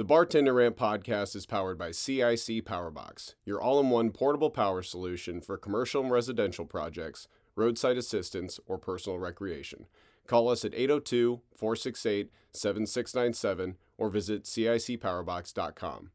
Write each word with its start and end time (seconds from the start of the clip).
The 0.00 0.04
Bartender 0.04 0.54
Rant 0.54 0.78
podcast 0.78 1.36
is 1.36 1.44
powered 1.44 1.76
by 1.76 1.90
CIC 1.90 2.64
Powerbox, 2.64 3.34
your 3.44 3.60
all 3.60 3.78
in 3.80 3.90
one 3.90 4.12
portable 4.12 4.48
power 4.48 4.80
solution 4.80 5.42
for 5.42 5.58
commercial 5.58 6.02
and 6.02 6.10
residential 6.10 6.64
projects, 6.64 7.28
roadside 7.54 7.98
assistance, 7.98 8.58
or 8.64 8.78
personal 8.78 9.18
recreation. 9.18 9.84
Call 10.26 10.48
us 10.48 10.64
at 10.64 10.72
802 10.72 11.42
468 11.54 12.30
7697 12.50 13.76
or 13.98 14.08
visit 14.08 14.44
CICPowerbox.com. 14.44 16.12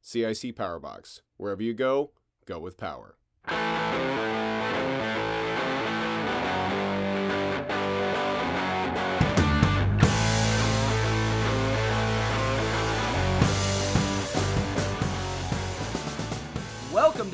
CIC 0.00 0.56
Powerbox, 0.56 1.20
wherever 1.36 1.62
you 1.62 1.74
go, 1.74 2.12
go 2.46 2.58
with 2.58 2.78
power. 2.78 3.18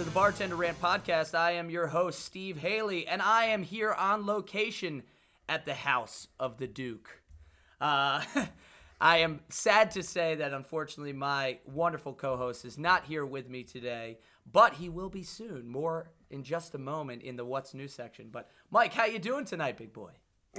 To 0.03 0.09
the 0.09 0.15
Bartender 0.15 0.57
Rant 0.57 0.81
Podcast. 0.81 1.33
I 1.33 1.53
am 1.53 1.71
your 1.71 1.87
host, 1.87 2.25
Steve 2.25 2.57
Haley, 2.57 3.07
and 3.07 3.23
I 3.23 3.45
am 3.45 3.63
here 3.63 3.93
on 3.93 4.27
location 4.27 5.05
at 5.49 5.65
the 5.65 5.75
house 5.75 6.27
of 6.41 6.59
the 6.59 6.67
Duke. 6.67 7.21
Uh, 7.81 8.21
I 9.01 9.19
am 9.19 9.39
sad 9.49 9.93
to 9.93 10.03
say 10.03 10.35
that 10.35 10.53
unfortunately 10.53 11.13
my 11.13 11.59
wonderful 11.67 12.15
co-host 12.15 12.65
is 12.65 12.79
not 12.79 13.05
here 13.05 13.25
with 13.25 13.49
me 13.49 13.63
today, 13.63 14.19
but 14.51 14.73
he 14.73 14.89
will 14.89 15.09
be 15.09 15.23
soon. 15.23 15.69
More 15.69 16.11
in 16.31 16.43
just 16.43 16.75
a 16.75 16.79
moment 16.79 17.23
in 17.23 17.37
the 17.37 17.45
What's 17.45 17.73
New 17.73 17.87
section. 17.87 18.29
But 18.33 18.51
Mike, 18.73 18.93
how 18.93 19.05
you 19.05 19.21
doing 19.21 19.45
tonight, 19.45 19.77
big 19.77 19.93
boy? 19.93 20.11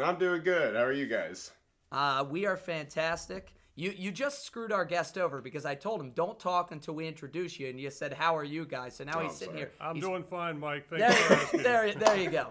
I'm 0.02 0.18
doing 0.18 0.42
good. 0.42 0.74
How 0.74 0.84
are 0.84 0.94
you 0.94 1.08
guys? 1.08 1.52
Uh, 1.92 2.24
we 2.30 2.46
are 2.46 2.56
fantastic. 2.56 3.54
You 3.76 3.92
you 3.98 4.12
just 4.12 4.46
screwed 4.46 4.72
our 4.72 4.86
guest 4.86 5.18
over 5.18 5.42
because 5.42 5.66
I 5.66 5.74
told 5.74 6.00
him 6.00 6.12
don't 6.12 6.40
talk 6.40 6.72
until 6.72 6.94
we 6.94 7.08
introduce 7.08 7.60
you, 7.60 7.70
and 7.70 7.80
you 7.80 7.90
said 7.90 8.14
how 8.14 8.36
are 8.38 8.44
you 8.44 8.66
guys? 8.66 8.96
So 8.98 9.04
now 9.04 9.14
Oh, 9.18 9.22
he's 9.22 9.32
I'm 9.32 9.38
sitting 9.38 9.54
sorry. 9.56 9.60
here. 9.62 9.72
I'm 9.82 9.96
He's- 9.96 10.08
doing 10.08 10.24
fine, 10.24 10.60
Mike. 10.60 10.88
Thank 10.90 11.02
you 11.02 11.08
There, 11.10 11.38
asking. 11.38 11.64
there, 11.64 11.94
there 11.96 12.18
you 12.18 12.30
go. 12.30 12.50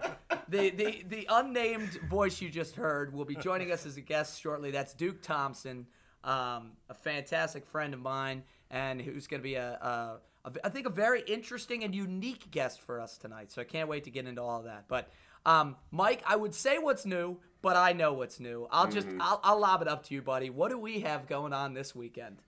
The, 0.49 0.69
the 0.71 1.03
the 1.07 1.27
unnamed 1.31 1.91
voice 2.09 2.41
you 2.41 2.49
just 2.49 2.75
heard 2.75 3.13
will 3.13 3.23
be 3.25 3.35
joining 3.35 3.71
us 3.71 3.85
as 3.85 3.95
a 3.95 4.01
guest 4.01 4.41
shortly. 4.41 4.71
That's 4.71 4.93
Duke 4.93 5.21
Thompson, 5.21 5.87
um, 6.25 6.71
a 6.89 6.93
fantastic 6.93 7.65
friend 7.65 7.93
of 7.93 8.01
mine, 8.01 8.43
and 8.69 9.01
who's 9.01 9.27
going 9.27 9.39
to 9.39 9.43
be 9.43 9.55
a, 9.55 10.19
a, 10.43 10.49
a 10.49 10.51
I 10.65 10.69
think 10.69 10.85
a 10.87 10.89
very 10.89 11.21
interesting 11.21 11.85
and 11.85 11.95
unique 11.95 12.51
guest 12.51 12.81
for 12.81 12.99
us 12.99 13.17
tonight. 13.17 13.51
So 13.53 13.61
I 13.61 13.65
can't 13.65 13.87
wait 13.87 14.03
to 14.03 14.11
get 14.11 14.25
into 14.27 14.41
all 14.41 14.59
of 14.59 14.65
that. 14.65 14.85
But 14.89 15.09
um, 15.45 15.77
Mike, 15.91 16.21
I 16.27 16.35
would 16.35 16.53
say 16.53 16.77
what's 16.79 17.05
new, 17.05 17.37
but 17.63 17.77
I 17.77 17.93
know 17.93 18.13
what's 18.13 18.39
new. 18.39 18.67
I'll 18.69 18.91
just 18.91 19.07
I'll, 19.19 19.39
I'll 19.41 19.59
lob 19.59 19.81
it 19.81 19.87
up 19.87 20.03
to 20.07 20.13
you, 20.13 20.21
buddy. 20.21 20.51
What 20.51 20.69
do 20.69 20.77
we 20.77 20.99
have 20.99 21.27
going 21.27 21.53
on 21.53 21.73
this 21.73 21.95
weekend? 21.95 22.43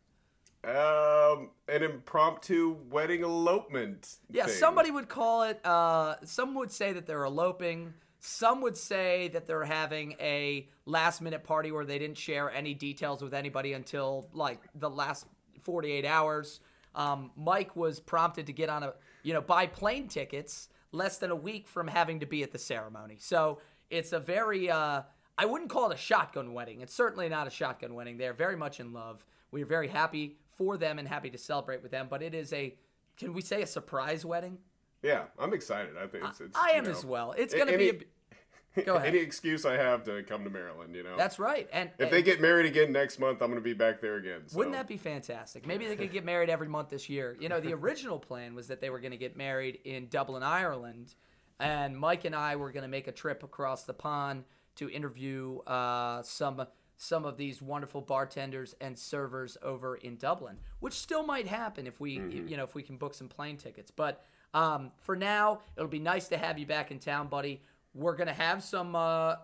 Um, 0.63 1.51
an 1.67 1.83
impromptu 1.83 2.75
wedding 2.89 3.23
elopement. 3.23 4.17
Yeah, 4.29 4.45
thing. 4.45 4.55
somebody 4.55 4.91
would 4.91 5.07
call 5.07 5.43
it. 5.43 5.65
Uh, 5.65 6.15
some 6.23 6.53
would 6.55 6.71
say 6.71 6.91
that 6.93 7.07
they're 7.07 7.23
eloping. 7.23 7.93
Some 8.19 8.61
would 8.61 8.75
say 8.75 9.29
that 9.29 9.47
they're 9.47 9.63
having 9.63 10.15
a 10.19 10.67
last 10.85 11.21
minute 11.21 11.43
party 11.43 11.71
where 11.71 11.85
they 11.85 11.97
didn't 11.97 12.17
share 12.17 12.51
any 12.51 12.73
details 12.73 13.21
with 13.21 13.33
anybody 13.33 13.73
until 13.73 14.27
like 14.33 14.59
the 14.75 14.89
last 14.89 15.27
48 15.63 16.03
hours. 16.03 16.59
Um, 16.93 17.31
Mike 17.37 17.75
was 17.75 17.99
prompted 17.99 18.47
to 18.47 18.53
get 18.53 18.67
on 18.67 18.83
a, 18.83 18.93
you 19.23 19.33
know, 19.33 19.41
buy 19.41 19.67
plane 19.67 20.07
tickets 20.07 20.67
less 20.91 21.17
than 21.19 21.29
a 21.29 21.35
week 21.35 21.67
from 21.67 21.87
having 21.87 22.19
to 22.21 22.25
be 22.25 22.41
at 22.41 22.51
the 22.51 22.57
ceremony. 22.57 23.17
So 23.19 23.59
it's 23.89 24.13
a 24.13 24.19
very, 24.19 24.69
uh, 24.69 25.01
I 25.37 25.45
wouldn't 25.45 25.69
call 25.69 25.91
it 25.91 25.95
a 25.95 25.97
shotgun 25.97 26.53
wedding. 26.53 26.81
It's 26.81 26.93
certainly 26.93 27.29
not 27.29 27.47
a 27.47 27.49
shotgun 27.49 27.93
wedding. 27.93 28.17
They're 28.17 28.33
very 28.33 28.55
much 28.55 28.79
in 28.79 28.93
love. 28.93 29.25
We 29.51 29.61
are 29.63 29.67
very 29.67 29.87
happy 29.87 30.37
for 30.57 30.77
them 30.77 30.99
and 30.99 31.07
happy 31.07 31.29
to 31.29 31.37
celebrate 31.37 31.81
with 31.81 31.91
them. 31.91 32.07
But 32.09 32.21
it 32.21 32.33
is 32.33 32.53
a, 32.53 32.75
can 33.17 33.33
we 33.33 33.41
say 33.41 33.61
a 33.61 33.67
surprise 33.67 34.25
wedding? 34.25 34.57
Yeah, 35.03 35.23
I'm 35.37 35.53
excited. 35.53 35.93
I 36.01 36.07
think 36.07 36.23
it's. 36.25 36.41
it's 36.41 36.57
I 36.57 36.71
am 36.71 36.85
know, 36.85 36.91
as 36.91 37.05
well. 37.05 37.33
It's 37.37 37.53
going 37.53 37.67
to 37.67 37.77
be. 37.77 37.89
any- 37.89 37.97
A, 37.99 38.81
Go 38.83 38.95
ahead. 38.95 39.09
Any 39.09 39.19
excuse 39.19 39.65
I 39.65 39.75
have 39.75 40.03
to 40.05 40.23
come 40.23 40.43
to 40.43 40.49
Maryland, 40.49 40.95
you 40.95 41.03
know. 41.03 41.15
that's 41.15 41.39
right. 41.39 41.69
And 41.71 41.91
if 41.97 42.11
they 42.11 42.21
get 42.21 42.41
married 42.41 42.65
again 42.65 42.91
next 42.91 43.19
month, 43.19 43.41
I'm 43.41 43.49
going 43.49 43.61
to 43.61 43.63
be 43.63 43.73
back 43.73 44.01
there 44.01 44.15
again. 44.15 44.41
So. 44.47 44.57
Wouldn't 44.57 44.75
that 44.75 44.87
be 44.87 44.97
fantastic? 44.97 45.65
Maybe 45.65 45.87
they 45.87 45.95
could 45.95 46.11
get 46.11 46.25
married 46.25 46.49
every 46.49 46.67
month 46.67 46.89
this 46.89 47.07
year. 47.09 47.37
You 47.39 47.47
know, 47.47 47.61
the 47.61 47.73
original 47.81 48.19
plan 48.19 48.53
was 48.55 48.67
that 48.67 48.81
they 48.81 48.89
were 48.89 48.99
going 48.99 49.11
to 49.11 49.17
get 49.17 49.37
married 49.37 49.79
in 49.85 50.07
Dublin, 50.07 50.43
Ireland, 50.43 51.13
and 51.59 51.97
Mike 51.97 52.25
and 52.25 52.35
I 52.35 52.55
were 52.55 52.71
going 52.71 52.83
to 52.83 52.89
make 52.89 53.07
a 53.07 53.11
trip 53.11 53.43
across 53.43 53.83
the 53.83 53.93
pond 53.93 54.43
to 54.75 54.89
interview 54.89 55.59
uh, 55.59 56.21
some 56.23 56.65
some 56.97 57.25
of 57.25 57.35
these 57.35 57.61
wonderful 57.61 57.99
bartenders 57.99 58.73
and 58.79 58.97
servers 58.97 59.57
over 59.61 59.95
in 59.95 60.15
Dublin, 60.15 60.57
which 60.79 60.93
still 60.93 61.25
might 61.25 61.47
happen 61.47 61.87
if 61.87 61.99
we 61.99 62.13
you 62.13 62.57
know 62.57 62.63
if 62.63 62.75
we 62.75 62.83
can 62.83 62.97
book 62.97 63.13
some 63.13 63.27
plane 63.27 63.57
tickets. 63.57 63.91
But 63.91 64.23
um, 64.53 64.91
for 65.01 65.15
now, 65.15 65.61
it'll 65.75 65.89
be 65.89 65.99
nice 65.99 66.27
to 66.29 66.37
have 66.37 66.57
you 66.57 66.65
back 66.65 66.91
in 66.91 66.99
town, 66.99 67.27
buddy. 67.27 67.61
We're 67.93 68.15
gonna 68.15 68.33
have 68.33 68.63
some 68.63 68.95
uh, 68.95 69.35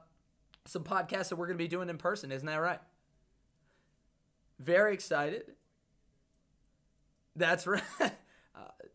some 0.66 0.83
podcasts 0.83 1.29
that 1.29 1.35
we're 1.38 1.47
gonna 1.47 1.57
be 1.57 1.67
doing 1.67 1.89
in 1.89 1.97
person, 1.97 2.31
isn't 2.31 2.45
that 2.45 2.55
right? 2.55 2.79
Very 4.59 4.93
excited. 4.93 5.43
That's 7.35 7.66
right. 7.67 7.83
Uh, 7.99 8.09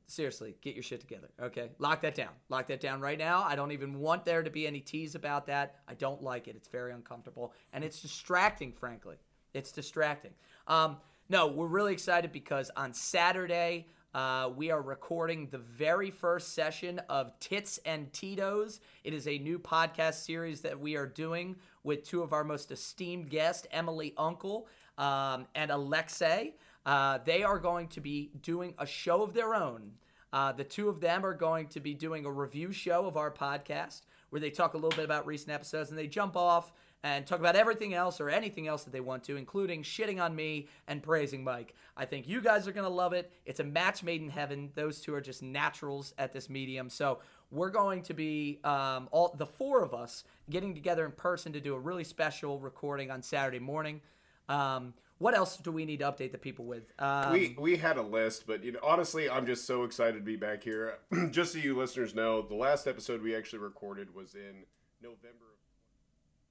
seriously, 0.07 0.57
get 0.61 0.75
your 0.75 0.83
shit 0.83 1.01
together. 1.01 1.29
Okay, 1.41 1.71
lock 1.79 2.01
that 2.03 2.15
down. 2.15 2.31
Lock 2.49 2.69
that 2.69 2.81
down 2.81 3.01
right 3.01 3.19
now. 3.19 3.43
I 3.43 3.57
don't 3.57 3.73
even 3.73 3.99
want 3.99 4.25
there 4.25 4.43
to 4.43 4.51
be 4.51 4.67
any 4.67 4.81
tease 4.81 5.15
about 5.15 5.47
that. 5.47 5.77
I 5.89 5.95
don't 5.95 6.23
like 6.23 6.49
it. 6.49 6.57
It's 6.57 6.69
very 6.69 6.93
uncomfortable 6.93 7.53
and 7.73 7.83
it's 7.85 8.01
distracting. 8.01 8.73
Frankly, 8.73 9.17
it's 9.55 9.73
distracting. 9.73 10.33
Um, 10.67 10.99
no, 11.29 11.49
we're 11.49 11.67
really 11.67 11.93
excited 11.93 12.33
because 12.33 12.71
on 12.77 12.93
Saturday. 12.93 13.87
Uh, 14.15 14.49
we 14.57 14.71
are 14.71 14.81
recording 14.81 15.47
the 15.49 15.59
very 15.59 16.11
first 16.11 16.55
session 16.55 16.99
of 17.11 17.39
Tits 17.39 17.79
and 17.85 18.11
Tito's. 18.15 18.81
It 19.05 19.13
is 19.13 19.29
a 19.29 19.37
new 19.37 19.59
podcast 19.59 20.25
series 20.25 20.63
that 20.63 20.81
we 20.81 20.97
are 20.97 21.07
doing 21.07 21.55
with 21.85 22.03
two 22.03 22.23
of 22.23 22.33
our 22.33 22.43
most 22.43 22.71
esteemed 22.71 23.29
guests, 23.29 23.67
Emily 23.73 24.15
Uncle 24.17 24.69
um, 24.97 25.47
and 25.55 25.71
Alexei. 25.71 26.55
Uh, 26.87 27.19
they 27.25 27.43
are 27.43 27.59
going 27.59 27.89
to 27.89 28.01
be 28.01 28.31
doing 28.41 28.73
a 28.79 28.87
show 28.87 29.23
of 29.23 29.35
their 29.35 29.55
own. 29.55 29.91
Uh, 30.33 30.53
the 30.53 30.65
two 30.65 30.89
of 30.89 31.01
them 31.01 31.27
are 31.27 31.35
going 31.35 31.67
to 31.67 31.81
be 31.81 31.93
doing 31.93 32.25
a 32.25 32.31
review 32.31 32.73
show 32.73 33.07
of 33.07 33.17
our 33.17 33.31
podcast 33.31 34.03
where 34.31 34.41
they 34.41 34.51
talk 34.51 34.75
a 34.75 34.77
little 34.77 34.97
bit 34.97 35.05
about 35.05 35.27
recent 35.27 35.51
episodes 35.51 35.91
and 35.91 35.99
they 35.99 36.07
jump 36.07 36.37
off 36.37 36.73
and 37.03 37.27
talk 37.27 37.39
about 37.39 37.57
everything 37.57 37.95
else 37.95 38.21
or 38.21 38.29
anything 38.29 38.67
else 38.67 38.85
that 38.85 38.93
they 38.93 39.01
want 39.01 39.23
to, 39.25 39.37
including 39.37 39.83
shitting 39.83 40.21
on 40.21 40.35
me 40.35 40.69
and 40.89 41.03
praising 41.03 41.45
Mike. 41.45 41.75
I 41.97 42.05
think 42.05 42.29
you 42.29 42.41
guys 42.41 42.67
are 42.67 42.73
going 42.73 42.87
to 42.87 42.93
love 42.93 43.13
it. 43.13 43.31
It's 43.45 43.61
a 43.61 43.65
match 43.65 44.03
made 44.03 44.23
in 44.23 44.29
heaven. 44.29 44.71
Those 44.75 45.01
two 45.01 45.15
are 45.15 45.21
just 45.21 45.43
naturals 45.43 46.15
at 46.19 46.33
this 46.33 46.49
medium. 46.49 46.89
So 46.89 47.21
we're 47.51 47.71
going 47.71 48.03
to 48.03 48.15
be 48.15 48.59
um, 48.65 49.09
all 49.13 49.35
the 49.37 49.47
four 49.47 49.83
of 49.83 49.95
us 49.95 50.25
getting 50.51 50.75
together 50.75 51.05
in 51.05 51.13
person 51.13 51.53
to 51.53 51.61
do 51.61 51.75
a 51.75 51.79
really 51.79 52.05
special 52.05 52.59
recording 52.59 53.11
on 53.11 53.23
Saturday 53.23 53.61
morning. 53.61 54.01
Um, 54.49 54.95
what 55.19 55.35
else 55.35 55.57
do 55.57 55.73
we 55.73 55.85
need 55.85 56.01
to 56.01 56.05
update 56.05 56.33
the 56.33 56.39
people 56.39 56.67
with? 56.67 56.93
Um, 56.99 57.33
we 57.33 57.57
we 57.59 57.77
had 57.77 57.97
a 57.97 58.03
list, 58.03 58.47
but 58.47 58.63
you 58.63 58.73
know, 58.73 58.81
honestly, 58.83 59.31
I'm 59.31 59.47
just 59.47 59.67
so 59.67 59.85
excited 59.85 60.15
to 60.19 60.25
be 60.25 60.37
back 60.37 60.63
here. 60.63 60.99
just 61.31 61.53
so 61.53 61.59
you 61.59 61.77
listeners 61.77 62.15
know, 62.15 62.43
the 62.43 62.55
last 62.55 62.87
episode 62.87 63.23
we 63.23 63.35
actually 63.35 63.61
recorded 63.61 64.15
was 64.15 64.35
in 64.35 64.65
November. 65.03 65.47
of 65.53 65.57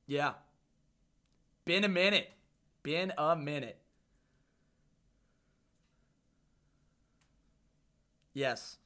yeah. 0.07 0.33
Been 1.65 1.83
a 1.83 1.89
minute. 1.89 2.29
Been 2.83 3.11
a 3.17 3.35
minute. 3.35 3.79
Yes. 8.33 8.77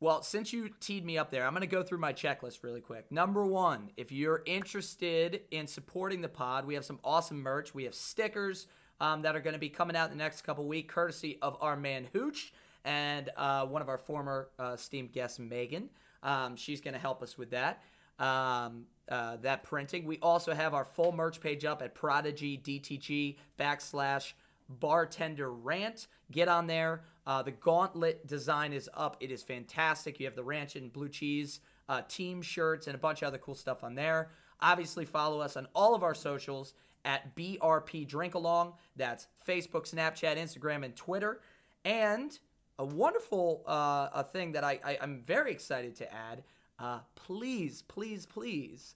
Well, 0.00 0.22
since 0.22 0.52
you 0.52 0.70
teed 0.78 1.04
me 1.04 1.18
up 1.18 1.32
there, 1.32 1.44
I'm 1.44 1.52
going 1.52 1.62
to 1.62 1.66
go 1.66 1.82
through 1.82 1.98
my 1.98 2.12
checklist 2.12 2.62
really 2.62 2.80
quick. 2.80 3.10
Number 3.10 3.44
one, 3.44 3.90
if 3.96 4.12
you're 4.12 4.42
interested 4.46 5.40
in 5.50 5.66
supporting 5.66 6.20
the 6.20 6.28
pod, 6.28 6.66
we 6.66 6.74
have 6.74 6.84
some 6.84 7.00
awesome 7.02 7.40
merch. 7.42 7.74
We 7.74 7.82
have 7.82 7.94
stickers 7.94 8.68
um, 9.00 9.22
that 9.22 9.34
are 9.34 9.40
going 9.40 9.54
to 9.54 9.58
be 9.58 9.68
coming 9.68 9.96
out 9.96 10.10
in 10.12 10.16
the 10.16 10.22
next 10.22 10.42
couple 10.42 10.64
weeks, 10.66 10.94
courtesy 10.94 11.38
of 11.42 11.56
our 11.60 11.76
man 11.76 12.06
Hooch 12.12 12.52
and 12.84 13.28
uh, 13.36 13.66
one 13.66 13.82
of 13.82 13.88
our 13.88 13.98
former 13.98 14.50
uh, 14.60 14.72
esteemed 14.74 15.12
guests, 15.12 15.40
Megan. 15.40 15.90
Um, 16.22 16.54
she's 16.54 16.80
going 16.80 16.94
to 16.94 17.00
help 17.00 17.20
us 17.20 17.36
with 17.36 17.50
that. 17.50 17.82
Um, 18.20 18.86
uh, 19.08 19.36
that 19.38 19.62
printing. 19.62 20.04
We 20.04 20.18
also 20.20 20.52
have 20.52 20.74
our 20.74 20.84
full 20.84 21.12
merch 21.12 21.40
page 21.40 21.64
up 21.64 21.82
at 21.82 21.94
Prodigy 21.94 22.58
DTG 22.58 23.36
backslash 23.58 24.32
bartender 24.68 25.50
rant. 25.50 26.06
Get 26.30 26.48
on 26.48 26.66
there. 26.66 27.02
Uh, 27.26 27.42
the 27.42 27.50
gauntlet 27.50 28.26
design 28.26 28.72
is 28.72 28.88
up. 28.94 29.16
It 29.20 29.30
is 29.30 29.42
fantastic. 29.42 30.20
You 30.20 30.26
have 30.26 30.36
the 30.36 30.44
ranch 30.44 30.76
and 30.76 30.92
blue 30.92 31.08
cheese 31.08 31.60
uh, 31.88 32.02
team 32.08 32.42
shirts 32.42 32.86
and 32.86 32.94
a 32.94 32.98
bunch 32.98 33.22
of 33.22 33.28
other 33.28 33.38
cool 33.38 33.54
stuff 33.54 33.82
on 33.82 33.94
there. 33.94 34.30
Obviously, 34.60 35.04
follow 35.04 35.40
us 35.40 35.56
on 35.56 35.68
all 35.74 35.94
of 35.94 36.02
our 36.02 36.14
socials 36.14 36.74
at 37.04 37.34
BRP 37.36 38.06
Drink 38.06 38.34
Along. 38.34 38.74
That's 38.96 39.26
Facebook, 39.46 39.90
Snapchat, 39.90 40.36
Instagram, 40.36 40.84
and 40.84 40.94
Twitter. 40.94 41.40
And 41.84 42.38
a 42.78 42.84
wonderful 42.84 43.62
uh, 43.66 44.08
a 44.12 44.24
thing 44.24 44.52
that 44.52 44.64
I, 44.64 44.80
I, 44.84 44.98
I'm 45.00 45.22
very 45.26 45.50
excited 45.52 45.96
to 45.96 46.12
add. 46.12 46.42
Uh, 46.78 47.00
please, 47.14 47.82
please, 47.82 48.26
please 48.26 48.94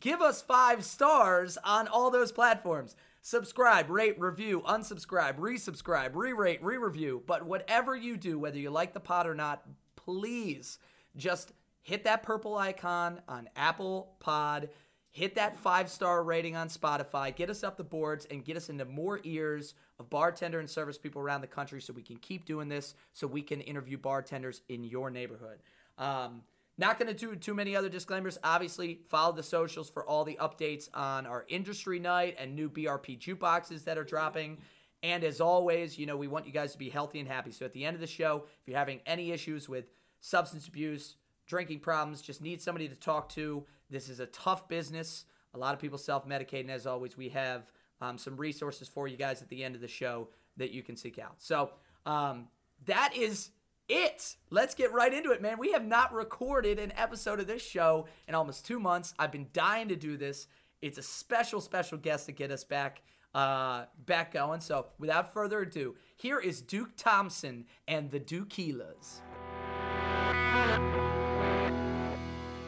give 0.00 0.20
us 0.20 0.42
five 0.42 0.84
stars 0.84 1.56
on 1.64 1.88
all 1.88 2.10
those 2.10 2.32
platforms. 2.32 2.96
Subscribe, 3.26 3.88
rate, 3.88 4.20
review, 4.20 4.60
unsubscribe, 4.66 5.38
resubscribe, 5.38 6.10
re 6.12 6.34
rate, 6.34 6.62
re 6.62 6.76
review. 6.76 7.22
But 7.26 7.46
whatever 7.46 7.96
you 7.96 8.18
do, 8.18 8.38
whether 8.38 8.58
you 8.58 8.68
like 8.68 8.92
the 8.92 9.00
pod 9.00 9.26
or 9.26 9.34
not, 9.34 9.62
please 9.96 10.78
just 11.16 11.54
hit 11.80 12.04
that 12.04 12.22
purple 12.22 12.58
icon 12.58 13.22
on 13.26 13.48
Apple 13.56 14.12
Pod. 14.20 14.68
Hit 15.10 15.36
that 15.36 15.56
five 15.56 15.88
star 15.88 16.22
rating 16.22 16.54
on 16.54 16.68
Spotify. 16.68 17.34
Get 17.34 17.48
us 17.48 17.64
up 17.64 17.78
the 17.78 17.82
boards 17.82 18.26
and 18.30 18.44
get 18.44 18.58
us 18.58 18.68
into 18.68 18.84
more 18.84 19.20
ears 19.24 19.72
of 19.98 20.10
bartender 20.10 20.60
and 20.60 20.68
service 20.68 20.98
people 20.98 21.22
around 21.22 21.40
the 21.40 21.46
country 21.46 21.80
so 21.80 21.94
we 21.94 22.02
can 22.02 22.18
keep 22.18 22.44
doing 22.44 22.68
this, 22.68 22.94
so 23.14 23.26
we 23.26 23.40
can 23.40 23.62
interview 23.62 23.96
bartenders 23.96 24.60
in 24.68 24.84
your 24.84 25.08
neighborhood. 25.08 25.60
Um, 25.96 26.42
not 26.76 26.98
going 26.98 27.12
to 27.12 27.14
do 27.14 27.36
too 27.36 27.54
many 27.54 27.76
other 27.76 27.88
disclaimers. 27.88 28.38
Obviously, 28.42 29.00
follow 29.08 29.32
the 29.32 29.42
socials 29.42 29.88
for 29.88 30.04
all 30.04 30.24
the 30.24 30.38
updates 30.40 30.88
on 30.92 31.26
our 31.26 31.44
industry 31.48 31.98
night 31.98 32.36
and 32.38 32.54
new 32.54 32.68
BRP 32.68 33.18
jukeboxes 33.18 33.84
that 33.84 33.96
are 33.96 34.04
dropping. 34.04 34.58
And 35.02 35.22
as 35.22 35.40
always, 35.40 35.98
you 35.98 36.06
know, 36.06 36.16
we 36.16 36.28
want 36.28 36.46
you 36.46 36.52
guys 36.52 36.72
to 36.72 36.78
be 36.78 36.88
healthy 36.88 37.20
and 37.20 37.28
happy. 37.28 37.52
So 37.52 37.64
at 37.64 37.72
the 37.72 37.84
end 37.84 37.94
of 37.94 38.00
the 38.00 38.06
show, 38.06 38.44
if 38.60 38.66
you're 38.66 38.78
having 38.78 39.00
any 39.06 39.30
issues 39.30 39.68
with 39.68 39.84
substance 40.20 40.66
abuse, 40.66 41.16
drinking 41.46 41.80
problems, 41.80 42.22
just 42.22 42.40
need 42.40 42.60
somebody 42.60 42.88
to 42.88 42.96
talk 42.96 43.28
to, 43.30 43.64
this 43.90 44.08
is 44.08 44.18
a 44.18 44.26
tough 44.26 44.66
business. 44.66 45.26
A 45.54 45.58
lot 45.58 45.74
of 45.74 45.80
people 45.80 45.98
self 45.98 46.26
medicate. 46.26 46.60
And 46.60 46.70
as 46.70 46.86
always, 46.86 47.16
we 47.16 47.28
have 47.28 47.70
um, 48.00 48.18
some 48.18 48.36
resources 48.36 48.88
for 48.88 49.06
you 49.06 49.16
guys 49.16 49.42
at 49.42 49.48
the 49.48 49.62
end 49.62 49.74
of 49.74 49.80
the 49.80 49.88
show 49.88 50.28
that 50.56 50.72
you 50.72 50.82
can 50.82 50.96
seek 50.96 51.18
out. 51.18 51.34
So 51.38 51.70
um, 52.06 52.48
that 52.86 53.16
is 53.16 53.50
it. 53.88 54.36
Let's 54.50 54.74
get 54.74 54.92
right 54.92 55.12
into 55.12 55.30
it, 55.32 55.42
man. 55.42 55.58
We 55.58 55.72
have 55.72 55.84
not 55.84 56.12
recorded 56.12 56.78
an 56.78 56.92
episode 56.96 57.40
of 57.40 57.46
this 57.46 57.62
show 57.62 58.06
in 58.28 58.34
almost 58.34 58.66
two 58.66 58.80
months. 58.80 59.14
I've 59.18 59.32
been 59.32 59.48
dying 59.52 59.88
to 59.88 59.96
do 59.96 60.16
this. 60.16 60.46
It's 60.82 60.98
a 60.98 61.02
special, 61.02 61.60
special 61.60 61.98
guest 61.98 62.26
to 62.26 62.32
get 62.32 62.50
us 62.50 62.64
back, 62.64 63.02
uh, 63.34 63.84
back 64.04 64.32
going. 64.32 64.60
So, 64.60 64.86
without 64.98 65.32
further 65.32 65.60
ado, 65.60 65.96
here 66.16 66.38
is 66.38 66.60
Duke 66.60 66.90
Thompson 66.96 67.66
and 67.88 68.10
the 68.10 68.20
Dukeuilas. 68.20 69.20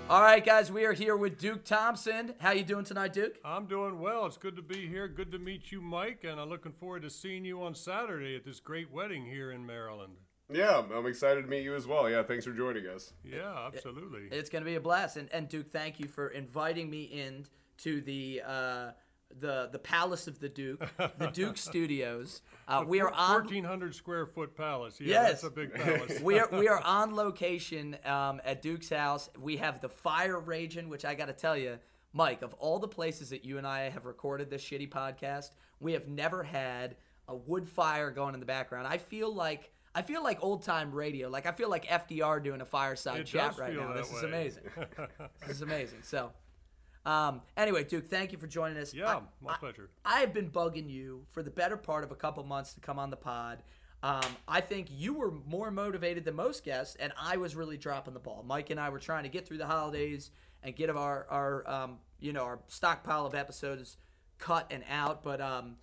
All 0.08 0.22
right, 0.22 0.44
guys, 0.44 0.70
we 0.70 0.84
are 0.84 0.92
here 0.92 1.16
with 1.16 1.36
Duke 1.36 1.64
Thompson. 1.64 2.34
How 2.38 2.52
you 2.52 2.62
doing 2.62 2.84
tonight, 2.84 3.12
Duke? 3.12 3.40
I'm 3.44 3.66
doing 3.66 3.98
well. 3.98 4.24
It's 4.26 4.36
good 4.36 4.54
to 4.54 4.62
be 4.62 4.86
here. 4.86 5.08
Good 5.08 5.32
to 5.32 5.38
meet 5.38 5.72
you, 5.72 5.82
Mike, 5.82 6.22
and 6.22 6.38
I'm 6.38 6.48
looking 6.48 6.70
forward 6.70 7.02
to 7.02 7.10
seeing 7.10 7.44
you 7.44 7.60
on 7.62 7.74
Saturday 7.74 8.36
at 8.36 8.44
this 8.44 8.60
great 8.60 8.92
wedding 8.92 9.26
here 9.26 9.50
in 9.50 9.66
Maryland. 9.66 10.12
Yeah, 10.52 10.82
I'm 10.94 11.06
excited 11.06 11.42
to 11.42 11.48
meet 11.48 11.62
you 11.64 11.74
as 11.74 11.86
well. 11.86 12.08
Yeah, 12.08 12.22
thanks 12.22 12.44
for 12.44 12.52
joining 12.52 12.86
us. 12.86 13.12
Yeah, 13.24 13.66
absolutely. 13.66 14.28
It's 14.30 14.48
going 14.48 14.62
to 14.62 14.70
be 14.70 14.76
a 14.76 14.80
blast. 14.80 15.16
And, 15.16 15.28
and 15.32 15.48
Duke, 15.48 15.72
thank 15.72 15.98
you 15.98 16.06
for 16.06 16.28
inviting 16.28 16.88
me 16.88 17.02
in 17.04 17.46
to 17.78 18.00
the 18.00 18.42
uh, 18.46 18.90
the 19.40 19.68
the 19.72 19.78
Palace 19.80 20.28
of 20.28 20.38
the 20.38 20.48
Duke, 20.48 20.86
the 21.18 21.30
Duke 21.32 21.56
Studios. 21.58 22.42
Uh, 22.68 22.84
we 22.86 23.00
are 23.00 23.10
on 23.10 23.40
1,400 23.44 23.92
square 23.94 24.24
foot 24.24 24.56
palace. 24.56 25.00
Yeah, 25.00 25.22
Yes. 25.22 25.30
that's 25.30 25.44
a 25.44 25.50
big 25.50 25.74
palace. 25.74 26.20
we 26.22 26.38
are 26.38 26.48
we 26.52 26.68
are 26.68 26.80
on 26.84 27.16
location 27.16 27.96
um, 28.04 28.40
at 28.44 28.62
Duke's 28.62 28.90
house. 28.90 29.28
We 29.40 29.56
have 29.56 29.80
the 29.80 29.88
fire 29.88 30.38
raging, 30.38 30.88
which 30.88 31.04
I 31.04 31.14
got 31.16 31.26
to 31.26 31.32
tell 31.32 31.56
you, 31.56 31.78
Mike, 32.12 32.42
of 32.42 32.54
all 32.54 32.78
the 32.78 32.88
places 32.88 33.30
that 33.30 33.44
you 33.44 33.58
and 33.58 33.66
I 33.66 33.90
have 33.90 34.04
recorded 34.04 34.48
this 34.48 34.62
shitty 34.64 34.90
podcast, 34.90 35.50
we 35.80 35.92
have 35.94 36.06
never 36.06 36.44
had 36.44 36.94
a 37.26 37.34
wood 37.34 37.68
fire 37.68 38.12
going 38.12 38.34
in 38.34 38.38
the 38.40 38.46
background. 38.46 38.86
I 38.86 38.98
feel 38.98 39.34
like. 39.34 39.72
I 39.96 40.02
feel 40.02 40.22
like 40.22 40.44
old 40.44 40.62
time 40.62 40.92
radio. 40.92 41.30
Like 41.30 41.46
I 41.46 41.52
feel 41.52 41.70
like 41.70 41.86
FDR 41.86 42.44
doing 42.44 42.60
a 42.60 42.66
fireside 42.66 43.20
It 43.20 43.26
chat 43.26 43.56
right 43.58 43.74
now. 43.74 43.94
This 43.94 44.12
is 44.12 44.22
amazing. 44.22 44.64
this 45.40 45.56
is 45.56 45.62
amazing. 45.62 46.00
So, 46.02 46.32
um, 47.06 47.40
anyway, 47.56 47.82
Duke, 47.82 48.10
thank 48.10 48.30
you 48.30 48.36
for 48.36 48.46
joining 48.46 48.76
us. 48.76 48.92
yeah, 48.92 49.16
I- 49.16 49.22
my 49.40 49.54
I- 49.54 49.56
pleasure. 49.56 49.88
I 50.04 50.20
have 50.20 50.34
been 50.34 50.50
bugging 50.50 50.90
you 50.90 51.24
for 51.28 51.42
the 51.42 51.50
better 51.50 51.78
part 51.78 52.04
of 52.04 52.10
a 52.12 52.14
couple 52.14 52.44
months 52.44 52.74
to 52.74 52.80
come 52.80 52.98
on 52.98 53.08
the 53.08 53.16
pod. 53.16 53.62
Um, 54.02 54.20
I 54.46 54.60
think 54.60 54.88
you 54.90 55.14
were 55.14 55.30
more 55.30 55.70
motivated 55.70 56.26
than 56.26 56.36
most 56.36 56.62
guests, 56.62 56.96
and 56.96 57.10
I 57.18 57.38
was 57.38 57.56
really 57.56 57.78
dropping 57.78 58.12
the 58.12 58.20
ball. 58.20 58.44
Mike 58.46 58.68
and 58.68 58.78
I 58.78 58.90
were 58.90 58.98
trying 58.98 59.22
to 59.22 59.30
get 59.30 59.48
through 59.48 59.58
the 59.58 59.66
holidays 59.66 60.30
and 60.62 60.76
get 60.76 60.90
our 60.90 61.26
our 61.30 61.68
um, 61.68 61.98
you 62.20 62.34
know 62.34 62.42
our 62.42 62.58
stockpile 62.68 63.24
of 63.24 63.34
episodes 63.34 63.96
cut 64.38 64.66
and 64.70 64.84
out. 64.90 65.24
But 65.24 65.40
um, 65.40 65.76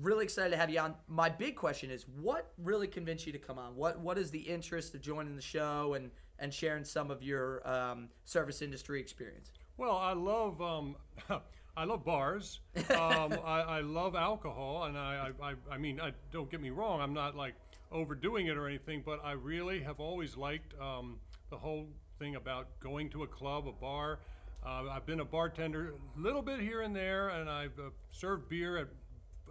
really 0.00 0.24
excited 0.24 0.50
to 0.50 0.56
have 0.56 0.70
you 0.70 0.80
on. 0.80 0.94
My 1.08 1.28
big 1.28 1.56
question 1.56 1.90
is, 1.90 2.06
what 2.20 2.52
really 2.58 2.86
convinced 2.86 3.26
you 3.26 3.32
to 3.32 3.38
come 3.38 3.58
on? 3.58 3.76
What 3.76 4.00
what 4.00 4.18
is 4.18 4.30
the 4.30 4.40
interest 4.40 4.94
of 4.94 5.00
joining 5.00 5.36
the 5.36 5.42
show 5.42 5.94
and 5.94 6.10
and 6.38 6.52
sharing 6.52 6.84
some 6.84 7.10
of 7.10 7.22
your 7.22 7.66
um, 7.68 8.08
service 8.24 8.62
industry 8.62 9.00
experience? 9.00 9.52
Well, 9.76 9.96
I 9.96 10.12
love 10.12 10.60
um, 10.60 10.96
I 11.76 11.84
love 11.84 12.04
bars. 12.04 12.60
Um, 12.90 13.34
I, 13.44 13.64
I 13.66 13.80
love 13.80 14.14
alcohol, 14.14 14.84
and 14.84 14.98
I, 14.98 15.30
I, 15.42 15.54
I, 15.70 15.78
mean, 15.78 16.00
I, 16.00 16.12
don't 16.30 16.50
get 16.50 16.60
me 16.60 16.70
wrong. 16.70 17.00
I'm 17.00 17.14
not 17.14 17.34
like 17.34 17.54
overdoing 17.90 18.46
it 18.46 18.56
or 18.56 18.68
anything, 18.68 19.02
but 19.04 19.20
I 19.24 19.32
really 19.32 19.80
have 19.80 19.98
always 19.98 20.36
liked 20.36 20.74
um, 20.80 21.18
the 21.50 21.56
whole 21.56 21.86
thing 22.18 22.36
about 22.36 22.68
going 22.80 23.08
to 23.10 23.22
a 23.22 23.26
club, 23.26 23.66
a 23.66 23.72
bar. 23.72 24.20
Uh, 24.64 24.84
I've 24.90 25.06
been 25.06 25.20
a 25.20 25.24
bartender 25.24 25.94
a 26.16 26.20
little 26.20 26.42
bit 26.42 26.60
here 26.60 26.82
and 26.82 26.94
there, 26.94 27.30
and 27.30 27.48
I've 27.48 27.78
uh, 27.78 27.90
served 28.10 28.48
beer 28.48 28.76
at 28.76 28.88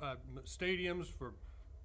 uh, 0.01 0.15
stadiums 0.45 1.07
for 1.07 1.33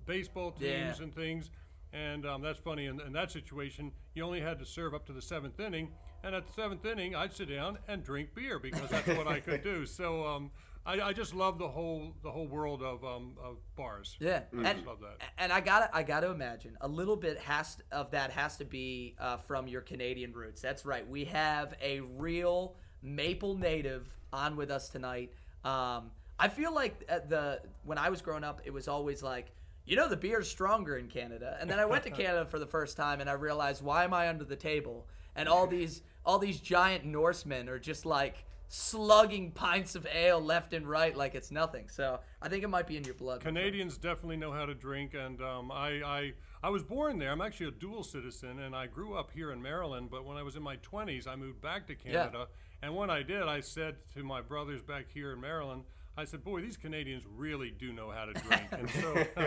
baseball 0.06 0.52
teams 0.52 0.62
Yeah. 0.98 1.02
and 1.02 1.14
things. 1.14 1.50
And 1.92 2.26
um, 2.26 2.42
that's 2.42 2.58
funny. 2.58 2.86
In, 2.86 3.00
in 3.00 3.12
that 3.12 3.30
situation, 3.30 3.92
you 4.14 4.24
only 4.24 4.40
had 4.40 4.58
to 4.58 4.66
serve 4.66 4.94
up 4.94 5.06
to 5.06 5.12
the 5.12 5.22
seventh 5.22 5.58
inning. 5.60 5.90
And 6.24 6.34
at 6.34 6.46
the 6.46 6.52
seventh 6.52 6.84
inning, 6.84 7.14
I'd 7.14 7.32
sit 7.32 7.48
down 7.48 7.78
and 7.88 8.02
drink 8.02 8.34
beer 8.34 8.58
because 8.58 8.88
that's 8.90 9.06
what 9.08 9.26
I 9.28 9.40
could 9.40 9.62
do. 9.62 9.86
So 9.86 10.26
um, 10.26 10.50
I, 10.84 11.00
I 11.00 11.12
just 11.12 11.34
love 11.34 11.58
the 11.58 11.68
whole 11.68 12.14
the 12.22 12.30
whole 12.30 12.46
world 12.48 12.82
of, 12.82 13.04
um, 13.04 13.36
of 13.42 13.56
bars. 13.76 14.16
Yeah, 14.20 14.42
I 14.52 14.56
and 14.56 14.66
just 14.78 14.86
love 14.86 14.98
that. 15.00 15.20
and 15.38 15.52
I 15.52 15.60
got 15.60 15.80
to 15.80 15.96
I 15.96 16.02
got 16.02 16.20
to 16.20 16.30
imagine 16.30 16.76
a 16.80 16.88
little 16.88 17.16
bit 17.16 17.38
has 17.38 17.78
of 17.92 18.10
that 18.12 18.30
has 18.32 18.56
to 18.58 18.64
be 18.64 19.14
uh, 19.18 19.36
from 19.36 19.68
your 19.68 19.80
Canadian 19.80 20.32
roots. 20.32 20.60
That's 20.60 20.84
right. 20.84 21.08
We 21.08 21.24
have 21.26 21.74
a 21.82 22.00
real 22.00 22.76
maple 23.02 23.56
native 23.56 24.06
on 24.32 24.56
with 24.56 24.70
us 24.70 24.88
tonight. 24.88 25.32
Um, 25.64 26.10
I 26.38 26.48
feel 26.48 26.74
like 26.74 27.06
the 27.06 27.60
when 27.84 27.98
I 27.98 28.10
was 28.10 28.22
growing 28.22 28.44
up, 28.44 28.60
it 28.64 28.72
was 28.72 28.88
always 28.88 29.22
like. 29.22 29.52
You 29.88 29.94
know 29.94 30.08
the 30.08 30.16
beer's 30.16 30.50
stronger 30.50 30.96
in 30.96 31.06
Canada, 31.06 31.56
and 31.60 31.70
then 31.70 31.78
I 31.78 31.84
went 31.84 32.02
to 32.02 32.10
Canada 32.22 32.44
for 32.44 32.58
the 32.58 32.66
first 32.66 32.96
time, 32.96 33.20
and 33.20 33.30
I 33.30 33.34
realized 33.34 33.84
why 33.84 34.02
am 34.02 34.12
I 34.12 34.28
under 34.28 34.42
the 34.42 34.56
table? 34.56 35.06
And 35.36 35.48
all 35.48 35.68
these 35.68 36.02
all 36.24 36.40
these 36.40 36.58
giant 36.58 37.04
Norsemen 37.04 37.68
are 37.68 37.78
just 37.78 38.04
like 38.04 38.44
slugging 38.68 39.52
pints 39.52 39.94
of 39.94 40.06
ale 40.12 40.40
left 40.40 40.72
and 40.72 40.88
right 40.88 41.16
like 41.16 41.34
it's 41.34 41.50
nothing. 41.50 41.88
So 41.88 42.18
I 42.42 42.48
think 42.48 42.64
it 42.64 42.68
might 42.68 42.86
be 42.86 42.96
in 42.96 43.04
your 43.04 43.14
blood. 43.14 43.40
Canadians 43.40 43.96
definitely 43.96 44.36
know 44.36 44.52
how 44.52 44.66
to 44.66 44.74
drink, 44.74 45.14
and 45.14 45.40
um, 45.40 45.70
I, 45.70 46.02
I 46.04 46.32
I 46.62 46.70
was 46.70 46.82
born 46.82 47.18
there. 47.18 47.30
I'm 47.30 47.40
actually 47.40 47.68
a 47.68 47.72
dual 47.72 48.02
citizen, 48.02 48.60
and 48.60 48.74
I 48.74 48.86
grew 48.86 49.14
up 49.14 49.30
here 49.30 49.52
in 49.52 49.62
Maryland. 49.62 50.08
But 50.10 50.24
when 50.24 50.36
I 50.36 50.42
was 50.42 50.56
in 50.56 50.62
my 50.62 50.76
20s, 50.78 51.28
I 51.28 51.36
moved 51.36 51.60
back 51.60 51.86
to 51.86 51.94
Canada. 51.94 52.48
And 52.82 52.94
when 52.94 53.08
I 53.08 53.22
did, 53.22 53.42
I 53.42 53.60
said 53.60 53.96
to 54.14 54.22
my 54.22 54.40
brothers 54.42 54.82
back 54.82 55.06
here 55.12 55.32
in 55.32 55.40
Maryland, 55.40 55.84
I 56.16 56.24
said, 56.24 56.42
"Boy, 56.44 56.60
these 56.62 56.76
Canadians 56.76 57.24
really 57.36 57.70
do 57.70 57.92
know 57.92 58.10
how 58.10 58.24
to 58.24 58.32
drink." 58.32 58.62
And 58.72 58.90
so 58.90 59.14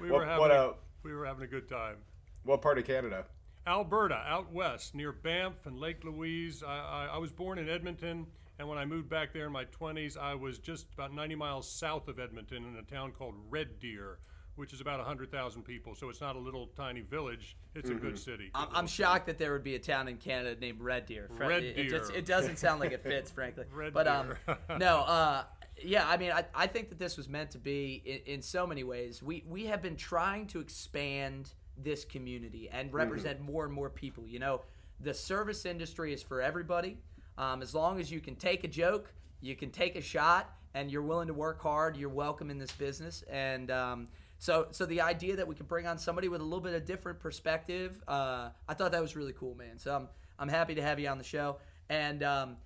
we 0.00 0.10
What- 0.10 0.20
were 0.20 0.24
having 0.26 0.40
what, 0.40 0.50
a, 0.50 0.54
uh, 0.54 0.72
we 1.02 1.12
were 1.14 1.26
having 1.26 1.44
a 1.44 1.48
good 1.48 1.68
time. 1.68 1.96
What 2.44 2.62
part 2.62 2.78
of 2.78 2.84
Canada? 2.86 3.24
Alberta, 3.66 4.14
out 4.26 4.52
west, 4.52 4.94
near 4.94 5.12
Banff 5.12 5.66
and 5.66 5.78
Lake 5.78 6.02
Louise. 6.04 6.62
I, 6.62 6.68
I, 6.78 7.10
I 7.14 7.18
was 7.18 7.30
born 7.30 7.58
in 7.58 7.68
Edmonton, 7.68 8.26
and 8.58 8.68
when 8.68 8.78
I 8.78 8.84
moved 8.86 9.08
back 9.10 9.32
there 9.34 9.46
in 9.46 9.52
my 9.52 9.66
20s, 9.66 10.16
I 10.16 10.34
was 10.34 10.58
just 10.58 10.86
about 10.94 11.12
90 11.14 11.34
miles 11.34 11.70
south 11.70 12.08
of 12.08 12.18
Edmonton 12.18 12.64
in 12.64 12.76
a 12.76 12.82
town 12.82 13.12
called 13.12 13.34
Red 13.50 13.78
Deer, 13.78 14.18
which 14.56 14.72
is 14.72 14.80
about 14.80 14.98
100,000 14.98 15.62
people. 15.62 15.94
So 15.94 16.08
it's 16.08 16.22
not 16.22 16.36
a 16.36 16.38
little 16.38 16.68
tiny 16.68 17.02
village, 17.02 17.56
it's 17.74 17.90
a 17.90 17.94
good 17.94 18.18
city. 18.18 18.50
I'm, 18.54 18.68
I'm 18.72 18.86
shocked 18.86 19.26
that 19.26 19.36
there 19.38 19.52
would 19.52 19.62
be 19.64 19.74
a 19.74 19.78
town 19.78 20.08
in 20.08 20.16
Canada 20.16 20.58
named 20.58 20.80
Red 20.80 21.04
Deer. 21.04 21.28
Red 21.30 21.62
it, 21.62 21.78
it, 21.78 21.90
just- 21.90 22.10
Deer. 22.10 22.18
it 22.18 22.24
doesn't 22.26 22.58
sound 22.58 22.80
like 22.80 22.92
it 22.92 23.02
fits, 23.02 23.30
frankly. 23.40 23.64
Red 23.74 23.92
but 23.92 24.08
um, 24.08 24.32
no, 24.78 25.00
uh, 25.00 25.44
yeah, 25.84 26.08
I 26.08 26.16
mean, 26.16 26.32
I, 26.32 26.44
I 26.54 26.66
think 26.66 26.88
that 26.90 26.98
this 26.98 27.16
was 27.16 27.28
meant 27.28 27.50
to 27.52 27.58
be 27.58 28.02
in, 28.04 28.34
in 28.34 28.42
so 28.42 28.66
many 28.66 28.84
ways. 28.84 29.22
We 29.22 29.44
we 29.48 29.66
have 29.66 29.82
been 29.82 29.96
trying 29.96 30.46
to 30.48 30.60
expand 30.60 31.52
this 31.76 32.04
community 32.04 32.68
and 32.70 32.92
represent 32.92 33.40
more 33.40 33.64
and 33.64 33.72
more 33.72 33.90
people. 33.90 34.26
You 34.26 34.38
know, 34.38 34.62
the 35.00 35.14
service 35.14 35.64
industry 35.64 36.12
is 36.12 36.22
for 36.22 36.40
everybody. 36.40 36.98
Um, 37.38 37.62
as 37.62 37.74
long 37.74 38.00
as 38.00 38.10
you 38.10 38.20
can 38.20 38.36
take 38.36 38.64
a 38.64 38.68
joke, 38.68 39.12
you 39.40 39.56
can 39.56 39.70
take 39.70 39.96
a 39.96 40.02
shot, 40.02 40.52
and 40.74 40.90
you're 40.90 41.02
willing 41.02 41.28
to 41.28 41.34
work 41.34 41.62
hard, 41.62 41.96
you're 41.96 42.08
welcome 42.08 42.50
in 42.50 42.58
this 42.58 42.72
business. 42.72 43.24
And 43.30 43.70
um, 43.70 44.08
so, 44.38 44.68
so 44.70 44.86
the 44.86 45.00
idea 45.00 45.36
that 45.36 45.46
we 45.46 45.54
could 45.54 45.68
bring 45.68 45.86
on 45.86 45.98
somebody 45.98 46.28
with 46.28 46.40
a 46.40 46.44
little 46.44 46.60
bit 46.60 46.74
of 46.74 46.84
different 46.84 47.18
perspective, 47.18 48.02
uh, 48.06 48.50
I 48.68 48.74
thought 48.74 48.92
that 48.92 49.02
was 49.02 49.16
really 49.16 49.32
cool, 49.32 49.54
man. 49.54 49.78
So 49.78 49.94
I'm 49.94 50.08
I'm 50.38 50.48
happy 50.48 50.74
to 50.74 50.82
have 50.82 50.98
you 50.98 51.08
on 51.08 51.18
the 51.18 51.24
show. 51.24 51.58
And 51.90 52.22
um, 52.22 52.56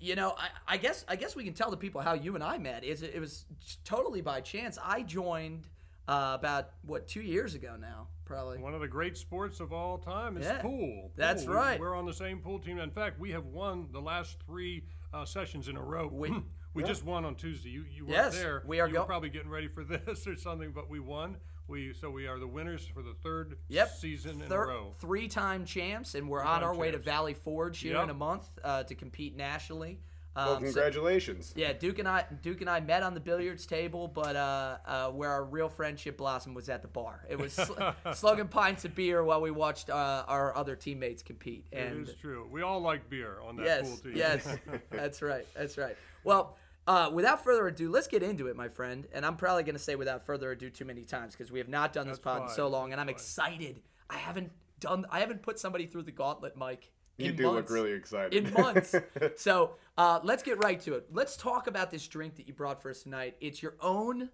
you 0.00 0.16
know, 0.16 0.34
I, 0.38 0.74
I 0.74 0.76
guess 0.76 1.04
I 1.08 1.16
guess 1.16 1.36
we 1.36 1.44
can 1.44 1.52
tell 1.54 1.70
the 1.70 1.76
people 1.76 2.00
how 2.00 2.14
you 2.14 2.34
and 2.34 2.42
I 2.44 2.58
met. 2.58 2.84
Is 2.84 3.02
it, 3.02 3.12
it 3.14 3.20
was 3.20 3.44
totally 3.84 4.20
by 4.20 4.40
chance. 4.40 4.78
I 4.82 5.02
joined 5.02 5.68
uh, 6.08 6.32
about 6.38 6.70
what 6.86 7.06
two 7.06 7.20
years 7.22 7.54
ago 7.54 7.76
now, 7.80 8.08
probably. 8.24 8.58
One 8.58 8.74
of 8.74 8.80
the 8.80 8.88
great 8.88 9.16
sports 9.16 9.60
of 9.60 9.72
all 9.72 9.98
time 9.98 10.36
is 10.36 10.46
Yeah, 10.46 10.60
pool. 10.62 11.12
that's 11.16 11.44
Pool. 11.44 11.54
right. 11.54 11.78
We're 11.78 11.94
on 11.94 12.06
the 12.06 12.14
same 12.14 12.38
pool 12.40 12.58
team. 12.58 12.78
In 12.78 12.90
fact, 12.90 13.20
we 13.20 13.30
have 13.32 13.46
won 13.46 13.88
the 13.92 14.00
last 14.00 14.38
three 14.46 14.84
uh, 15.12 15.24
sessions 15.24 15.68
in 15.68 15.76
a 15.76 15.82
row. 15.82 16.08
We- 16.12 16.34
We 16.72 16.84
just 16.84 17.04
won 17.04 17.24
on 17.24 17.34
Tuesday. 17.34 17.70
You, 17.70 17.84
you 17.92 18.04
weren't 18.04 18.12
Yes, 18.14 18.36
there. 18.36 18.62
we 18.64 18.78
are 18.78 18.86
You 18.86 18.94
go- 18.94 19.00
were 19.00 19.06
probably 19.06 19.28
getting 19.28 19.50
ready 19.50 19.66
for 19.66 19.82
this 19.84 20.24
or 20.28 20.36
something, 20.36 20.70
but 20.70 20.88
we 20.88 21.00
won. 21.00 21.36
We 21.70 21.92
so 21.94 22.10
we 22.10 22.26
are 22.26 22.38
the 22.40 22.48
winners 22.48 22.84
for 22.92 23.00
the 23.02 23.14
third 23.22 23.56
Yep. 23.68 23.90
season 23.90 24.42
in 24.42 24.50
a 24.52 24.58
row. 24.58 24.92
Three-time 24.98 25.64
champs, 25.64 26.16
and 26.16 26.28
we're 26.28 26.42
on 26.42 26.64
our 26.64 26.74
way 26.74 26.88
to 26.88 26.94
champs. 26.94 27.04
Valley 27.06 27.34
Forge 27.34 27.78
here 27.78 27.94
Yep. 27.94 28.04
in 28.04 28.10
a 28.10 28.14
month 28.14 28.48
uh, 28.64 28.82
to 28.82 28.94
compete 28.96 29.36
nationally. 29.36 30.00
Well, 30.34 30.54
Um, 30.54 30.58
so- 30.60 30.64
congratulations. 30.72 31.52
yeah, 31.56 31.72
Duke 31.72 31.98
and 32.00 32.08
I, 32.08 32.24
Duke 32.42 32.60
and 32.60 32.70
I 32.70 32.80
met 32.80 33.02
on 33.02 33.14
the 33.14 33.20
billiards 33.20 33.66
table, 33.66 34.08
but 34.08 34.34
uh, 34.36 34.78
uh, 34.84 35.10
where 35.10 35.30
our 35.30 35.44
real 35.44 35.68
friendship 35.68 36.16
blossomed 36.16 36.54
was 36.56 36.68
at 36.68 36.82
the 36.82 36.88
bar. 36.88 37.24
It 37.28 37.36
was 37.38 37.52
sl- 37.52 37.74
slugging 38.14 38.48
pints 38.48 38.84
of 38.84 38.94
beer 38.94 39.22
while 39.24 39.40
we 39.40 39.50
watched 39.52 39.90
uh, 39.90 40.24
our 40.26 40.54
other 40.56 40.74
teammates 40.76 41.22
compete. 41.22 41.66
And 41.72 42.00
it 42.02 42.08
is 42.10 42.14
true. 42.16 42.48
We 42.50 42.62
all 42.62 42.80
like 42.80 43.08
beer 43.08 43.40
on 43.44 43.56
that 43.56 43.64
yes, 43.66 43.88
pool 43.88 43.96
team. 43.98 44.12
yes, 44.16 44.56
that's 44.90 45.20
right, 45.22 45.46
that's 45.54 45.76
right. 45.78 45.96
Well, 46.24 46.56
uh, 46.86 47.10
without 47.12 47.44
further 47.44 47.66
ado, 47.68 47.90
let's 47.90 48.06
get 48.06 48.22
into 48.22 48.46
it, 48.48 48.56
my 48.56 48.68
friend. 48.68 49.06
And 49.12 49.24
I'm 49.24 49.36
probably 49.36 49.62
going 49.62 49.74
to 49.76 49.82
say 49.82 49.94
without 49.94 50.24
further 50.24 50.50
ado 50.50 50.70
too 50.70 50.84
many 50.84 51.04
times 51.04 51.34
because 51.34 51.52
we 51.52 51.58
have 51.58 51.68
not 51.68 51.92
done 51.92 52.08
this 52.08 52.18
That's 52.18 52.38
pod 52.38 52.48
in 52.50 52.54
so 52.54 52.68
long, 52.68 52.92
and 52.92 53.00
I'm 53.00 53.06
fine. 53.06 53.14
excited. 53.14 53.80
I 54.08 54.16
haven't 54.16 54.50
done, 54.80 55.06
I 55.10 55.20
haven't 55.20 55.42
put 55.42 55.58
somebody 55.58 55.86
through 55.86 56.02
the 56.04 56.12
gauntlet, 56.12 56.56
Mike. 56.56 56.90
You 57.18 57.30
in 57.30 57.36
do 57.36 57.50
look 57.50 57.68
really 57.70 57.92
excited. 57.92 58.32
in 58.32 58.52
months. 58.54 58.94
so 59.36 59.72
uh, 59.98 60.20
let's 60.24 60.42
get 60.42 60.62
right 60.64 60.80
to 60.80 60.94
it. 60.94 61.06
Let's 61.12 61.36
talk 61.36 61.66
about 61.66 61.90
this 61.90 62.08
drink 62.08 62.36
that 62.36 62.48
you 62.48 62.54
brought 62.54 62.80
for 62.80 62.90
us 62.90 63.02
tonight. 63.02 63.36
It's 63.42 63.62
your 63.62 63.74
own 63.80 64.30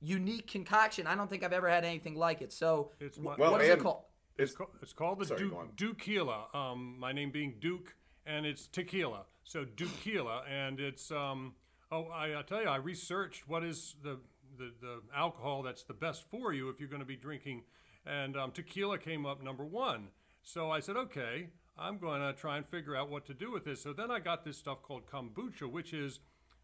unique 0.00 0.46
concoction. 0.46 1.06
I 1.06 1.14
don't 1.14 1.28
think 1.28 1.44
I've 1.44 1.52
ever 1.52 1.68
had 1.68 1.84
anything 1.84 2.14
like 2.14 2.40
it. 2.40 2.50
So 2.52 2.92
It's 2.98 3.18
my- 3.18 3.36
Well, 3.36 3.52
what 3.52 3.60
is 3.60 3.68
it 3.68 3.78
called? 3.80 4.04
It's, 4.38 4.54
ca- 4.54 4.64
it's 4.80 4.94
called 4.94 5.18
the 5.18 5.26
Sorry, 5.26 5.40
Duke, 5.40 5.52
go. 5.52 5.68
Dukeuila. 5.76 6.54
Um, 6.54 6.96
my 6.98 7.12
name 7.12 7.30
being 7.30 7.56
Duke, 7.60 7.94
and 8.24 8.46
it's 8.46 8.66
tequila. 8.68 9.24
So 9.44 9.66
Dukeuila, 9.66 10.48
and 10.50 10.80
it's 10.80 11.10
um. 11.10 11.52
Oh, 11.92 12.04
I, 12.04 12.38
I 12.38 12.42
tell 12.42 12.62
you, 12.62 12.68
I 12.68 12.76
researched 12.76 13.48
what 13.48 13.64
is 13.64 13.96
the, 14.02 14.18
the 14.58 14.72
the 14.80 15.00
alcohol 15.16 15.62
that's 15.62 15.82
the 15.82 15.94
best 15.94 16.24
for 16.30 16.52
you 16.52 16.68
if 16.68 16.78
you're 16.78 16.88
going 16.88 17.00
to 17.00 17.06
be 17.06 17.16
drinking, 17.16 17.62
and 18.06 18.36
um, 18.36 18.52
tequila 18.52 18.98
came 18.98 19.26
up 19.26 19.42
number 19.42 19.64
one. 19.64 20.08
So 20.42 20.70
I 20.70 20.80
said, 20.80 20.96
okay, 20.96 21.48
I'm 21.78 21.98
going 21.98 22.20
to 22.20 22.32
try 22.32 22.56
and 22.56 22.66
figure 22.66 22.96
out 22.96 23.10
what 23.10 23.26
to 23.26 23.34
do 23.34 23.50
with 23.50 23.64
this. 23.64 23.82
So 23.82 23.92
then 23.92 24.10
I 24.10 24.20
got 24.20 24.44
this 24.44 24.56
stuff 24.56 24.82
called 24.82 25.02
kombucha, 25.06 25.70
which 25.70 25.92
is 25.92 26.20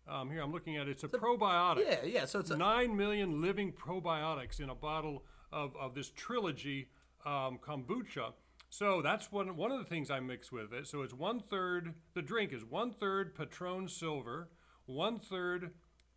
um, 0.09 0.31
here 0.31 0.43
I'm 0.43 0.53
looking 0.53 0.77
at. 0.77 0.89
it. 0.89 0.93
It's 0.93 1.05
a 1.05 1.09
probiotic 1.09 1.85
Yeah, 1.87 2.05
yeah. 2.05 2.25
So 2.25 2.39
it's 2.39 2.51
a, 2.51 2.57
nine 2.57 2.97
million 2.97 3.41
living 3.41 3.73
probiotics 3.73 4.61
in 4.61 4.71
a 4.71 4.75
bottle 4.75 5.25
of, 5.53 5.75
of 5.77 5.95
this 5.95 6.11
trilogy 6.11 6.89
um, 7.25 7.59
kombucha. 7.59 8.33
So 8.69 9.01
that's 9.03 9.33
one 9.33 9.57
one 9.57 9.73
of 9.73 9.79
the 9.79 9.85
things 9.85 10.11
I 10.11 10.21
mix 10.21 10.53
with 10.53 10.73
it. 10.73 10.87
So 10.87 11.03
it's 11.03 11.15
one 11.15 11.41
third. 11.41 11.95
The 12.15 12.23
drink 12.23 12.53
is 12.53 12.65
one 12.65 12.93
third 12.93 13.35
Patron 13.35 13.89
Silver, 13.89 14.49
one 14.87 15.19
third 15.19 15.71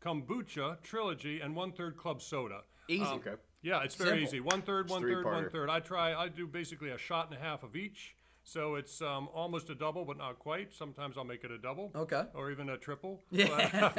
kombucha 0.04 0.82
trilogy, 0.82 1.42
and 1.42 1.56
one 1.56 1.72
third 1.72 1.98
club 1.98 2.22
soda. 2.22 2.62
easy. 2.88 3.04
Okay. 3.04 3.34
Yeah, 3.62 3.84
it's 3.84 3.96
very 3.96 4.12
Simple. 4.12 4.24
easy. 4.24 4.40
One 4.40 4.62
third, 4.62 4.90
one 4.90 5.02
third, 5.02 5.26
one 5.26 5.50
third. 5.50 5.70
I 5.70 5.80
try. 5.82 6.14
I 6.16 6.30
do 6.30 6.48
basically 6.48 6.92
a 6.92 6.98
shot 6.98 7.30
and 7.30 7.38
a 7.38 7.42
half 7.42 7.64
of 7.64 7.76
each. 7.76 8.16
So 8.44 8.76
it's 8.76 9.02
um, 9.02 9.28
almost 9.34 9.70
a 9.70 9.76
double, 9.76 10.06
but 10.06 10.18
not 10.18 10.40
quite. 10.40 10.74
Sometimes 10.74 11.18
I'll 11.18 11.26
make 11.26 11.44
it 11.44 11.52
a 11.52 11.58
double. 11.58 11.92
Okay. 11.94 12.24
Or 12.34 12.50
even 12.52 12.70
a 12.70 12.78
triple. 12.78 13.22
Yeah. 13.32 13.92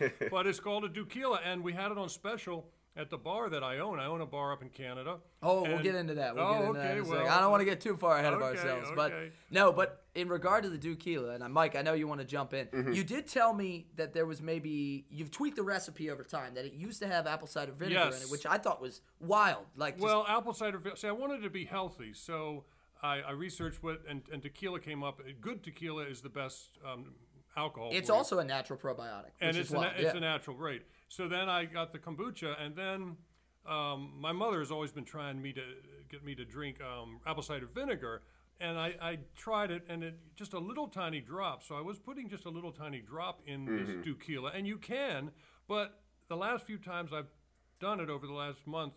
But, 0.00 0.12
but 0.30 0.46
it's 0.46 0.58
called 0.58 0.84
a 0.84 0.88
Dukeuila, 0.88 1.40
and 1.44 1.62
we 1.62 1.72
had 1.74 1.92
it 1.92 1.98
on 1.98 2.08
special 2.08 2.66
at 2.96 3.10
the 3.10 3.18
bar 3.18 3.50
that 3.50 3.64
I 3.64 3.78
own. 3.78 3.98
I 3.98 4.06
own 4.06 4.20
a 4.20 4.26
bar 4.26 4.52
up 4.52 4.62
in 4.62 4.68
Canada. 4.68 5.18
Oh, 5.42 5.62
we'll 5.62 5.82
get 5.82 5.94
into 5.94 6.14
that. 6.14 6.34
We'll 6.34 6.44
oh, 6.44 6.52
get 6.52 6.64
into 6.64 6.80
okay, 6.80 6.92
in 6.92 6.98
a 6.98 7.04
second. 7.04 7.22
well, 7.22 7.28
I 7.28 7.40
don't 7.40 7.50
want 7.50 7.60
to 7.60 7.64
get 7.64 7.80
too 7.80 7.96
far 7.96 8.18
ahead 8.18 8.32
of 8.32 8.40
okay, 8.40 8.58
ourselves, 8.58 8.90
but 8.94 9.12
no. 9.50 9.72
But 9.72 10.04
in 10.14 10.28
regard 10.28 10.62
to 10.62 10.70
the 10.70 10.78
Dukeuila, 10.78 11.34
and 11.34 11.42
uh, 11.42 11.48
Mike, 11.48 11.74
I 11.74 11.82
know 11.82 11.94
you 11.94 12.06
want 12.06 12.20
to 12.20 12.26
jump 12.26 12.54
in. 12.54 12.66
Mm-hmm. 12.66 12.92
You 12.92 13.02
did 13.02 13.26
tell 13.26 13.52
me 13.52 13.88
that 13.96 14.14
there 14.14 14.26
was 14.26 14.40
maybe 14.40 15.06
you've 15.10 15.30
tweaked 15.30 15.56
the 15.56 15.62
recipe 15.62 16.10
over 16.10 16.22
time. 16.22 16.54
That 16.54 16.64
it 16.64 16.74
used 16.74 17.00
to 17.02 17.08
have 17.08 17.26
apple 17.26 17.48
cider 17.48 17.72
vinegar 17.72 18.14
in 18.14 18.22
it, 18.22 18.30
which 18.30 18.46
I 18.46 18.58
thought 18.58 18.80
was 18.80 19.00
wild. 19.20 19.66
Like, 19.76 19.94
just, 19.94 20.04
Well, 20.04 20.24
apple 20.28 20.54
cider. 20.54 20.78
vi- 20.78 20.94
See, 20.94 21.08
I 21.08 21.12
wanted 21.12 21.42
to 21.42 21.50
be 21.50 21.64
healthy, 21.64 22.12
so 22.14 22.64
I, 23.02 23.20
I 23.20 23.32
researched 23.32 23.82
what, 23.82 24.02
and, 24.08 24.22
and 24.32 24.40
tequila 24.40 24.78
came 24.78 25.02
up. 25.02 25.20
Good 25.40 25.64
tequila 25.64 26.04
is 26.04 26.20
the 26.20 26.28
best 26.28 26.78
um, 26.88 27.06
alcohol. 27.56 27.90
it's 27.92 28.08
for 28.08 28.14
you. 28.14 28.18
also 28.18 28.38
a 28.38 28.44
natural 28.44 28.78
probiotic, 28.78 29.24
which 29.24 29.32
and 29.40 29.56
is 29.56 29.72
it's 29.72 29.72
a, 29.72 29.92
it's 29.96 30.02
yeah. 30.02 30.16
a 30.16 30.20
natural, 30.20 30.56
great. 30.56 30.82
So 31.08 31.28
then 31.28 31.48
I 31.48 31.64
got 31.64 31.92
the 31.92 31.98
kombucha, 31.98 32.60
and 32.60 32.74
then 32.74 33.16
um, 33.66 34.12
my 34.18 34.32
mother 34.32 34.58
has 34.58 34.70
always 34.70 34.92
been 34.92 35.04
trying 35.04 35.40
me 35.40 35.52
to 35.52 35.62
get 36.08 36.24
me 36.24 36.34
to 36.34 36.44
drink 36.44 36.78
um, 36.80 37.20
apple 37.26 37.42
cider 37.42 37.66
vinegar, 37.72 38.22
and 38.60 38.78
I, 38.78 38.94
I 39.00 39.18
tried 39.36 39.70
it, 39.70 39.84
and 39.88 40.02
it 40.02 40.18
just 40.36 40.52
a 40.54 40.58
little 40.58 40.88
tiny 40.88 41.20
drop. 41.20 41.62
So 41.62 41.76
I 41.76 41.80
was 41.80 41.98
putting 41.98 42.28
just 42.28 42.44
a 42.46 42.50
little 42.50 42.72
tiny 42.72 43.00
drop 43.00 43.40
in 43.46 43.64
this 43.64 43.88
tequila, 44.04 44.50
and 44.54 44.66
you 44.66 44.78
can, 44.78 45.30
but 45.68 46.00
the 46.28 46.36
last 46.36 46.64
few 46.66 46.78
times 46.78 47.12
I've 47.12 47.28
done 47.80 48.00
it 48.00 48.08
over 48.10 48.26
the 48.26 48.32
last 48.32 48.66
month. 48.66 48.94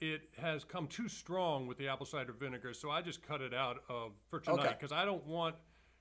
It 0.00 0.30
has 0.40 0.62
come 0.62 0.86
too 0.86 1.08
strong 1.08 1.66
with 1.66 1.76
the 1.76 1.88
apple 1.88 2.06
cider 2.06 2.32
vinegar, 2.32 2.72
so 2.72 2.88
I 2.88 3.02
just 3.02 3.20
cut 3.20 3.40
it 3.40 3.52
out 3.52 3.82
of 3.88 4.12
for 4.30 4.38
tonight 4.38 4.60
Okay. 4.60 4.76
because 4.78 4.92
I 4.92 5.04
don't 5.04 5.26
want 5.26 5.56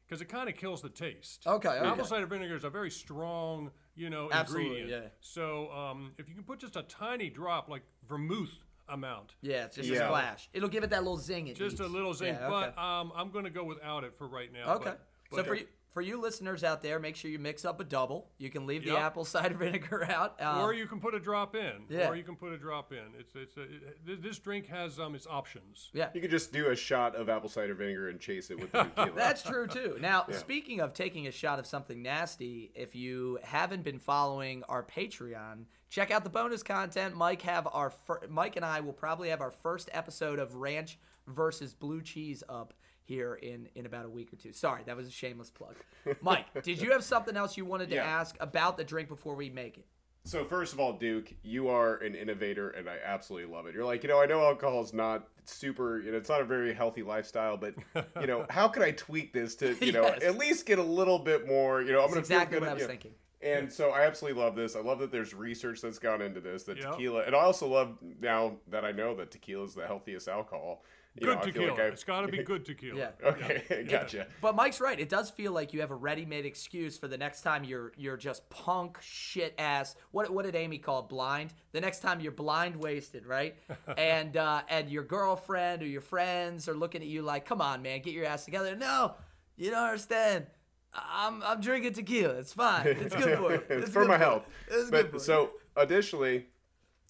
because 0.05 0.21
it 0.21 0.29
kind 0.29 0.47
of 0.47 0.55
kills 0.55 0.81
the 0.83 0.89
taste. 0.89 1.45
Okay, 1.47 1.67
okay. 1.67 1.87
Apple 1.87 2.05
cider 2.05 2.27
vinegar 2.27 2.55
is 2.55 2.63
a 2.63 2.69
very 2.69 2.91
strong, 2.91 3.71
you 3.97 4.09
know, 4.09 4.29
Absolutely, 4.31 4.77
ingredient. 4.81 5.03
yeah. 5.03 5.09
So 5.19 5.71
um, 5.71 6.13
if 6.17 6.29
you 6.29 6.35
can 6.35 6.43
put 6.43 6.59
just 6.59 6.75
a 6.75 6.83
tiny 6.83 7.29
drop, 7.29 7.67
like 7.67 7.81
vermouth 8.07 8.53
amount, 8.87 9.35
Yeah, 9.41 9.65
it's 9.65 9.75
just 9.75 9.89
a 9.89 9.95
splash. 9.95 10.49
It'll 10.53 10.69
give 10.69 10.83
it 10.83 10.91
that 10.91 11.03
little 11.03 11.17
zing. 11.17 11.47
It 11.47 11.55
just 11.57 11.79
a 11.79 11.87
little 11.87 12.13
zing. 12.13 12.35
Yeah, 12.35 12.47
okay. 12.47 12.71
But 12.75 12.81
um, 12.81 13.11
I'm 13.15 13.31
going 13.31 13.43
to 13.45 13.49
go 13.51 13.63
without 13.63 14.03
it 14.03 14.13
for 14.17 14.27
right 14.27 14.51
now. 14.53 14.75
Okay. 14.75 14.83
But, 14.85 14.99
so 15.31 15.37
but- 15.37 15.47
for 15.47 15.55
you, 15.55 15.65
for 15.97 16.01
you 16.03 16.21
listeners 16.21 16.63
out 16.63 16.83
there, 16.83 16.99
make 16.99 17.15
sure 17.15 17.31
you 17.31 17.39
mix 17.39 17.65
up 17.65 17.79
a 17.79 17.83
double. 17.83 18.29
You 18.37 18.51
can 18.51 18.67
leave 18.67 18.85
the 18.85 18.95
apple 18.95 19.25
cider 19.33 19.55
vinegar 19.57 20.05
out. 20.05 20.39
Um, 20.39 20.59
or 20.59 20.71
you 20.71 20.85
can 20.85 20.99
put 20.99 21.15
a 21.15 21.19
drop 21.19 21.55
in. 21.55 21.71
Yeah. 21.89 22.09
Or 22.09 22.15
you 22.15 22.21
can 22.21 22.35
put 22.35 22.53
a 22.53 22.57
drop 22.57 22.91
in. 22.91 22.99
It's 23.17 23.33
it's 23.33 23.57
a, 23.57 23.63
it, 23.63 24.21
this 24.21 24.37
drink 24.37 24.67
has 24.67 24.99
um 24.99 25.15
its 25.15 25.25
options. 25.25 25.89
yeah. 25.95 26.09
You 26.13 26.21
could 26.21 26.29
just 26.29 26.53
do 26.53 26.69
a 26.69 26.75
shot 26.75 27.15
of 27.15 27.29
apple 27.29 27.49
cider 27.49 27.73
vinegar 27.73 28.09
and 28.09 28.19
chase 28.19 28.51
it 28.51 28.59
with 28.59 28.71
the 28.73 28.83
tequila. 28.95 29.11
That's 29.15 29.41
true 29.41 29.65
too. 29.65 29.97
Now, 30.07 30.27
speaking 30.29 30.81
of 30.81 30.93
taking 30.93 31.25
a 31.25 31.31
shot 31.31 31.57
of 31.57 31.65
something 31.65 32.03
nasty, 32.03 32.71
if 32.75 32.95
you 32.95 33.39
haven't 33.41 33.83
been 33.83 33.97
following 33.97 34.61
our 34.69 34.83
Patreon, 34.83 35.63
check 35.89 36.11
out 36.11 36.23
the 36.23 36.29
bonus 36.29 36.61
content. 36.61 37.15
Mike 37.15 37.41
have 37.41 37.67
our 37.73 37.89
fir- 37.89 38.27
Mike 38.29 38.55
and 38.55 38.63
I 38.63 38.81
will 38.81 38.93
probably 38.93 39.29
have 39.29 39.41
our 39.41 39.49
first 39.49 39.89
episode 39.93 40.37
of 40.37 40.53
Ranch 40.53 40.99
versus 41.25 41.73
Blue 41.73 42.03
Cheese 42.03 42.43
up 42.47 42.75
here 43.07 43.35
in 43.35 43.69
in 43.75 43.85
about 43.85 44.05
a 44.05 44.09
week 44.09 44.31
or 44.33 44.35
two. 44.35 44.51
Sorry, 44.51 44.83
that 44.85 44.95
was 44.95 45.07
a 45.07 45.11
shameless 45.11 45.49
plug. 45.49 45.75
Mike, 46.21 46.45
did 46.63 46.81
you 46.81 46.91
have 46.91 47.03
something 47.03 47.35
else 47.37 47.57
you 47.57 47.65
wanted 47.65 47.89
to 47.89 47.95
Yeah. 47.95 48.05
ask 48.05 48.35
about 48.39 48.77
the 48.77 48.83
drink 48.83 49.07
before 49.09 49.35
we 49.35 49.49
make 49.49 49.77
it? 49.77 49.85
So 50.25 50.43
first 50.43 50.73
of 50.73 50.79
all, 50.81 50.91
Duke, 50.91 51.33
you 51.41 51.69
are 51.69 51.95
an 51.97 52.13
innovator, 52.13 52.71
and 52.71 52.89
I 52.89 52.97
absolutely 53.01 53.49
love 53.53 53.65
it. 53.65 53.73
You're 53.73 53.85
like, 53.85 54.03
you 54.03 54.09
know, 54.09 54.21
I 54.21 54.25
know 54.25 54.43
alcohol 54.43 54.81
is 54.81 54.93
not 54.93 55.29
super, 55.45 56.01
you 56.01 56.11
know, 56.11 56.17
it's 56.17 56.27
not 56.27 56.41
a 56.41 56.45
very 56.45 56.73
healthy 56.73 57.01
lifestyle, 57.01 57.55
but 57.55 57.75
you 58.19 58.27
know, 58.27 58.45
how 58.49 58.67
can 58.67 58.83
I 58.83 58.91
tweak 58.91 59.31
this 59.31 59.55
to, 59.57 59.73
you 59.83 59.93
know, 59.93 60.03
Yes. 60.03 60.23
at 60.23 60.37
least 60.37 60.65
get 60.65 60.79
a 60.79 60.83
little 60.83 61.19
bit 61.19 61.47
more, 61.47 61.81
you 61.81 61.93
know, 61.93 62.01
I'm 62.01 62.09
gonna 62.09 62.19
exactly 62.19 62.55
feel 62.55 62.59
good, 62.59 62.65
what 62.65 62.71
I 62.71 62.73
was 62.73 62.81
you 62.81 62.87
know. 62.87 62.91
thinking. 62.91 63.11
And 63.39 63.71
so 63.71 63.91
I 63.91 64.01
absolutely 64.01 64.41
love 64.41 64.55
this. 64.55 64.75
I 64.75 64.79
love 64.81 64.99
that 64.99 65.11
there's 65.11 65.33
research 65.33 65.79
that's 65.79 65.99
gone 65.99 66.21
into 66.23 66.41
this. 66.41 66.63
That 66.63 66.77
Yep. 66.77 66.91
tequila, 66.93 67.21
and 67.21 67.33
I 67.35 67.39
also 67.39 67.67
love 67.67 67.97
now 68.19 68.57
that 68.67 68.83
I 68.83 68.91
know 68.91 69.15
that 69.15 69.29
tequila 69.31 69.63
is 69.63 69.75
the 69.75 69.85
healthiest 69.87 70.27
alcohol. 70.27 70.83
You 71.19 71.25
Good 71.27 71.35
know, 71.35 71.41
I 71.41 71.45
tequila. 71.45 71.71
like 71.71 71.79
it's 71.93 72.03
got 72.03 72.21
to 72.21 72.27
be 72.27 72.43
good 72.43 72.63
tequila. 72.65 72.97
Yeah. 72.99 73.09
Okay, 73.25 73.87
gotcha. 73.89 74.27
But 74.41 74.55
Mike's 74.55 74.79
right. 74.79 74.99
It 74.99 75.09
does 75.09 75.29
feel 75.31 75.51
like 75.51 75.73
you 75.73 75.81
have 75.81 75.89
a 75.91 75.95
ready-made 75.95 76.45
excuse 76.45 76.97
for 76.97 77.07
the 77.07 77.17
next 77.17 77.41
time 77.41 77.63
you're 77.63 77.91
you're 77.97 78.17
just 78.17 78.47
punk 78.49 78.97
shit 79.01 79.55
ass. 79.57 79.95
What 80.11 80.29
what 80.29 80.45
did 80.45 80.55
Amy 80.55 80.77
call 80.77 80.99
it? 80.99 81.09
blind? 81.09 81.53
The 81.71 81.81
next 81.81 81.99
time 82.01 82.19
you're 82.19 82.31
blind 82.31 82.75
wasted, 82.75 83.25
right? 83.25 83.55
and 83.97 84.37
uh, 84.37 84.61
and 84.69 84.89
your 84.89 85.03
girlfriend 85.03 85.81
or 85.81 85.87
your 85.87 86.01
friends 86.01 86.67
are 86.69 86.75
looking 86.75 87.01
at 87.01 87.07
you 87.07 87.21
like, 87.23 87.45
"Come 87.45 87.61
on, 87.61 87.81
man, 87.81 88.01
get 88.01 88.13
your 88.13 88.25
ass 88.25 88.45
together." 88.45 88.75
No, 88.75 89.15
you 89.55 89.71
don't 89.71 89.83
understand. 89.83 90.45
I'm 90.93 91.41
I'm 91.43 91.61
drinking 91.61 91.93
tequila. 91.93 92.35
It's 92.35 92.53
fine. 92.53 92.85
It's 92.87 93.15
good 93.15 93.37
for 93.39 93.51
you. 93.53 93.63
it's 93.69 93.85
It's 93.85 93.91
for 93.93 94.05
my 94.05 94.15
you. 94.15 94.19
health. 94.19 94.43
It's 94.69 94.89
good 94.89 95.05
for 95.07 95.11
But 95.11 95.13
you. 95.13 95.19
so 95.19 95.51
additionally, 95.75 96.45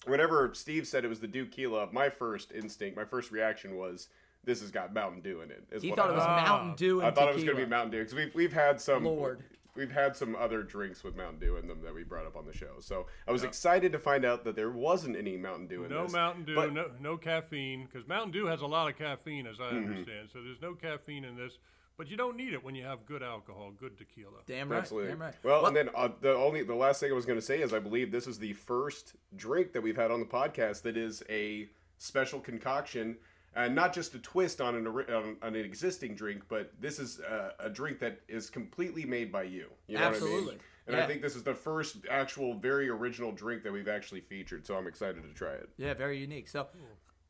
whenever 0.06 0.50
Steve 0.54 0.86
said 0.86 1.04
it 1.04 1.08
was 1.08 1.20
the 1.20 1.28
Dukeuila, 1.28 1.92
my 1.92 2.08
first 2.10 2.52
instinct, 2.52 2.96
my 2.96 3.04
first 3.04 3.30
reaction 3.30 3.76
was, 3.76 4.08
"This 4.44 4.60
has 4.60 4.70
got 4.70 4.92
Mountain 4.94 5.22
Dew 5.22 5.40
in 5.40 5.50
it." 5.50 5.64
is 5.70 5.82
he 5.82 5.90
what 5.90 5.98
thought 5.98 6.08
I 6.10 6.12
it 6.12 6.16
was 6.16 6.24
Ah. 6.26 6.42
Mountain 6.44 6.74
Dew 6.76 6.98
and 7.00 7.08
I 7.08 7.10
thought 7.10 7.28
it 7.30 7.34
was 7.34 7.44
going 7.44 7.56
to 7.56 7.62
be 7.64 7.68
Mountain 7.68 7.90
Dew 7.92 7.98
because 7.98 8.14
we've 8.14 8.34
we've 8.34 8.52
had 8.52 8.80
some 8.80 9.04
Lord. 9.04 9.42
we've 9.74 9.90
had 9.92 10.16
some 10.16 10.34
other 10.34 10.62
drinks 10.62 11.04
with 11.04 11.16
Mountain 11.16 11.38
Dew 11.38 11.56
in 11.56 11.68
them 11.68 11.80
that 11.82 11.94
we 11.94 12.02
brought 12.02 12.26
up 12.26 12.36
on 12.36 12.44
the 12.46 12.52
show. 12.52 12.80
So 12.80 13.06
I 13.28 13.32
was 13.32 13.44
excited 13.44 13.92
to 13.92 13.98
find 13.98 14.24
out 14.24 14.42
that 14.44 14.56
there 14.56 14.70
wasn't 14.70 15.16
any 15.16 15.36
Mountain 15.36 15.68
Dew 15.68 15.84
in 15.84 15.90
No 15.90 16.02
this. 16.04 16.12
No 16.12 16.18
Mountain 16.18 16.44
Dew, 16.46 16.54
But- 16.54 16.72
no 16.72 16.90
no 17.00 17.16
caffeine, 17.16 17.84
because 17.86 18.06
Mountain 18.08 18.32
Dew 18.32 18.46
has 18.46 18.60
a 18.60 18.66
lot 18.66 18.88
of 18.90 18.96
caffeine, 18.96 19.46
as 19.46 19.60
I 19.60 19.64
Mm-hmm. 19.72 19.90
understand. 19.90 20.28
So 20.32 20.42
there's 20.42 20.60
no 20.62 20.74
caffeine 20.74 21.24
in 21.24 21.36
this. 21.36 21.58
But 21.98 22.08
you 22.08 22.16
don't 22.16 22.36
need 22.36 22.54
it 22.54 22.64
when 22.64 22.74
you 22.74 22.84
have 22.84 23.04
good 23.04 23.22
alcohol, 23.22 23.72
good 23.78 23.98
tequila. 23.98 24.38
Damn 24.46 24.70
right. 24.70 24.78
Absolutely. 24.78 25.10
Damn 25.10 25.20
right. 25.20 25.34
Well, 25.42 25.66
and 25.66 25.76
then 25.76 25.90
uh, 25.94 26.08
the 26.22 26.34
only 26.34 26.62
the 26.62 26.74
last 26.74 27.00
thing 27.00 27.10
I 27.10 27.14
was 27.14 27.26
going 27.26 27.38
to 27.38 27.44
say 27.44 27.60
is 27.60 27.74
I 27.74 27.80
believe 27.80 28.10
this 28.12 28.26
is 28.26 28.38
the 28.38 28.54
first 28.54 29.16
drink 29.36 29.72
that 29.72 29.82
we've 29.82 29.96
had 29.96 30.10
on 30.10 30.20
the 30.20 30.26
podcast 30.26 30.82
that 30.82 30.96
is 30.96 31.22
a 31.28 31.68
special 31.98 32.38
concoction, 32.40 33.16
and 33.56 33.74
not 33.74 33.92
just 33.92 34.14
a 34.14 34.18
twist 34.20 34.60
on 34.60 34.76
an 34.76 34.86
on, 34.86 35.36
on 35.42 35.54
an 35.54 35.56
existing 35.56 36.14
drink, 36.14 36.44
but 36.48 36.72
this 36.80 36.98
is 37.00 37.18
a, 37.20 37.52
a 37.58 37.68
drink 37.68 37.98
that 37.98 38.20
is 38.28 38.48
completely 38.48 39.04
made 39.04 39.32
by 39.32 39.42
you. 39.42 39.66
You 39.88 39.98
know 39.98 40.04
what 40.04 40.12
I 40.12 40.14
Absolutely. 40.14 40.50
mean? 40.52 40.60
And 40.86 40.96
Yeah. 40.96 41.04
I 41.04 41.06
think 41.06 41.20
this 41.20 41.36
is 41.36 41.42
the 41.42 41.54
first 41.54 41.96
actual 42.08 42.54
very 42.54 42.88
original 42.88 43.32
drink 43.32 43.62
that 43.64 43.72
we've 43.72 43.88
actually 43.88 44.20
featured, 44.20 44.66
so 44.66 44.76
I'm 44.76 44.86
excited 44.86 45.22
to 45.22 45.34
try 45.34 45.52
it. 45.52 45.68
Yeah, 45.76 45.92
very 45.94 46.18
unique. 46.18 46.48
So, 46.48 46.68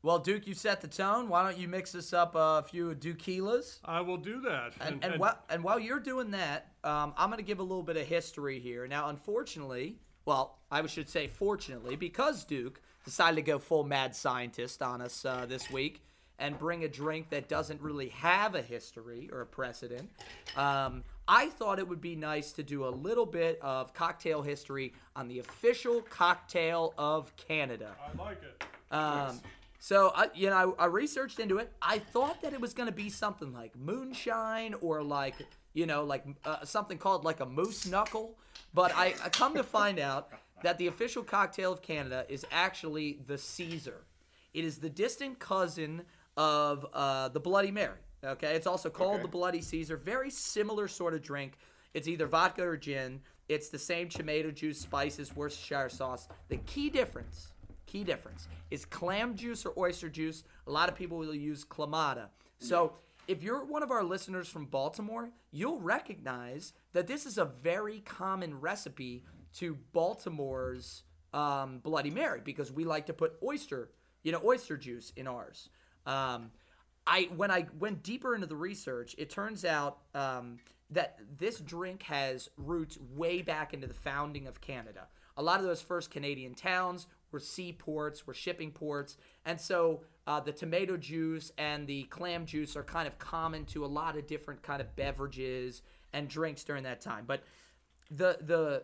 well, 0.01 0.19
Duke, 0.19 0.47
you 0.47 0.53
set 0.53 0.81
the 0.81 0.87
tone. 0.87 1.27
Why 1.27 1.43
don't 1.43 1.57
you 1.57 1.67
mix 1.67 1.93
us 1.93 2.13
up 2.13 2.33
a 2.35 2.63
few 2.63 2.95
Dukeuilas? 2.95 3.79
I 3.83 4.01
will 4.01 4.17
do 4.17 4.41
that. 4.41 4.73
And, 4.79 5.03
and, 5.03 5.19
while, 5.19 5.37
and 5.49 5.63
while 5.63 5.79
you're 5.79 5.99
doing 5.99 6.31
that, 6.31 6.67
um, 6.83 7.13
I'm 7.17 7.29
going 7.29 7.37
to 7.37 7.43
give 7.43 7.59
a 7.59 7.63
little 7.63 7.83
bit 7.83 7.97
of 7.97 8.07
history 8.07 8.59
here. 8.59 8.87
Now, 8.87 9.09
unfortunately, 9.09 9.97
well, 10.25 10.59
I 10.71 10.85
should 10.87 11.09
say 11.09 11.27
fortunately, 11.27 11.95
because 11.95 12.43
Duke 12.45 12.81
decided 13.03 13.35
to 13.37 13.41
go 13.41 13.59
full 13.59 13.83
mad 13.83 14.15
scientist 14.15 14.81
on 14.81 15.01
us 15.01 15.25
uh, 15.25 15.45
this 15.47 15.69
week 15.69 16.01
and 16.37 16.57
bring 16.57 16.85
a 16.85 16.87
drink 16.87 17.29
that 17.31 17.49
doesn't 17.49 17.81
really 17.81 18.09
have 18.09 18.55
a 18.55 18.61
history 18.61 19.29
or 19.33 19.41
a 19.41 19.45
precedent, 19.45 20.09
um, 20.55 21.03
I 21.27 21.47
thought 21.47 21.77
it 21.79 21.87
would 21.87 21.99
be 21.99 22.15
nice 22.15 22.53
to 22.53 22.63
do 22.63 22.85
a 22.85 22.89
little 22.89 23.25
bit 23.25 23.59
of 23.61 23.93
cocktail 23.93 24.41
history 24.41 24.93
on 25.15 25.27
the 25.27 25.39
official 25.39 26.01
cocktail 26.03 26.93
of 26.97 27.35
Canada. 27.35 27.95
I 28.01 28.23
like 28.23 28.41
it. 28.41 28.63
Um, 28.91 29.39
so 29.79 30.11
I, 30.15 30.29
you 30.35 30.49
know, 30.49 30.75
I, 30.77 30.83
I 30.83 30.85
researched 30.87 31.39
into 31.39 31.57
it. 31.57 31.71
I 31.81 31.99
thought 31.99 32.41
that 32.41 32.53
it 32.53 32.61
was 32.61 32.73
going 32.73 32.87
to 32.89 32.95
be 32.95 33.09
something 33.09 33.53
like 33.53 33.75
moonshine 33.77 34.75
or 34.81 35.01
like, 35.01 35.35
you 35.73 35.85
know, 35.85 36.03
like 36.03 36.25
uh, 36.45 36.63
something 36.65 36.97
called 36.97 37.23
like 37.23 37.39
a 37.39 37.45
moose 37.45 37.87
knuckle. 37.87 38.37
But 38.73 38.93
I, 38.95 39.15
I 39.23 39.29
come 39.29 39.55
to 39.55 39.63
find 39.63 39.99
out 39.99 40.29
that 40.63 40.77
the 40.77 40.87
official 40.87 41.23
cocktail 41.23 41.71
of 41.71 41.81
Canada 41.81 42.25
is 42.29 42.45
actually 42.51 43.19
the 43.25 43.37
Caesar. 43.37 44.03
It 44.53 44.65
is 44.65 44.77
the 44.79 44.89
distant 44.89 45.39
cousin 45.39 46.03
of 46.35 46.85
uh, 46.93 47.29
the 47.29 47.39
Bloody 47.39 47.71
Mary. 47.71 47.97
Okay, 48.23 48.53
it's 48.55 48.67
also 48.67 48.89
called 48.89 49.15
Okay. 49.15 49.21
the 49.23 49.27
Bloody 49.29 49.61
Caesar. 49.61 49.95
Very 49.95 50.29
similar 50.29 50.87
sort 50.89 51.13
of 51.13 51.21
drink. 51.21 51.53
It's 51.93 52.07
either 52.07 52.27
vodka 52.27 52.63
or 52.67 52.75
gin. 52.77 53.21
It's 53.47 53.69
the 53.69 53.79
same 53.79 54.09
tomato 54.09 54.51
juice, 54.51 54.79
spices, 54.79 55.35
Worcestershire 55.35 55.89
sauce. 55.89 56.27
The 56.49 56.57
key 56.57 56.89
difference, 56.89 57.53
key 57.89 58.03
difference, 58.03 58.47
is 58.69 58.85
clam 58.85 59.35
juice 59.35 59.65
or 59.65 59.73
oyster 59.77 60.09
juice. 60.09 60.43
A 60.67 60.71
lot 60.71 60.89
of 60.89 60.95
people 60.95 61.17
will 61.17 61.33
use 61.33 61.65
Clamato. 61.65 62.25
So 62.59 62.93
if 63.27 63.41
you're 63.41 63.63
one 63.63 63.83
of 63.83 63.91
our 63.91 64.03
listeners 64.03 64.47
from 64.47 64.65
Baltimore, 64.65 65.29
you'll 65.51 65.79
recognize 65.79 66.73
that 66.93 67.07
this 67.07 67.25
is 67.25 67.37
a 67.37 67.45
very 67.45 67.99
common 68.01 68.59
recipe 68.59 69.23
to 69.55 69.77
Baltimore's 69.93 71.03
um, 71.33 71.79
Bloody 71.79 72.11
Mary 72.11 72.41
because 72.43 72.71
we 72.71 72.85
like 72.85 73.05
to 73.07 73.13
put 73.13 73.33
oyster, 73.43 73.89
you 74.23 74.31
know, 74.31 74.41
oyster 74.43 74.77
juice 74.77 75.13
in 75.15 75.27
ours. 75.27 75.69
Um, 76.05 76.51
I 77.07 77.29
when 77.35 77.49
I 77.49 77.65
went 77.79 78.03
deeper 78.03 78.35
into 78.35 78.47
the 78.47 78.55
research, 78.55 79.15
it 79.17 79.29
turns 79.29 79.65
out 79.65 79.99
um, 80.13 80.59
that 80.91 81.19
this 81.37 81.59
drink 81.59 82.03
has 82.03 82.49
roots 82.57 82.97
way 83.15 83.41
back 83.41 83.73
into 83.73 83.87
the 83.87 83.93
founding 83.93 84.47
of 84.47 84.61
Canada. 84.61 85.07
A 85.37 85.43
lot 85.43 85.59
of 85.59 85.65
those 85.65 85.81
first 85.81 86.11
Canadian 86.11 86.53
towns 86.53 87.07
were 87.31 87.39
seaports, 87.39 88.25
were 88.25 88.33
shipping 88.33 88.71
ports, 88.71 89.17
and 89.45 89.59
so 89.59 90.01
uh, 90.27 90.39
the 90.39 90.51
tomato 90.51 90.97
juice 90.97 91.51
and 91.57 91.87
the 91.87 92.03
clam 92.03 92.45
juice 92.45 92.75
are 92.75 92.83
kind 92.83 93.07
of 93.07 93.17
common 93.17 93.65
to 93.65 93.83
a 93.83 93.87
lot 93.87 94.17
of 94.17 94.27
different 94.27 94.61
kind 94.61 94.81
of 94.81 94.95
beverages 94.95 95.81
and 96.13 96.27
drinks 96.27 96.63
during 96.63 96.83
that 96.83 97.01
time. 97.01 97.25
But 97.27 97.43
the 98.11 98.37
the 98.41 98.83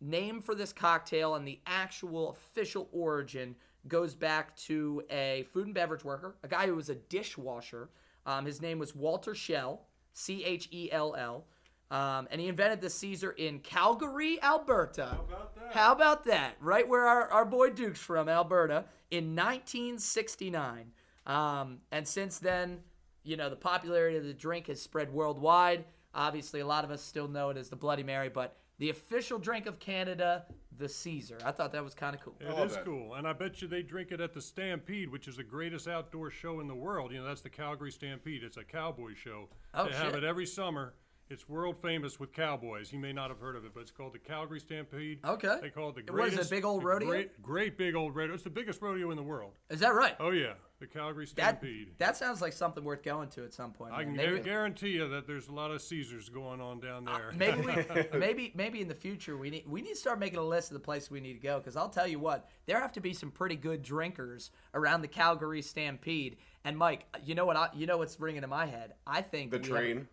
name 0.00 0.40
for 0.40 0.54
this 0.54 0.72
cocktail 0.72 1.34
and 1.34 1.46
the 1.46 1.60
actual 1.66 2.30
official 2.30 2.88
origin 2.92 3.56
goes 3.88 4.14
back 4.14 4.56
to 4.56 5.02
a 5.10 5.46
food 5.52 5.66
and 5.66 5.74
beverage 5.74 6.04
worker, 6.04 6.36
a 6.42 6.48
guy 6.48 6.66
who 6.66 6.74
was 6.74 6.88
a 6.88 6.94
dishwasher. 6.94 7.90
Um, 8.26 8.46
his 8.46 8.62
name 8.62 8.78
was 8.78 8.94
Walter 8.94 9.34
Chell, 9.34 9.86
C 10.12 10.44
H 10.44 10.68
E 10.72 10.90
L 10.90 11.14
L. 11.14 11.46
Um, 11.94 12.26
and 12.32 12.40
he 12.40 12.48
invented 12.48 12.80
the 12.80 12.90
Caesar 12.90 13.30
in 13.30 13.60
Calgary, 13.60 14.42
Alberta. 14.42 15.10
How 15.12 15.22
about 15.22 15.54
that? 15.54 15.72
How 15.72 15.92
about 15.92 16.24
that? 16.24 16.56
Right 16.58 16.88
where 16.88 17.06
our, 17.06 17.28
our 17.28 17.44
boy 17.44 17.70
Duke's 17.70 18.00
from, 18.00 18.28
Alberta, 18.28 18.86
in 19.12 19.36
1969. 19.36 20.90
Um, 21.24 21.78
and 21.92 22.06
since 22.06 22.40
then, 22.40 22.80
you 23.22 23.36
know, 23.36 23.48
the 23.48 23.54
popularity 23.54 24.16
of 24.16 24.24
the 24.24 24.34
drink 24.34 24.66
has 24.66 24.82
spread 24.82 25.12
worldwide. 25.12 25.84
Obviously, 26.12 26.58
a 26.58 26.66
lot 26.66 26.82
of 26.82 26.90
us 26.90 27.00
still 27.00 27.28
know 27.28 27.50
it 27.50 27.56
as 27.56 27.68
the 27.68 27.76
Bloody 27.76 28.02
Mary, 28.02 28.28
but 28.28 28.56
the 28.78 28.90
official 28.90 29.38
drink 29.38 29.66
of 29.66 29.78
Canada, 29.78 30.46
the 30.76 30.88
Caesar. 30.88 31.38
I 31.44 31.52
thought 31.52 31.70
that 31.72 31.84
was 31.84 31.94
kind 31.94 32.16
of 32.16 32.20
cool. 32.22 32.34
It 32.40 32.50
love 32.50 32.70
is 32.70 32.74
that. 32.74 32.84
cool, 32.84 33.14
and 33.14 33.24
I 33.24 33.32
bet 33.32 33.62
you 33.62 33.68
they 33.68 33.82
drink 33.82 34.10
it 34.10 34.20
at 34.20 34.34
the 34.34 34.40
Stampede, 34.40 35.10
which 35.10 35.28
is 35.28 35.36
the 35.36 35.44
greatest 35.44 35.86
outdoor 35.86 36.32
show 36.32 36.58
in 36.58 36.66
the 36.66 36.74
world. 36.74 37.12
You 37.12 37.18
know, 37.18 37.26
that's 37.26 37.40
the 37.40 37.50
Calgary 37.50 37.92
Stampede. 37.92 38.42
It's 38.42 38.56
a 38.56 38.64
cowboy 38.64 39.14
show. 39.14 39.48
Oh, 39.74 39.86
they 39.86 39.92
have 39.92 40.16
it 40.16 40.24
every 40.24 40.46
summer. 40.46 40.94
It's 41.30 41.48
world 41.48 41.76
famous 41.80 42.20
with 42.20 42.32
cowboys. 42.32 42.92
You 42.92 42.98
may 42.98 43.12
not 43.12 43.30
have 43.30 43.40
heard 43.40 43.56
of 43.56 43.64
it, 43.64 43.72
but 43.72 43.80
it's 43.80 43.90
called 43.90 44.12
the 44.12 44.18
Calgary 44.18 44.60
Stampede. 44.60 45.20
Okay. 45.24 45.58
They 45.62 45.70
call 45.70 45.88
it 45.88 46.06
the 46.06 46.12
What 46.12 46.26
is 46.26 46.32
it, 46.34 46.36
greatest. 46.36 46.50
big 46.50 46.64
old 46.66 46.84
rodeo? 46.84 47.08
Great, 47.08 47.42
great 47.42 47.78
big 47.78 47.94
old 47.94 48.14
rodeo. 48.14 48.34
It's 48.34 48.44
the 48.44 48.50
biggest 48.50 48.82
rodeo 48.82 49.10
in 49.10 49.16
the 49.16 49.22
world. 49.22 49.52
Is 49.70 49.80
that 49.80 49.94
right? 49.94 50.14
Oh 50.20 50.30
yeah, 50.30 50.52
the 50.80 50.86
Calgary 50.86 51.26
Stampede. 51.26 51.92
that 51.98 52.18
sounds 52.18 52.42
like 52.42 52.52
something 52.52 52.84
worth 52.84 53.02
going 53.02 53.30
to 53.30 53.44
at 53.44 53.54
some 53.54 53.72
point. 53.72 53.94
I 53.94 54.04
man. 54.04 54.06
can 54.08 54.16
Maybe- 54.16 54.40
guarantee 54.44 54.90
you 54.90 55.08
that 55.08 55.26
there's 55.26 55.48
a 55.48 55.52
lot 55.52 55.70
of 55.70 55.80
Caesars 55.80 56.28
going 56.28 56.60
on 56.60 56.78
down 56.80 57.08
uh, 57.08 57.16
there. 57.16 57.32
maybe 57.34 57.60
we, 57.62 58.18
maybe 58.18 58.52
maybe 58.54 58.80
in 58.82 58.88
the 58.88 58.94
future 58.94 59.38
we 59.38 59.48
need 59.48 59.64
we 59.66 59.80
need 59.80 59.94
to 59.94 59.96
start 59.96 60.18
making 60.18 60.38
a 60.38 60.42
list 60.44 60.70
of 60.70 60.74
the 60.74 60.80
places 60.84 61.10
we 61.10 61.20
need 61.20 61.32
to 61.32 61.40
go 61.40 61.58
because 61.58 61.74
I'll 61.74 61.88
tell 61.88 62.06
you 62.06 62.18
what 62.18 62.48
there 62.66 62.78
have 62.78 62.92
to 62.92 63.00
be 63.00 63.14
some 63.14 63.30
pretty 63.30 63.56
good 63.56 63.82
drinkers 63.82 64.50
around 64.74 65.00
the 65.00 65.08
Calgary 65.08 65.62
Stampede. 65.62 66.36
And 66.66 66.76
Mike, 66.78 67.04
you 67.24 67.34
know 67.34 67.44
what? 67.44 67.56
I, 67.56 67.68
you 67.74 67.86
know 67.86 67.98
what's 67.98 68.18
ringing 68.20 68.42
in 68.42 68.48
my 68.50 68.66
head? 68.66 68.94
I 69.06 69.20
think 69.22 69.50
The 69.50 69.58
we 69.58 69.62
have- 69.64 69.70
train. 69.70 70.08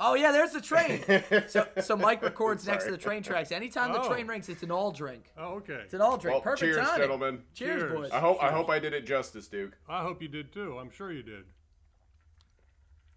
Oh 0.00 0.14
yeah, 0.14 0.32
there's 0.32 0.50
the 0.52 0.60
train. 0.60 1.02
so 1.48 1.66
so 1.80 1.96
Mike 1.96 2.22
records 2.22 2.66
next 2.66 2.86
to 2.86 2.90
the 2.90 2.98
train 2.98 3.22
tracks. 3.22 3.52
Anytime 3.52 3.92
the 3.92 4.00
Oh. 4.02 4.08
train 4.08 4.26
rings, 4.26 4.48
it's 4.48 4.62
an 4.64 4.70
all 4.72 4.90
drink. 4.90 5.30
oh, 5.38 5.54
okay. 5.56 5.82
It's 5.84 5.94
an 5.94 6.00
all 6.00 6.16
drink. 6.16 6.34
Well, 6.34 6.42
Perfect 6.42 6.60
cheers, 6.74 6.76
timing. 6.86 7.00
gentlemen. 7.02 7.42
Cheers, 7.54 7.82
Cheers. 7.82 7.92
boys. 7.92 8.10
I 8.10 8.18
hope 8.18 8.42
I 8.42 8.50
hope 8.50 8.68
I 8.68 8.78
did 8.80 8.94
it 8.94 9.06
justice, 9.06 9.46
Duke. 9.46 9.76
I 9.88 10.02
hope 10.02 10.20
you 10.20 10.28
did 10.28 10.52
too. 10.52 10.76
I'm 10.78 10.90
sure 10.90 11.12
you 11.12 11.22
did. 11.22 11.44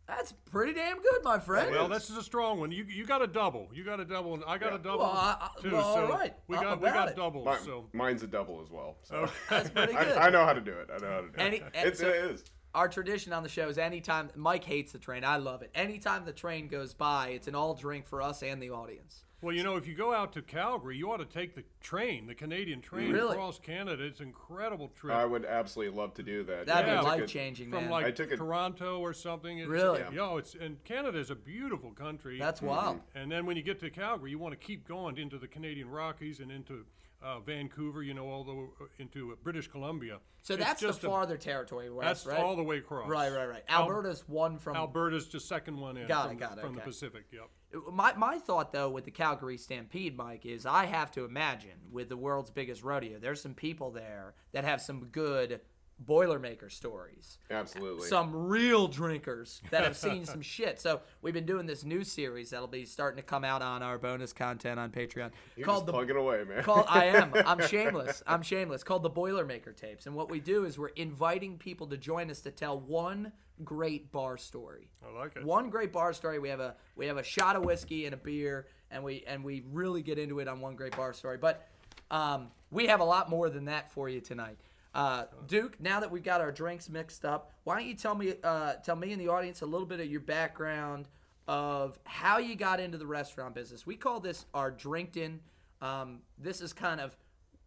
That's 0.05 0.33
pretty 0.51 0.73
damn 0.73 0.97
good, 1.01 1.23
my 1.23 1.39
friend. 1.39 1.71
Well, 1.71 1.87
this 1.87 2.09
is 2.09 2.17
a 2.17 2.21
strong 2.23 2.59
one. 2.59 2.71
You 2.73 2.83
you 2.83 3.05
got 3.05 3.21
a 3.21 3.27
double. 3.27 3.69
You 3.73 3.85
got 3.85 4.01
a 4.01 4.05
double. 4.05 4.33
and 4.33 4.43
I 4.45 4.57
got 4.57 4.73
a 4.73 4.77
double 4.77 4.99
Well, 4.99 5.07
I- 5.11 5.37
I- 5.57 5.61
too. 5.61 5.71
well, 5.71 5.81
all 5.85 5.95
so 5.95 6.09
right. 6.09 6.35
we 6.49 6.57
got 6.57 6.81
we 6.81 6.89
got 6.89 7.07
it. 7.09 7.15
doubles. 7.15 7.45
Mi- 7.45 7.65
so 7.65 7.85
mine's 7.93 8.21
a 8.21 8.27
double 8.27 8.61
as 8.61 8.69
well. 8.69 8.97
So 9.05 9.29
That's 9.49 9.69
pretty 9.69 9.93
good. 9.97 10.17
I, 10.17 10.27
I 10.27 10.29
know 10.29 10.45
how 10.45 10.51
to 10.51 10.59
do 10.59 10.73
it. 10.73 10.89
I 10.93 10.97
know 10.99 11.09
how 11.09 11.21
to 11.21 11.27
do 11.27 11.33
Any- 11.37 11.57
it. 11.57 11.63
and 11.73 11.87
It's, 11.87 11.99
so- 12.01 12.09
it 12.09 12.15
is. 12.15 12.43
Our 12.73 12.87
tradition 12.87 13.33
on 13.33 13.43
the 13.43 13.49
show 13.49 13.67
is 13.67 13.77
anytime 13.77 14.29
Mike 14.35 14.63
hates 14.63 14.91
the 14.91 14.97
train, 14.99 15.23
I 15.23 15.37
love 15.37 15.61
it. 15.61 15.69
Anytime 15.75 16.25
the 16.25 16.33
train 16.33 16.67
goes 16.67 16.93
by, 16.93 17.29
it's 17.29 17.47
an 17.47 17.55
all 17.55 17.73
drink 17.75 18.05
for 18.07 18.21
us 18.21 18.41
and 18.41 18.61
the 18.61 18.71
audience. 18.71 19.23
well, 19.41 19.53
you 19.53 19.61
know, 19.61 19.75
if 19.75 19.85
you 19.85 19.93
go 19.93 20.13
out 20.13 20.31
to 20.31 20.41
Calgary, 20.41 20.95
you 20.95 21.11
ought 21.11 21.17
to 21.17 21.25
take 21.25 21.53
the 21.53 21.63
train, 21.81 22.27
the 22.27 22.33
Canadian 22.33 22.79
train 22.81 23.11
Really? 23.11 23.33
across 23.33 23.59
Canada. 23.59 24.05
It's 24.05 24.21
an 24.21 24.27
incredible 24.27 24.87
trip. 24.95 25.13
I 25.13 25.25
would 25.25 25.43
absolutely 25.45 25.97
love 25.97 26.13
to 26.13 26.23
do 26.23 26.43
that. 26.45 26.65
That'd 26.65 26.87
Yeah. 26.87 27.01
be 27.01 27.05
life 27.05 27.21
it- 27.23 27.27
changing, 27.27 27.69
From 27.69 27.89
like 27.89 28.05
I 28.05 28.11
took 28.11 28.31
a- 28.31 28.37
Toronto 28.37 29.01
or 29.01 29.11
something. 29.13 29.57
It's, 29.59 29.67
Really? 29.67 29.99
Yeah. 29.99 30.11
Yo, 30.11 30.37
it's 30.37 30.55
and 30.55 30.81
Canada 30.85 31.19
is 31.19 31.29
a 31.29 31.35
beautiful 31.35 31.91
country. 31.91 32.39
That's 32.39 32.59
mm-hmm. 32.61 32.69
wild. 32.69 33.01
And 33.15 33.29
then 33.29 33.45
when 33.45 33.57
you 33.57 33.63
get 33.63 33.81
to 33.81 33.89
Calgary, 33.89 34.31
you 34.31 34.39
want 34.39 34.53
to 34.53 34.65
keep 34.65 34.87
going 34.87 35.17
into 35.17 35.37
the 35.37 35.47
Canadian 35.49 35.89
Rockies 35.89 36.39
and 36.39 36.49
into 36.49 36.85
uh, 37.23 37.39
Vancouver. 37.39 38.03
You 38.03 38.13
know, 38.13 38.27
all 38.27 38.43
the 38.43 39.03
into 39.03 39.35
British 39.43 39.67
Columbia. 39.67 40.19
So 40.41 40.55
It's 40.55 40.63
that's 40.63 40.81
the 40.81 40.87
just 40.87 41.03
a- 41.03 41.07
farther 41.07 41.37
territory 41.37 41.89
west, 41.89 42.25
That's 42.25 42.35
right? 42.37 42.43
all 42.43 42.55
the 42.57 42.63
way 42.63 42.77
across. 42.79 43.07
right, 43.09 43.31
right, 43.31 43.45
right. 43.45 43.63
Al- 43.69 43.83
Alberta's 43.83 44.27
one 44.27 44.57
from. 44.57 44.75
Alberta's 44.75 45.27
just 45.27 45.47
second 45.47 45.77
one 45.79 45.95
in 45.97 46.07
Got 46.07 46.25
it, 46.25 46.29
from, 46.29 46.37
got 46.37 46.57
it, 46.57 46.61
from 46.61 46.75
the. 46.75 46.81
Pacific. 46.81 47.25
Yep. 47.31 47.49
My, 47.91 48.13
my 48.15 48.37
thought, 48.37 48.71
though, 48.71 48.89
with 48.89 49.05
the 49.05 49.11
Calgary 49.11 49.57
Stampede, 49.57 50.15
Mike, 50.15 50.45
is 50.45 50.65
I 50.65 50.85
have 50.85 51.11
to 51.13 51.23
imagine 51.25 51.71
with 51.91 52.09
the 52.09 52.17
world's 52.17 52.51
biggest 52.51 52.83
rodeo, 52.83 53.17
there's 53.19 53.41
some 53.41 53.55
people 53.55 53.89
there 53.89 54.35
that 54.51 54.63
have 54.63 54.79
some 54.81 55.05
good 55.05 55.61
Boilermaker 56.05 56.71
stories. 56.71 57.37
Absolutely. 57.49 58.07
Some 58.07 58.47
real 58.47 58.87
drinkers 58.87 59.61
that 59.71 59.83
have 59.83 59.95
seen 59.95 60.25
some 60.25 60.41
shit. 60.43 60.79
So 60.79 61.01
we've 61.21 61.33
been 61.33 61.45
doing 61.45 61.65
this 61.65 61.83
new 61.83 62.03
series 62.03 62.49
that'll 62.49 62.67
be 62.67 62.85
starting 62.85 63.17
to 63.17 63.23
come 63.23 63.43
out 63.43 63.61
on 63.61 63.81
our 63.81 63.97
bonus 63.97 64.33
content 64.33 64.79
on 64.79 64.91
Patreon 64.91 65.31
You're 65.55 65.65
called 65.65 65.81
just 65.81 65.85
the 65.87 65.91
plugging 65.93 66.17
away, 66.17 66.43
man. 66.43 66.63
called 66.63 66.85
I 66.89 67.05
am. 67.05 67.31
I'm 67.45 67.65
shameless. 67.67 68.21
I'm 68.27 68.41
shameless. 68.41 68.83
Called 68.83 69.03
the 69.03 69.09
Boilermaker 69.09 69.75
tapes. 69.75 70.05
And 70.05 70.15
what 70.15 70.29
we 70.29 70.39
do 70.39 70.65
is 70.65 70.77
we're 70.77 70.87
inviting 70.89 71.57
people 71.57 71.87
to 71.87 71.97
join 71.97 72.29
us 72.29 72.41
to 72.41 72.51
tell 72.51 72.79
one 72.79 73.31
great 73.63 74.11
bar 74.11 74.37
story. 74.37 74.89
I 75.07 75.17
like 75.17 75.35
it. 75.35 75.45
One 75.45 75.69
great 75.69 75.93
bar 75.93 76.13
story. 76.13 76.39
We 76.39 76.49
have 76.49 76.59
a 76.59 76.75
we 76.95 77.05
have 77.07 77.17
a 77.17 77.23
shot 77.23 77.55
of 77.55 77.63
whiskey 77.63 78.05
and 78.05 78.13
a 78.13 78.17
beer, 78.17 78.67
and 78.91 79.03
we 79.03 79.23
and 79.27 79.43
we 79.43 79.63
really 79.71 80.01
get 80.01 80.17
into 80.17 80.39
it 80.39 80.47
on 80.47 80.59
one 80.59 80.75
great 80.75 80.95
bar 80.95 81.13
story. 81.13 81.37
But 81.37 81.67
um, 82.11 82.47
we 82.71 82.87
have 82.87 82.99
a 82.99 83.05
lot 83.05 83.29
more 83.29 83.49
than 83.49 83.65
that 83.65 83.91
for 83.91 84.09
you 84.09 84.21
tonight. 84.21 84.57
Uh, 84.93 85.25
Duke, 85.47 85.79
now 85.81 85.99
that 85.99 86.11
we've 86.11 86.23
got 86.23 86.39
our 86.41 86.51
drinks 86.51 86.87
mixed 86.89 87.25
up, 87.25 87.51
why 87.63 87.75
don't 87.77 87.87
you 87.87 87.95
tell 87.95 88.13
me, 88.15 88.33
uh, 88.43 88.73
tell 88.75 88.95
me 88.95 89.11
and 89.11 89.19
the 89.19 89.27
audience 89.27 89.61
a 89.61 89.65
little 89.65 89.87
bit 89.87 89.99
of 89.99 90.05
your 90.07 90.19
background 90.19 91.07
of 91.47 91.97
how 92.03 92.37
you 92.37 92.55
got 92.55 92.79
into 92.79 92.97
the 92.97 93.05
restaurant 93.07 93.55
business. 93.55 93.85
We 93.85 93.95
call 93.95 94.19
this 94.19 94.45
our 94.53 94.69
drinked 94.71 95.17
in. 95.17 95.39
Um, 95.81 96.19
this 96.37 96.61
is 96.61 96.73
kind 96.73 97.01
of 97.01 97.17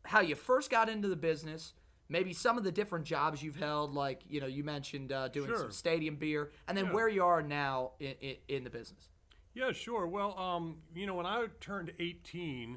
how 0.04 0.20
you 0.20 0.34
first 0.36 0.70
got 0.70 0.88
into 0.88 1.08
the 1.08 1.16
business. 1.16 1.74
Maybe 2.08 2.32
some 2.32 2.56
of 2.56 2.62
the 2.62 2.70
different 2.70 3.04
jobs 3.04 3.42
you've 3.42 3.56
held, 3.56 3.92
like 3.92 4.22
you 4.28 4.40
know, 4.40 4.46
you 4.46 4.62
mentioned 4.62 5.10
uh, 5.10 5.26
doing 5.28 5.48
Sure. 5.48 5.58
some 5.58 5.72
stadium 5.72 6.14
beer, 6.14 6.52
and 6.68 6.78
then 6.78 6.86
Yeah. 6.86 6.92
where 6.92 7.08
you 7.08 7.24
are 7.24 7.42
now 7.42 7.90
in, 7.98 8.14
in, 8.20 8.36
in 8.48 8.64
the 8.64 8.70
business. 8.70 9.08
Yeah, 9.54 9.72
sure. 9.72 10.06
Well, 10.06 10.38
um, 10.38 10.76
you 10.94 11.06
know, 11.06 11.14
when 11.14 11.26
I 11.26 11.46
turned 11.60 11.92
18, 11.98 12.76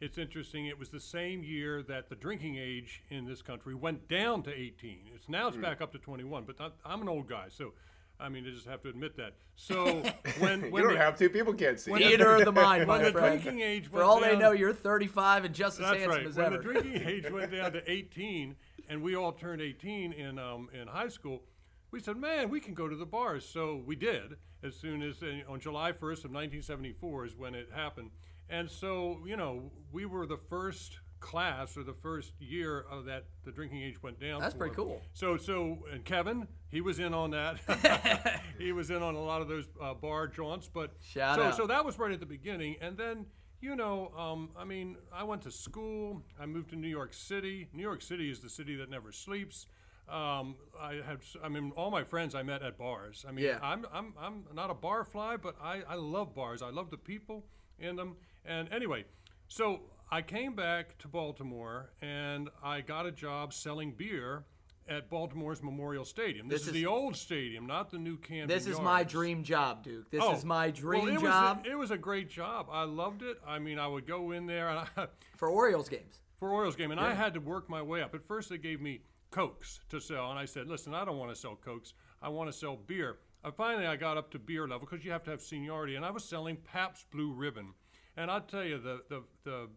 it's 0.00 0.18
interesting. 0.18 0.66
It 0.66 0.78
was 0.78 0.90
the 0.90 1.00
same 1.00 1.42
year 1.42 1.82
that 1.84 2.08
the 2.08 2.14
drinking 2.14 2.56
age 2.56 3.02
in 3.10 3.26
this 3.26 3.42
country 3.42 3.74
went 3.74 4.08
down 4.08 4.42
to 4.44 4.52
18. 4.54 5.00
It's 5.14 5.28
now 5.28 5.48
it's 5.48 5.56
back 5.56 5.80
up 5.80 5.92
to 5.92 5.98
21. 5.98 6.44
But 6.44 6.60
I, 6.60 6.68
I'm 6.84 7.02
an 7.02 7.08
old 7.08 7.28
guy, 7.28 7.46
so 7.48 7.72
I 8.20 8.28
mean, 8.28 8.46
I 8.46 8.50
just 8.50 8.66
have 8.66 8.82
to 8.82 8.88
admit 8.88 9.16
that. 9.16 9.34
So 9.56 9.84
when 10.38 10.70
when 10.70 10.82
You 10.82 10.88
don't 10.88 10.92
the, 10.94 10.98
have 10.98 11.16
to. 11.18 11.28
People 11.28 11.54
can't 11.54 11.78
see. 11.80 11.92
Theater 11.92 12.36
of 12.36 12.44
the 12.44 12.52
mind, 12.66 12.86
when 12.86 12.98
my 12.98 13.04
the 13.04 13.12
friend. 13.12 13.40
drinking 13.42 13.60
age 13.62 13.86
For 13.88 13.96
went 13.96 14.06
all 14.06 14.20
they 14.20 14.36
know, 14.36 14.52
you're 14.52 14.72
35 14.72 15.44
and 15.46 15.54
just 15.54 15.80
as 15.80 15.86
That's 15.86 15.98
handsome 15.98 16.10
right. 16.18 16.26
as 16.26 16.36
When 16.36 16.46
ever. 16.46 16.56
the 16.58 16.62
drinking 16.62 17.02
age 17.06 17.30
went 17.30 17.52
down 17.52 17.72
to 17.72 17.90
18, 17.90 18.56
and 18.88 19.02
we 19.02 19.16
all 19.16 19.32
turned 19.32 19.60
18 19.60 20.12
in 20.12 20.38
um, 20.38 20.68
in 20.72 20.86
high 20.88 21.08
school, 21.08 21.42
we 21.90 22.00
said, 22.00 22.16
"Man, 22.16 22.50
we 22.50 22.60
can 22.60 22.74
go 22.74 22.88
to 22.88 22.96
the 22.96 23.06
bars." 23.06 23.44
So 23.44 23.82
we 23.84 23.96
did. 23.96 24.36
As 24.62 24.74
soon 24.74 25.02
as 25.02 25.22
uh, 25.22 25.50
on 25.52 25.60
July 25.60 25.92
1st 25.92 26.24
of 26.24 26.32
1974 26.32 27.26
is 27.26 27.36
when 27.36 27.54
it 27.54 27.68
happened, 27.72 28.10
and 28.48 28.70
so 28.70 29.18
you 29.26 29.36
know 29.36 29.70
we 29.92 30.06
were 30.06 30.26
the 30.26 30.36
first 30.36 30.98
class 31.20 31.76
or 31.76 31.82
the 31.82 31.92
first 31.94 32.32
year 32.40 32.84
of 32.90 33.04
that 33.06 33.24
the 33.44 33.50
drinking 33.50 33.82
age 33.82 34.02
went 34.02 34.20
down. 34.20 34.40
That's 34.40 34.54
for. 34.54 34.58
pretty 34.58 34.74
cool. 34.76 35.02
So 35.14 35.36
so 35.36 35.78
and 35.92 36.04
Kevin, 36.04 36.46
he 36.70 36.80
was 36.80 36.98
in 36.98 37.12
on 37.14 37.30
that. 37.32 38.40
he 38.58 38.72
was 38.72 38.90
in 38.90 39.02
on 39.02 39.14
a 39.14 39.22
lot 39.22 39.42
of 39.42 39.48
those 39.48 39.66
uh, 39.82 39.94
bar 39.94 40.28
jaunts, 40.28 40.68
but 40.72 40.92
Shout 41.00 41.36
so 41.36 41.42
out. 41.44 41.56
so 41.56 41.66
that 41.66 41.84
was 41.84 41.98
right 41.98 42.12
at 42.12 42.20
the 42.20 42.26
beginning, 42.26 42.76
and 42.80 42.96
then 42.96 43.26
you 43.60 43.74
know, 43.74 44.12
um, 44.16 44.50
I 44.56 44.64
mean, 44.64 44.96
I 45.12 45.24
went 45.24 45.42
to 45.42 45.50
school. 45.50 46.22
I 46.40 46.46
moved 46.46 46.70
to 46.70 46.76
New 46.76 46.88
York 46.88 47.12
City. 47.12 47.68
New 47.72 47.82
York 47.82 48.02
City 48.02 48.30
is 48.30 48.38
the 48.38 48.48
city 48.48 48.76
that 48.76 48.88
never 48.88 49.10
sleeps. 49.10 49.66
Um, 50.08 50.54
I 50.80 51.00
had, 51.04 51.18
I 51.42 51.48
mean, 51.48 51.72
all 51.76 51.90
my 51.90 52.04
friends 52.04 52.34
I 52.34 52.42
met 52.42 52.62
at 52.62 52.78
bars. 52.78 53.26
I 53.28 53.32
mean, 53.32 53.44
Yeah. 53.44 53.58
I'm, 53.60 53.84
I'm, 53.92 54.14
I'm 54.18 54.44
not 54.54 54.70
a 54.70 54.74
bar 54.74 55.04
fly, 55.04 55.36
but 55.36 55.56
I, 55.60 55.82
I 55.88 55.96
love 55.96 56.34
bars. 56.34 56.62
I 56.62 56.70
love 56.70 56.90
the 56.90 56.96
people 56.96 57.44
in 57.78 57.96
them. 57.96 58.16
And 58.48 58.72
anyway, 58.72 59.04
so 59.46 59.80
I 60.10 60.22
came 60.22 60.54
back 60.54 60.96
to 60.98 61.08
Baltimore 61.08 61.90
and 62.00 62.48
I 62.62 62.80
got 62.80 63.06
a 63.06 63.12
job 63.12 63.52
selling 63.52 63.92
beer 63.92 64.44
at 64.88 65.10
Baltimore's 65.10 65.62
Memorial 65.62 66.06
Stadium. 66.06 66.48
This, 66.48 66.60
This 66.60 66.62
is, 66.62 66.66
is- 66.68 66.72
the 66.74 66.86
old 66.86 67.14
stadium, 67.14 67.66
not 67.66 67.90
the 67.90 67.98
new 67.98 68.16
Camden 68.16 68.48
This 68.48 68.66
is 68.66 68.80
my 68.80 69.04
dream 69.04 69.42
job, 69.44 69.84
Duke. 69.84 70.10
This 70.10 70.22
Oh, 70.24 70.32
is 70.34 70.46
my 70.46 70.70
dream 70.70 71.04
well, 71.04 71.14
it 71.16 71.20
job 71.20 71.58
Was 71.58 71.66
a, 71.66 71.70
it 71.70 71.74
was 71.78 71.90
a 71.90 71.98
great 71.98 72.30
job. 72.30 72.68
I 72.72 72.84
loved 72.84 73.22
it. 73.22 73.36
I 73.46 73.58
mean, 73.58 73.78
I 73.78 73.86
would 73.86 74.06
go 74.06 74.30
in 74.30 74.46
there 74.46 74.70
and 74.70 74.88
I, 74.96 75.06
for 75.36 75.48
Orioles 75.50 75.90
games. 75.90 76.20
for 76.38 76.48
Orioles 76.50 76.74
game, 76.74 76.90
and 76.90 76.98
I 77.00 77.12
had 77.12 77.34
to 77.34 77.40
work 77.40 77.68
my 77.68 77.82
way 77.82 78.00
up. 78.00 78.14
At 78.14 78.24
first, 78.26 78.48
they 78.48 78.56
gave 78.58 78.80
me 78.80 79.02
cokes 79.30 79.80
to 79.90 80.00
sell, 80.00 80.30
and 80.30 80.38
I 80.38 80.46
said, 80.46 80.66
"Listen, 80.68 80.94
I 80.94 81.04
don't 81.04 81.18
want 81.18 81.30
to 81.34 81.36
sell 81.38 81.54
cokes. 81.54 81.92
I 82.22 82.30
want 82.30 82.50
to 82.50 82.56
sell 82.56 82.76
beer." 82.76 83.18
Uh, 83.44 83.50
finally, 83.50 83.86
I 83.86 83.96
got 83.96 84.16
up 84.16 84.30
to 84.30 84.38
beer 84.38 84.66
level 84.66 84.88
because 84.90 85.04
you 85.04 85.10
have 85.12 85.22
to 85.24 85.30
have 85.30 85.42
seniority, 85.42 85.96
and 85.96 86.04
I 86.04 86.10
was 86.10 86.24
selling 86.24 86.56
Pabst 86.56 87.10
Blue 87.10 87.30
Ribbon. 87.30 87.74
And 88.18 88.32
I'll 88.32 88.40
tell 88.40 88.64
you, 88.64 88.78
the 88.78 89.00
the 89.08 89.22
the 89.44 89.68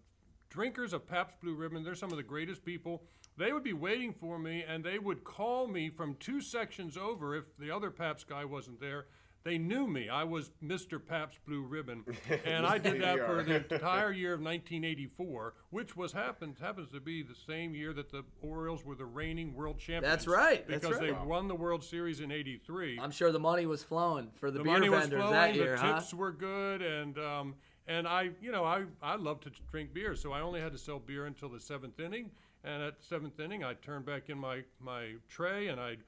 drinkers 0.50 0.94
of 0.94 1.08
Pabst 1.08 1.40
Blue 1.42 1.54
Ribbon, 1.54 1.84
they're 1.84 1.96
some 1.96 2.12
of 2.12 2.18
the 2.18 2.24
greatest 2.24 2.66
people. 2.66 3.04
They 3.38 3.54
would 3.54 3.64
be 3.64 3.74
waiting 3.74 4.14
for 4.14 4.40
me, 4.40 4.66
and 4.68 4.84
they 4.84 4.98
would 4.98 5.24
call 5.24 5.68
me 5.68 5.90
from 5.90 6.16
two 6.16 6.42
sections 6.42 6.98
over 6.98 7.36
if 7.36 7.46
the 7.58 7.70
other 7.72 7.92
Pabst 7.92 8.28
guy 8.28 8.44
wasn't 8.44 8.82
there. 8.82 9.06
They 9.44 9.58
knew 9.58 9.88
me. 9.88 10.08
I 10.08 10.24
was 10.24 10.52
Mr. 10.64 11.04
Pabst 11.04 11.40
Blue 11.48 11.62
Ribbon, 11.62 12.04
and 12.46 12.66
I 12.66 12.78
did 12.78 13.02
that 13.02 13.26
for 13.26 13.44
the 13.44 13.56
entire 13.74 14.12
year 14.12 14.34
of 14.34 14.40
1984, 14.40 15.54
which 15.70 15.96
was 15.96 16.12
happens 16.12 16.60
happens 16.60 16.90
to 16.92 17.00
be 17.00 17.24
the 17.24 17.36
same 17.48 17.74
year 17.74 17.94
that 17.94 18.12
the 18.12 18.24
Orioles 18.42 18.84
were 18.84 18.96
the 18.96 19.06
reigning 19.06 19.56
world 19.56 19.80
champions. 19.80 20.14
That's 20.14 20.28
right, 20.28 20.68
that's 20.68 20.86
Because 20.86 21.00
they 21.00 21.12
won 21.12 21.48
the 21.48 21.56
World 21.56 21.84
Series 21.84 22.20
in 22.20 22.32
'83 22.32 23.00
I'm 23.02 23.12
sure 23.12 23.32
the 23.32 23.40
money 23.40 23.66
was 23.66 23.84
flowing 23.84 24.30
for 24.36 24.52
the, 24.52 24.60
the 24.60 24.64
beer 24.64 24.74
money 24.74 24.90
was 24.90 25.02
vendors 25.02 25.20
flowing, 25.20 25.34
that 25.34 25.54
the 25.54 25.60
year, 25.60 25.78
huh? 25.78 25.94
tips 25.96 26.14
were 26.14 26.32
good, 26.32 26.84
and 26.84 27.18
um, 27.18 27.56
and 27.92 28.08
I, 28.08 28.30
you 28.42 28.52
know, 28.52 28.64
I 28.64 28.84
I 29.02 29.16
love 29.18 29.42
to 29.42 29.52
drink 29.70 29.94
beer, 29.94 30.16
so 30.16 30.32
I 30.32 30.40
only 30.40 30.62
had 30.62 30.72
to 30.72 30.78
sell 30.78 30.98
beer 30.98 31.26
until 31.26 31.50
the 31.50 31.60
seventh 31.60 32.00
inning. 32.00 32.32
And 32.64 32.82
at 32.82 33.00
the 33.00 33.06
seventh 33.06 33.40
inning, 33.40 33.64
I'd 33.64 33.82
turn 33.82 34.04
back 34.04 34.30
in 34.30 34.38
my 34.38 34.64
my 34.80 35.16
tray, 35.28 35.68
and 35.68 35.80
I'd 35.80 36.00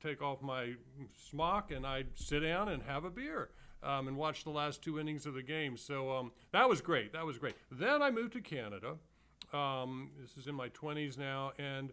take 0.00 0.22
off 0.22 0.42
my 0.42 0.74
smock, 1.28 1.72
and 1.72 1.84
I'd 1.84 2.06
sit 2.14 2.40
down 2.40 2.68
and 2.68 2.82
have 2.84 3.04
a 3.04 3.10
beer. 3.10 3.50
Um, 3.82 4.08
and 4.08 4.16
watch 4.16 4.44
the 4.44 4.50
last 4.50 4.80
two 4.80 4.98
innings 4.98 5.26
of 5.26 5.34
the 5.34 5.42
game. 5.42 5.76
So 5.76 6.10
um, 6.10 6.32
that 6.52 6.66
was 6.66 6.80
great. 6.80 7.12
That 7.12 7.26
was 7.26 7.36
great. 7.36 7.54
Then 7.70 8.00
I 8.00 8.10
moved 8.10 8.32
to 8.32 8.40
Canada. 8.40 8.94
Um, 9.52 10.10
this 10.18 10.38
is 10.38 10.46
in 10.46 10.54
my 10.54 10.70
20s 10.70 11.18
now, 11.18 11.52
and 11.58 11.92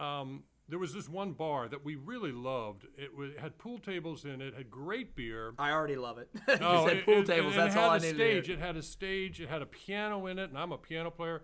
um, 0.00 0.42
there 0.70 0.78
was 0.78 0.94
this 0.94 1.08
one 1.08 1.32
bar 1.32 1.68
that 1.68 1.84
we 1.84 1.96
really 1.96 2.32
loved. 2.32 2.86
It, 2.96 3.14
was, 3.16 3.32
it 3.32 3.40
had 3.40 3.58
pool 3.58 3.78
tables 3.78 4.24
in 4.24 4.40
it, 4.40 4.54
had 4.54 4.70
great 4.70 5.14
beer. 5.16 5.52
I 5.58 5.72
already 5.72 5.96
love 5.96 6.18
it. 6.18 6.28
you 6.48 6.54
Oh, 6.60 6.86
said 6.86 6.98
it- 6.98 7.04
pool 7.04 7.20
it- 7.20 7.26
tables. 7.26 7.54
that's 7.56 7.76
all 7.76 7.90
I 7.90 7.96
a 7.96 8.00
needed 8.00 8.14
stage. 8.16 8.48
It 8.50 8.58
had 8.60 8.76
a 8.76 8.82
stage. 8.82 9.40
It 9.40 9.48
had 9.48 9.60
a 9.62 9.66
piano 9.66 10.26
in 10.26 10.38
it, 10.38 10.48
and 10.48 10.56
I'm 10.58 10.72
a 10.72 10.78
piano 10.78 11.10
player. 11.10 11.42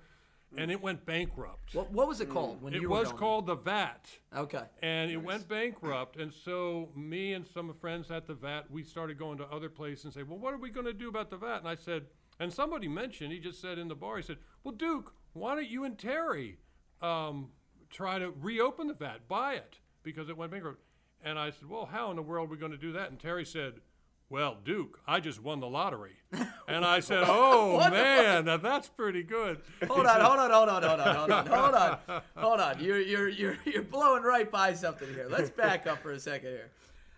And 0.57 0.71
it 0.71 0.81
went 0.81 1.05
bankrupt. 1.05 1.75
What, 1.75 1.91
what 1.91 2.07
was 2.07 2.21
it 2.21 2.31
called 2.31 2.63
when 2.63 2.73
it 2.73 2.81
you 2.81 2.89
were 2.89 3.01
was 3.01 3.13
called 3.13 3.47
the 3.47 3.57
VAT, 3.57 4.09
Okay. 4.35 4.63
and 4.81 5.11
it 5.11 5.17
went 5.17 5.49
bankrupt. 5.49 6.17
And 6.17 6.33
so 6.33 6.89
me 6.95 7.33
and 7.33 7.45
some 7.45 7.75
friends 7.75 8.13
at 8.13 8.29
the 8.29 8.33
VAT, 8.35 8.71
we 8.71 8.85
started 8.85 9.19
going 9.19 9.39
to 9.39 9.45
other 9.47 9.69
places 9.69 10.05
and 10.05 10.15
say, 10.15 10.23
"Well, 10.23 10.39
what 10.39 10.55
are 10.55 10.59
we 10.59 10.71
going 10.71 10.87
to 10.87 10.93
do 10.95 11.09
about 11.09 11.31
the 11.31 11.37
VAT?" 11.37 11.59
And 11.59 11.69
I 11.69 11.75
said, 11.75 12.07
and 12.39 12.51
somebody 12.53 12.87
mentioned, 12.87 13.33
he 13.33 13.41
just 13.41 13.61
said 13.61 13.77
in 13.77 13.89
the 13.89 13.97
bar, 13.97 14.17
he 14.19 14.23
said, 14.23 14.39
"Well, 14.63 14.73
Duke, 14.73 15.15
why 15.33 15.57
don't 15.57 15.69
you 15.69 15.83
and 15.85 15.99
Terry 15.99 16.59
um, 17.03 17.49
try 17.91 18.19
to 18.19 18.31
reopen 18.31 18.89
the 18.89 18.95
VAT, 18.95 19.29
buy 19.29 19.55
it 19.55 19.79
because 20.03 20.29
it 20.29 20.37
went 20.37 20.53
bankrupt?" 20.53 20.81
And 21.23 21.39
I 21.39 21.51
said, 21.51 21.69
"Well, 21.69 21.87
how 21.87 22.11
in 22.11 22.17
the 22.17 22.23
world 22.23 22.49
are 22.49 22.53
we 22.53 22.57
going 22.59 22.73
to 22.73 22.79
do 22.79 22.93
that?" 22.93 23.11
And 23.11 23.19
Terry 23.19 23.45
said. 23.45 23.81
Well, 24.29 24.57
Duke, 24.65 24.99
I 25.07 25.21
just 25.21 25.41
won 25.41 25.61
the 25.61 25.69
lottery. 25.69 26.17
And 26.69 26.85
I 26.85 26.99
said, 26.99 27.23
Oh, 27.29 27.79
man, 27.91 28.47
now 28.47 28.57
that's 28.57 28.89
pretty 28.89 29.23
good. 29.23 29.61
Hold 29.87 30.05
on, 30.05 30.21
hold 30.21 30.39
on, 30.41 30.51
hold 30.51 30.69
on, 30.69 30.83
hold 30.83 31.01
on, 31.01 31.15
hold 31.15 31.31
on, 31.31 31.47
hold 31.47 31.75
on, 31.77 32.23
hold 32.37 32.61
on. 32.61 32.83
You're 32.83 32.99
you're 32.99 33.29
you're 33.29 33.57
you're 33.65 33.85
blowing 33.85 34.25
right 34.25 34.51
by 34.51 34.75
something 34.75 35.09
here. 35.15 35.29
Let's 35.31 35.51
back 35.51 35.87
up 35.87 36.03
for 36.03 36.11
a 36.11 36.19
second 36.19 36.49
here. 36.51 36.71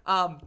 Um, 0.09 0.39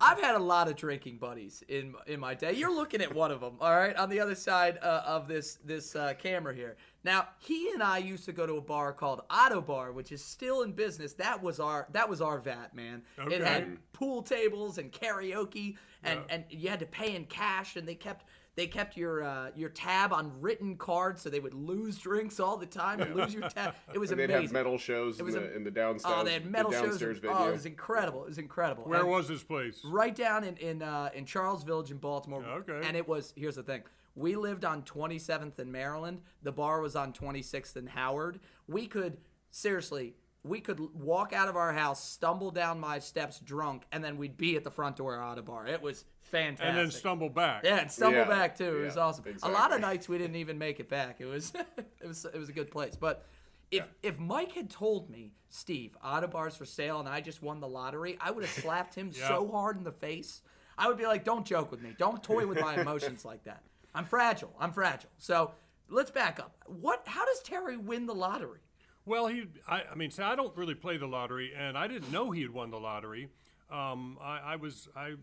I've 0.00 0.20
had 0.20 0.34
a 0.34 0.40
lot 0.40 0.68
of 0.68 0.74
drinking 0.74 1.18
buddies 1.18 1.62
in 1.68 1.94
in 2.08 2.18
my 2.18 2.34
day. 2.34 2.52
You're 2.52 2.74
looking 2.74 3.00
at 3.00 3.14
one 3.14 3.30
of 3.30 3.40
them, 3.40 3.54
all 3.60 3.74
right, 3.74 3.94
on 3.94 4.10
the 4.10 4.18
other 4.18 4.34
side 4.34 4.78
uh, 4.82 5.02
of 5.06 5.28
this 5.28 5.58
this 5.64 5.94
uh, 5.94 6.14
camera 6.18 6.52
here. 6.52 6.76
Now, 7.04 7.28
he 7.38 7.70
and 7.70 7.82
I 7.82 7.98
used 7.98 8.24
to 8.24 8.32
go 8.32 8.44
to 8.44 8.54
a 8.54 8.60
bar 8.60 8.92
called 8.92 9.22
Ottobar, 9.30 9.94
which 9.94 10.10
is 10.10 10.22
still 10.22 10.62
in 10.62 10.72
business. 10.72 11.12
That 11.14 11.40
was 11.42 11.60
our 11.60 11.86
that 11.92 12.08
was 12.08 12.20
our 12.20 12.38
vat, 12.38 12.74
man. 12.74 13.02
Okay. 13.18 13.36
It 13.36 13.42
had 13.42 13.78
pool 13.92 14.20
tables 14.22 14.78
and 14.78 14.90
karaoke, 14.90 15.76
and 16.02 16.20
and 16.28 16.44
you 16.50 16.68
had 16.68 16.80
to 16.80 16.86
pay 16.86 17.14
in 17.14 17.24
cash, 17.24 17.76
and 17.76 17.86
they 17.86 17.94
kept 17.94 18.26
they 18.58 18.66
kept 18.66 18.96
your 18.96 19.22
uh, 19.22 19.50
your 19.54 19.68
tab 19.68 20.12
on 20.12 20.32
written 20.40 20.76
cards, 20.76 21.22
so 21.22 21.30
they 21.30 21.38
would 21.38 21.54
lose 21.54 21.96
drinks 21.96 22.40
all 22.40 22.56
the 22.56 22.66
time 22.66 23.00
and 23.00 23.14
lose 23.14 23.32
your 23.32 23.48
tab. 23.48 23.74
It 23.94 23.98
was 23.98 24.10
And 24.10 24.18
they'd 24.18 24.30
have 24.30 24.50
metal 24.52 24.76
shows 24.76 25.20
in 25.20 25.24
was 25.24 25.34
the, 25.34 25.44
a- 25.48 25.54
in 25.56 25.62
the 25.62 25.70
downstairs. 25.70 26.14
oh, 26.18 26.24
they 26.24 26.32
had 26.32 26.44
metal 26.50 26.72
the 26.72 26.76
shows. 26.78 26.86
downstairs 26.88 27.16
and- 27.18 27.22
venue. 27.22 27.36
Oh, 27.38 27.48
it 27.48 27.52
was 27.52 27.66
incredible. 27.66 28.24
It 28.24 28.28
was 28.28 28.38
incredible. 28.38 28.82
Where 28.84 29.00
And- 29.00 29.08
was 29.08 29.28
this 29.28 29.44
place? 29.44 29.80
right 29.84 30.14
down 30.14 30.42
in 30.42 30.56
in 30.56 30.82
uh, 30.82 31.10
in 31.14 31.24
Charles 31.24 31.62
Village 31.62 31.90
in 31.92 31.98
Baltimore. 31.98 32.44
Okay. 32.44 32.80
And 32.86 32.96
it 32.96 33.06
was 33.08 33.32
here's 33.36 33.54
the 33.54 33.62
thing. 33.62 33.82
We 34.16 34.34
lived 34.34 34.64
on 34.64 34.82
27th 34.82 35.60
in 35.60 35.70
Maryland. 35.70 36.20
The 36.42 36.50
bar 36.50 36.80
was 36.80 36.96
on 36.96 37.12
26th 37.12 37.76
in 37.76 37.86
Howard. 37.86 38.40
We 38.66 38.88
could 38.88 39.18
seriously 39.52 40.14
we 40.44 40.60
could 40.60 40.80
walk 40.94 41.32
out 41.32 41.48
of 41.48 41.56
our 41.56 41.72
house, 41.72 42.02
stumble 42.02 42.50
down 42.50 42.78
my 42.80 42.98
steps 42.98 43.40
drunk, 43.40 43.84
and 43.92 44.02
then 44.02 44.16
we'd 44.16 44.36
be 44.36 44.56
at 44.56 44.64
the 44.64 44.70
front 44.70 44.96
door 44.96 45.18
out 45.20 45.38
of 45.38 45.44
bar. 45.46 45.66
It 45.66 45.82
was 45.82 46.04
fantastic. 46.22 46.66
And 46.66 46.78
then 46.78 46.90
stumble 46.90 47.28
back. 47.28 47.64
yeah, 47.64 47.78
and 47.78 47.90
stumble 47.90 48.20
Yeah, 48.20 48.24
back 48.28 48.56
too. 48.56 48.78
It 48.78 48.84
was 48.84 48.96
yeah, 48.96 49.02
awesome. 49.02 49.24
A 49.42 49.48
lot 49.50 49.74
of 49.74 49.80
nights 49.80 50.08
we 50.08 50.16
didn't 50.18 50.36
even 50.36 50.58
make 50.58 50.80
it 50.80 50.88
back. 50.88 51.20
It 51.20 51.26
was 51.26 51.52
it 52.00 52.06
was 52.06 52.24
it 52.24 52.38
was 52.38 52.48
a 52.48 52.52
good 52.52 52.70
place. 52.70 52.96
But 52.96 53.26
if 53.70 53.84
if 54.02 54.18
Mike 54.18 54.52
had 54.52 54.70
told 54.70 55.10
me, 55.10 55.32
Steve, 55.50 55.96
Ottobar's 56.02 56.56
for 56.56 56.64
sale, 56.64 57.00
and 57.00 57.08
I 57.08 57.20
just 57.20 57.42
won 57.42 57.60
the 57.60 57.68
lottery, 57.68 58.16
I 58.20 58.30
would 58.30 58.44
have 58.44 58.52
slapped 58.64 58.94
him 58.94 59.12
so 59.12 59.48
hard 59.50 59.76
in 59.76 59.84
the 59.84 59.92
face. 59.92 60.42
I 60.78 60.86
would 60.86 60.96
be 60.98 61.06
like, 61.06 61.24
"Don't 61.24 61.44
joke 61.44 61.70
with 61.70 61.82
me. 61.82 61.94
Don't 61.98 62.22
toy 62.22 62.46
with 62.46 62.60
my 62.60 62.80
emotions 62.80 63.24
like 63.24 63.42
that. 63.44 63.62
I'm 63.94 64.04
fragile. 64.04 64.54
I'm 64.60 64.72
fragile." 64.72 65.10
So 65.18 65.50
let's 65.90 66.12
back 66.12 66.38
up. 66.38 66.56
What? 66.66 67.02
How 67.06 67.26
does 67.26 67.40
Terry 67.40 67.76
win 67.76 68.06
the 68.06 68.14
lottery? 68.14 68.60
Well, 69.08 69.26
he, 69.26 69.44
I, 69.66 69.82
I 69.90 69.94
mean, 69.94 70.10
see, 70.10 70.22
I 70.22 70.36
don't 70.36 70.54
really 70.56 70.74
play 70.74 70.98
the 70.98 71.06
lottery, 71.06 71.52
and 71.56 71.76
I 71.78 71.88
didn't 71.88 72.12
know 72.12 72.30
he 72.30 72.42
had 72.42 72.50
won 72.50 72.70
the 72.70 72.78
lottery. 72.78 73.28
Um, 73.70 74.18
I, 74.22 74.40
I 74.52 74.56
was, 74.56 74.88
I, 74.94 75.14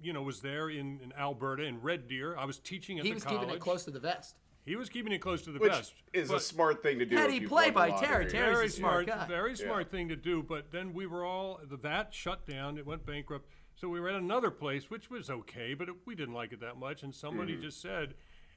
you 0.00 0.12
know, 0.12 0.22
was 0.22 0.40
there 0.40 0.70
in, 0.70 1.00
in 1.02 1.12
Alberta 1.18 1.64
in 1.64 1.80
Red 1.82 2.08
Deer. 2.08 2.36
I 2.36 2.44
was 2.44 2.58
teaching 2.58 2.98
at 2.98 3.04
He 3.04 3.10
the 3.10 3.14
was 3.14 3.24
college. 3.24 3.40
keeping 3.40 3.54
it 3.56 3.60
close 3.60 3.84
to 3.84 3.90
the 3.90 4.00
vest. 4.00 4.36
He 4.64 4.76
was 4.76 4.88
keeping 4.88 5.12
it 5.12 5.18
close 5.18 5.42
to 5.42 5.50
the 5.50 5.58
vest, 5.58 5.92
Which 6.12 6.14
best. 6.14 6.24
is 6.24 6.30
a 6.30 6.38
smart 6.38 6.84
thing 6.84 7.00
to 7.00 7.04
do. 7.04 7.16
Heady 7.16 7.36
if 7.36 7.42
you 7.42 7.48
play 7.48 7.70
by 7.70 7.90
Terry. 7.90 8.26
lottery. 8.26 8.30
Terry's 8.30 8.54
very 8.54 8.66
a 8.66 8.70
smart 8.70 9.06
guy. 9.08 9.26
very 9.26 9.56
smart 9.56 9.90
thing 9.90 10.08
to 10.08 10.14
do. 10.16 10.40
But 10.44 10.70
then 10.70 10.92
we 10.94 11.06
were 11.06 11.24
all 11.24 11.58
the 11.68 11.76
vat 11.76 12.08
shut 12.14 12.46
down. 12.46 12.78
It 12.78 12.86
went 12.86 13.04
bankrupt. 13.04 13.48
So 13.74 13.88
we 13.88 13.98
were 13.98 14.08
at 14.10 14.14
another 14.14 14.52
place, 14.52 14.88
which 14.88 15.10
was 15.10 15.30
okay, 15.30 15.74
but 15.74 15.88
it, 15.88 15.94
we 16.06 16.14
didn't 16.14 16.34
like 16.34 16.52
it 16.52 16.60
that 16.60 16.76
much. 16.76 17.02
And 17.02 17.12
somebody 17.12 17.54
Mm-hmm. 17.54 17.62
just 17.62 17.82
said, 17.82 18.14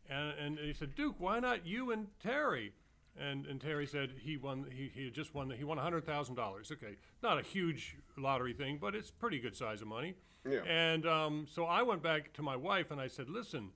and 0.07 0.29
and 0.39 0.59
he 0.59 0.73
said, 0.73 0.93
Duke, 0.93 1.15
why 1.17 1.39
not 1.39 1.65
you 1.65 1.91
and 1.91 2.07
Terry? 2.21 2.73
And 3.19 3.45
and 3.45 3.61
Terry 3.61 3.87
said 3.87 4.13
he 4.19 4.37
won. 4.37 4.65
He, 4.71 4.91
he 4.93 5.05
had 5.05 5.13
just 5.13 5.33
won. 5.33 5.49
He 5.49 5.63
won 5.63 5.77
hundred 5.77 6.05
thousand 6.05 6.35
dollars. 6.35 6.71
Okay, 6.71 6.97
not 7.23 7.39
a 7.39 7.41
huge 7.41 7.95
lottery 8.17 8.53
thing, 8.53 8.77
but 8.79 8.93
it's 8.93 9.11
pretty 9.11 9.39
good 9.39 9.55
size 9.55 9.81
of 9.81 9.87
money. 9.87 10.15
Yeah. 10.49 10.63
And 10.63 11.05
um, 11.05 11.47
so 11.49 11.65
I 11.65 11.81
went 11.81 12.03
back 12.03 12.33
to 12.33 12.41
my 12.41 12.55
wife 12.55 12.91
and 12.91 12.99
I 12.99 13.07
said, 13.07 13.29
listen. 13.29 13.71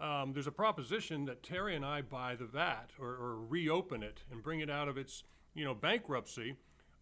Um, 0.00 0.32
there's 0.32 0.48
a 0.48 0.52
proposition 0.52 1.24
that 1.26 1.44
Terry 1.44 1.76
and 1.76 1.84
I 1.84 2.02
buy 2.02 2.34
the 2.34 2.46
VAT 2.46 2.90
or, 2.98 3.10
or 3.10 3.36
reopen 3.36 4.02
it 4.02 4.24
and 4.30 4.42
bring 4.42 4.58
it 4.58 4.68
out 4.68 4.88
of 4.88 4.98
its, 4.98 5.22
you 5.54 5.64
know, 5.64 5.72
bankruptcy, 5.72 6.56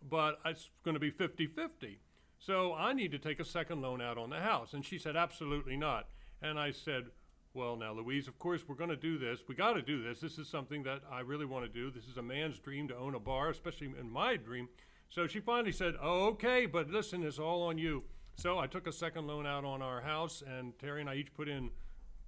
but 0.09 0.39
it's 0.45 0.69
going 0.85 0.93
to 0.93 1.01
be 1.01 1.11
50-50. 1.11 1.97
So 2.39 2.75
I 2.75 2.93
need 2.93 3.11
to 3.13 3.19
take 3.19 3.41
a 3.41 3.45
second 3.45 3.81
loan 3.81 4.03
out 4.03 4.19
on 4.19 4.29
the 4.29 4.41
house. 4.41 4.75
And 4.75 4.85
she 4.85 4.99
said, 4.99 5.17
absolutely 5.17 5.77
not. 5.77 6.09
And 6.43 6.59
I 6.59 6.71
said, 6.71 7.05
well, 7.55 7.77
now, 7.77 7.93
Louise, 7.93 8.29
of 8.29 8.39
course, 8.39 8.63
we're 8.67 8.75
going 8.75 8.91
to 8.91 8.97
do 8.97 9.19
this. 9.19 9.41
We 9.47 9.55
got 9.55 9.75
to 9.75 9.83
do 9.83 10.03
this. 10.03 10.21
This 10.21 10.39
is 10.39 10.49
something 10.49 10.83
that 10.85 11.03
I 11.11 11.21
really 11.21 11.45
want 11.45 11.65
to 11.65 11.71
do. 11.71 11.91
This 11.91 12.07
is 12.07 12.17
a 12.17 12.23
man's 12.23 12.59
dream 12.59 12.89
to 12.89 12.97
own 12.97 13.15
a 13.15 13.21
bar, 13.21 13.51
especially 13.51 13.93
in 13.99 14.11
my 14.11 14.37
dream. 14.37 14.69
So 15.11 15.27
she 15.27 15.41
finally 15.41 15.73
said, 15.73 15.95
oh, 16.01 16.27
okay, 16.29 16.65
but 16.65 16.89
listen, 16.89 17.23
it's 17.23 17.39
all 17.39 17.63
on 17.65 17.77
you. 17.77 18.05
So 18.37 18.59
I 18.59 18.67
took 18.67 18.87
a 18.87 18.93
second 18.93 19.27
loan 19.27 19.47
out 19.47 19.65
on 19.65 19.83
our 19.83 20.01
house, 20.01 20.43
and 20.47 20.79
Terry 20.79 21.03
and 21.03 21.11
I 21.11 21.17
each 21.17 21.35
put 21.35 21.49
in 21.49 21.71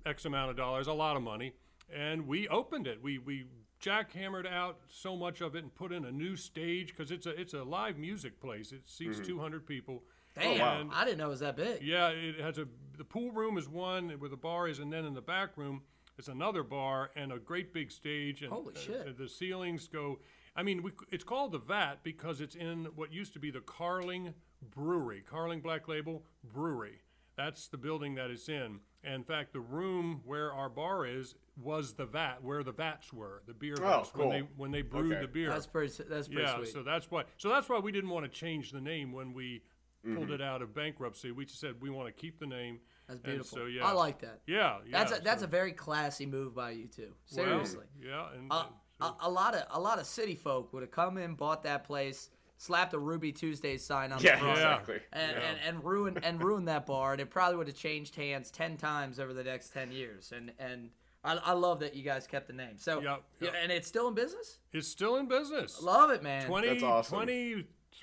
X 0.05 0.27
amount 0.27 0.51
of 0.51 0.57
dollars, 0.57 0.87
a 0.87 0.93
lot 0.93 1.17
of 1.17 1.23
money, 1.23 1.55
and 1.95 2.27
we 2.27 2.47
opened 2.49 2.87
it. 2.87 3.03
We 3.03 3.19
we 3.19 3.47
jackhammered 3.83 4.51
out 4.51 4.79
so 4.89 5.17
much 5.17 5.41
of 5.41 5.55
it 5.57 5.63
and 5.63 5.75
put 5.75 5.93
in 5.93 6.05
a 6.05 6.13
new 6.13 6.37
stage 6.37 6.89
because 6.89 7.11
it's 7.11 7.27
a 7.27 7.41
it's 7.41 7.55
a 7.55 7.63
live 7.63 7.97
music 7.97 8.41
place. 8.41 8.73
It 8.73 8.83
seats 8.85 9.17
mm-hmm. 9.17 9.27
200 9.27 9.67
people. 9.67 10.03
Damn, 10.35 10.81
And- 10.83 10.93
I 10.93 11.05
didn't 11.05 11.19
know 11.19 11.27
it 11.27 11.31
was 11.31 11.41
that 11.41 11.57
big. 11.57 11.83
yeah, 11.83 12.09
it 12.09 12.41
has 12.41 12.59
a 12.59 12.67
the 12.97 13.05
pool 13.05 13.33
room 13.33 13.59
is 13.59 13.69
one 13.69 14.11
where 14.21 14.31
the 14.31 14.37
bar 14.37 14.69
is, 14.69 14.79
and 14.79 14.93
then 14.93 15.05
in 15.05 15.15
the 15.15 15.21
back 15.23 15.57
room 15.57 15.83
it's 16.17 16.29
another 16.29 16.63
bar 16.63 17.11
and 17.17 17.33
a 17.33 17.39
great 17.41 17.73
big 17.73 17.91
stage. 17.91 18.43
And 18.43 18.53
Holy 18.53 18.75
uh, 18.75 18.79
shit. 18.79 19.01
uh, 19.09 19.13
the 19.19 19.29
ceilings 19.29 19.89
go. 19.89 20.21
I 20.55 20.63
mean, 20.63 20.85
we, 20.85 20.93
it's 21.11 21.25
called 21.25 21.51
the 21.51 21.59
Vat 21.59 22.05
because 22.05 22.41
it's 22.41 22.55
in 22.55 22.85
what 22.95 23.13
used 23.13 23.33
to 23.33 23.41
be 23.41 23.51
the 23.51 23.61
Carling 23.61 24.33
Brewery, 24.63 25.25
Carling 25.29 25.61
Black 25.61 25.89
Label 25.89 26.25
Brewery. 26.45 27.01
That's 27.37 27.67
the 27.67 27.77
building 27.79 28.15
that 28.15 28.31
it's 28.31 28.49
in. 28.49 28.79
And 29.03 29.15
in 29.15 29.25
fact, 29.25 29.53
the 29.53 29.61
room 29.61 30.21
where 30.25 30.53
our 30.53 30.69
bar 30.69 31.05
is 31.05 31.35
was 31.61 31.95
the 31.95 32.07
vat, 32.07 32.37
where 32.43 32.63
the 32.63 32.71
vats 32.73 33.13
were, 33.13 33.43
the 33.49 33.53
beer 33.55 33.75
Oh, 33.81 33.83
vats 33.83 34.15
when 34.15 34.29
they 34.29 34.41
when 34.57 34.71
they 34.71 34.83
brewed 34.83 35.13
Okay. 35.15 35.21
the 35.23 35.27
beer. 35.29 35.49
That's 35.51 35.67
pretty. 35.67 35.93
That's 36.09 36.29
pretty 36.29 36.43
Yeah, 36.43 36.55
sweet. 36.59 36.69
so 36.69 36.85
that's 36.85 37.11
why. 37.11 37.25
So 37.39 37.49
that's 37.49 37.69
why 37.69 37.81
we 37.81 37.91
didn't 37.91 38.11
want 38.11 38.25
to 38.25 38.31
change 38.31 38.71
the 38.71 38.81
name 38.81 39.11
when 39.13 39.33
we 39.33 39.63
Mm-hmm. 40.05 40.17
pulled 40.17 40.31
it 40.33 40.43
out 40.43 40.61
of 40.63 40.75
bankruptcy. 40.75 41.31
We 41.33 41.47
just 41.47 41.61
said 41.61 41.75
we 41.81 41.89
want 41.91 42.07
to 42.09 42.13
keep 42.13 42.39
the 42.39 42.47
name. 42.47 42.81
That's 43.09 43.17
And 43.21 43.23
beautiful. 43.25 43.59
so 43.59 43.65
yeah, 43.67 43.87
I 43.87 43.93
like 43.93 44.21
that. 44.21 44.41
Yeah, 44.47 44.79
yeah. 44.87 44.99
That's 44.99 45.19
a, 45.19 45.23
that's 45.23 45.41
so- 45.41 45.47
a 45.47 45.51
very 45.51 45.73
classy 45.73 46.27
move 46.27 46.55
by 46.55 46.71
you 46.73 46.87
too. 46.87 47.13
well, 47.37 47.47
Seriously. 47.47 47.85
yeah, 48.03 48.27
and, 48.37 48.51
a, 48.51 48.55
and 48.55 48.67
a, 49.01 49.13
a 49.23 49.31
lot 49.31 49.55
of 49.55 49.63
a 49.71 49.81
lot 49.81 49.99
of 49.99 50.07
city 50.07 50.35
folk 50.35 50.73
would 50.73 50.83
have 50.83 50.91
come 50.91 51.17
in, 51.19 51.35
bought 51.35 51.63
that 51.65 51.85
place, 51.85 52.29
slapped 52.59 52.93
a 52.95 52.99
Ruby 52.99 53.33
Tuesday 53.33 53.77
sign 53.79 54.13
on 54.13 54.21
Yeah, 54.23 54.35
the 54.37 54.41
front, 54.41 54.57
exactly. 54.59 55.01
and, 55.13 55.33
Yeah. 55.33 55.43
and, 55.49 55.59
and 55.77 55.85
ruin 55.85 56.19
and 56.23 56.43
ruin 56.43 56.65
that 56.67 56.87
bar, 56.87 57.13
and 57.13 57.21
it 57.21 57.31
probably 57.31 57.57
would 57.57 57.67
have 57.69 57.77
changed 57.77 58.15
hands 58.17 58.51
ten 58.51 58.77
times 58.77 59.19
over 59.19 59.33
the 59.33 59.45
next 59.45 59.73
ten 59.73 59.91
years. 59.93 60.33
And 60.35 60.53
and 60.59 60.91
I, 61.25 61.37
I 61.37 61.53
love 61.53 61.81
that 61.81 61.95
you 61.95 62.03
guys 62.05 62.27
kept 62.27 62.47
the 62.47 62.53
name. 62.53 62.77
So 62.77 63.01
Yep, 63.01 63.23
yeah, 63.41 63.47
yep. 63.47 63.55
and 63.63 63.73
it's 63.73 63.89
still 63.89 64.09
in 64.09 64.15
business. 64.15 64.59
it's 64.75 64.89
still 64.89 65.17
in 65.17 65.29
business. 65.29 65.81
Love 65.83 66.11
it, 66.11 66.23
man. 66.23 66.47
20, 66.47 66.69
That's 66.69 66.83
awesome. 66.83 67.19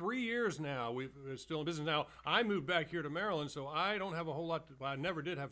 23 0.01 0.21
years 0.21 0.59
now. 0.59 0.91
We've 0.91 1.11
it's 1.29 1.43
still 1.43 1.59
in 1.59 1.65
business 1.65 1.85
now. 1.85 2.07
I 2.25 2.43
moved 2.43 2.65
back 2.65 2.89
here 2.89 3.01
to 3.01 3.09
Maryland, 3.09 3.51
so 3.51 3.67
I 3.67 3.97
don't 3.97 4.13
have 4.13 4.27
a 4.27 4.33
whole 4.33 4.47
lot. 4.47 4.67
To, 4.67 4.73
well, 4.79 4.91
I 4.91 4.95
never 4.95 5.21
did 5.21 5.37
have 5.37 5.51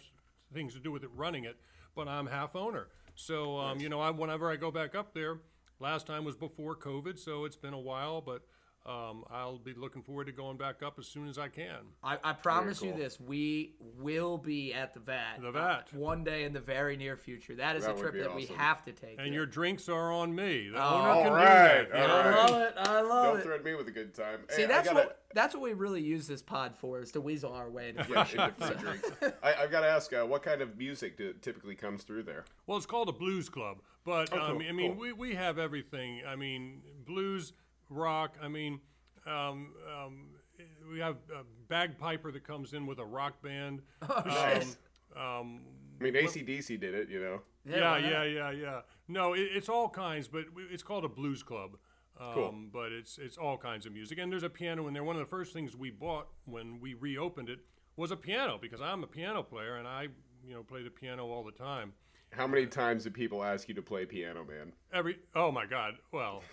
things 0.54 0.74
to 0.74 0.80
do 0.80 0.92
with 0.92 1.04
it 1.04 1.10
running 1.16 1.46
it, 1.46 1.58
but 1.96 2.08
I'm 2.08 2.26
half 2.26 2.56
owner. 2.56 2.88
So 3.16 3.58
um, 3.58 3.80
you 3.80 3.90
know, 3.90 4.02
I, 4.02 4.10
whenever 4.10 4.50
I 4.50 4.56
go 4.56 4.72
back 4.72 4.96
up 4.96 5.14
there, 5.14 5.40
last 5.80 6.08
time 6.08 6.26
was 6.26 6.36
before 6.36 6.76
COVID, 6.76 7.20
so 7.20 7.46
it's 7.46 7.56
been 7.56 7.74
a 7.74 7.80
while, 7.80 8.22
but. 8.22 8.44
Um, 8.90 9.24
I'll 9.30 9.60
be 9.60 9.74
looking 9.76 10.02
forward 10.02 10.26
to 10.26 10.32
going 10.32 10.58
back 10.58 10.82
up 10.82 10.98
as 10.98 11.06
soon 11.06 11.28
as 11.28 11.38
I 11.38 11.48
can. 11.48 11.76
I, 12.04 12.18
I 12.24 12.34
promise 12.34 12.82
you 12.82 12.92
this: 12.92 13.20
we 13.20 13.76
will 14.00 14.40
be 14.40 14.74
at 14.74 14.96
the 14.96 15.00
VAT. 15.00 15.42
The 15.42 15.52
VAT. 15.52 15.90
uh, 15.94 15.98
one 15.98 16.24
day 16.24 16.44
in 16.44 16.54
the 16.54 16.60
very 16.60 16.98
near 16.98 17.16
future. 17.16 17.54
That 17.54 17.76
is 17.76 17.86
That 17.86 17.96
a 17.96 18.00
trip 18.00 18.14
be 18.14 18.22
that 18.22 18.36
we 18.36 18.46
have 18.48 18.84
to 18.86 18.92
take. 18.92 19.18
And 19.20 19.28
there. 19.28 19.34
your 19.34 19.46
drinks 19.46 19.90
are 19.90 20.12
on 20.12 20.34
me. 20.34 20.70
The 20.70 20.78
Oh, 20.82 20.82
owner 20.82 21.10
all 21.10 21.24
can 21.24 21.34
right, 21.34 21.84
do 21.92 21.98
all. 21.98 22.02
I 22.02 22.30
right. 22.30 22.36
love 22.50 22.62
it. 22.62 22.74
I 22.78 23.02
love 23.02 23.26
it. 23.26 23.28
Don't 23.30 23.40
it. 23.40 23.44
threaten 23.44 23.66
me 23.66 23.76
with 23.76 23.88
a 23.90 23.92
good 23.92 24.16
time. 24.16 24.40
See, 24.50 24.62
Hey, 24.64 24.68
that's 24.68 24.88
gotta- 24.88 25.00
what 25.08 25.22
that's 25.36 25.54
what 25.54 25.62
we 25.62 25.74
really 25.74 26.02
use 26.02 26.26
this 26.26 26.42
pod 26.42 26.76
for 26.76 27.00
is 27.00 27.12
to 27.12 27.22
weasel 27.22 27.54
our 27.54 27.70
way 27.70 27.90
into 27.90 28.04
Yeah, 28.10 28.22
into 28.48 28.52
free 28.66 28.76
drinks. 28.80 29.12
I, 29.44 29.54
I've 29.54 29.70
got 29.70 29.82
to 29.82 29.88
ask, 29.88 30.12
uh, 30.12 30.24
what 30.26 30.42
kind 30.42 30.62
of 30.64 30.76
music 30.80 31.16
do, 31.18 31.34
typically 31.40 31.76
comes 31.76 32.02
through 32.02 32.24
there? 32.24 32.46
Well, 32.66 32.78
it's 32.78 32.88
called 32.88 33.08
a 33.10 33.12
blues 33.12 33.50
club, 33.50 33.84
but 34.04 34.30
Oh, 34.34 34.40
um, 34.42 34.64
I 34.68 34.72
mean, 34.72 34.94
cool. 34.94 35.00
we, 35.02 35.14
we 35.14 35.36
have 35.36 35.60
everything. 35.60 36.22
I 36.28 36.36
mean, 36.36 36.82
blues, 37.06 37.54
rock. 37.90 38.38
I 38.42 38.48
mean, 38.48 38.80
um, 39.26 39.74
um, 39.98 40.28
we 40.92 41.00
have 41.00 41.18
a 41.34 41.44
bagpiper 41.68 42.32
that 42.32 42.44
comes 42.46 42.74
in 42.74 42.86
with 42.86 43.00
a 43.00 43.06
rock 43.06 43.42
band. 43.42 43.82
Oh, 44.10 44.24
nice. 44.26 44.78
Um, 45.16 45.24
um, 45.24 45.62
I 46.00 46.04
mean, 46.04 46.14
ACDC 46.14 46.80
did 46.80 46.94
it, 46.94 47.10
you 47.10 47.20
know. 47.20 47.42
yeah, 47.66 47.92
why 47.92 47.98
yeah, 48.00 48.24
yeah, 48.24 48.52
yeah. 48.52 48.82
No, 49.08 49.34
it, 49.34 49.50
it's 49.54 49.68
all 49.68 49.90
kinds, 49.90 50.28
but 50.28 50.46
it's 50.72 50.84
called 50.84 51.04
a 51.04 51.10
blues 51.10 51.44
club. 51.44 51.72
Um, 52.20 52.34
Cool. 52.34 52.56
But 52.72 52.92
it's 52.92 53.18
it's 53.18 53.38
all 53.38 53.58
kinds 53.58 53.86
of 53.86 53.94
music, 53.94 54.18
and 54.20 54.32
there's 54.32 54.44
a 54.44 54.50
piano 54.50 54.88
in 54.88 54.94
there. 54.94 55.04
One 55.04 55.16
of 55.16 55.22
the 55.22 55.30
first 55.30 55.54
things 55.54 55.76
we 55.76 55.90
bought 55.90 56.28
when 56.46 56.80
we 56.80 56.94
reopened 56.94 57.50
it 57.50 57.60
was 57.96 58.12
a 58.12 58.18
piano 58.18 58.58
because 58.62 58.82
I'm 58.82 59.04
a 59.04 59.08
piano 59.08 59.42
player 59.44 59.78
and 59.78 59.88
I 59.88 60.08
you 60.46 60.54
know 60.54 60.64
play 60.64 60.84
the 60.84 60.90
piano 60.90 61.28
all 61.28 61.44
the 61.44 61.52
time. 61.52 61.94
How 62.32 62.46
many 62.46 62.66
times 62.68 63.04
do 63.06 63.10
people 63.10 63.44
ask 63.44 63.68
you 63.68 63.74
to 63.76 63.82
play 63.82 64.06
piano, 64.06 64.46
man? 64.46 64.74
Every 64.94 65.18
oh 65.36 65.52
my 65.52 65.66
god, 65.66 65.96
well, 66.12 66.44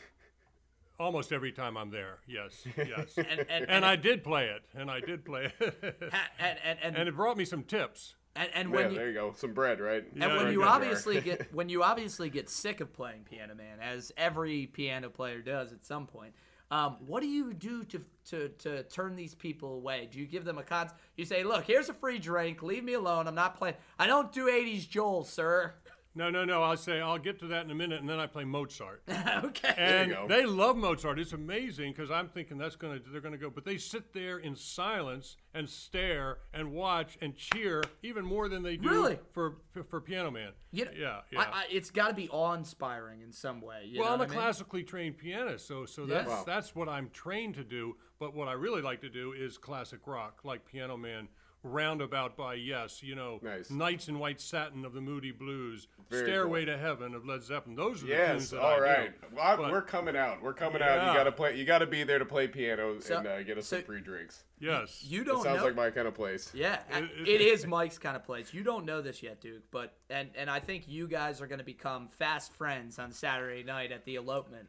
almost 0.98 1.32
every 1.32 1.52
time 1.52 1.76
I'm 1.76 1.90
there. 1.90 2.18
Yes, 2.26 2.66
yes. 2.76 3.16
And 3.16 3.46
and, 3.48 3.68
and 3.68 3.84
I 3.84 3.96
did 3.96 4.22
play 4.24 4.46
it, 4.46 4.62
and 4.74 4.90
I 4.90 5.00
did 5.00 5.24
play 5.24 5.52
it, 5.58 5.96
and 6.38 6.58
and 6.64 6.78
and, 6.82 6.96
and 6.96 7.08
it 7.08 7.16
brought 7.16 7.36
me 7.36 7.44
some 7.44 7.62
tips. 7.62 8.14
and, 8.34 8.48
and 8.54 8.70
Yeah, 8.70 8.76
when 8.76 8.90
you 8.90 8.96
there 8.98 9.08
you 9.08 9.14
go. 9.14 9.32
Some 9.36 9.52
bread, 9.52 9.80
right? 9.80 10.04
and 10.12 10.22
Yeah, 10.22 10.36
when 10.36 10.52
you 10.52 10.62
obviously 10.64 11.20
get 11.20 11.52
when 11.54 11.68
you 11.68 11.82
obviously 11.82 12.30
get 12.30 12.48
sick 12.50 12.80
of 12.80 12.92
playing 12.92 13.24
Piano 13.30 13.54
Man, 13.54 13.78
as 13.80 14.12
every 14.16 14.66
piano 14.66 15.08
player 15.10 15.40
does 15.40 15.72
at 15.72 15.84
some 15.84 16.06
point. 16.06 16.34
Um, 16.68 16.96
what 17.06 17.20
do 17.22 17.28
you 17.28 17.52
do 17.54 17.84
to, 17.84 18.00
to 18.30 18.48
to 18.48 18.82
turn 18.84 19.14
these 19.14 19.36
people 19.36 19.74
away? 19.74 20.08
Do 20.10 20.18
you 20.18 20.26
give 20.26 20.44
them 20.44 20.58
a 20.58 20.64
con? 20.64 20.90
You 21.16 21.24
say, 21.24 21.44
"Look, 21.44 21.64
here's 21.64 21.88
a 21.88 21.94
free 21.94 22.18
drink. 22.18 22.60
Leave 22.60 22.82
me 22.82 22.94
alone. 22.94 23.28
I'm 23.28 23.36
not 23.36 23.56
playing. 23.56 23.76
I 24.00 24.08
don't 24.08 24.32
do 24.32 24.46
'80s 24.48 24.88
Joel, 24.88 25.22
sir." 25.22 25.74
No, 26.16 26.30
no, 26.30 26.46
no. 26.46 26.62
I'll 26.62 26.78
say 26.78 27.00
I'll 27.00 27.18
get 27.18 27.38
to 27.40 27.46
that 27.48 27.64
in 27.66 27.70
a 27.70 27.74
minute, 27.74 28.00
and 28.00 28.08
then 28.08 28.18
I 28.18 28.26
play 28.26 28.44
Mozart. 28.44 29.02
okay. 29.44 29.74
And 29.76 30.10
go. 30.10 30.26
they 30.26 30.46
love 30.46 30.76
Mozart. 30.76 31.18
It's 31.18 31.34
amazing 31.34 31.92
because 31.92 32.10
I'm 32.10 32.28
thinking 32.28 32.56
that's 32.56 32.74
gonna 32.74 32.98
they're 33.12 33.20
gonna 33.20 33.36
go, 33.36 33.50
but 33.50 33.66
they 33.66 33.76
sit 33.76 34.14
there 34.14 34.38
in 34.38 34.56
silence 34.56 35.36
and 35.52 35.68
stare 35.68 36.38
and 36.54 36.72
watch 36.72 37.18
and 37.20 37.36
cheer 37.36 37.84
even 38.02 38.24
more 38.24 38.48
than 38.48 38.62
they 38.62 38.76
do 38.78 38.88
Really? 38.88 39.18
for, 39.32 39.56
for 39.72 39.84
for 39.84 40.00
Piano 40.00 40.30
Man. 40.30 40.52
You 40.72 40.86
know, 40.86 40.90
yeah, 40.98 41.20
yeah. 41.30 41.40
I, 41.40 41.44
I, 41.44 41.64
it's 41.70 41.90
got 41.90 42.08
to 42.08 42.14
be 42.14 42.28
awe-inspiring 42.30 43.20
in 43.20 43.32
some 43.32 43.60
way. 43.60 43.84
You 43.86 44.00
well, 44.00 44.12
I'm 44.14 44.20
a 44.20 44.24
mean? 44.24 44.32
classically 44.32 44.82
trained 44.84 45.18
pianist, 45.18 45.66
so 45.68 45.84
so 45.84 46.06
that's 46.06 46.28
Wow. 46.28 46.44
that's 46.46 46.74
what 46.74 46.88
I'm 46.88 47.10
trained 47.10 47.54
to 47.56 47.64
do. 47.64 47.96
But 48.18 48.34
what 48.34 48.48
I 48.48 48.52
really 48.52 48.80
like 48.80 49.02
to 49.02 49.10
do 49.10 49.32
is 49.32 49.58
classic 49.58 50.00
rock, 50.06 50.40
like 50.44 50.64
Piano 50.64 50.96
Man, 50.96 51.28
Roundabout 51.66 52.36
by 52.36 52.54
Yes, 52.54 53.02
you 53.02 53.14
know, 53.14 53.38
Nice. 53.42 53.70
Nights 53.70 54.08
in 54.08 54.18
White 54.18 54.40
Satin 54.40 54.84
of 54.84 54.92
the 54.92 55.00
Moody 55.00 55.32
Blues, 55.32 55.88
Very 56.10 56.24
Stairway 56.24 56.64
to 56.64 56.78
Heaven 56.78 57.14
of 57.14 57.26
Led 57.26 57.42
Zeppelin. 57.42 57.76
Those 57.76 58.02
are 58.02 58.06
the 58.06 58.12
Yes. 58.12 58.30
tunes 58.30 58.50
that 58.50 58.60
All 58.60 58.74
I 58.74 58.78
right. 58.78 59.20
do. 59.20 59.26
Well, 59.34 59.44
I- 59.44 59.56
But- 59.56 59.70
we're 59.72 59.82
coming 59.82 60.16
out. 60.16 60.42
We're 60.42 60.54
coming 60.54 60.80
out. 60.82 61.08
You 61.08 61.18
gotta 61.18 61.32
play. 61.32 61.56
You 61.56 61.64
gotta 61.64 61.86
be 61.86 62.04
there 62.04 62.18
to 62.18 62.24
play 62.24 62.46
piano 62.48 62.98
So- 63.00 63.18
and 63.18 63.26
uh, 63.26 63.42
get 63.42 63.58
us 63.58 63.66
so- 63.66 63.76
some 63.78 63.84
free 63.86 64.00
drinks. 64.00 64.44
Yes. 64.58 65.04
You 65.04 65.22
It 65.22 65.24
don't 65.24 65.42
sounds 65.42 65.58
know. 65.58 65.66
like 65.66 65.74
my 65.74 65.90
kind 65.90 66.08
of 66.08 66.14
place. 66.14 66.54
Yeah, 66.54 66.80
It- 66.90 67.28
it 67.28 67.40
is 67.40 67.66
Mike's 67.66 67.98
kind 67.98 68.16
of 68.16 68.24
place. 68.24 68.54
You 68.54 68.62
don't 68.62 68.84
know 68.86 69.02
this 69.02 69.22
yet, 69.22 69.40
Duke, 69.40 69.64
but 69.70 69.92
and 70.08 70.30
and 70.36 70.48
I 70.48 70.60
think 70.60 70.88
you 70.88 71.08
guys 71.08 71.42
are 71.42 71.46
going 71.46 71.58
to 71.58 71.64
become 71.64 72.08
fast 72.08 72.52
friends 72.54 72.98
on 72.98 73.12
Saturday 73.12 73.62
night 73.62 73.92
at 73.92 74.04
the 74.04 74.14
elopement. 74.14 74.68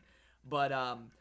But 0.49 0.71
um, 0.71 1.11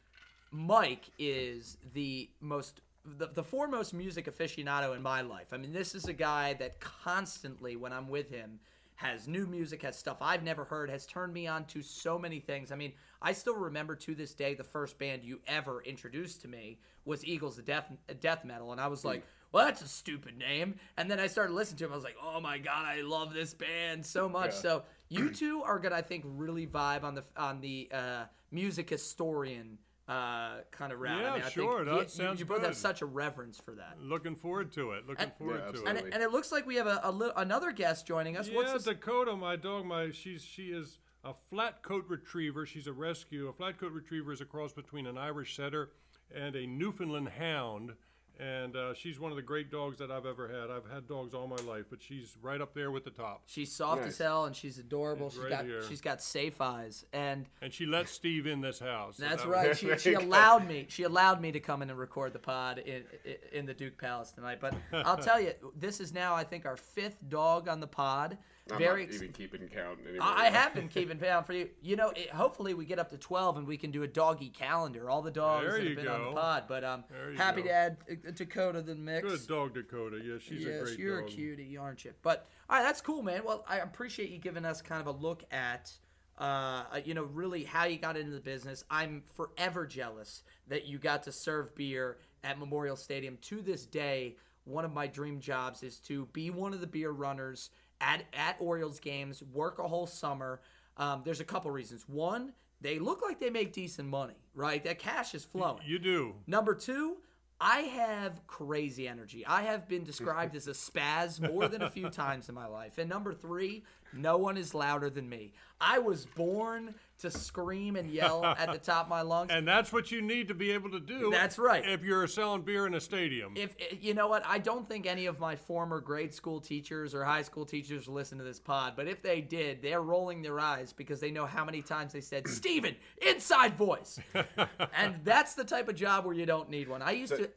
Mike 0.50 1.10
is 1.18 1.76
the 1.92 2.30
most 2.40 2.80
the, 3.18 3.28
the 3.28 3.42
foremost 3.42 3.94
music 3.94 4.26
aficionado 4.26 4.94
in 4.96 5.02
my 5.02 5.20
life. 5.20 5.48
I 5.52 5.56
mean, 5.56 5.72
this 5.72 5.94
is 5.94 6.06
a 6.06 6.12
guy 6.12 6.54
that 6.54 6.80
constantly, 6.80 7.76
when 7.76 7.92
I'm 7.92 8.08
with 8.08 8.30
him, 8.30 8.60
has 8.96 9.28
new 9.28 9.46
music, 9.46 9.82
has 9.82 9.96
stuff 9.96 10.18
I've 10.22 10.42
never 10.42 10.64
heard, 10.64 10.88
has 10.88 11.06
turned 11.06 11.32
me 11.34 11.46
on 11.46 11.66
to 11.66 11.82
so 11.82 12.18
many 12.18 12.40
things. 12.40 12.72
I 12.72 12.76
mean, 12.76 12.92
I 13.20 13.32
still 13.32 13.54
remember 13.56 13.94
to 13.96 14.14
this 14.14 14.32
day 14.34 14.54
the 14.54 14.64
first 14.64 14.98
band 14.98 15.22
you 15.22 15.40
ever 15.46 15.82
introduced 15.82 16.40
to 16.42 16.48
me 16.48 16.78
was 17.04 17.24
Eagles, 17.24 17.56
the 17.56 17.62
death 17.62 17.92
death 18.20 18.44
metal, 18.44 18.72
and 18.72 18.80
I 18.80 18.86
was 18.88 19.04
like, 19.04 19.22
"Well, 19.52 19.66
that's 19.66 19.82
a 19.82 19.88
stupid 19.88 20.38
name." 20.38 20.76
And 20.96 21.10
then 21.10 21.20
I 21.20 21.26
started 21.26 21.52
listening 21.52 21.78
to 21.78 21.84
him. 21.84 21.92
I 21.92 21.94
was 21.96 22.04
like, 22.04 22.16
"Oh 22.22 22.40
my 22.40 22.56
god, 22.58 22.86
I 22.86 23.02
love 23.02 23.34
this 23.34 23.52
band 23.52 24.04
so 24.06 24.28
much." 24.28 24.52
Yeah. 24.52 24.60
So 24.60 24.82
You 25.08 25.30
two 25.30 25.62
are 25.62 25.78
gonna, 25.78 25.94
I 25.96 26.02
think, 26.02 26.24
really 26.26 26.66
vibe 26.66 27.04
on 27.04 27.14
the 27.14 27.24
on 27.36 27.60
the 27.60 27.88
uh, 27.92 28.24
music 28.50 28.88
historian 28.90 29.78
uh, 30.08 30.58
kind 30.70 30.92
of 30.92 31.00
route. 31.00 31.20
Yeah, 31.20 31.30
I 31.32 31.34
mean, 31.36 31.42
I 31.44 31.48
sure, 31.50 31.84
Think 31.84 31.88
that 31.90 32.02
you- 32.02 32.08
sounds 32.08 32.40
you, 32.40 32.46
both 32.46 32.62
have 32.62 32.76
such 32.76 33.02
a 33.02 33.06
reverence 33.06 33.58
for 33.60 33.72
that. 33.74 33.96
Looking 34.00 34.36
forward 34.36 34.72
to 34.74 34.92
it. 34.92 35.06
Looking 35.06 35.24
And- 35.24 35.34
forward 35.34 35.62
Yeah, 35.66 35.72
to 35.80 35.86
And, 35.86 35.98
it. 35.98 36.04
it- 36.06 36.14
and 36.14 36.22
it 36.22 36.30
looks 36.30 36.52
like 36.52 36.64
we 36.66 36.76
have 36.76 36.86
a, 36.86 37.00
a 37.02 37.10
li- 37.10 37.32
another 37.36 37.72
guest 37.72 38.06
joining 38.06 38.36
us. 38.36 38.48
What's 38.48 38.68
yeah, 38.68 38.74
this? 38.74 38.84
Dakota, 38.84 39.34
my 39.34 39.56
dog, 39.56 39.84
my 39.84 40.10
she's 40.12 40.42
she 40.44 40.66
is 40.68 40.98
a 41.24 41.34
flat 41.50 41.82
coat 41.82 42.04
retriever. 42.08 42.66
She's 42.66 42.86
a 42.86 42.92
rescue. 42.92 43.48
A 43.48 43.52
flat 43.52 43.78
coat 43.78 43.90
retriever 43.92 44.32
is 44.32 44.40
a 44.40 44.44
cross 44.44 44.72
between 44.72 45.06
an 45.08 45.18
Irish 45.18 45.56
setter 45.56 45.90
and 46.32 46.54
a 46.54 46.66
Newfoundland 46.66 47.30
hound. 47.30 47.94
And 48.38 48.76
uh, 48.76 48.92
she's 48.92 49.18
one 49.18 49.30
of 49.32 49.36
the 49.36 49.42
great 49.42 49.70
dogs 49.70 49.96
that 49.98 50.10
I've 50.10 50.26
ever 50.26 50.46
had. 50.46 50.70
I've 50.70 50.90
had 50.92 51.08
dogs 51.08 51.32
all 51.32 51.46
my 51.46 51.56
life, 51.66 51.86
but 51.88 52.02
she's 52.02 52.36
right 52.42 52.60
up 52.60 52.74
there 52.74 52.90
with 52.90 53.04
the 53.04 53.10
top. 53.10 53.42
She's 53.46 53.72
soft 53.72 54.02
Nice. 54.02 54.10
as 54.12 54.18
hell 54.18 54.44
and 54.44 54.54
she's 54.54 54.78
adorable. 54.78 55.30
She's 55.30 55.36
She's 55.36 55.42
right 55.44 55.50
got 55.50 55.64
here. 55.64 55.82
she's 55.88 56.00
got 56.02 56.22
safe 56.22 56.60
eyes 56.60 57.04
and 57.14 57.46
And 57.62 57.72
she 57.72 57.86
let 57.86 58.08
Steve 58.08 58.46
in 58.46 58.60
this 58.60 58.78
house. 58.78 59.16
that's 59.16 59.42
that 59.42 59.48
right. 59.48 59.76
She, 59.76 59.96
she 59.98 60.12
allowed 60.14 60.68
me. 60.68 60.84
She 60.88 61.04
allowed 61.04 61.40
me 61.40 61.50
to 61.52 61.60
come 61.60 61.80
in 61.82 61.88
and 61.90 61.98
record 61.98 62.32
the 62.34 62.38
pod 62.38 62.78
in 62.78 63.04
in, 63.24 63.36
in 63.52 63.66
the 63.66 63.74
Duke 63.74 63.96
Palace 63.98 64.32
tonight. 64.32 64.58
But 64.60 64.74
I'll 64.92 65.16
tell 65.16 65.40
you, 65.40 65.52
this 65.74 65.98
is 66.00 66.12
now 66.12 66.34
I 66.34 66.44
think 66.44 66.66
our 66.66 66.76
fifth 66.76 67.16
dog 67.28 67.68
on 67.68 67.80
the 67.80 67.86
pod. 67.86 68.36
I'm 68.70 68.78
Very. 68.78 69.02
not 69.06 69.14
ex- 69.14 69.22
even 69.22 69.32
keeping 69.32 69.68
count 69.68 70.00
anymore. 70.08 70.26
I 70.26 70.46
I 70.46 70.50
have 70.50 70.74
been 70.74 70.88
keeping 70.88 71.18
count 71.18 71.46
for 71.46 71.52
you. 71.52 71.68
You 71.82 71.94
know, 71.96 72.10
it, 72.10 72.30
hopefully 72.30 72.74
we 72.74 72.84
get 72.84 72.98
up 72.98 73.10
to 73.10 73.16
twelve 73.16 73.56
and 73.56 73.66
we 73.66 73.76
can 73.76 73.90
do 73.92 74.02
a 74.02 74.08
doggy 74.08 74.48
calendar. 74.48 75.08
All 75.08 75.22
the 75.22 75.30
dogs 75.30 75.62
There 75.64 75.72
that 75.74 75.80
have 75.82 75.88
you 75.90 75.96
been 75.96 76.08
on 76.08 76.24
the 76.24 76.32
pod. 76.32 76.64
But 76.66 76.82
um, 76.82 77.04
There 77.10 77.30
you 77.30 77.36
happy 77.38 77.62
go. 77.62 77.68
to 77.68 77.72
add 77.74 77.96
uh, 78.10 78.30
Dakota 78.34 78.80
to 78.80 78.82
the 78.82 78.94
mix. 78.96 79.28
Good 79.28 79.46
dog, 79.46 79.74
Dakota. 79.74 80.18
Yeah, 80.24 80.38
she's 80.40 80.66
a 80.66 80.70
yes, 80.70 80.98
you're 80.98 81.20
dog. 81.20 81.30
a 81.30 81.32
cutie, 81.32 81.76
aren't 81.76 82.04
you? 82.04 82.12
But 82.22 82.48
all 82.68 82.76
right, 82.78 82.82
that's 82.82 83.00
cool, 83.00 83.22
man. 83.22 83.42
Well, 83.44 83.64
I 83.68 83.78
appreciate 83.78 84.30
you 84.30 84.38
giving 84.38 84.64
us 84.64 84.82
kind 84.82 85.00
of 85.00 85.06
a 85.06 85.16
look 85.16 85.44
at, 85.52 85.92
uh, 86.38 86.84
you 87.04 87.14
know, 87.14 87.22
really 87.24 87.62
how 87.62 87.84
you 87.84 87.98
got 87.98 88.16
into 88.16 88.32
the 88.32 88.40
business. 88.40 88.82
I'm 88.90 89.22
forever 89.36 89.86
jealous 89.86 90.42
that 90.66 90.86
you 90.86 90.98
got 90.98 91.22
to 91.24 91.32
serve 91.32 91.74
beer 91.76 92.18
at 92.42 92.58
Memorial 92.58 92.96
Stadium. 92.96 93.38
To 93.42 93.62
this 93.62 93.86
day, 93.86 94.36
one 94.64 94.84
of 94.84 94.92
my 94.92 95.06
dream 95.06 95.38
jobs 95.40 95.84
is 95.84 95.98
to 96.00 96.26
be 96.32 96.50
one 96.50 96.74
of 96.74 96.80
the 96.80 96.86
beer 96.88 97.12
runners 97.12 97.70
at 98.00 98.24
at 98.32 98.56
Orioles 98.58 99.00
games, 99.00 99.42
work 99.52 99.78
a 99.78 99.88
whole 99.88 100.06
summer. 100.06 100.60
Um, 100.96 101.22
there's 101.24 101.40
a 101.40 101.44
couple 101.44 101.70
reasons. 101.70 102.08
One, 102.08 102.52
they 102.80 102.98
look 102.98 103.22
like 103.22 103.40
they 103.40 103.50
make 103.50 103.72
decent 103.72 104.08
money, 104.08 104.36
right? 104.54 104.82
That 104.84 104.98
cash 104.98 105.34
is 105.34 105.44
flowing. 105.44 105.82
You 105.84 105.98
do. 105.98 106.34
Number 106.46 106.74
two, 106.74 107.18
I 107.60 107.80
have 107.80 108.46
crazy 108.46 109.08
energy. 109.08 109.44
I 109.46 109.62
have 109.62 109.88
been 109.88 110.04
described 110.04 110.56
as 110.56 110.68
a 110.68 110.72
spaz 110.72 111.40
more 111.40 111.68
than 111.68 111.82
a 111.82 111.90
few 111.90 112.10
times 112.10 112.48
in 112.48 112.54
my 112.54 112.66
life. 112.66 112.98
And 112.98 113.08
number 113.08 113.32
three, 113.32 113.84
no 114.12 114.36
one 114.36 114.56
is 114.56 114.74
louder 114.74 115.10
than 115.10 115.28
me. 115.28 115.52
I 115.80 115.98
was 115.98 116.24
born 116.24 116.94
to 117.18 117.30
scream 117.30 117.96
and 117.96 118.10
yell 118.10 118.44
at 118.58 118.72
the 118.72 118.78
top 118.78 119.04
of 119.04 119.10
my 119.10 119.22
lungs. 119.22 119.50
And 119.50 119.66
that's 119.66 119.92
what 119.92 120.10
you 120.10 120.22
need 120.22 120.48
to 120.48 120.54
be 120.54 120.70
able 120.70 120.90
to 120.90 121.00
do. 121.00 121.30
That's 121.30 121.58
right. 121.58 121.82
If 121.86 122.02
you're 122.02 122.26
selling 122.26 122.62
beer 122.62 122.86
in 122.86 122.94
a 122.94 123.00
stadium. 123.00 123.54
if 123.56 123.74
eh, 123.78 123.96
you 124.00 124.14
know 124.14 124.28
what, 124.28 124.42
I 124.46 124.58
don't 124.58 124.88
think 124.88 125.06
any 125.06 125.26
of 125.26 125.38
my 125.38 125.56
former 125.56 126.00
grade 126.00 126.32
school 126.32 126.60
teachers 126.60 127.14
or 127.14 127.24
high 127.24 127.42
school 127.42 127.64
teachers 127.64 128.08
listen 128.08 128.38
to 128.38 128.44
this 128.44 128.60
pod, 128.60 128.94
but 128.96 129.06
if 129.06 129.22
they 129.22 129.40
did, 129.40 129.82
they're 129.82 130.02
rolling 130.02 130.42
their 130.42 130.60
eyes 130.60 130.92
because 130.92 131.20
they 131.20 131.30
know 131.30 131.46
how 131.46 131.64
many 131.64 131.82
times 131.82 132.12
they 132.12 132.20
said, 132.20 132.48
Steven, 132.48 132.96
inside 133.26 133.76
voice. 133.76 134.18
and 134.94 135.16
that's 135.24 135.54
the 135.54 135.64
type 135.64 135.88
of 135.88 135.94
job 135.94 136.24
where 136.24 136.34
you 136.34 136.46
don't 136.46 136.70
need 136.70 136.88
one. 136.88 137.02
I 137.02 137.12
used 137.12 137.36
to 137.36 137.50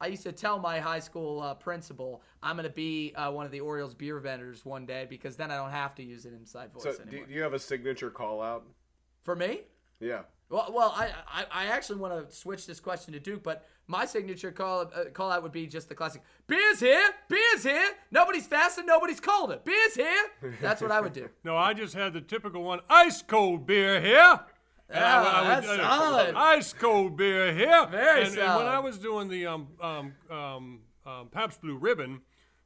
I 0.00 0.08
used 0.08 0.22
to 0.24 0.32
tell 0.32 0.58
my 0.58 0.80
high 0.80 0.98
school 1.00 1.40
uh, 1.40 1.54
principal 1.54 2.22
I'm 2.42 2.56
going 2.56 2.68
to 2.68 2.74
be 2.74 3.12
uh, 3.16 3.30
one 3.30 3.46
of 3.46 3.52
the 3.52 3.60
Orioles 3.60 3.94
beer 3.94 4.18
vendors 4.18 4.64
one 4.64 4.86
day 4.86 5.06
because 5.08 5.36
then 5.36 5.50
I 5.50 5.56
don't 5.56 5.70
have 5.70 5.94
to 5.96 6.02
use 6.02 6.24
an 6.26 6.34
inside 6.34 6.72
voice 6.72 6.82
So, 6.82 6.92
do, 6.92 7.02
anymore. 7.08 7.26
do 7.26 7.34
you 7.34 7.42
have 7.42 7.54
a 7.54 7.58
signature 7.58 8.10
call 8.10 8.42
out? 8.42 8.64
For 9.22 9.34
me? 9.34 9.60
Yeah. 10.00 10.22
Well, 10.50 10.70
well, 10.74 10.92
I, 10.94 11.10
I, 11.26 11.44
I 11.50 11.64
actually 11.66 11.98
want 11.98 12.28
to 12.28 12.34
switch 12.34 12.66
this 12.66 12.78
question 12.78 13.14
to 13.14 13.18
Duke, 13.20 13.42
but 13.42 13.66
my 13.86 14.04
signature 14.04 14.52
call 14.52 14.82
uh, 14.94 15.04
call 15.12 15.30
out 15.30 15.42
would 15.42 15.52
be 15.52 15.66
just 15.66 15.88
the 15.88 15.94
classic: 15.94 16.22
"Beer's 16.46 16.80
here, 16.80 17.02
beer's 17.30 17.62
here. 17.62 17.88
Nobody's 18.10 18.46
faster, 18.46 18.82
nobody's 18.84 19.20
colder. 19.20 19.58
Beer's 19.64 19.94
here." 19.94 20.26
That's 20.60 20.82
what 20.82 20.90
I 20.92 21.00
would 21.00 21.14
do. 21.14 21.28
No, 21.44 21.56
I 21.56 21.72
just 21.72 21.94
had 21.94 22.12
the 22.12 22.20
typical 22.20 22.62
one. 22.62 22.80
Ice 22.90 23.22
cold 23.22 23.66
beer 23.66 24.00
here. 24.02 24.40
And 24.90 25.02
I 25.04 25.40
I 25.40 25.48
that's 25.48 25.66
uh, 25.68 25.76
solid. 25.78 26.34
Ice 26.34 26.72
cold 26.72 27.16
beer 27.16 27.52
here. 27.54 27.86
Very 27.90 28.24
and, 28.24 28.38
and 28.38 28.56
when 28.56 28.66
I 28.66 28.78
was 28.78 28.98
doing 28.98 29.28
the 29.28 29.46
um 29.46 29.68
um 29.80 30.12
um, 30.30 30.80
um 31.06 31.28
Pabst 31.30 31.60
Blue 31.60 31.76
Ribbon. 31.76 32.20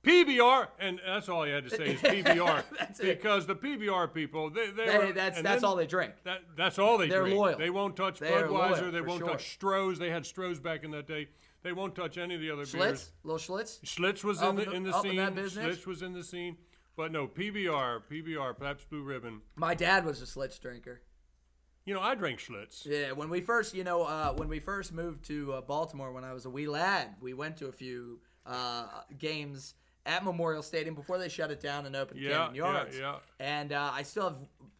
PBR, 0.04 0.68
and 0.78 1.00
that's 1.04 1.28
all 1.28 1.44
you 1.46 1.52
had 1.52 1.68
to 1.68 1.70
say 1.76 1.86
is 1.88 2.00
PBR, 2.00 2.62
That's 2.78 3.00
it. 3.00 3.18
because 3.18 3.46
the 3.46 3.56
PBR 3.56 4.14
people, 4.14 4.48
they, 4.48 4.70
they, 4.70 4.86
They, 4.86 4.96
were, 4.98 5.12
that's 5.12 5.42
that's 5.42 5.64
all 5.64 5.74
they 5.74 5.88
drink. 5.88 6.14
That, 6.24 6.42
that's 6.56 6.78
all 6.78 6.98
they 6.98 7.08
They're 7.08 7.22
drink. 7.22 7.36
loyal. 7.36 7.58
They 7.58 7.68
won't 7.68 7.96
touch 7.96 8.20
They 8.20 8.28
Budweiser. 8.30 8.80
loyal, 8.80 8.92
they 8.92 9.00
won't 9.00 9.18
sure. 9.18 9.28
touch 9.30 9.58
Strohs. 9.58 9.98
They 9.98 10.08
had 10.08 10.22
Strohs 10.22 10.62
back 10.62 10.84
in 10.84 10.92
that 10.92 11.08
day. 11.08 11.28
They 11.64 11.72
won't 11.72 11.96
touch 11.96 12.16
any 12.16 12.36
of 12.36 12.40
the 12.40 12.50
other 12.50 12.64
beers. 12.64 12.72
Schlitz, 12.74 13.08
little 13.24 13.38
Schlitz. 13.56 13.80
Schlitz 13.84 14.22
was 14.22 14.40
Up 14.40 14.54
in 14.54 14.60
in 14.60 14.66
the 14.66 14.72
in 14.76 14.82
the 14.84 14.96
in 14.96 15.02
scene. 15.02 15.16
that 15.16 15.34
business? 15.34 15.76
Schlitz 15.78 15.86
was 15.86 16.00
in 16.02 16.12
the 16.12 16.22
scene, 16.24 16.56
but 16.96 17.10
no 17.10 17.26
PBR, 17.26 18.02
PBR, 18.10 18.56
Pabst 18.58 18.88
Blue 18.88 19.02
Ribbon. 19.02 19.40
My 19.56 19.74
dad 19.74 20.04
was 20.06 20.22
a 20.22 20.26
Schlitz 20.26 20.60
drinker. 20.60 21.02
You 21.88 21.94
know, 21.94 22.00
I 22.02 22.14
drank 22.16 22.38
Schlitz. 22.38 22.84
Yeah, 22.84 23.12
when 23.12 23.30
we 23.30 23.40
first, 23.40 23.74
you 23.74 23.82
know, 23.82 24.02
uh, 24.02 24.34
when 24.34 24.48
we 24.48 24.60
first 24.60 24.92
moved 24.92 25.24
to 25.28 25.54
uh, 25.54 25.60
Baltimore 25.62 26.12
when 26.12 26.22
I 26.22 26.34
was 26.34 26.44
a 26.44 26.50
wee 26.50 26.66
lad, 26.66 27.14
we 27.18 27.32
went 27.32 27.56
to 27.56 27.68
a 27.68 27.72
few 27.72 28.20
uh, 28.44 28.88
games 29.16 29.72
at 30.04 30.22
Memorial 30.22 30.62
Stadium 30.62 30.94
before 30.94 31.16
they 31.16 31.30
shut 31.30 31.50
it 31.50 31.62
down 31.62 31.86
and 31.86 31.96
opened 31.96 32.20
Yeah, 32.20 32.30
Camden 32.48 32.54
yeah, 32.56 32.62
Yards. 32.72 32.98
yeah. 32.98 33.14
And 33.40 33.72
uh, 33.72 33.90
I 33.90 34.02
still 34.02 34.24
have 34.24 34.36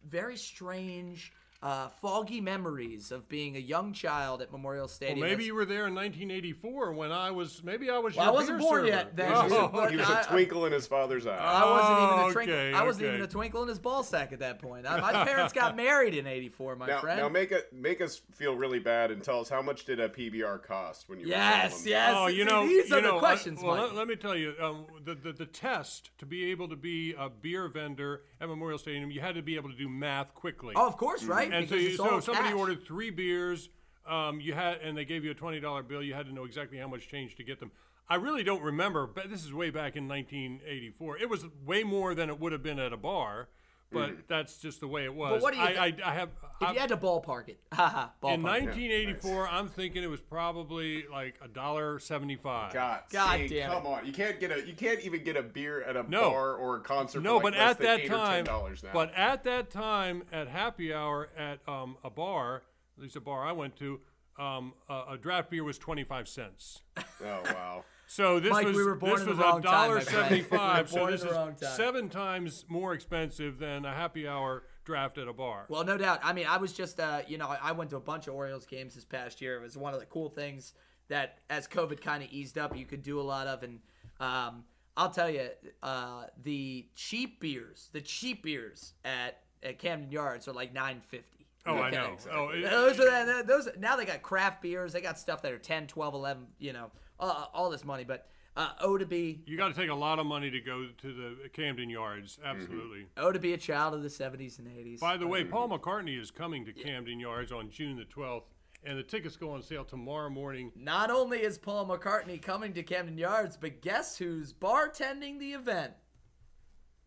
very 0.07 0.37
strange, 0.37 1.33
uh, 1.61 1.89
foggy 2.01 2.39
memories 2.39 3.11
of 3.11 3.27
being 3.27 3.57
a 3.57 3.59
young 3.59 3.91
child 3.91 4.41
at 4.41 4.49
Memorial 4.49 4.83
Well, 4.83 4.87
Stadium. 4.87 5.19
maybe 5.19 5.31
That's- 5.31 5.47
you 5.47 5.55
were 5.55 5.65
there 5.65 5.87
in 5.87 5.93
1984 5.93 6.93
when 6.93 7.11
I 7.11 7.31
was. 7.31 7.61
Maybe 7.65 7.89
I 7.89 7.97
was. 7.97 8.15
Well, 8.15 8.27
your 8.27 8.31
I 8.33 8.33
wasn't 8.33 8.59
beer 8.59 8.67
born 8.67 8.81
server. 8.83 8.87
yet 8.87 9.15
then. 9.17 9.31
Oh, 9.35 9.69
But 9.73 9.91
He 9.91 9.97
was 9.97 10.09
I- 10.09 10.21
a 10.21 10.25
twinkle 10.25 10.65
in 10.67 10.71
his 10.71 10.87
father's 10.87 11.27
eye. 11.27 11.35
I 11.37 11.65
wasn't 11.69 11.91
even 11.97 12.03
a 12.03 12.23
Oh, 12.27 12.31
twinkle. 12.31 12.55
okay, 12.55 12.73
I 12.73 12.83
wasn't 12.83 13.05
okay. 13.07 13.13
even 13.15 13.25
a 13.25 13.27
twinkle 13.27 13.61
in 13.63 13.67
his 13.67 13.79
ball 13.79 14.03
sack 14.03 14.31
at 14.31 14.39
that 14.39 14.59
point. 14.59 14.87
I, 14.87 15.01
my 15.01 15.11
parents 15.25 15.51
got 15.51 15.75
married 15.75 16.15
in 16.15 16.27
'84, 16.27 16.77
my 16.77 16.87
now, 16.87 17.01
friend. 17.01 17.19
now 17.19 17.27
make 17.27 17.51
it 17.51 17.73
make 17.73 17.99
us 17.99 18.21
feel 18.35 18.55
really 18.55 18.79
bad 18.79 19.11
and 19.11 19.21
tell 19.21 19.41
us 19.41 19.49
how 19.49 19.61
much 19.61 19.83
did 19.83 19.99
a 19.99 20.07
PBR 20.07 20.63
cost 20.63 21.09
when 21.09 21.19
you 21.19 21.25
were 21.25 21.31
yes, 21.31 21.73
selling 21.73 21.89
yes. 21.89 22.13
Oh, 22.15 22.27
you 22.27 22.43
See, 22.45 22.49
know, 22.49 22.67
these 22.67 22.89
you 22.89 22.95
are 22.97 23.01
know, 23.01 23.13
the 23.15 23.19
questions, 23.19 23.61
well, 23.61 23.75
Mike. 23.75 23.87
let, 23.87 23.95
let 23.95 24.07
me 24.07 24.15
tell 24.15 24.35
you, 24.35 24.53
um, 24.61 24.85
the, 25.03 25.13
the 25.13 25.33
the 25.33 25.45
test 25.45 26.11
to 26.19 26.25
be 26.25 26.51
able 26.51 26.69
to 26.69 26.77
be 26.77 27.13
a 27.19 27.29
beer 27.29 27.67
vendor 27.67 28.21
at 28.41 28.47
Memorial 28.47 28.79
Stadium, 28.79 29.11
you 29.11 29.21
had 29.21 29.35
to 29.35 29.41
be 29.41 29.55
able 29.55 29.69
to 29.69 29.75
do 29.75 29.89
math 29.89 30.33
quickly. 30.33 30.73
Oh, 30.75 30.87
of 30.87 30.97
course, 30.97 31.23
right? 31.23 31.51
and 31.51 31.67
so, 31.67 31.75
you, 31.75 31.95
so 31.95 32.19
somebody 32.19 32.49
cash. 32.49 32.57
ordered 32.57 32.83
three 32.83 33.09
beers, 33.09 33.69
um, 34.07 34.39
you 34.39 34.53
had, 34.53 34.79
and 34.81 34.97
they 34.97 35.05
gave 35.05 35.23
you 35.23 35.31
a 35.31 35.35
twenty 35.35 35.59
dollar 35.59 35.83
bill. 35.83 36.01
You 36.01 36.13
had 36.13 36.25
to 36.27 36.33
know 36.33 36.45
exactly 36.45 36.77
how 36.77 36.87
much 36.87 37.07
change 37.07 37.35
to 37.35 37.43
get 37.43 37.59
them. 37.59 37.71
I 38.11 38.15
really 38.15 38.43
don't 38.43 38.63
remember, 38.63 39.05
but 39.05 39.29
this 39.29 39.45
is 39.45 39.53
way 39.53 39.69
back 39.69 39.95
in 39.95 40.07
1984. 40.07 41.19
It 41.19 41.29
was 41.29 41.45
way 41.63 41.83
more 41.83 42.15
than 42.15 42.29
it 42.29 42.39
would 42.39 42.51
have 42.51 42.63
been 42.63 42.79
at 42.79 42.91
a 42.91 42.97
bar, 42.97 43.49
but 43.91 44.11
that's 44.27 44.57
just 44.57 44.79
the 44.79 44.87
way 44.87 45.03
it 45.05 45.13
was. 45.13 45.33
But 45.33 45.41
what 45.41 45.53
do 45.53 45.59
you 45.59 45.65
I, 45.65 45.91
thi- 45.91 46.03
I, 46.03 46.11
I 46.11 46.13
have. 46.13 46.29
If 46.61 46.67
I- 46.67 46.73
you 46.73 46.79
had 46.79 46.89
to 46.89 46.97
ballpark 46.97 47.47
it, 47.49 47.59
haha, 47.73 48.09
ballpark. 48.21 48.33
in 48.35 48.41
1984, 48.43 49.47
I'm 49.49 49.67
thinking 49.67 50.03
it 50.03 50.09
was 50.09 50.21
probably 50.21 51.05
like 51.11 51.35
a 51.43 51.47
dollar 51.47 51.99
seventy-five. 51.99 52.73
God, 52.73 53.01
God 53.11 53.37
see, 53.39 53.47
damn 53.47 53.71
it. 53.71 53.73
come 53.73 53.87
on! 53.87 54.05
You 54.05 54.11
can't 54.13 54.39
get 54.39 54.51
a 54.51 54.65
you 54.67 54.73
can't 54.73 54.99
even 55.01 55.23
get 55.23 55.35
a 55.37 55.43
beer 55.43 55.81
at 55.83 55.95
a 55.95 56.03
No. 56.09 56.29
bar 56.29 56.55
or 56.55 56.77
a 56.77 56.81
concert. 56.81 57.21
No, 57.21 57.39
for 57.39 57.45
like 57.45 57.53
but 57.53 57.59
less 57.59 57.71
at 57.71 57.77
than 57.79 57.85
that 57.87 58.07
time, 58.07 58.43
or 58.63 58.69
$10 58.71 58.83
now. 58.83 58.89
but 58.93 59.13
at 59.15 59.43
that 59.45 59.69
time 59.71 60.23
at 60.31 60.47
happy 60.47 60.93
hour 60.93 61.29
at 61.37 61.59
um, 61.67 61.97
a 62.03 62.09
bar, 62.09 62.63
at 62.97 63.03
least 63.03 63.15
a 63.15 63.21
bar 63.21 63.45
I 63.45 63.51
went 63.53 63.75
to, 63.77 63.99
um, 64.37 64.73
a, 64.89 65.13
a 65.13 65.17
draft 65.19 65.49
beer 65.49 65.63
was 65.63 65.77
twenty-five 65.77 66.27
cents. 66.27 66.81
oh 66.97 67.03
wow, 67.45 67.83
So 68.11 68.39
this 68.39 68.51
Mike, 68.51 68.65
was 68.65 68.75
we 68.75 68.83
this 68.83 69.23
was 69.23 69.37
a 69.37 69.61
dollar 69.61 70.01
seventy-five. 70.01 70.91
We 70.91 70.97
so 70.99 71.05
this 71.11 71.23
is 71.23 71.31
time. 71.31 71.55
seven 71.59 72.09
times 72.09 72.65
more 72.67 72.93
expensive 72.93 73.59
than 73.59 73.85
a 73.85 73.93
happy 73.93 74.27
hour 74.27 74.63
draft 74.83 75.19
at 75.19 75.27
a 75.27 75.33
bar. 75.33 75.65
Well, 75.69 75.83
no 75.83 75.95
doubt. 75.95 76.19
I 76.23 76.33
mean, 76.33 76.47
I 76.47 76.57
was 76.57 76.73
just, 76.73 76.99
uh, 76.99 77.21
you 77.27 77.37
know, 77.37 77.45
I 77.47 77.71
went 77.71 77.91
to 77.91 77.97
a 77.97 78.01
bunch 78.01 78.27
of 78.27 78.33
Orioles 78.33 78.65
games 78.65 78.95
this 78.95 79.05
past 79.05 79.41
year. 79.41 79.57
It 79.57 79.61
was 79.61 79.77
one 79.77 79.93
of 79.93 79.99
the 79.99 80.07
cool 80.07 80.29
things 80.29 80.73
that, 81.09 81.37
as 81.51 81.67
COVID 81.67 82.01
kind 82.01 82.23
of 82.23 82.31
eased 82.31 82.57
up, 82.57 82.75
you 82.75 82.85
could 82.87 83.03
do 83.03 83.19
a 83.19 83.21
lot 83.21 83.45
of. 83.45 83.61
And 83.61 83.79
um, 84.19 84.63
I'll 84.97 85.11
tell 85.11 85.29
you, 85.29 85.47
uh, 85.83 86.23
the 86.41 86.87
cheap 86.95 87.39
beers, 87.39 87.89
the 87.93 88.01
cheap 88.01 88.41
beers 88.41 88.93
at, 89.05 89.43
at 89.61 89.77
Camden 89.77 90.11
Yards 90.11 90.47
are 90.47 90.53
like 90.53 90.73
nine 90.73 90.99
fifty. 90.99 91.45
oh, 91.67 91.75
I 91.75 91.91
know. 91.91 92.17
Oh, 92.33 92.49
it- 92.49 92.67
Those 92.67 92.99
are 92.99 93.43
those. 93.43 93.69
Now 93.77 93.97
they 93.97 94.05
got 94.05 94.23
craft 94.23 94.63
beers. 94.63 94.93
They 94.93 95.01
got 95.01 95.19
stuff 95.19 95.43
that 95.43 95.51
are 95.51 95.59
10, 95.59 95.85
12, 95.85 96.15
11, 96.15 96.47
You 96.57 96.73
know, 96.73 96.91
uh, 97.19 97.45
all 97.53 97.69
this 97.69 97.83
money. 97.85 98.03
But 98.03 98.27
uh, 98.55 98.69
O 98.81 98.97
to 98.97 99.05
be 99.05 99.41
you 99.45 99.57
got 99.57 99.73
to 99.73 99.73
take 99.73 99.89
a 99.89 99.95
lot 99.95 100.19
of 100.19 100.25
money 100.25 100.49
to 100.51 100.59
go 100.59 100.87
to 101.01 101.13
the 101.13 101.49
Camden 101.49 101.89
Yards. 101.89 102.39
Absolutely. 102.43 103.07
O 103.17 103.31
to 103.31 103.39
be 103.39 103.53
a 103.53 103.57
child 103.57 103.93
of 103.93 104.03
the 104.03 104.09
seventies 104.09 104.59
and 104.59 104.67
eighties. 104.77 104.99
By 104.99 105.17
the 105.17 105.27
way, 105.27 105.43
Paul 105.43 105.69
McCartney 105.69 106.19
is 106.19 106.31
coming 106.31 106.65
to 106.65 106.73
Camden 106.73 107.19
Yards 107.19 107.51
on 107.51 107.69
June 107.69 107.97
the 107.97 108.05
12th, 108.05 108.43
and 108.83 108.97
the 108.97 109.03
tickets 109.03 109.35
go 109.35 109.51
on 109.51 109.61
sale 109.61 109.85
tomorrow 109.85 110.29
morning. 110.29 110.71
Not 110.75 111.09
only 111.09 111.39
is 111.39 111.57
Paul 111.57 111.87
McCartney 111.87 112.41
coming 112.41 112.73
to 112.73 112.83
Camden 112.83 113.17
Yards, 113.17 113.57
but 113.57 113.81
guess 113.81 114.17
who's 114.17 114.53
bartending 114.53 115.39
the 115.39 115.53
event? 115.53 115.93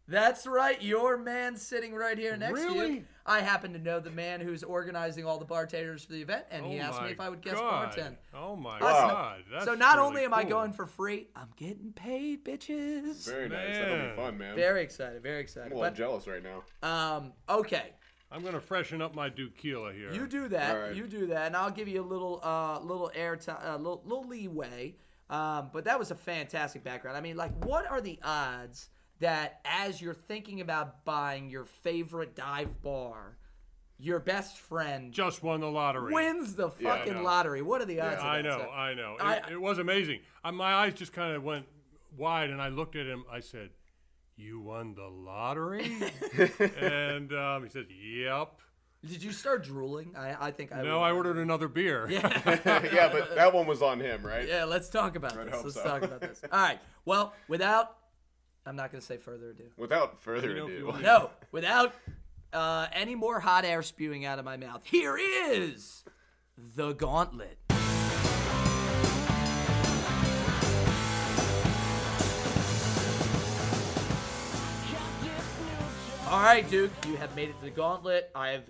That's 0.09 0.47
right. 0.47 0.81
Your 0.83 1.17
man 1.17 1.57
sitting 1.57 1.95
right 1.95 2.19
here 2.19 2.37
next 2.37 2.61
to 2.61 2.73
you. 2.75 3.05
I 3.25 3.41
happen 3.41 3.73
to 3.73 3.79
know 3.79 4.01
the 4.01 4.11
man 4.11 4.41
who's 4.41 4.65
organizing 4.65 5.25
all 5.25 5.39
the 5.39 5.45
bartenders 5.45 6.05
for 6.05 6.13
the 6.13 6.21
event, 6.23 6.45
and 6.51 6.67
he 6.67 6.81
Oh 6.81 6.83
asked 6.83 7.03
me 7.03 7.11
if 7.11 7.21
I 7.21 7.29
would 7.29 7.41
guest 7.41 7.57
God. 7.57 7.93
bartend. 7.95 8.17
Oh 8.35 8.57
my 8.57 8.81
so- 8.81 8.85
god! 8.85 9.45
That's 9.51 9.65
so 9.65 9.75
not 9.75 9.97
really 9.97 10.09
only 10.09 10.25
am 10.25 10.35
I 10.35 10.43
going 10.45 10.73
for 10.73 10.87
free, 10.87 11.29
I'm 11.37 11.49
getting 11.57 11.93
paid, 11.93 12.45
bitches. 12.45 13.25
Very 13.29 13.49
nice. 13.49 13.77
That'll 13.79 14.09
be 14.11 14.17
fun, 14.17 14.39
man. 14.39 14.57
Very 14.57 14.83
excited. 14.83 15.23
Very 15.23 15.41
excited. 15.41 15.67
I'm 15.67 15.73
a 15.79 15.81
little 15.81 15.91
But 15.91 15.97
jealous 15.97 16.27
right 16.27 16.43
now. 16.43 16.63
um, 16.89 17.33
okay. 17.49 17.93
I'm 18.33 18.43
gonna 18.43 18.61
freshen 18.61 19.01
up 19.03 19.15
my 19.15 19.29
tequila 19.29 19.93
here. 19.93 20.11
You 20.13 20.27
do 20.27 20.49
that. 20.49 20.75
All 20.75 20.83
right. 20.83 20.95
You 20.97 21.07
do 21.07 21.27
that, 21.29 21.47
and 21.47 21.57
I'll 21.57 21.71
give 21.71 21.87
you 21.87 22.01
a 22.03 22.05
little, 22.05 22.41
uh, 22.43 22.81
little 22.81 23.11
air, 23.15 23.37
ti 23.37 23.53
uh, 23.53 23.77
little, 23.77 24.03
little 24.05 24.27
leeway. 24.27 24.97
Um, 25.31 25.71
but 25.73 25.85
that 25.85 25.99
was 25.99 26.11
a 26.11 26.15
fantastic 26.15 26.83
background. 26.83 27.17
I 27.17 27.21
mean, 27.21 27.37
like, 27.37 27.53
what 27.65 27.89
are 27.91 28.01
the 28.01 28.19
odds 28.25 28.89
that 29.23 29.61
as 29.65 30.01
you're 30.03 30.15
thinking 30.15 30.61
about 30.61 31.05
buying 31.05 31.49
your 31.49 31.65
favorite 31.65 32.35
dive 32.35 32.83
bar, 32.83 33.37
your 33.99 34.19
best 34.19 34.59
friend 34.59 35.13
just 35.13 35.43
won 35.43 35.61
the 35.61 35.71
lottery. 35.71 36.13
wins 36.13 36.55
the 36.57 36.71
Yeah, 36.81 36.97
fucking 36.97 37.15
know. 37.15 37.23
lottery? 37.23 37.63
What 37.63 37.81
are 37.81 37.85
the 37.85 38.01
odds? 38.01 38.17
of 38.19 38.25
I 38.27 38.43
know, 38.43 38.59
So- 38.59 38.71
I 38.71 38.95
know. 38.95 39.15
It, 39.19 39.23
I- 39.23 39.51
it 39.53 39.61
was 39.61 39.79
amazing. 39.79 40.21
Uh, 40.45 40.53
my 40.53 40.75
eyes 40.75 40.95
just 40.95 41.13
kind 41.13 41.35
of 41.37 41.43
went 41.45 41.67
wide, 42.17 42.51
and 42.51 42.61
I 42.61 42.69
looked 42.69 42.97
at 42.97 43.07
him. 43.07 43.25
I 43.31 43.39
said, 43.41 43.71
"You 44.37 44.59
won 44.61 44.95
the 44.95 45.07
lottery?" 45.09 45.85
and 46.81 47.33
um, 47.33 47.63
he 47.65 47.69
said, 47.71 47.87
"Yep." 47.91 48.61
Did 49.05 49.21
you 49.23 49.33
start 49.33 49.65
drooling? 49.65 50.15
I, 50.17 50.49
I 50.49 50.51
think 50.53 50.73
I. 50.73 50.83
No, 50.83 50.99
would. 51.01 51.05
I 51.07 51.11
ordered 51.13 51.37
another 51.39 51.69
beer. 51.69 52.07
yeah, 52.09 52.29
yeah, 52.93 53.09
but 53.13 53.35
that 53.37 53.53
one 53.53 53.67
was 53.67 53.83
on 53.83 53.99
him, 54.01 54.25
right? 54.25 54.47
Yeah, 54.47 54.65
let's 54.65 54.89
talk 54.89 55.17
about 55.17 55.37
I'd 55.37 55.47
this. 55.47 55.55
hope 55.55 55.65
Let's 55.65 55.77
so. 55.77 55.83
talk 55.85 56.03
about 56.03 56.21
this. 56.21 56.41
All 56.51 56.59
right. 56.61 56.79
Well, 57.05 57.35
without, 57.49 57.97
I'm 58.65 58.77
not 58.77 58.93
going 58.93 59.01
to 59.01 59.07
say 59.07 59.17
further 59.17 59.51
ado. 59.51 59.65
Without 59.77 60.23
further 60.23 60.51
You 60.51 60.55
know, 60.55 60.67
if 60.69 60.79
you 60.79 60.91
ado, 60.91 61.03
No, 61.03 61.31
without 61.51 61.95
uh, 62.53 62.87
any 62.93 63.15
more 63.15 63.41
hot 63.41 63.65
air 63.65 63.83
spewing 63.83 64.25
out 64.25 64.39
of 64.39 64.45
my 64.45 64.57
mouth, 64.57 64.83
here 64.85 65.19
is 65.19 66.05
the 66.57 66.93
gauntlet. 66.93 67.59
All 76.29 76.41
right, 76.41 76.69
Duke, 76.71 76.93
you 77.07 77.17
have 77.17 77.35
made 77.37 77.51
it 77.51 77.59
to 77.59 77.65
the 77.65 77.71
gauntlet. 77.71 78.31
I 78.35 78.51
have, 78.51 78.63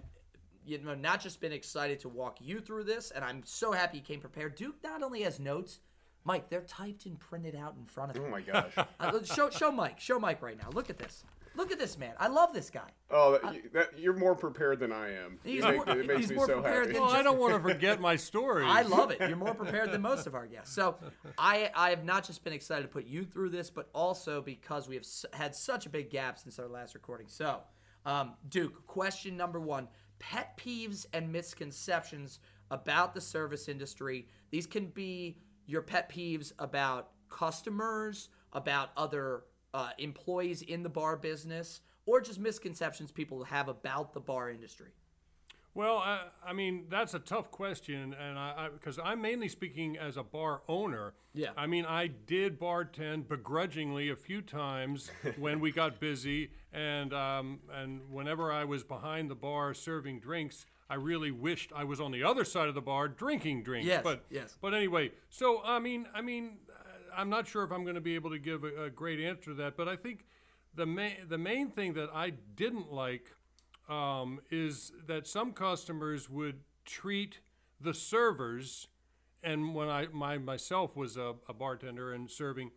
you 0.67 0.79
know, 0.79 0.95
not 0.97 1.21
just 1.21 1.41
been 1.41 1.53
excited 1.53 2.01
to 2.01 2.09
walk 2.09 2.39
you 2.41 2.61
through 2.61 2.85
this, 2.85 3.13
and 3.13 3.25
I'm 3.25 3.43
so 3.45 3.71
happy 3.71 3.99
you 3.99 4.03
came 4.03 4.21
prepared. 4.21 4.57
Duke 4.57 4.77
not 4.83 5.03
only 5.03 5.23
has 5.23 5.39
notes, 5.39 5.79
Mike, 6.25 6.49
they're 6.49 6.63
typed 6.63 7.07
and 7.07 7.19
printed 7.19 7.55
out 7.55 7.75
in 7.79 7.85
front 7.85 8.17
of 8.17 8.23
oh 8.23 8.29
my 8.29 8.41
gosh. 8.41 8.73
Uh, 9.01 9.23
show, 9.25 9.51
show 9.51 9.73
Mike, 9.73 9.99
show 9.99 10.19
Mike 10.19 10.41
right 10.43 10.57
now. 10.57 10.69
Look 10.73 10.91
at 10.91 10.99
this. 10.99 11.25
Look 11.55 11.71
at 11.71 11.79
this 11.79 11.99
man. 11.99 12.15
I 12.19 12.29
love 12.29 12.55
this 12.55 12.71
guy. 12.71 12.91
Oh, 13.11 13.39
that, 13.43 13.55
you, 13.55 13.63
that, 13.75 13.99
you're 13.99 14.17
more 14.17 14.35
prepared 14.35 14.81
than 14.81 14.91
I 14.91 15.13
am. 15.13 15.39
He's 15.45 15.63
You 15.65 15.73
more- 15.73 15.89
it 15.89 16.07
makes 16.07 16.21
he's 16.21 16.31
me 16.31 16.37
more 16.37 16.47
so 16.47 16.55
prepared 16.55 16.87
happy. 16.87 16.93
than 16.95 17.03
Well, 17.03 17.11
I 17.11 17.23
don't 17.23 17.39
want 17.39 17.55
to 17.55 17.61
forget 17.61 18.01
my 18.01 18.17
story. 18.17 18.65
I 18.65 18.83
love 18.83 19.11
it. 19.11 19.21
You're 19.21 19.37
more 19.37 19.55
prepared 19.55 19.93
than 19.93 20.01
most 20.01 20.27
of 20.27 20.35
our 20.35 20.47
guests. 20.47 20.75
So 20.75 20.97
I, 21.37 21.71
I 21.75 21.91
have 21.91 22.05
not 22.05 22.25
just 22.25 22.43
been 22.43 22.55
excited 22.55 22.83
to 22.83 22.89
put 22.89 23.07
you 23.07 23.25
through 23.25 23.51
this, 23.51 23.69
but 23.69 23.91
also 23.93 24.41
because 24.41 24.89
we 24.89 24.95
have 24.95 25.07
had 25.35 25.55
such 25.55 25.85
a 25.85 25.91
big 25.91 26.09
gap 26.11 26.39
since 26.39 26.59
our 26.59 26.69
last 26.69 26.95
recording. 26.95 27.27
So, 27.29 27.61
um, 28.07 28.33
Duke, 28.49 28.87
question 28.87 29.37
number 29.37 29.61
one: 29.61 29.89
pet 30.19 30.57
peeves 30.57 31.05
and 31.13 31.31
misconceptions 31.31 32.39
about 32.71 33.13
the 33.13 33.21
service 33.21 33.69
industry. 33.69 34.27
These 34.51 34.67
can 34.67 34.87
be 34.87 35.37
your 35.67 35.83
pet 35.83 36.11
peeves 36.11 36.53
about 36.59 37.11
customers, 37.29 38.29
about 38.53 38.91
other 38.97 39.45
uh, 39.75 39.91
employees 39.99 40.63
in 40.63 40.83
the 40.83 40.89
bar 40.89 41.17
business, 41.17 41.81
or 42.07 42.21
just 42.21 42.39
misconceptions 42.39 43.11
people 43.11 43.43
have 43.45 43.69
about 43.69 44.13
the 44.13 44.21
bar 44.21 44.51
industry. 44.51 44.91
Well, 45.75 45.99
I, 45.99 46.27
I 46.45 46.53
mean 46.53 46.85
that's 46.91 47.15
a 47.15 47.19
tough 47.19 47.51
question, 47.51 48.15
and 48.15 48.39
I 48.39 48.69
because 48.73 48.99
I'm 49.03 49.23
mainly 49.23 49.49
speaking 49.49 49.97
as 49.97 50.19
a 50.19 50.23
bar 50.23 50.61
owner. 50.69 51.15
Yeah. 51.33 51.51
I 51.57 51.67
mean, 51.67 51.87
I 51.87 52.09
did 52.09 52.61
bartend 52.61 53.27
begrudgingly 53.27 54.11
a 54.11 54.17
few 54.17 54.43
times 54.43 55.11
when 55.39 55.61
we 55.61 55.73
got 55.73 55.99
busy, 55.99 56.51
and 56.75 57.15
um, 57.15 57.61
and 57.73 58.03
whenever 58.11 58.53
I 58.53 58.65
was 58.65 58.85
behind 58.85 59.31
the 59.31 59.35
bar 59.35 59.73
serving 59.73 60.21
drinks, 60.21 60.67
I 60.93 60.97
really 60.97 61.31
wished 61.31 61.73
I 61.75 61.85
was 61.85 62.03
on 62.03 62.13
the 62.13 62.23
other 62.23 62.45
side 62.45 62.69
of 62.69 62.75
the 62.75 62.83
bar 62.83 63.09
drinking 63.09 63.63
drinks. 63.63 63.87
Yes, 63.87 64.03
But 64.05 64.27
yes. 64.29 64.59
But 64.61 64.75
anyway, 64.75 65.13
so 65.31 65.63
I 65.65 65.79
mean, 65.79 66.07
I 66.15 66.21
mean, 66.21 66.59
uh, 66.69 66.83
I'm 67.17 67.31
not 67.31 67.49
sure 67.49 67.65
if 67.65 67.73
I'm 67.73 67.83
going 67.83 67.95
to 67.95 68.03
be 68.03 68.15
able 68.15 68.29
to 68.29 68.39
give 68.39 68.63
a, 68.63 68.85
a 68.85 68.91
great 68.91 69.19
answer 69.19 69.53
to 69.53 69.55
that, 69.55 69.79
but 69.79 69.89
I 69.89 69.97
think 69.97 70.27
the 70.75 70.85
main 70.85 71.15
the 71.31 71.39
main 71.39 71.71
thing 71.71 71.95
that 71.95 72.11
I 72.13 72.35
didn't 72.57 72.93
like 72.93 73.31
um, 73.89 74.41
is 74.51 74.93
that 75.07 75.27
some 75.27 75.53
customers 75.53 76.29
would 76.29 76.61
treat 76.85 77.39
the 77.81 77.95
servers, 77.95 78.89
and 79.43 79.75
when 79.75 79.89
I 79.89 80.09
my 80.13 80.37
myself 80.37 80.95
was 80.95 81.17
a, 81.17 81.37
a 81.49 81.55
bartender 81.55 82.13
and 82.13 82.31
serving, 82.31 82.71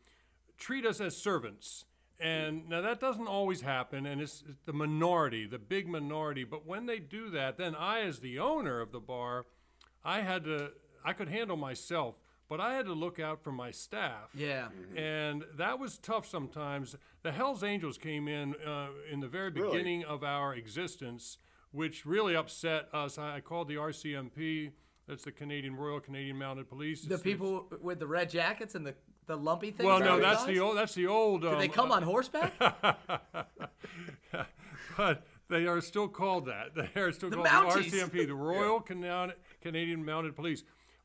treat 0.58 0.86
us 0.86 1.02
as 1.02 1.18
servants. 1.18 1.84
And 2.20 2.70
now 2.70 2.82
that 2.82 3.00
doesn't 3.02 3.28
always 3.28 3.62
happen, 3.62 4.06
and 4.06 4.22
it's, 4.22 4.42
it's 4.48 4.60
the 4.66 4.72
minority, 4.74 5.46
the 5.46 5.60
big 5.60 5.88
minority. 5.88 6.44
But 6.46 6.66
when 6.66 6.86
they 6.86 7.00
do 7.00 7.30
that, 7.32 7.58
then 7.58 7.76
I, 7.76 8.02
as 8.02 8.20
the 8.20 8.40
owner 8.40 8.80
of 8.80 8.92
the 8.94 9.02
bar, 9.02 9.46
I 10.04 10.22
had 10.22 10.46
to 10.46 10.72
I 11.04 11.14
could 11.14 11.28
handle 11.30 11.58
myself, 11.58 12.16
but 12.50 12.60
I 12.62 12.74
had 12.76 12.86
to 12.86 12.94
look 12.94 13.20
out 13.20 13.44
for 13.44 13.52
my 13.52 13.70
staff. 13.72 14.30
Yeah. 14.34 14.70
And 14.96 15.44
that 15.58 15.78
was 15.78 15.98
tough 15.98 16.26
sometimes. 16.26 16.96
The 17.22 17.32
Hells 17.32 17.64
Angels 17.64 17.98
came 17.98 18.28
in 18.28 18.56
uh, 18.66 18.88
in 19.12 19.20
the 19.20 19.28
very 19.28 19.52
Really? 19.52 19.70
beginning 19.72 20.04
of 20.06 20.24
our 20.24 20.56
existence, 20.56 21.38
which 21.72 22.06
really 22.06 22.36
upset 22.36 22.88
us. 22.94 23.18
I, 23.18 23.36
I 23.36 23.40
called 23.42 23.68
the 23.68 23.76
RCMP, 23.76 24.72
that's 25.08 25.24
the 25.24 25.32
Canadian 25.32 25.76
Royal 25.76 26.00
Canadian 26.00 26.38
Mounted 26.38 26.68
Police. 26.70 27.02
The 27.02 27.16
It's- 27.16 27.22
people 27.24 27.68
with 27.82 28.00
the 28.00 28.08
red 28.08 28.30
jackets 28.30 28.76
and 28.76 28.86
the, 28.86 28.96
the 29.28 29.36
lumpy 29.36 29.72
things. 29.72 29.86
Well, 29.88 30.00
no, 30.00 30.20
that's 30.20 30.40
thighs? 30.40 30.48
the 30.48 30.60
old. 30.60 30.78
That's 30.78 30.96
the 30.96 31.08
old. 31.08 31.42
Do 31.42 31.50
they 31.58 31.68
um, 31.68 31.72
come 31.74 31.92
on 31.92 32.04
horseback? 32.04 32.54
but 34.98 35.24
they 35.50 35.66
are 35.68 35.82
still 35.82 36.08
called 36.08 36.46
that. 36.48 36.70
They 36.76 37.00
are 37.02 37.12
still 37.12 37.30
The 37.30 37.38
called 37.38 37.48
Mounties. 37.48 37.92
the 37.92 37.98
RCMP, 38.04 38.28
the 38.28 38.36
Royal 38.36 38.80
Cana- 38.82 39.34
Canadian 39.62 40.04
Mounted 40.06 40.36
Police. 40.36 40.64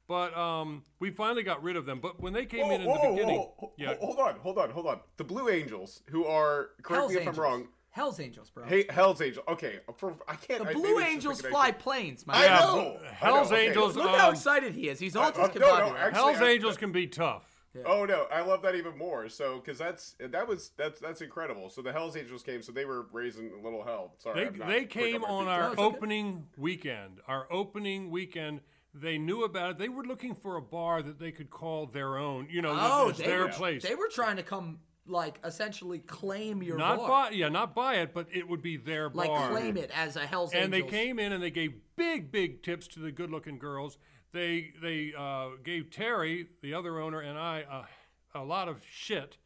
But 0.08 0.36
um, 0.36 0.82
we 0.98 1.10
finally 1.10 1.44
got 1.44 1.62
rid 1.62 1.76
of 1.76 1.86
them. 1.86 2.00
But 2.00 2.20
when 2.20 2.32
they 2.32 2.44
came 2.44 2.66
Whoa, 2.66 2.74
in 2.74 2.80
in 2.80 2.88
whoa, 2.88 3.00
the 3.02 3.08
beginning, 3.14 3.38
whoa, 3.38 3.54
whoa, 3.58 3.72
yeah, 3.76 3.94
Hold 4.00 4.18
on, 4.18 4.34
hold 4.40 4.58
on, 4.58 4.70
hold 4.70 4.86
on. 4.88 5.00
The 5.18 5.24
Blue 5.24 5.48
Angels, 5.48 6.02
who 6.10 6.24
are 6.24 6.70
correct 6.82 7.00
Hell's 7.00 7.10
me 7.12 7.16
if 7.20 7.20
Angels. 7.28 7.36
I'm 7.38 7.42
wrong. 7.42 7.68
Hell's 7.90 8.20
Angels, 8.20 8.50
bro. 8.50 8.64
Hey, 8.66 8.84
Hell's 8.88 9.20
Angels. 9.20 9.44
Okay, 9.48 9.80
for, 9.96 10.14
I 10.28 10.36
can't. 10.36 10.62
the 10.62 10.70
I, 10.70 10.72
Blue 10.72 10.82
maybe 10.82 10.94
it's 10.94 11.02
just 11.02 11.12
Angels 11.14 11.38
the 11.42 11.48
fly 11.48 11.66
connection. 11.66 11.82
planes, 11.82 12.26
my 12.26 12.34
I 12.34 12.38
man. 12.48 12.60
know. 12.60 13.00
I 13.02 13.06
Hell's 13.14 13.50
know, 13.50 13.56
okay. 13.56 13.66
Angels, 13.68 13.96
Look 13.96 14.10
how 14.16 14.28
Um, 14.28 14.34
excited 14.34 14.74
he 14.74 14.88
is. 14.88 15.00
He's 15.00 15.16
all 15.16 15.26
uh, 15.26 15.30
no, 15.36 15.60
no, 15.60 15.96
actually, 15.96 16.12
Hell's 16.14 16.40
I- 16.40 16.48
Angels 16.50 16.76
can 16.76 16.92
be 16.92 17.06
tough. 17.06 17.44
Oh 17.86 18.04
no, 18.04 18.26
I 18.32 18.40
love 18.40 18.62
that 18.62 18.74
even 18.74 18.98
more. 18.98 19.28
So, 19.28 19.58
because 19.60 19.78
that's 19.78 20.16
that 20.18 20.48
was 20.48 20.70
that's 20.76 20.98
that's 20.98 21.20
incredible. 21.20 21.70
So 21.70 21.82
the 21.82 21.92
Hell's 21.92 22.16
Angels 22.16 22.42
came, 22.42 22.62
so 22.62 22.72
they 22.72 22.84
were 22.84 23.06
raising 23.12 23.52
a 23.52 23.62
little 23.62 23.84
hell. 23.84 24.14
Sorry, 24.18 24.40
They, 24.40 24.46
I'm 24.48 24.58
not 24.58 24.68
they 24.68 24.78
quick 24.80 24.90
came 24.90 25.20
my 25.20 25.28
on 25.28 25.44
feet. 25.44 25.50
our 25.52 25.70
it's 25.72 25.78
okay. 25.78 25.82
opening 25.96 26.46
weekend. 26.56 27.20
Our 27.28 27.46
opening 27.52 28.10
weekend, 28.10 28.60
they 28.92 29.18
knew 29.18 29.44
about 29.44 29.70
it. 29.72 29.78
They 29.78 29.88
were 29.88 30.02
looking 30.02 30.34
for 30.34 30.56
a 30.56 30.60
bar 30.62 31.00
that 31.02 31.20
they 31.20 31.30
could 31.30 31.50
call 31.50 31.86
their 31.86 32.16
own. 32.18 32.48
You 32.50 32.60
know, 32.60 32.74
that- 32.74 32.90
oh, 32.92 33.12
their 33.12 33.42
were, 33.42 33.48
place. 33.50 33.84
They 33.84 33.94
were 33.94 34.08
trying 34.08 34.36
to 34.38 34.42
come, 34.42 34.80
like, 35.06 35.40
essentially 35.44 35.98
claim 35.98 36.62
your 36.62 36.76
not 36.76 36.98
bar. 36.98 37.08
buy, 37.08 37.30
yeah, 37.30 37.48
not 37.48 37.74
buy 37.74 37.96
it, 37.96 38.14
but 38.14 38.26
it 38.32 38.48
would 38.48 38.62
be 38.62 38.76
their 38.76 39.08
like, 39.10 39.28
bar. 39.28 39.50
claim 39.50 39.76
it 39.76 39.90
as 39.94 40.16
a 40.16 40.26
Hell's 40.26 40.52
and 40.52 40.72
Angels. 40.72 40.90
they 40.90 40.96
came 40.96 41.18
in 41.18 41.32
and 41.32 41.42
they 41.42 41.50
gave 41.50 41.74
big, 41.96 42.30
big 42.30 42.62
tips 42.62 42.86
to 42.88 43.00
the 43.00 43.10
good-looking 43.10 43.58
girls. 43.58 43.98
They 44.32 44.72
they 44.80 45.12
uh, 45.18 45.50
gave 45.64 45.90
Terry, 45.90 46.46
the 46.62 46.74
other 46.74 47.00
owner, 47.00 47.20
and 47.20 47.36
I 47.38 47.64
uh, 47.68 48.38
a 48.38 48.44
lot 48.44 48.68
of 48.68 48.80
shit. 48.88 49.36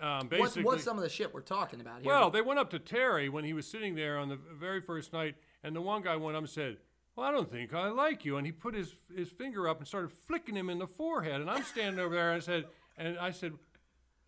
Um, 0.00 0.08
What's, 0.08 0.28
basically, 0.28 0.62
what's 0.62 0.84
some 0.84 0.96
of 0.96 1.02
the 1.02 1.10
shit 1.10 1.34
we're 1.34 1.42
talking 1.42 1.82
about 1.82 2.00
here? 2.00 2.10
Well, 2.10 2.30
they 2.30 2.40
went 2.40 2.58
up 2.58 2.70
to 2.70 2.78
Terry 2.78 3.28
when 3.28 3.44
he 3.44 3.52
was 3.52 3.66
sitting 3.66 3.94
there 3.96 4.16
on 4.16 4.30
the 4.30 4.38
very 4.58 4.80
first 4.80 5.12
night, 5.12 5.34
and 5.62 5.76
the 5.76 5.82
one 5.82 6.00
guy 6.00 6.16
went 6.16 6.36
up 6.36 6.42
and 6.44 6.48
said, 6.48 6.78
"Well, 7.14 7.26
I 7.26 7.32
don't 7.32 7.50
think 7.50 7.74
I 7.74 7.88
like 7.88 8.24
you," 8.24 8.38
and 8.38 8.46
he 8.46 8.52
put 8.52 8.74
his 8.74 8.94
his 9.14 9.28
finger 9.28 9.68
up 9.68 9.78
and 9.78 9.86
started 9.86 10.10
flicking 10.10 10.56
him 10.56 10.70
in 10.70 10.78
the 10.78 10.86
forehead, 10.86 11.42
and 11.42 11.50
I'm 11.50 11.64
standing 11.64 12.00
over 12.00 12.14
there 12.14 12.32
and 12.32 12.42
I 12.42 12.44
said, 12.44 12.64
and 12.96 13.18
I 13.18 13.30
said, 13.30 13.52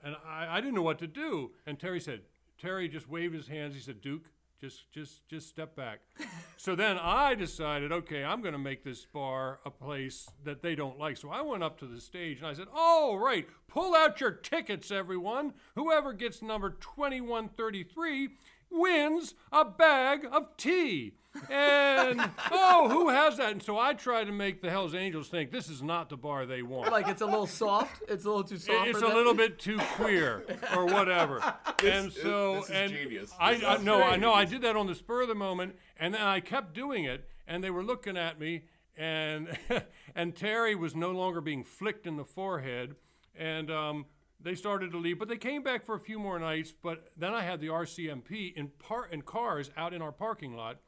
and 0.02 0.16
I, 0.26 0.56
I 0.56 0.60
didn't 0.60 0.74
know 0.74 0.82
what 0.82 0.98
to 1.00 1.06
do, 1.06 1.52
and 1.66 1.78
Terry 1.78 2.00
said, 2.00 2.22
Terry 2.60 2.88
just 2.88 3.08
waved 3.08 3.34
his 3.34 3.48
hands. 3.48 3.74
He 3.74 3.80
said, 3.80 4.00
Duke. 4.00 4.24
Just, 4.60 4.92
just, 4.92 5.28
just 5.28 5.48
step 5.48 5.74
back. 5.74 6.02
so 6.56 6.76
then 6.76 6.96
I 6.96 7.34
decided, 7.34 7.90
okay, 7.90 8.22
I'm 8.22 8.42
going 8.42 8.52
to 8.52 8.60
make 8.60 8.84
this 8.84 9.04
bar 9.04 9.58
a 9.66 9.70
place 9.72 10.30
that 10.44 10.62
they 10.62 10.76
don't 10.76 11.00
like. 11.00 11.16
So 11.16 11.30
I 11.30 11.40
went 11.40 11.64
up 11.64 11.80
to 11.80 11.86
the 11.86 12.00
stage 12.00 12.38
and 12.38 12.46
I 12.46 12.54
said, 12.54 12.68
all 12.72 13.18
right 13.18 13.48
pull 13.72 13.94
out 13.94 14.20
your 14.20 14.30
tickets, 14.30 14.90
everyone. 14.90 15.54
Whoever 15.74 16.12
gets 16.12 16.42
number 16.42 16.70
2133 16.70 18.28
wins 18.70 19.34
a 19.50 19.64
bag 19.64 20.26
of 20.30 20.56
tea. 20.56 21.14
And 21.50 22.20
oh, 22.50 22.88
who 22.90 23.08
has 23.08 23.38
that? 23.38 23.52
And 23.52 23.62
so 23.62 23.78
I 23.78 23.94
try 23.94 24.24
to 24.24 24.32
make 24.32 24.60
the 24.60 24.70
Hell's 24.70 24.94
Angels 24.94 25.28
think 25.28 25.50
this 25.50 25.68
is 25.68 25.82
not 25.82 26.10
the 26.10 26.16
bar 26.16 26.46
they 26.46 26.62
want. 26.62 26.92
Like 26.92 27.08
it's 27.08 27.22
a 27.22 27.26
little 27.26 27.46
soft. 27.46 28.02
It's 28.08 28.24
a 28.24 28.28
little 28.28 28.44
too 28.44 28.58
soft. 28.58 28.88
it's 28.88 28.98
a 28.98 29.00
them. 29.00 29.14
little 29.14 29.34
bit 29.34 29.58
too 29.58 29.78
queer 29.96 30.44
or 30.76 30.86
whatever. 30.86 31.42
and 31.84 32.12
so 32.12 32.56
this 32.56 32.64
is 32.64 32.70
and 32.70 32.92
genius. 32.92 33.32
I, 33.38 33.54
This 33.54 33.64
I 33.64 33.76
no, 33.78 34.02
I 34.02 34.16
know 34.16 34.32
I 34.32 34.44
did 34.44 34.62
that 34.62 34.76
on 34.76 34.86
the 34.86 34.94
spur 34.94 35.22
of 35.22 35.28
the 35.28 35.34
moment, 35.34 35.76
and 35.98 36.14
then 36.14 36.22
I 36.22 36.40
kept 36.40 36.74
doing 36.74 37.04
it, 37.04 37.28
and 37.46 37.64
they 37.64 37.70
were 37.70 37.82
looking 37.82 38.16
at 38.16 38.38
me, 38.38 38.64
and 38.96 39.56
and 40.14 40.36
Terry 40.36 40.74
was 40.74 40.94
no 40.94 41.10
longer 41.10 41.40
being 41.40 41.64
flicked 41.64 42.06
in 42.06 42.16
the 42.16 42.24
forehead, 42.24 42.94
and 43.34 43.70
um, 43.70 44.06
they 44.40 44.54
started 44.54 44.92
to 44.92 44.98
leave, 44.98 45.18
but 45.18 45.28
they 45.28 45.36
came 45.36 45.62
back 45.62 45.84
for 45.84 45.94
a 45.94 46.00
few 46.00 46.18
more 46.18 46.38
nights. 46.38 46.74
But 46.82 47.10
then 47.16 47.32
I 47.34 47.42
had 47.42 47.60
the 47.60 47.68
RCMP 47.68 48.54
in 48.54 48.68
par 48.78 49.08
in 49.10 49.22
cars 49.22 49.70
out 49.76 49.94
in 49.94 50.02
our 50.02 50.12
parking 50.12 50.56
lot. 50.56 50.78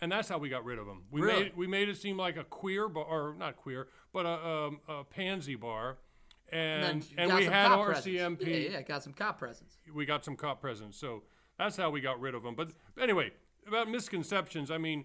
And 0.00 0.10
that's 0.10 0.28
how 0.28 0.38
we 0.38 0.48
got 0.48 0.64
rid 0.64 0.78
of 0.78 0.86
them. 0.86 1.02
We 1.10 1.20
Really? 1.20 1.42
made 1.44 1.56
we 1.56 1.66
made 1.66 1.88
it 1.88 1.96
seem 1.96 2.16
like 2.16 2.36
a 2.36 2.44
queer 2.44 2.88
bar, 2.88 3.04
or 3.04 3.34
not 3.34 3.56
queer, 3.56 3.88
but 4.12 4.24
a, 4.24 4.46
um, 4.46 4.80
a 4.88 5.04
pansy 5.04 5.56
bar, 5.56 5.98
and 6.50 6.84
And, 6.84 7.06
and, 7.18 7.34
we 7.34 7.44
had. 7.44 7.70
RCMP. 7.70 8.40
Yeah, 8.46 8.70
yeah, 8.70 8.82
got 8.82 9.02
some 9.02 9.12
cop 9.12 9.38
presence. 9.38 9.76
We 9.92 10.06
got 10.06 10.24
some 10.24 10.36
cop 10.36 10.60
presence, 10.60 10.96
so 10.96 11.22
that's 11.58 11.76
how 11.76 11.90
we 11.90 12.00
got 12.00 12.18
rid 12.18 12.34
of 12.34 12.42
them. 12.42 12.54
But 12.54 12.72
anyway, 12.98 13.32
about 13.66 13.90
misconceptions, 13.90 14.70
I 14.70 14.78
mean, 14.78 15.04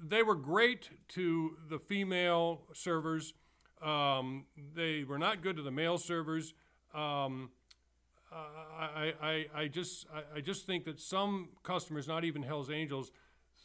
they 0.00 0.22
were 0.22 0.36
great 0.36 0.90
to 1.08 1.56
the 1.68 1.78
female 1.78 2.62
servers. 2.72 3.34
Um, 3.82 4.46
they 4.74 5.04
were 5.04 5.18
not 5.18 5.42
good 5.42 5.56
to 5.56 5.62
the 5.62 5.70
male 5.72 5.98
servers. 5.98 6.54
Um, 6.94 7.50
I, 8.32 9.12
I, 9.20 9.26
I, 9.28 9.46
I 9.62 9.68
just 9.68 10.06
I, 10.14 10.38
I 10.38 10.40
just 10.40 10.66
think 10.66 10.84
that 10.84 11.00
some 11.00 11.48
customers, 11.64 12.06
not 12.06 12.24
even 12.24 12.42
Hell's 12.42 12.70
Angels, 12.70 13.10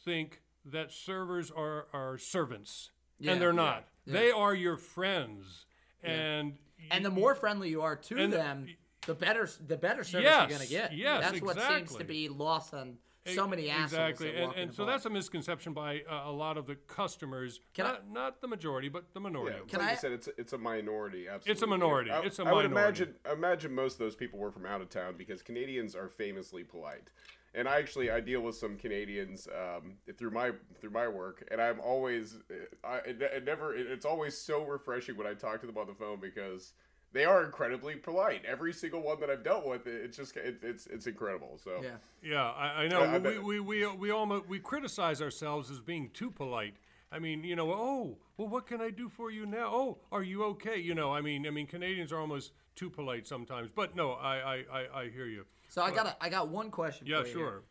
think 0.04 0.42
that 0.64 0.92
servers 0.92 1.50
are, 1.50 1.86
are 1.92 2.18
servants, 2.18 2.90
Yeah, 3.18 3.32
and 3.32 3.40
they're 3.40 3.50
yeah, 3.50 3.56
not. 3.56 3.88
They 4.06 4.30
are 4.30 4.54
your 4.54 4.76
friends, 4.76 5.66
and 6.02 6.58
And 6.90 7.04
the 7.04 7.10
more 7.10 7.34
friendly 7.34 7.68
you 7.70 7.82
are 7.82 7.96
to 7.96 8.26
them, 8.28 8.66
the 9.06 9.14
better 9.14 9.48
the 9.66 9.76
better 9.76 10.04
service 10.04 10.24
Yes, 10.24 10.48
you're 10.50 10.58
gonna 10.58 10.68
get. 10.70 10.96
yes, 10.96 11.22
that's 11.22 11.42
what 11.42 11.60
seems 11.60 11.94
to 11.96 12.04
be 12.04 12.28
lost 12.28 12.74
on 12.74 12.98
so 13.26 13.46
many 13.46 13.70
assholes. 13.70 13.92
exactly, 13.92 14.26
that 14.32 14.36
and, 14.36 14.46
walk 14.48 14.56
in 14.56 14.62
and 14.62 14.74
so 14.74 14.84
bar. 14.84 14.92
that's 14.92 15.06
a 15.06 15.10
misconception 15.10 15.72
by 15.72 16.02
uh, 16.10 16.22
a 16.24 16.32
lot 16.32 16.56
of 16.56 16.66
the 16.66 16.74
customers. 16.74 17.60
Can 17.74 17.86
I- 17.86 17.90
not, 17.92 18.10
not 18.10 18.40
the 18.40 18.48
majority, 18.48 18.88
but 18.88 19.12
the 19.14 19.20
minority. 19.20 19.54
Yeah, 19.54 19.58
of 19.60 19.64
it's 19.64 19.72
them. 19.72 19.80
like 19.80 19.88
I- 19.88 19.92
you 19.92 19.98
said, 19.98 20.12
it's 20.12 20.28
it's 20.38 20.52
a 20.52 20.58
minority. 20.58 21.28
Absolutely, 21.28 21.52
It's 21.52 21.62
a 21.62 21.66
minority. 21.68 22.10
I, 22.10 22.20
It's 22.22 22.38
a 22.40 22.44
I 22.44 22.52
would 22.52 22.64
imagine 22.64 23.14
imagine 23.32 23.72
most 23.74 23.92
of 23.94 23.98
those 24.00 24.16
people 24.16 24.40
were 24.40 24.50
from 24.50 24.66
out 24.66 24.80
of 24.80 24.88
town 24.88 25.14
because 25.16 25.40
Canadians 25.42 25.94
are 25.94 26.08
famously 26.08 26.64
polite. 26.64 27.10
And 27.54 27.68
I 27.68 27.78
actually 27.78 28.10
I 28.10 28.20
deal 28.20 28.40
with 28.40 28.56
some 28.56 28.76
Canadians 28.76 29.46
um, 29.48 29.94
through 30.16 30.30
my 30.30 30.52
through 30.80 30.90
my 30.90 31.06
work, 31.06 31.46
and 31.50 31.60
I'm 31.60 31.80
always 31.80 32.38
I 32.82 32.96
it, 32.98 33.20
it 33.20 33.44
never 33.44 33.74
it, 33.74 33.86
it's 33.86 34.06
always 34.06 34.36
so 34.36 34.64
refreshing 34.64 35.16
when 35.16 35.26
I 35.26 35.34
talk 35.34 35.60
to 35.60 35.66
them 35.66 35.76
on 35.76 35.86
the 35.86 35.94
phone 35.94 36.18
because 36.18 36.72
they 37.12 37.24
are 37.26 37.44
incredibly 37.44 37.96
polite. 37.96 38.42
Every 38.46 38.72
single 38.72 39.02
one 39.02 39.20
that 39.20 39.28
I've 39.28 39.44
dealt 39.44 39.66
with, 39.66 39.86
it, 39.86 40.02
it's 40.02 40.16
just 40.16 40.36
it, 40.36 40.60
it's 40.62 40.86
it's 40.86 41.06
incredible. 41.06 41.58
So 41.62 41.82
yeah. 41.82 41.90
Yeah, 42.22 42.50
I, 42.50 42.84
I 42.84 42.88
know. 42.88 43.02
Yeah, 43.02 43.10
I 43.10 43.18
we, 43.18 43.18
bet- 43.18 43.42
we, 43.44 43.60
we, 43.60 43.86
we 43.86 44.10
almost 44.10 44.48
we 44.48 44.58
criticize 44.58 45.20
ourselves 45.20 45.70
as 45.70 45.80
being 45.80 46.10
too 46.14 46.30
polite. 46.30 46.76
I 47.12 47.18
mean, 47.18 47.44
you 47.44 47.54
know, 47.54 47.70
oh, 47.70 48.18
well, 48.36 48.48
what 48.48 48.66
can 48.66 48.80
I 48.80 48.90
do 48.90 49.08
for 49.08 49.30
you 49.30 49.44
now? 49.44 49.70
Oh, 49.72 49.98
are 50.10 50.22
you 50.22 50.44
okay? 50.44 50.78
You 50.78 50.94
know, 50.94 51.12
I 51.12 51.20
mean, 51.20 51.46
I 51.46 51.50
mean, 51.50 51.66
Canadians 51.66 52.10
are 52.10 52.18
almost 52.18 52.52
too 52.74 52.88
polite 52.88 53.26
sometimes. 53.26 53.70
But 53.70 53.94
no, 53.94 54.12
I, 54.12 54.36
I, 54.36 54.64
I, 54.72 55.00
I 55.02 55.08
hear 55.10 55.26
you. 55.26 55.44
So 55.68 55.82
I 55.82 55.90
got 55.90 56.06
a, 56.06 56.16
I 56.20 56.28
got 56.30 56.48
one 56.48 56.70
question. 56.70 57.06
Yeah, 57.06 57.20
for 57.22 57.26
you 57.28 57.32
sure. 57.32 57.62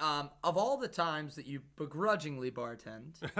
Um, 0.00 0.30
of 0.42 0.56
all 0.56 0.76
the 0.78 0.88
times 0.88 1.36
that 1.36 1.46
you 1.46 1.62
begrudgingly 1.76 2.50
bartend, 2.50 3.22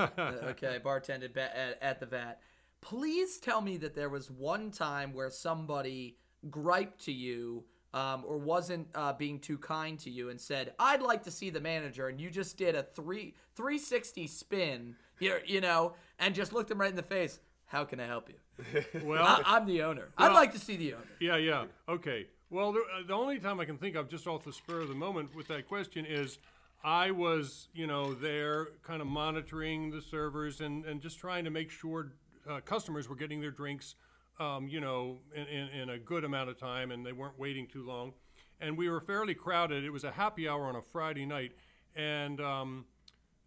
okay, 0.50 0.78
bartended 0.82 1.36
at, 1.36 1.78
at 1.82 2.00
the 2.00 2.06
vat, 2.06 2.40
please 2.80 3.38
tell 3.38 3.60
me 3.60 3.76
that 3.78 3.94
there 3.94 4.08
was 4.08 4.30
one 4.30 4.70
time 4.70 5.12
where 5.12 5.28
somebody 5.28 6.18
griped 6.48 7.04
to 7.06 7.12
you 7.12 7.64
um, 7.94 8.24
or 8.26 8.36
wasn't 8.36 8.88
uh, 8.94 9.12
being 9.12 9.38
too 9.38 9.58
kind 9.58 9.98
to 10.00 10.10
you 10.10 10.30
and 10.30 10.40
said, 10.40 10.74
"I'd 10.78 11.02
like 11.02 11.22
to 11.24 11.30
see 11.30 11.50
the 11.50 11.60
manager," 11.60 12.08
and 12.08 12.20
you 12.20 12.30
just 12.30 12.56
did 12.56 12.74
a 12.74 12.82
three 12.82 13.34
360 13.54 14.26
spin, 14.26 14.96
here, 15.18 15.42
you 15.46 15.60
know, 15.60 15.94
and 16.18 16.34
just 16.34 16.52
looked 16.52 16.70
him 16.70 16.80
right 16.80 16.90
in 16.90 16.96
the 16.96 17.02
face. 17.02 17.40
How 17.66 17.84
can 17.84 18.00
I 18.00 18.06
help 18.06 18.28
you? 18.28 18.34
Well, 19.04 19.24
I, 19.24 19.42
I'm 19.44 19.66
the 19.66 19.82
owner. 19.82 20.08
I'd 20.16 20.32
like 20.32 20.52
to 20.52 20.58
see 20.58 20.76
the 20.76 20.94
owner. 20.94 21.04
Yeah, 21.20 21.36
yeah. 21.36 21.64
Okay. 21.88 22.26
Well, 22.48 22.72
the, 22.72 22.80
uh, 22.80 23.06
the 23.06 23.12
only 23.12 23.38
time 23.38 23.60
I 23.60 23.64
can 23.64 23.76
think 23.76 23.96
of, 23.96 24.08
just 24.08 24.26
off 24.26 24.44
the 24.44 24.52
spur 24.52 24.80
of 24.80 24.88
the 24.88 24.94
moment, 24.94 25.34
with 25.34 25.48
that 25.48 25.66
question 25.66 26.06
is, 26.06 26.38
I 26.84 27.10
was, 27.10 27.68
you 27.74 27.86
know, 27.86 28.14
there, 28.14 28.68
kind 28.84 29.00
of 29.02 29.08
monitoring 29.08 29.90
the 29.90 30.00
servers 30.00 30.60
and 30.60 30.84
and 30.84 31.00
just 31.00 31.18
trying 31.18 31.44
to 31.44 31.50
make 31.50 31.70
sure 31.70 32.12
uh, 32.48 32.60
customers 32.60 33.08
were 33.08 33.16
getting 33.16 33.40
their 33.40 33.50
drinks, 33.50 33.96
um, 34.38 34.68
you 34.68 34.80
know, 34.80 35.18
in, 35.34 35.46
in, 35.46 35.68
in 35.68 35.88
a 35.90 35.98
good 35.98 36.24
amount 36.24 36.50
of 36.50 36.58
time, 36.58 36.90
and 36.90 37.04
they 37.04 37.12
weren't 37.12 37.38
waiting 37.38 37.66
too 37.66 37.86
long. 37.86 38.12
And 38.60 38.76
we 38.76 38.88
were 38.88 39.00
fairly 39.00 39.34
crowded. 39.34 39.84
It 39.84 39.90
was 39.90 40.04
a 40.04 40.12
happy 40.12 40.48
hour 40.48 40.66
on 40.66 40.76
a 40.76 40.82
Friday 40.82 41.26
night, 41.26 41.52
and. 41.94 42.40
Um, 42.40 42.84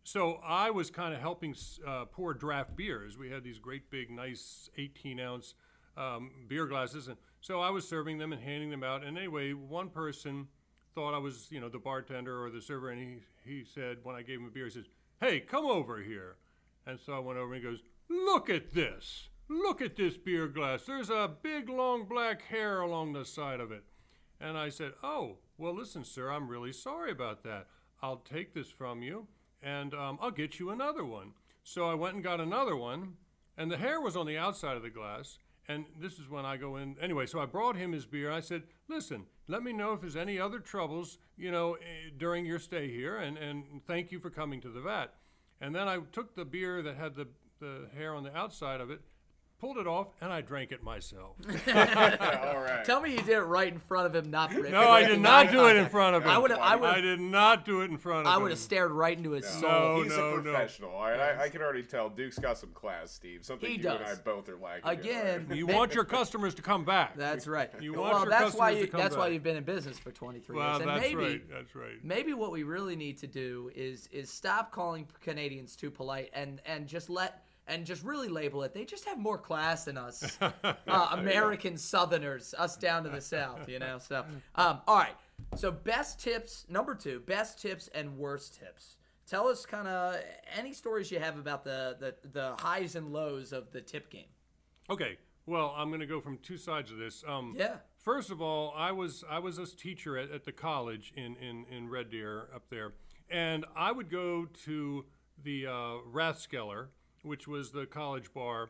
so 0.03 0.39
I 0.43 0.71
was 0.71 0.89
kind 0.89 1.13
of 1.13 1.19
helping 1.19 1.55
uh, 1.85 2.05
pour 2.05 2.33
draft 2.33 2.75
beers. 2.75 3.15
We 3.15 3.29
had 3.29 3.43
these 3.43 3.59
great 3.59 3.91
big, 3.91 4.09
nice 4.09 4.67
18 4.75 5.19
ounce 5.19 5.53
um, 5.95 6.31
beer 6.47 6.65
glasses, 6.65 7.07
and 7.07 7.17
so 7.41 7.59
I 7.59 7.69
was 7.69 7.87
serving 7.87 8.17
them 8.17 8.33
and 8.33 8.41
handing 8.41 8.71
them 8.71 8.83
out. 8.83 9.03
And 9.03 9.17
anyway, 9.17 9.53
one 9.53 9.89
person 9.89 10.47
thought 10.95 11.13
I 11.13 11.19
was, 11.19 11.47
you 11.51 11.59
know, 11.59 11.69
the 11.69 11.79
bartender 11.79 12.43
or 12.43 12.49
the 12.49 12.61
server, 12.61 12.89
and 12.89 12.99
he 12.99 13.19
he 13.45 13.63
said 13.63 13.97
when 14.03 14.15
I 14.15 14.21
gave 14.21 14.39
him 14.39 14.47
a 14.47 14.49
beer, 14.49 14.65
he 14.65 14.71
says, 14.71 14.85
"Hey, 15.19 15.39
come 15.41 15.65
over 15.65 16.01
here." 16.01 16.37
And 16.87 16.99
so 16.99 17.13
I 17.13 17.19
went 17.19 17.37
over 17.37 17.53
and 17.53 17.63
he 17.63 17.69
goes, 17.69 17.83
"Look 18.09 18.49
at 18.49 18.73
this! 18.73 19.29
Look 19.49 19.81
at 19.81 19.95
this 19.95 20.15
beer 20.15 20.47
glass. 20.47 20.83
There's 20.85 21.09
a 21.09 21.29
big, 21.41 21.69
long 21.69 22.05
black 22.05 22.43
hair 22.43 22.81
along 22.81 23.13
the 23.13 23.25
side 23.25 23.59
of 23.59 23.71
it." 23.71 23.83
And 24.39 24.57
I 24.57 24.69
said, 24.69 24.93
Oh, 25.03 25.37
well, 25.57 25.73
listen, 25.73 26.03
sir, 26.05 26.31
I'm 26.31 26.47
really 26.47 26.71
sorry 26.71 27.11
about 27.11 27.43
that. 27.43 27.67
I'll 28.01 28.17
take 28.17 28.53
this 28.53 28.69
from 28.69 29.03
you 29.03 29.27
and 29.61 29.93
um, 29.93 30.17
I'll 30.21 30.31
get 30.31 30.59
you 30.59 30.69
another 30.69 31.03
one. 31.03 31.33
So 31.63 31.89
I 31.89 31.93
went 31.93 32.15
and 32.15 32.23
got 32.23 32.39
another 32.39 32.75
one, 32.75 33.15
and 33.57 33.69
the 33.69 33.77
hair 33.77 33.99
was 33.99 34.15
on 34.15 34.25
the 34.25 34.37
outside 34.37 34.77
of 34.77 34.83
the 34.83 34.89
glass. 34.89 35.37
And 35.67 35.85
this 35.99 36.13
is 36.13 36.29
when 36.29 36.45
I 36.45 36.57
go 36.57 36.77
in. 36.77 36.95
Anyway, 36.99 37.27
so 37.27 37.39
I 37.39 37.45
brought 37.45 37.75
him 37.75 37.91
his 37.91 38.05
beer. 38.05 38.31
I 38.31 38.39
said, 38.39 38.63
Listen, 38.87 39.25
let 39.47 39.61
me 39.61 39.73
know 39.73 39.93
if 39.93 40.01
there's 40.01 40.15
any 40.15 40.39
other 40.39 40.59
troubles, 40.59 41.19
you 41.37 41.51
know, 41.51 41.73
eh, 41.73 42.09
during 42.17 42.45
your 42.45 42.57
stay 42.57 42.89
here, 42.89 43.17
and, 43.17 43.37
and 43.37 43.85
thank 43.85 44.11
you 44.11 44.19
for 44.19 44.29
coming 44.29 44.61
to 44.61 44.69
the 44.69 44.81
vat. 44.81 45.13
And 45.61 45.75
then 45.75 45.87
I 45.87 45.99
took 46.11 46.35
the 46.35 46.45
beer 46.45 46.81
that 46.81 46.95
had 46.95 47.15
the, 47.15 47.27
the 47.59 47.89
hair 47.95 48.15
on 48.15 48.23
the 48.23 48.35
outside 48.35 48.81
of 48.81 48.89
it, 48.89 49.01
pulled 49.59 49.77
it 49.77 49.87
off, 49.87 50.07
and 50.21 50.31
I 50.31 50.41
drank 50.41 50.71
it 50.71 50.81
myself. 50.81 51.35
all 51.67 51.73
right. 51.73 52.83
Tell 52.85 53.01
me 53.01 53.11
you 53.11 53.17
did 53.17 53.29
it 53.29 53.41
right 53.41 53.71
in 53.71 53.79
front 53.79 54.05
of 54.05 54.15
him, 54.15 54.31
not 54.31 54.53
No, 54.53 54.89
I 54.89 55.05
did 55.05 55.19
not 55.19 55.51
do 55.51 55.67
it 55.67 55.75
in 55.75 55.87
front 55.89 56.15
of 56.15 56.23
him. 56.23 56.29
I 56.29 56.37
would 56.37 56.51
I 56.51 56.75
would 56.75 56.89
I 56.89 57.01
did 57.01 57.19
not 57.19 57.65
do 57.65 57.81
it 57.81 57.91
in 57.91 57.97
front 57.97 58.21
of 58.21 58.27
I 58.27 58.35
him. 58.35 58.39
I 58.39 58.41
would 58.43 58.51
have 58.51 58.59
stared 58.59 58.91
right 58.91 59.17
into 59.17 59.31
his 59.31 59.45
soul. 59.45 59.69
No, 59.69 60.03
He's 60.03 60.15
no, 60.15 60.33
a 60.33 60.35
no. 60.37 60.41
professional. 60.41 60.91
All 60.91 61.09
right, 61.09 61.19
I, 61.19 61.45
I 61.45 61.49
can 61.49 61.61
already 61.61 61.83
tell 61.83 62.09
Duke's 62.09 62.39
got 62.39 62.57
some 62.57 62.71
class, 62.71 63.11
Steve. 63.11 63.45
Something 63.45 63.69
He 63.69 63.77
you 63.77 63.89
and 63.89 64.03
I 64.03 64.15
both 64.15 64.49
are 64.49 64.57
lacking. 64.57 64.89
Again, 64.89 65.47
You 65.51 65.67
want 65.67 65.93
your 65.93 66.05
customers 66.05 66.55
to 66.55 66.61
come 66.61 66.85
back. 66.85 67.15
That's 67.15 67.47
right. 67.47 67.69
You 67.79 67.93
want 67.93 68.13
well, 68.13 68.21
your 68.21 68.29
that's 68.29 68.55
why 68.55 68.71
customers 68.71 68.79
you 68.79 68.85
to 68.85 68.91
come 68.91 69.01
that's 69.01 69.15
why 69.15 69.25
back. 69.25 69.33
you've 69.33 69.43
been 69.43 69.57
in 69.57 69.63
business 69.63 69.99
for 69.99 70.11
23 70.11 70.55
well, 70.55 70.67
years. 70.67 70.81
And 70.81 70.89
that's 70.89 71.01
maybe 71.01 71.15
right. 71.15 71.49
That's 71.49 71.75
right. 71.75 72.03
maybe 72.03 72.33
what 72.33 72.51
we 72.51 72.63
really 72.63 72.95
need 72.95 73.17
to 73.19 73.27
do 73.27 73.71
is 73.75 74.07
is 74.11 74.29
stop 74.29 74.71
calling 74.71 75.07
Canadians 75.21 75.75
too 75.75 75.91
polite 75.91 76.29
and 76.33 76.61
and 76.65 76.87
just 76.87 77.09
let 77.09 77.43
and 77.69 77.85
just 77.85 78.03
really 78.03 78.27
label 78.27 78.63
it. 78.63 78.73
They 78.73 78.85
just 78.85 79.05
have 79.05 79.17
more 79.17 79.37
class 79.37 79.85
than 79.85 79.97
us, 79.97 80.37
uh, 80.63 80.73
American 81.11 81.77
Southerners, 81.77 82.53
us 82.57 82.75
down 82.77 83.03
to 83.03 83.09
the 83.09 83.21
south. 83.21 83.69
You 83.69 83.79
know. 83.79 83.97
So, 83.99 84.25
um, 84.55 84.81
all 84.87 84.97
right. 84.97 85.15
So, 85.55 85.71
best 85.71 86.19
tips 86.19 86.65
number 86.69 86.95
two: 86.95 87.21
best 87.21 87.61
tips 87.61 87.89
and 87.93 88.17
worst 88.17 88.59
tips. 88.59 88.97
Tell 89.27 89.47
us 89.47 89.65
kind 89.65 89.87
of 89.87 90.17
any 90.57 90.73
stories 90.73 91.11
you 91.11 91.19
have 91.19 91.37
about 91.37 91.63
the, 91.63 91.95
the 91.99 92.15
the 92.29 92.55
highs 92.59 92.95
and 92.95 93.13
lows 93.13 93.53
of 93.53 93.71
the 93.71 93.81
tip 93.81 94.09
game. 94.09 94.25
Okay. 94.89 95.17
Well, 95.45 95.73
I'm 95.75 95.87
going 95.89 96.01
to 96.01 96.05
go 96.05 96.21
from 96.21 96.37
two 96.37 96.57
sides 96.57 96.91
of 96.91 96.97
this. 96.97 97.23
Um, 97.27 97.55
Yeah. 97.57 97.77
First 97.97 98.29
of 98.31 98.41
all, 98.41 98.73
I 98.77 98.91
was 98.91 99.23
I 99.29 99.39
was 99.39 99.57
a 99.57 99.65
teacher 99.65 100.17
at, 100.17 100.31
at 100.31 100.45
the 100.45 100.51
college 100.51 101.11
in, 101.15 101.35
in, 101.35 101.65
in 101.69 101.89
Red 101.89 102.09
Deer 102.09 102.49
up 102.55 102.69
there, 102.69 102.93
and 103.29 103.65
I 103.75 103.91
would 103.91 104.09
go 104.09 104.45
to 104.65 105.05
the 105.43 105.67
uh, 105.67 105.97
Rathskeller, 106.11 106.87
which 107.23 107.47
was 107.47 107.71
the 107.71 107.85
college 107.85 108.33
bar, 108.33 108.69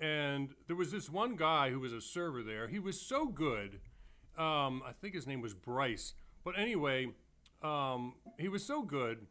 and 0.00 0.50
there 0.66 0.76
was 0.76 0.92
this 0.92 1.10
one 1.10 1.36
guy 1.36 1.70
who 1.70 1.80
was 1.80 1.92
a 1.92 2.00
server 2.00 2.42
there. 2.42 2.68
He 2.68 2.78
was 2.78 3.00
so 3.00 3.26
good. 3.26 3.80
Um, 4.38 4.82
I 4.86 4.92
think 5.00 5.14
his 5.14 5.26
name 5.26 5.40
was 5.40 5.54
Bryce. 5.54 6.14
But 6.44 6.58
anyway, 6.58 7.08
um, 7.62 8.14
he 8.38 8.48
was 8.48 8.64
so 8.64 8.82
good 8.82 9.26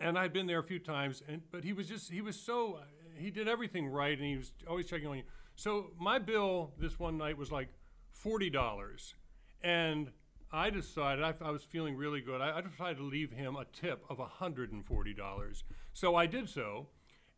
and 0.00 0.18
I'd 0.18 0.32
been 0.32 0.46
there 0.46 0.58
a 0.58 0.64
few 0.64 0.78
times, 0.78 1.22
and 1.28 1.42
but 1.50 1.64
he 1.64 1.72
was 1.72 1.88
just 1.88 2.10
he 2.10 2.20
was 2.20 2.38
so 2.38 2.80
he 3.16 3.30
did 3.30 3.48
everything 3.48 3.86
right, 3.86 4.16
and 4.16 4.26
he 4.26 4.36
was 4.36 4.52
always 4.68 4.86
checking 4.86 5.06
on 5.06 5.18
you. 5.18 5.22
So 5.56 5.92
my 5.98 6.18
bill 6.18 6.72
this 6.78 6.98
one 6.98 7.18
night 7.18 7.36
was 7.36 7.52
like 7.52 7.68
forty 8.10 8.50
dollars, 8.50 9.14
and 9.62 10.10
I 10.52 10.70
decided 10.70 11.24
I, 11.24 11.34
I 11.40 11.50
was 11.50 11.62
feeling 11.62 11.96
really 11.96 12.20
good. 12.20 12.40
I, 12.40 12.58
I 12.58 12.60
decided 12.60 12.98
to 12.98 13.04
leave 13.04 13.32
him 13.32 13.56
a 13.56 13.64
tip 13.64 14.04
of 14.08 14.18
hundred 14.18 14.72
and 14.72 14.84
forty 14.84 15.14
dollars. 15.14 15.64
So 15.92 16.16
I 16.16 16.26
did 16.26 16.48
so, 16.48 16.88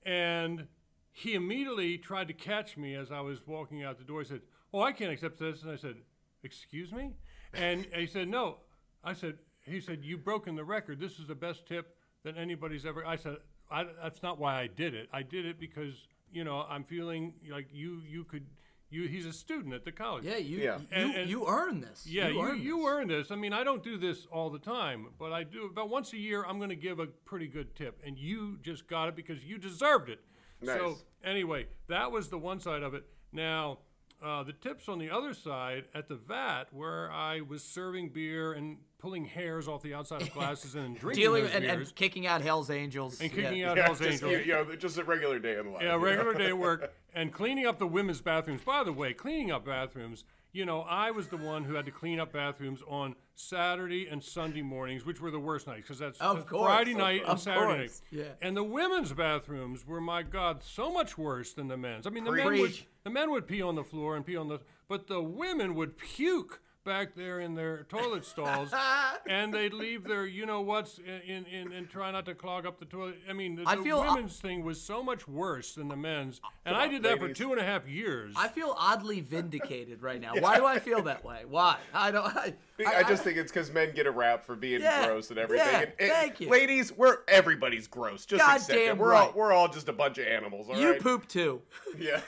and 0.06 0.68
he 1.12 1.34
immediately 1.34 1.98
tried 1.98 2.28
to 2.28 2.34
catch 2.34 2.76
me 2.76 2.94
as 2.94 3.10
I 3.10 3.20
was 3.20 3.46
walking 3.46 3.82
out 3.82 3.98
the 3.98 4.04
door. 4.04 4.20
He 4.20 4.28
said, 4.28 4.42
"Oh, 4.72 4.80
I 4.80 4.92
can't 4.92 5.12
accept 5.12 5.38
this," 5.38 5.62
and 5.62 5.70
I 5.72 5.76
said, 5.76 5.96
"Excuse 6.42 6.92
me," 6.92 7.12
and 7.52 7.86
he 7.92 8.06
said, 8.06 8.28
"No." 8.28 8.58
I 9.02 9.12
said, 9.12 9.38
"He 9.62 9.80
said 9.80 10.04
you've 10.04 10.24
broken 10.24 10.54
the 10.54 10.64
record. 10.64 11.00
This 11.00 11.18
is 11.18 11.26
the 11.26 11.34
best 11.34 11.66
tip 11.66 11.96
that 12.22 12.38
anybody's 12.38 12.86
ever." 12.86 13.04
I 13.04 13.16
said, 13.16 13.38
I, 13.70 13.84
"That's 13.84 14.22
not 14.22 14.38
why 14.38 14.60
I 14.60 14.68
did 14.68 14.94
it. 14.94 15.08
I 15.12 15.22
did 15.22 15.44
it 15.44 15.58
because 15.58 16.06
you 16.32 16.44
know 16.44 16.64
I'm 16.68 16.84
feeling 16.84 17.34
like 17.50 17.68
you 17.72 18.00
you 18.06 18.24
could." 18.24 18.46
You, 18.88 19.08
he's 19.08 19.26
a 19.26 19.32
student 19.32 19.74
at 19.74 19.84
the 19.84 19.90
college. 19.92 20.24
Yeah, 20.24 20.36
you 20.36 20.58
Yeah. 20.58 20.78
you, 20.78 20.86
And- 20.92 21.14
and- 21.14 21.30
you 21.30 21.46
earn 21.48 21.80
this. 21.80 22.06
Yeah, 22.06 22.28
you, 22.28 22.40
earn 22.40 22.60
you 22.60 22.76
this. 22.78 22.86
earn 22.86 23.08
this. 23.08 23.30
I 23.32 23.34
mean, 23.34 23.52
I 23.52 23.64
don't 23.64 23.82
do 23.82 23.98
this 23.98 24.26
all 24.26 24.48
the 24.48 24.60
time, 24.60 25.08
but 25.18 25.32
I 25.32 25.42
do 25.42 25.66
about 25.66 25.88
once 25.90 26.12
a 26.12 26.18
year. 26.18 26.44
I'm 26.44 26.58
going 26.58 26.70
to 26.70 26.76
give 26.76 27.00
a 27.00 27.06
pretty 27.06 27.48
good 27.48 27.74
tip, 27.74 28.00
and 28.06 28.16
you 28.16 28.58
just 28.62 28.86
got 28.86 29.08
it 29.08 29.16
because 29.16 29.42
you 29.44 29.58
deserved 29.58 30.08
it. 30.08 30.20
Nice. 30.62 30.78
So 30.78 30.98
anyway, 31.24 31.66
that 31.88 32.12
was 32.12 32.28
the 32.28 32.38
one 32.38 32.60
side 32.60 32.82
of 32.82 32.94
it. 32.94 33.04
Now, 33.32 33.80
uh, 34.22 34.42
the 34.44 34.52
tips 34.52 34.88
on 34.88 34.98
the 34.98 35.10
other 35.10 35.34
side 35.34 35.84
at 35.94 36.08
the 36.08 36.14
vat, 36.14 36.72
where 36.72 37.10
I 37.10 37.40
was 37.42 37.62
serving 37.64 38.10
beer 38.10 38.52
and 38.52 38.78
pulling 38.98 39.24
hairs 39.24 39.68
off 39.68 39.82
the 39.82 39.94
outside 39.94 40.22
of 40.22 40.32
glasses 40.32 40.74
and 40.74 40.96
drinking 41.00 41.22
dealing 41.22 41.44
those 41.44 41.54
and, 41.54 41.64
beers 41.64 41.88
and 41.88 41.96
kicking 41.96 42.26
out 42.26 42.40
Hell's 42.40 42.70
Angels 42.70 43.20
and 43.20 43.30
kicking 43.30 43.58
yeah. 43.58 43.70
out 43.70 43.76
Yeah, 43.76 43.84
Hell's 43.84 43.98
just, 44.00 44.22
Angels. 44.22 44.46
Yeah, 44.46 44.64
just 44.76 44.98
a 44.98 45.04
regular 45.04 45.38
day 45.38 45.58
in 45.58 45.72
life. 45.72 45.82
Yeah, 45.82 45.92
you 45.94 45.98
know? 45.98 46.04
regular 46.04 46.34
day 46.34 46.52
work 46.52 46.92
and 47.14 47.32
cleaning 47.32 47.66
up 47.66 47.78
the 47.78 47.86
women's 47.86 48.20
bathrooms. 48.20 48.62
By 48.62 48.84
the 48.84 48.92
way, 48.92 49.12
cleaning 49.12 49.50
up 49.50 49.64
bathrooms, 49.66 50.24
you 50.52 50.64
know, 50.64 50.80
I 50.82 51.10
was 51.10 51.28
the 51.28 51.36
one 51.36 51.64
who 51.64 51.74
had 51.74 51.84
to 51.84 51.90
clean 51.90 52.18
up 52.18 52.32
bathrooms 52.32 52.80
on 52.88 53.14
Saturday 53.34 54.06
and 54.08 54.24
Sunday 54.24 54.62
mornings, 54.62 55.04
which 55.04 55.20
were 55.20 55.30
the 55.30 55.38
worst 55.38 55.66
nights 55.66 55.82
because 55.82 55.98
that's 55.98 56.18
Of 56.18 56.46
course. 56.46 56.64
Friday 56.64 56.94
night 56.94 57.22
and 57.26 57.38
Saturday 57.38 57.86
course, 57.88 58.02
night. 58.10 58.24
yeah. 58.24 58.32
And 58.40 58.56
the 58.56 58.64
women's 58.64 59.12
bathrooms 59.12 59.86
were, 59.86 60.00
my 60.00 60.22
God, 60.22 60.62
so 60.62 60.90
much 60.90 61.18
worse 61.18 61.52
than 61.52 61.68
the 61.68 61.76
men's. 61.76 62.06
I 62.06 62.10
mean, 62.10 62.24
the 62.24 62.32
men 62.32 62.58
would 62.58 62.74
the 63.04 63.10
men 63.10 63.30
would 63.30 63.46
pee 63.46 63.60
on 63.60 63.74
the 63.74 63.84
floor 63.84 64.16
and 64.16 64.24
pee 64.24 64.36
on 64.36 64.48
the, 64.48 64.60
but 64.88 65.06
the 65.06 65.22
women 65.22 65.74
would 65.74 65.98
puke 65.98 66.62
back 66.86 67.14
there 67.14 67.40
in 67.40 67.54
their 67.54 67.82
toilet 67.90 68.24
stalls, 68.24 68.72
and 69.28 69.52
they'd 69.52 69.74
leave 69.74 70.04
their, 70.04 70.24
you 70.24 70.46
know 70.46 70.62
what's, 70.62 70.98
in, 70.98 71.44
in, 71.44 71.72
and 71.72 71.90
try 71.90 72.10
not 72.10 72.24
to 72.24 72.34
clog 72.34 72.64
up 72.64 72.78
the 72.78 72.86
toilet. 72.86 73.16
I 73.28 73.34
mean, 73.34 73.56
the, 73.56 73.64
I 73.66 73.76
the 73.76 73.82
feel- 73.82 74.00
women's 74.00 74.38
thing 74.38 74.64
was 74.64 74.80
so 74.80 75.02
much 75.02 75.28
worse 75.28 75.74
than 75.74 75.88
the 75.88 75.96
men's, 75.96 76.40
and 76.64 76.74
I 76.74 76.88
did 76.88 77.02
that 77.02 77.18
for 77.18 77.32
two 77.34 77.52
and 77.52 77.60
a 77.60 77.64
half 77.64 77.86
years. 77.86 78.32
I 78.36 78.48
feel 78.48 78.74
oddly 78.78 79.20
vindicated 79.20 80.00
right 80.00 80.20
now. 80.20 80.32
Why 80.38 80.56
do 80.56 80.64
I 80.64 80.78
feel 80.78 81.02
that 81.02 81.24
way? 81.24 81.42
Why? 81.46 81.76
I 81.92 82.10
don't. 82.10 82.24
I, 82.24 82.54
I, 82.86 83.02
just 83.02 83.24
think 83.24 83.36
it's 83.36 83.50
because 83.50 83.72
men 83.72 83.94
get 83.94 84.06
a 84.06 84.10
rap 84.10 84.44
for 84.44 84.54
being 84.54 84.80
Yeah, 84.80 85.06
gross 85.06 85.30
and 85.30 85.38
everything. 85.38 85.66
yeah, 85.66 85.80
and, 85.80 85.92
and 85.98 86.10
thank 86.10 86.40
you. 86.40 86.48
Ladies, 86.48 86.92
we're 86.92 87.18
everybody's 87.26 87.86
gross. 87.86 88.26
Just 88.26 88.42
accept 88.46 88.78
it. 88.78 88.96
We're 88.96 89.14
all 89.14 89.26
right. 89.26 89.36
we're 89.36 89.52
all 89.52 89.68
just 89.68 89.88
a 89.88 89.92
bunch 89.92 90.18
of 90.18 90.26
animals. 90.26 90.68
All 90.68 90.78
you 90.78 90.92
right? 90.92 91.00
poop 91.00 91.26
too. 91.26 91.62
Yeah. 91.98 92.20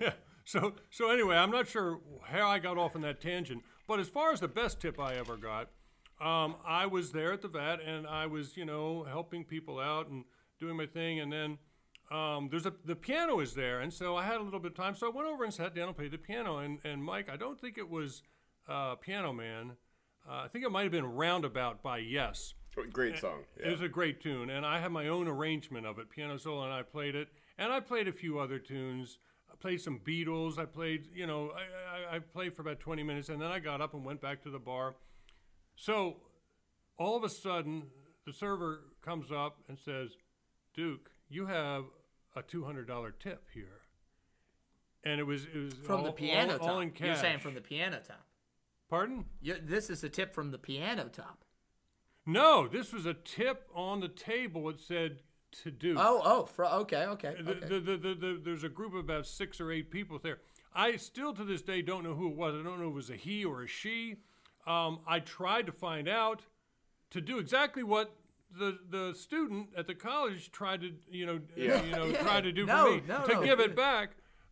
Yeah. 0.00 0.12
So 0.48 0.72
so 0.88 1.10
anyway, 1.10 1.36
I'm 1.36 1.50
not 1.50 1.68
sure 1.68 2.00
how 2.24 2.48
I 2.48 2.58
got 2.58 2.78
off 2.78 2.96
on 2.96 3.02
that 3.02 3.20
tangent, 3.20 3.62
but 3.86 4.00
as 4.00 4.08
far 4.08 4.32
as 4.32 4.40
the 4.40 4.48
best 4.48 4.80
tip 4.80 4.98
I 4.98 5.14
ever 5.16 5.36
got, 5.36 5.68
um, 6.22 6.56
I 6.66 6.86
was 6.86 7.12
there 7.12 7.34
at 7.34 7.42
the 7.42 7.48
vat 7.48 7.80
and 7.86 8.06
I 8.06 8.24
was 8.24 8.56
you 8.56 8.64
know 8.64 9.04
helping 9.04 9.44
people 9.44 9.78
out 9.78 10.08
and 10.08 10.24
doing 10.58 10.74
my 10.74 10.86
thing, 10.86 11.20
and 11.20 11.30
then 11.30 11.58
um, 12.10 12.48
there's 12.50 12.64
a 12.64 12.72
the 12.82 12.96
piano 12.96 13.40
is 13.40 13.52
there, 13.52 13.80
and 13.80 13.92
so 13.92 14.16
I 14.16 14.24
had 14.24 14.40
a 14.40 14.42
little 14.42 14.58
bit 14.58 14.70
of 14.70 14.76
time, 14.78 14.94
so 14.94 15.06
I 15.06 15.14
went 15.14 15.28
over 15.28 15.44
and 15.44 15.52
sat 15.52 15.74
down 15.74 15.88
and 15.88 15.96
played 15.96 16.12
the 16.12 16.18
piano, 16.18 16.56
and 16.56 16.78
and 16.82 17.04
Mike, 17.04 17.28
I 17.30 17.36
don't 17.36 17.60
think 17.60 17.76
it 17.76 17.90
was 17.90 18.22
uh, 18.66 18.94
Piano 18.94 19.34
Man, 19.34 19.72
uh, 20.26 20.44
I 20.44 20.48
think 20.48 20.64
it 20.64 20.70
might 20.70 20.84
have 20.84 20.92
been 20.92 21.04
Roundabout 21.04 21.82
by 21.82 21.98
Yes. 21.98 22.54
Great 22.92 23.18
song. 23.18 23.40
It 23.56 23.70
was 23.70 23.80
a 23.82 23.88
great 23.88 24.22
tune, 24.22 24.48
and 24.48 24.64
I 24.64 24.78
had 24.78 24.92
my 24.92 25.08
own 25.08 25.28
arrangement 25.28 25.84
of 25.84 25.98
it, 25.98 26.08
piano 26.08 26.38
solo, 26.38 26.64
and 26.64 26.72
I 26.72 26.82
played 26.82 27.14
it, 27.16 27.28
and 27.58 27.70
I 27.70 27.80
played 27.80 28.08
a 28.08 28.12
few 28.12 28.38
other 28.38 28.58
tunes. 28.58 29.18
I 29.58 29.62
played 29.62 29.80
some 29.80 30.00
Beatles. 30.04 30.58
I 30.58 30.64
played, 30.64 31.08
you 31.14 31.26
know, 31.26 31.50
I, 31.54 32.14
I, 32.14 32.16
I 32.16 32.18
played 32.20 32.54
for 32.54 32.62
about 32.62 32.80
20 32.80 33.02
minutes, 33.02 33.28
and 33.28 33.40
then 33.40 33.50
I 33.50 33.58
got 33.58 33.80
up 33.80 33.94
and 33.94 34.04
went 34.04 34.20
back 34.20 34.42
to 34.44 34.50
the 34.50 34.58
bar. 34.58 34.94
So, 35.76 36.16
all 36.98 37.16
of 37.16 37.24
a 37.24 37.28
sudden, 37.28 37.84
the 38.26 38.32
server 38.32 38.80
comes 39.02 39.30
up 39.32 39.58
and 39.68 39.78
says, 39.78 40.10
"Duke, 40.74 41.10
you 41.28 41.46
have 41.46 41.84
a 42.36 42.42
$200 42.42 43.12
tip 43.18 43.44
here." 43.52 43.82
And 45.04 45.20
it 45.20 45.24
was 45.24 45.44
it 45.44 45.56
was 45.56 45.74
From 45.74 46.04
the 46.04 46.12
piano 46.12 46.54
all, 46.54 46.58
top. 46.58 46.68
all 46.68 46.80
in 46.80 46.90
cash. 46.90 47.06
You're 47.06 47.16
saying 47.16 47.38
from 47.38 47.54
the 47.54 47.60
piano 47.60 48.00
top. 48.06 48.26
pardon? 48.90 49.24
you 49.40 49.56
this 49.62 49.90
is 49.90 50.02
a 50.02 50.08
tip 50.08 50.34
from 50.34 50.50
the 50.50 50.58
piano 50.58 51.08
top. 51.10 51.44
No, 52.26 52.68
this 52.68 52.92
was 52.92 53.06
a 53.06 53.14
tip 53.14 53.68
on 53.74 54.00
the 54.00 54.08
table. 54.08 54.68
It 54.68 54.80
said 54.80 55.20
to 55.62 55.70
do. 55.70 55.96
Oh, 55.98 56.20
oh, 56.24 56.44
fr- 56.44 56.64
okay, 56.64 57.04
okay, 57.06 57.34
The, 57.40 57.50
okay. 57.52 57.66
the, 57.68 57.80
the, 57.80 57.96
the, 57.96 58.14
the, 58.14 58.40
there's 58.44 58.64
a 58.64 58.68
group 58.68 58.92
of 58.94 59.00
about 59.00 59.26
six 59.26 59.60
or 59.60 59.70
eight 59.72 59.90
people 59.90 60.18
there. 60.22 60.38
I 60.74 60.96
still 60.96 61.32
to 61.34 61.44
this 61.44 61.62
day 61.62 61.82
don't 61.82 62.04
know 62.04 62.14
who 62.14 62.28
it 62.30 62.36
was. 62.36 62.54
I 62.54 62.62
don't 62.62 62.78
know 62.78 62.86
if 62.86 62.92
it 62.92 62.94
was 62.94 63.10
a 63.10 63.16
he 63.16 63.44
or 63.44 63.62
a 63.62 63.66
she. 63.66 64.16
Um, 64.66 65.00
I 65.06 65.20
tried 65.20 65.66
to 65.66 65.72
find 65.72 66.08
out 66.08 66.42
to 67.10 67.20
do 67.20 67.38
exactly 67.38 67.82
what 67.82 68.14
the 68.56 68.78
the 68.90 69.14
student 69.14 69.68
at 69.76 69.86
the 69.86 69.94
college 69.94 70.50
tried 70.52 70.80
to 70.82 70.92
you 71.10 71.26
know 71.26 71.40
Yeah. 71.56 71.82
you 71.82 71.90
know 71.92 72.04
Yeah. 72.12 72.22
try 72.22 72.40
to 72.40 72.52
do 72.52 72.66
No, 72.66 72.84
for 72.86 72.90
me 72.92 73.02
no, 73.08 73.26
to 73.26 73.32
no. 73.34 73.42
give 73.42 73.60
it 73.60 73.74
back. 73.74 74.10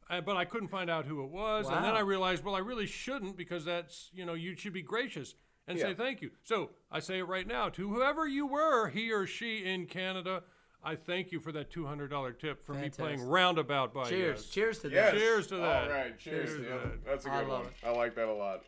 Uh, 0.09 0.21
but 0.21 0.37
I 0.37 0.45
couldn't 0.45 0.69
find 0.69 0.89
out 0.89 1.05
who 1.05 1.25
it 1.25 1.31
was, 1.31 1.67
and 1.69 1.85
then 1.85 1.95
I 1.97 2.01
realized, 2.01 2.45
well, 2.45 2.55
I 2.55 2.61
really 2.61 2.87
shouldn't 2.87 3.37
because 3.37 3.65
that's 3.65 4.11
you 4.15 4.25
know 4.25 4.35
you 4.35 4.55
should 4.57 4.73
be 4.73 4.83
gracious 4.83 5.35
and 5.69 5.79
say 5.79 5.95
thank 5.95 6.23
you. 6.23 6.31
So 6.45 6.71
I 6.93 7.01
say 7.01 7.19
it 7.19 7.25
right 7.25 7.47
now 7.47 7.69
to 7.71 7.89
whoever 7.93 8.27
you 8.27 8.47
were, 8.47 8.89
he 8.89 9.13
or 9.13 9.27
she 9.27 9.65
in 9.65 9.87
Canada. 9.87 10.45
I 10.87 10.95
thank 10.95 11.33
you 11.33 11.41
for 11.41 11.51
that 11.51 11.69
two 11.69 11.85
hundred 11.85 12.11
dollar 12.11 12.31
tip 12.33 12.65
for 12.65 12.73
me 12.73 12.89
playing 12.91 13.21
Roundabout 13.21 13.93
by 13.93 14.09
cheers, 14.09 14.43
Yes. 14.43 14.51
cheers 14.55 14.79
to 14.79 14.89
Yes. 14.89 15.11
that. 15.11 15.19
Cheers 15.19 15.47
to 15.49 15.57
that. 15.57 15.85
All 15.85 15.91
right. 15.91 16.17
Cheers. 16.17 16.51
Cheers 16.51 16.57
to 16.59 16.63
yeah, 16.63 16.77
that. 16.79 17.05
That's 17.05 17.27
a 17.27 17.33
I 17.33 17.41
good 17.41 17.49
love 17.49 17.65
one. 17.65 17.73
it. 17.83 17.87
I 17.87 17.91
like 17.91 18.15
that 18.15 18.29
a 18.29 18.33
lot. 18.33 18.63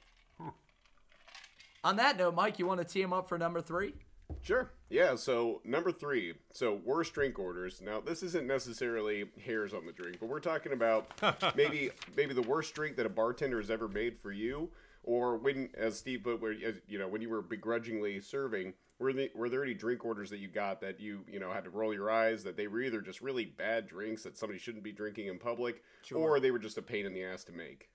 On 1.84 1.94
that 1.94 2.16
note, 2.18 2.34
Mike, 2.34 2.58
you 2.58 2.66
want 2.66 2.80
to 2.80 2.84
tee 2.84 3.00
him 3.00 3.12
up 3.12 3.28
for 3.28 3.38
number 3.38 3.60
three? 3.60 3.94
Sure. 4.42 4.72
Yeah. 4.90 5.14
So 5.14 5.60
number 5.64 5.92
three. 5.92 6.34
So 6.52 6.80
worst 6.84 7.14
drink 7.14 7.38
orders. 7.38 7.80
Now 7.80 8.00
this 8.00 8.24
isn't 8.24 8.48
necessarily 8.48 9.26
hairs 9.44 9.72
on 9.72 9.86
the 9.86 9.92
drink, 9.92 10.16
but 10.18 10.28
we're 10.28 10.40
talking 10.40 10.72
about 10.72 11.06
maybe 11.56 11.90
maybe 12.16 12.34
the 12.34 12.42
worst 12.42 12.74
drink 12.74 12.96
that 12.96 13.06
a 13.06 13.10
bartender 13.10 13.60
has 13.60 13.70
ever 13.70 13.86
made 13.86 14.18
for 14.18 14.32
you, 14.32 14.70
or 15.04 15.36
when, 15.36 15.70
as 15.76 15.96
Steve 15.96 16.24
put, 16.24 16.40
where 16.40 16.50
as, 16.66 16.80
you 16.88 16.98
know 16.98 17.06
when 17.06 17.22
you 17.22 17.28
were 17.30 17.42
begrudgingly 17.42 18.18
serving. 18.20 18.74
Were, 18.98 19.12
the, 19.12 19.30
were 19.34 19.48
there 19.48 19.62
any 19.62 19.74
drink 19.74 20.04
orders 20.04 20.30
that 20.30 20.38
you 20.38 20.48
got 20.48 20.80
that 20.80 20.98
you 20.98 21.20
you 21.30 21.38
know 21.38 21.52
had 21.52 21.64
to 21.64 21.70
roll 21.70 21.94
your 21.94 22.10
eyes 22.10 22.42
that 22.44 22.56
they 22.56 22.66
were 22.66 22.80
either 22.80 23.00
just 23.00 23.20
really 23.20 23.44
bad 23.44 23.86
drinks 23.86 24.24
that 24.24 24.36
somebody 24.36 24.58
shouldn't 24.58 24.82
be 24.82 24.92
drinking 24.92 25.28
in 25.28 25.38
public, 25.38 25.82
or 26.12 26.40
they 26.40 26.50
were 26.50 26.58
just 26.58 26.78
a 26.78 26.82
pain 26.82 27.06
in 27.06 27.14
the 27.14 27.22
ass 27.22 27.44
to 27.44 27.52
make? 27.52 27.90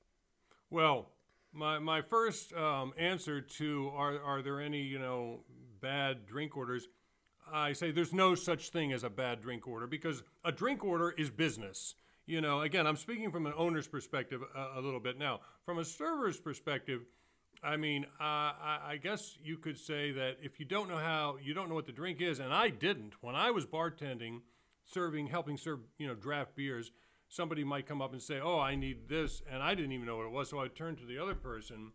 Well, 0.70 1.10
my 1.52 1.80
my 1.80 2.02
first 2.02 2.54
um, 2.54 2.94
answer 2.98 3.42
to 3.42 3.92
are 3.96 4.22
are 4.22 4.42
there 4.42 4.62
any 4.62 4.82
you 4.82 4.98
know 4.98 5.42
bad 5.82 6.26
drink 6.26 6.56
orders? 6.56 6.88
I 7.52 7.74
say 7.74 7.92
there's 7.92 8.14
no 8.14 8.36
such 8.36 8.70
thing 8.70 8.94
as 8.94 9.04
a 9.04 9.10
bad 9.10 9.42
drink 9.42 9.68
order 9.68 9.88
because 9.88 10.24
a 10.46 10.52
drink 10.52 10.84
order 10.84 11.12
is 11.12 11.30
business. 11.30 11.96
You 12.26 12.40
know, 12.40 12.62
again, 12.62 12.88
I'm 12.88 12.96
speaking 12.96 13.32
from 13.32 13.46
an 13.46 13.54
owner's 13.58 13.88
perspective 13.88 14.42
a, 14.56 14.80
a 14.80 14.82
little 14.82 15.02
bit 15.02 15.20
now. 15.20 15.42
From 15.66 15.78
a 15.78 15.86
server's 15.86 16.40
perspective, 16.40 17.02
I 17.64 17.78
mean, 17.78 18.06
uh, 18.20 18.24
I, 18.24 18.80
I 18.88 18.98
guess 18.98 19.38
you 19.44 19.58
could 19.58 19.78
say 19.78 20.12
that 20.12 20.38
if 20.42 20.60
you 20.60 20.66
don't 20.66 20.90
know 20.90 20.98
how, 20.98 21.38
you 21.42 21.54
don't 21.54 21.70
know 21.70 21.76
what 21.76 21.86
the 21.86 21.94
drink 21.94 22.22
is, 22.22 22.40
and 22.40 22.54
I 22.54 22.70
didn't 22.70 23.14
when 23.22 23.36
I 23.36 23.52
was 23.52 23.66
bartending, 23.66 24.42
serving, 24.86 25.28
helping 25.28 25.58
serve, 25.58 25.80
you 25.98 26.08
know, 26.08 26.16
draft 26.16 26.56
beers. 26.56 26.92
Somebody 27.30 27.64
might 27.64 27.88
come 27.88 28.02
up 28.02 28.12
and 28.12 28.22
say, 28.22 28.40
"Oh, 28.40 28.60
I 28.60 28.76
need 28.76 29.08
this," 29.08 29.42
and 29.50 29.64
I 29.64 29.76
didn't 29.76 29.94
even 29.94 30.06
know 30.06 30.18
what 30.18 30.26
it 30.26 30.32
was. 30.32 30.50
So 30.50 30.60
I 30.60 30.68
turned 30.68 30.98
to 31.00 31.06
the 31.06 31.18
other 31.18 31.36
person, 31.36 31.94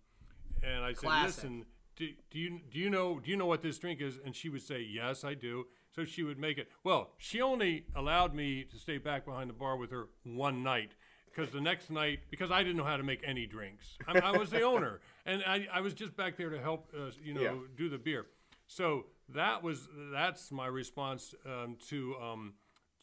and 0.62 0.84
I 0.84 0.94
said, 0.94 1.00
Classic. 1.00 1.36
"Listen, 1.36 1.66
do, 1.96 2.08
do 2.30 2.38
you 2.38 2.60
do 2.70 2.78
you 2.78 2.90
know 2.90 3.20
do 3.20 3.30
you 3.30 3.36
know 3.36 3.46
what 3.46 3.62
this 3.62 3.78
drink 3.78 4.00
is?" 4.00 4.18
And 4.24 4.34
she 4.34 4.48
would 4.48 4.62
say, 4.62 4.80
"Yes, 4.80 5.22
I 5.22 5.34
do." 5.34 5.66
So 5.94 6.04
she 6.04 6.22
would 6.22 6.38
make 6.38 6.58
it. 6.58 6.68
Well, 6.82 7.10
she 7.18 7.40
only 7.40 7.84
allowed 7.94 8.34
me 8.34 8.64
to 8.64 8.78
stay 8.78 8.98
back 8.98 9.24
behind 9.24 9.50
the 9.50 9.54
bar 9.54 9.76
with 9.76 9.90
her 9.90 10.08
one 10.24 10.62
night 10.62 10.92
because 11.38 11.52
the 11.52 11.60
next 11.60 11.90
night, 11.90 12.20
because 12.30 12.50
I 12.50 12.62
didn't 12.62 12.76
know 12.76 12.84
how 12.84 12.96
to 12.96 13.02
make 13.02 13.20
any 13.24 13.46
drinks, 13.46 13.96
I, 14.06 14.18
I 14.18 14.36
was 14.36 14.50
the 14.50 14.62
owner, 14.74 15.00
and 15.28 15.42
I, 15.46 15.66
I 15.72 15.80
was 15.80 15.94
just 15.94 16.16
back 16.16 16.36
there 16.36 16.50
to 16.50 16.60
help, 16.60 16.88
uh, 16.96 17.10
you 17.22 17.34
know, 17.34 17.40
Yeah. 17.42 17.54
do 17.76 17.88
the 17.88 17.98
beer. 17.98 18.26
So 18.66 19.06
that 19.34 19.62
was 19.62 19.88
that's 20.12 20.50
my 20.50 20.66
response 20.66 21.34
um, 21.46 21.76
to 21.88 22.16
um, 22.20 22.54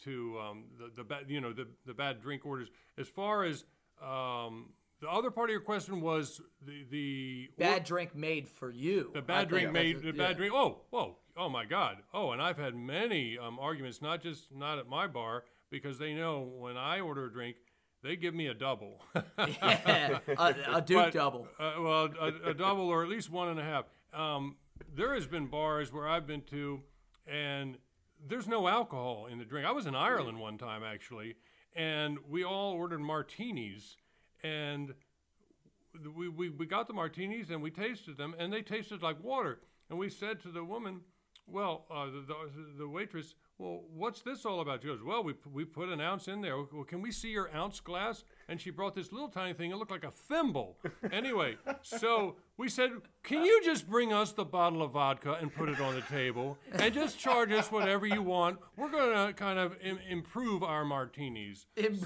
to 0.03 0.37
um, 0.39 0.65
the 0.79 0.91
the 0.95 1.03
bad 1.03 1.25
you 1.27 1.39
know 1.41 1.53
the 1.53 1.67
the 1.85 1.93
bad 1.93 2.21
drink 2.21 2.45
orders. 2.45 2.69
As 2.97 3.07
far 3.07 3.43
as 3.43 3.65
um, 4.01 4.73
the 5.01 5.09
other 5.09 5.31
part 5.31 5.49
of 5.49 5.51
your 5.53 5.61
question 5.61 6.01
was 6.01 6.41
the 6.65 6.83
the 6.89 7.49
Bad 7.57 7.83
drink 7.83 8.15
made 8.15 8.47
for 8.47 8.69
you. 8.71 9.11
the 9.13 9.21
bad 9.21 9.37
think 9.41 9.49
drink 9.49 9.65
that's 9.67 9.73
made 9.73 9.95
it, 9.97 10.01
the 10.01 10.07
yeah. 10.17 10.27
bad 10.27 10.37
drink. 10.37 10.53
Oh, 10.53 10.81
whoa, 10.89 11.17
oh 11.37 11.49
my 11.49 11.65
God. 11.65 11.97
Oh, 12.13 12.31
and 12.31 12.41
I've 12.41 12.57
had 12.57 12.75
many 12.75 13.37
um, 13.37 13.57
arguments, 13.59 14.01
not 14.01 14.21
just 14.21 14.53
not 14.53 14.77
at 14.79 14.87
my 14.87 15.07
bar, 15.07 15.43
because 15.71 15.97
they 15.99 16.13
know 16.13 16.41
when 16.41 16.77
I 16.77 16.99
order 16.99 17.25
a 17.25 17.31
drink, 17.31 17.57
they 18.05 18.15
give 18.15 18.35
me 18.35 18.47
a 18.47 18.53
double. 18.53 19.01
Yeah, 19.37 20.19
a, 20.27 20.55
a 20.75 20.81
Duke 20.81 21.05
But, 21.05 21.13
double. 21.13 21.47
Uh, 21.59 21.73
well, 21.79 22.09
a, 22.19 22.49
a 22.51 22.53
double 22.53 22.87
or 22.87 23.03
at 23.03 23.09
least 23.09 23.31
one 23.31 23.49
and 23.49 23.59
a 23.59 23.63
half. 23.63 23.85
Um, 24.13 24.55
there 24.95 25.13
has 25.13 25.27
been 25.27 25.47
bars 25.47 25.91
where 25.91 26.07
I've 26.07 26.27
been 26.27 26.41
to, 26.51 26.81
and 27.27 27.77
there's 28.27 28.47
no 28.47 28.67
alcohol 28.67 29.27
in 29.29 29.39
the 29.39 29.45
drink. 29.45 29.67
I 29.67 29.71
was 29.71 29.85
in 29.85 29.95
Ireland 29.95 30.39
one 30.39 30.57
time 30.57 30.83
actually, 30.83 31.35
and 31.75 32.17
we 32.29 32.43
all 32.43 32.73
ordered 32.73 33.01
martinis, 33.01 33.97
and 34.43 34.93
we, 36.15 36.29
we, 36.29 36.49
we 36.49 36.65
got 36.65 36.87
the 36.87 36.93
martinis 36.93 37.49
and 37.49 37.61
we 37.61 37.71
tasted 37.71 38.17
them, 38.17 38.35
and 38.37 38.53
they 38.53 38.61
tasted 38.61 39.01
like 39.01 39.21
water. 39.23 39.59
And 39.89 39.99
we 39.99 40.09
said 40.09 40.41
to 40.43 40.49
the 40.49 40.63
woman, 40.63 41.01
well, 41.47 41.85
uh, 41.91 42.05
the, 42.05 42.25
the, 42.27 42.35
the 42.79 42.87
waitress, 42.87 43.35
well, 43.57 43.83
what's 43.93 44.21
this 44.21 44.45
all 44.45 44.59
about? 44.59 44.81
She 44.81 44.87
goes, 44.89 45.01
well, 45.01 45.23
we, 45.23 45.33
we 45.51 45.63
put 45.63 45.87
an 45.89 46.01
ounce 46.01 46.27
in 46.27 46.41
there. 46.41 46.57
Well, 46.57 46.83
can 46.83 47.01
we 47.01 47.11
see 47.11 47.29
your 47.29 47.49
ounce 47.55 47.79
glass? 47.79 48.23
And 48.49 48.59
she 48.59 48.69
brought 48.69 48.95
this 48.95 49.11
little 49.13 49.29
tiny 49.29 49.53
thing. 49.53 49.71
It 49.71 49.77
looked 49.77 49.91
like 49.91 50.03
a 50.03 50.11
thimble. 50.11 50.77
Anyway, 51.11 51.55
so 51.81 52.35
we 52.57 52.67
said, 52.67 52.89
can 53.23 53.45
you 53.45 53.61
just 53.63 53.87
bring 53.87 54.11
us 54.11 54.31
the 54.33 54.43
bottle 54.43 54.81
of 54.81 54.91
vodka 54.91 55.37
and 55.39 55.53
put 55.53 55.69
it 55.69 55.79
on 55.79 55.93
the 55.95 56.01
table 56.01 56.57
and 56.73 56.93
just 56.93 57.17
charge 57.19 57.51
us 57.51 57.71
whatever 57.71 58.05
you 58.05 58.21
want? 58.21 58.57
We're 58.75 58.89
going 58.91 59.27
to 59.27 59.33
kind 59.33 59.59
of 59.59 59.75
Im- 59.81 59.99
improve 60.09 60.61
our 60.63 60.83
martinis. 60.83 61.67
Im- 61.77 61.99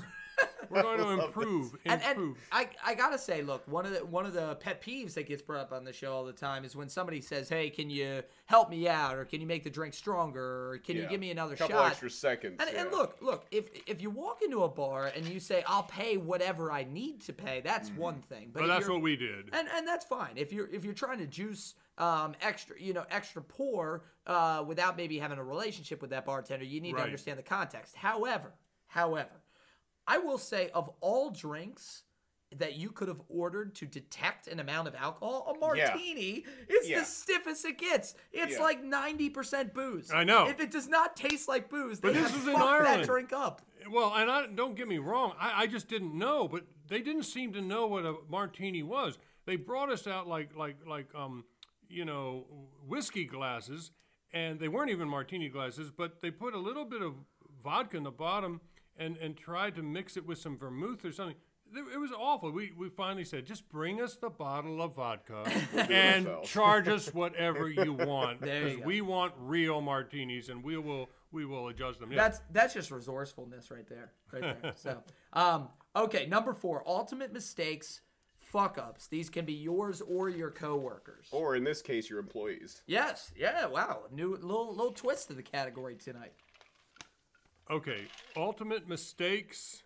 We're 0.70 0.84
going 0.84 1.00
to 1.00 1.26
improve, 1.26 1.76
and, 1.86 2.00
and 2.04 2.12
improve. 2.12 2.38
I, 2.52 2.70
I 2.86 2.94
gotta 2.94 3.18
say, 3.18 3.42
look, 3.42 3.68
one 3.68 3.88
of 3.88 3.94
the 3.94 4.06
one 4.06 4.28
of 4.28 4.34
the 4.34 4.54
pet 4.56 4.84
peeves 4.84 5.16
that 5.16 5.28
gets 5.28 5.42
brought 5.42 5.62
up 5.62 5.72
on 5.74 5.84
the 5.84 5.92
show 5.94 6.14
all 6.14 6.26
the 6.26 6.32
time 6.34 6.64
is 6.64 6.76
when 6.76 6.90
somebody 6.90 7.22
says, 7.22 7.50
"Hey, 7.50 7.72
can 7.72 7.90
you 7.90 8.22
help 8.46 8.70
me 8.70 8.88
out, 8.88 9.16
or 9.16 9.26
can 9.26 9.42
you 9.42 9.48
make 9.48 9.64
the 9.64 9.72
drink 9.72 9.96
stronger, 9.96 10.74
or 10.74 10.78
can 10.78 10.96
you 10.96 11.08
give 11.08 11.20
me 11.20 11.32
another 11.32 11.56
Couple 11.56 11.76
shot?" 11.76 11.92
extra 11.92 12.12
seconds. 12.12 12.58
And, 12.60 12.70
and 12.76 12.92
look, 12.92 13.18
look, 13.20 13.48
if 13.50 13.70
if 13.88 14.00
you 14.00 14.12
walk 14.12 14.44
into 14.44 14.64
a 14.64 14.70
bar 14.70 15.12
and 15.16 15.26
you 15.28 15.40
say, 15.40 15.64
"I'll 15.66 15.84
pay 15.84 16.18
whatever 16.18 16.72
I 16.72 16.84
need 16.84 17.22
to 17.22 17.34
pay," 17.34 17.62
that's 17.62 17.90
Mm-hmm. 17.90 18.00
one 18.02 18.22
thing. 18.22 18.52
But 18.54 18.62
if 18.64 18.68
that's 18.68 18.88
what 18.88 19.02
we 19.02 19.16
did. 19.16 19.50
and 19.52 19.68
and 19.76 19.88
that's 19.88 20.06
fine 20.06 20.34
if 20.36 20.54
you're 20.54 20.68
if 20.70 20.86
you're 20.86 20.94
trying 20.94 21.18
to 21.18 21.26
juice 21.26 21.74
um, 21.98 22.36
extra 22.42 22.76
you 22.80 22.94
know 22.94 23.06
extra 23.10 23.42
pour 23.42 24.04
uh, 24.28 24.64
without 24.68 24.96
maybe 24.98 25.18
having 25.18 25.40
a 25.40 25.44
relationship 25.44 26.00
with 26.02 26.12
that 26.12 26.26
bartender 26.26 26.64
you 26.66 26.80
need 26.80 26.96
to 26.96 27.02
understand 27.02 27.40
the 27.40 27.44
context 27.44 27.96
however 27.96 28.52
however 28.88 29.30
i 30.10 30.18
will 30.18 30.38
say 30.38 30.70
of 30.74 30.90
all 31.00 31.30
drinks 31.30 32.04
that 32.58 32.76
you 32.76 32.90
could 32.90 33.08
have 33.08 33.22
ordered 33.30 33.76
to 33.76 33.86
detect 33.86 34.48
an 34.48 34.60
amount 34.60 34.88
of 34.88 34.96
alcohol 34.96 35.56
a 35.56 35.78
Yeah. 35.78 35.86
martini 35.94 36.44
is 36.68 36.90
Yeah. 36.90 37.00
the 37.02 37.06
stiffest 37.06 37.64
it 37.66 37.78
gets 37.78 38.16
it's 38.34 38.54
Yeah. 38.56 38.62
like 38.64 38.84
90% 38.84 39.74
booze 39.74 40.12
I 40.12 40.24
know. 40.24 40.48
if 40.48 40.60
it 40.60 40.72
does 40.72 40.88
not 40.88 41.16
taste 41.16 41.48
like 41.48 41.70
booze 41.70 42.00
But 42.00 42.14
they 42.14 42.22
this 42.22 42.32
have 42.32 42.40
was 42.46 42.48
in 42.54 42.60
fucked 42.60 42.84
that 42.86 43.06
drink 43.06 43.32
up 43.34 43.62
Well, 43.90 44.14
and 44.16 44.30
I, 44.32 44.48
don't 44.48 44.76
get 44.76 44.88
me 44.88 44.98
wrong, 44.98 45.34
I, 45.40 45.64
I 45.64 45.68
just 45.68 45.88
didn't 45.88 46.18
know, 46.18 46.48
but 46.48 46.64
they 46.88 47.02
didn't 47.02 47.24
seem 47.24 47.54
to 47.54 47.62
know 47.62 47.86
what 47.88 48.04
a 48.06 48.16
martini 48.28 48.84
was. 48.84 49.18
They 49.46 49.56
brought 49.56 49.90
us 49.92 50.06
out 50.08 50.28
like 50.28 50.56
like 50.56 50.78
like 50.86 51.08
um, 51.16 51.46
you 51.88 52.04
know, 52.06 52.46
whiskey 52.88 53.26
glasses, 53.26 53.92
and 54.34 54.60
they 54.60 54.68
weren't 54.68 54.92
even 54.92 55.08
martini 55.08 55.50
glasses, 55.50 55.92
but 55.92 56.22
they 56.22 56.30
put 56.30 56.54
a 56.54 56.60
little 56.60 56.86
bit 56.86 57.02
of 57.02 57.14
vodka 57.64 57.98
in 57.98 58.04
the 58.04 58.12
bottom 58.12 58.60
and 59.00 59.18
and 59.18 59.38
tried 59.38 59.76
to 59.76 59.84
mix 59.84 60.18
it 60.18 60.26
with 60.26 60.38
some 60.38 60.58
vermouth 60.58 61.04
or 61.06 61.12
something. 61.12 61.36
It 61.74 61.84
it 61.94 62.00
was 62.00 62.12
awful. 62.12 62.52
We, 62.52 62.72
we 62.78 62.90
finally 62.90 63.24
said, 63.24 63.46
just 63.46 63.70
bring 63.70 64.02
us 64.02 64.16
the 64.16 64.30
bottle 64.30 64.82
of 64.82 64.96
vodka 64.96 65.44
and 65.90 66.28
charge 66.44 66.88
us 66.88 67.14
whatever 67.14 67.70
you 67.70 67.94
want 67.94 68.42
because 68.42 68.78
we 68.80 69.02
want 69.02 69.34
real 69.38 69.80
martinis 69.80 70.50
and 70.50 70.64
we 70.64 70.78
will 70.78 71.10
we 71.32 71.46
will 71.46 71.68
adjust 71.68 72.00
them. 72.00 72.12
Yeah. 72.12 72.18
That's 72.18 72.42
that's 72.52 72.74
just 72.74 72.92
resourcefulness 72.92 73.72
right 73.72 73.88
there, 73.88 74.12
right 74.32 74.62
there. 74.62 74.74
so, 74.76 75.04
um, 75.34 75.70
okay, 75.96 76.26
number 76.26 76.54
four, 76.54 76.84
ultimate 76.88 77.32
mistakes, 77.32 78.02
fuck 78.40 78.78
ups. 78.78 79.08
These 79.08 79.30
can 79.30 79.46
be 79.46 79.54
yours 79.54 80.02
or 80.02 80.30
your 80.30 80.50
coworkers. 80.50 81.28
Or 81.32 81.56
in 81.56 81.64
this 81.64 81.82
case, 81.82 82.10
your 82.10 82.20
employees. 82.20 82.82
Yes, 82.88 83.32
yeah, 83.38 83.68
wow, 83.68 84.04
new 84.12 84.32
little 84.32 84.70
little 84.70 84.92
twist 84.92 85.28
to 85.28 85.34
the 85.34 85.44
category 85.44 85.96
tonight. 85.96 86.34
Okay, 87.72 88.08
ultimate 88.36 88.88
mistakes 88.88 89.84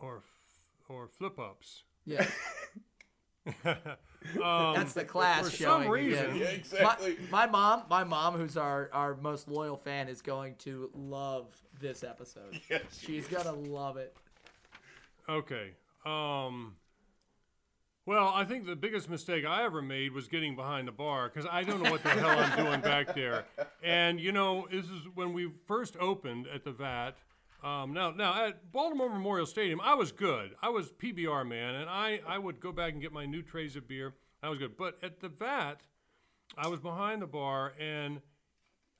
or 0.00 0.18
f- 0.18 0.88
or 0.88 1.08
flip 1.08 1.38
ups. 1.38 1.84
Yeah, 2.04 2.26
that's 4.38 4.92
the 4.94 5.04
class 5.04 5.48
for 5.50 5.56
showing. 5.56 5.82
some 5.84 5.90
reason- 5.90 6.36
Yeah, 6.36 6.46
exactly. 6.48 7.16
My, 7.30 7.46
my 7.46 7.50
mom, 7.50 7.82
my 7.88 8.04
mom, 8.04 8.34
who's 8.36 8.56
our 8.56 8.90
our 8.92 9.14
most 9.16 9.48
loyal 9.48 9.76
fan, 9.76 10.08
is 10.08 10.20
going 10.22 10.56
to 10.60 10.90
love 10.94 11.46
this 11.80 12.04
episode. 12.04 12.60
Yes, 12.70 12.82
she 12.98 13.06
She's 13.06 13.26
gonna 13.28 13.52
love 13.52 13.96
it. 13.96 14.14
Okay. 15.28 15.70
Um 16.04 16.76
well, 18.06 18.32
I 18.34 18.44
think 18.44 18.66
the 18.66 18.76
biggest 18.76 19.10
mistake 19.10 19.44
I 19.44 19.64
ever 19.64 19.82
made 19.82 20.12
was 20.12 20.26
getting 20.26 20.56
behind 20.56 20.88
the 20.88 20.92
bar 20.92 21.28
because 21.28 21.48
I 21.50 21.62
don't 21.62 21.82
know 21.82 21.90
what 21.90 22.02
the 22.02 22.10
hell 22.10 22.38
I'm 22.38 22.64
doing 22.64 22.80
back 22.80 23.14
there. 23.14 23.44
And 23.82 24.18
you 24.20 24.32
know, 24.32 24.66
this 24.70 24.86
is 24.86 25.02
when 25.14 25.32
we 25.32 25.50
first 25.66 25.96
opened 25.98 26.46
at 26.52 26.64
the 26.64 26.72
VAT. 26.72 27.16
Um, 27.62 27.92
now, 27.92 28.10
now 28.10 28.46
at 28.46 28.72
Baltimore 28.72 29.10
Memorial 29.10 29.46
Stadium, 29.46 29.80
I 29.82 29.94
was 29.94 30.12
good. 30.12 30.52
I 30.62 30.70
was 30.70 30.92
PBR 30.92 31.46
man, 31.46 31.74
and 31.74 31.90
I, 31.90 32.20
I 32.26 32.38
would 32.38 32.58
go 32.58 32.72
back 32.72 32.92
and 32.92 33.02
get 33.02 33.12
my 33.12 33.26
new 33.26 33.42
trays 33.42 33.76
of 33.76 33.86
beer. 33.86 34.14
I 34.42 34.48
was 34.48 34.58
good. 34.58 34.78
But 34.78 34.98
at 35.02 35.20
the 35.20 35.28
VAT, 35.28 35.82
I 36.56 36.68
was 36.68 36.80
behind 36.80 37.20
the 37.20 37.26
bar, 37.26 37.74
and 37.78 38.22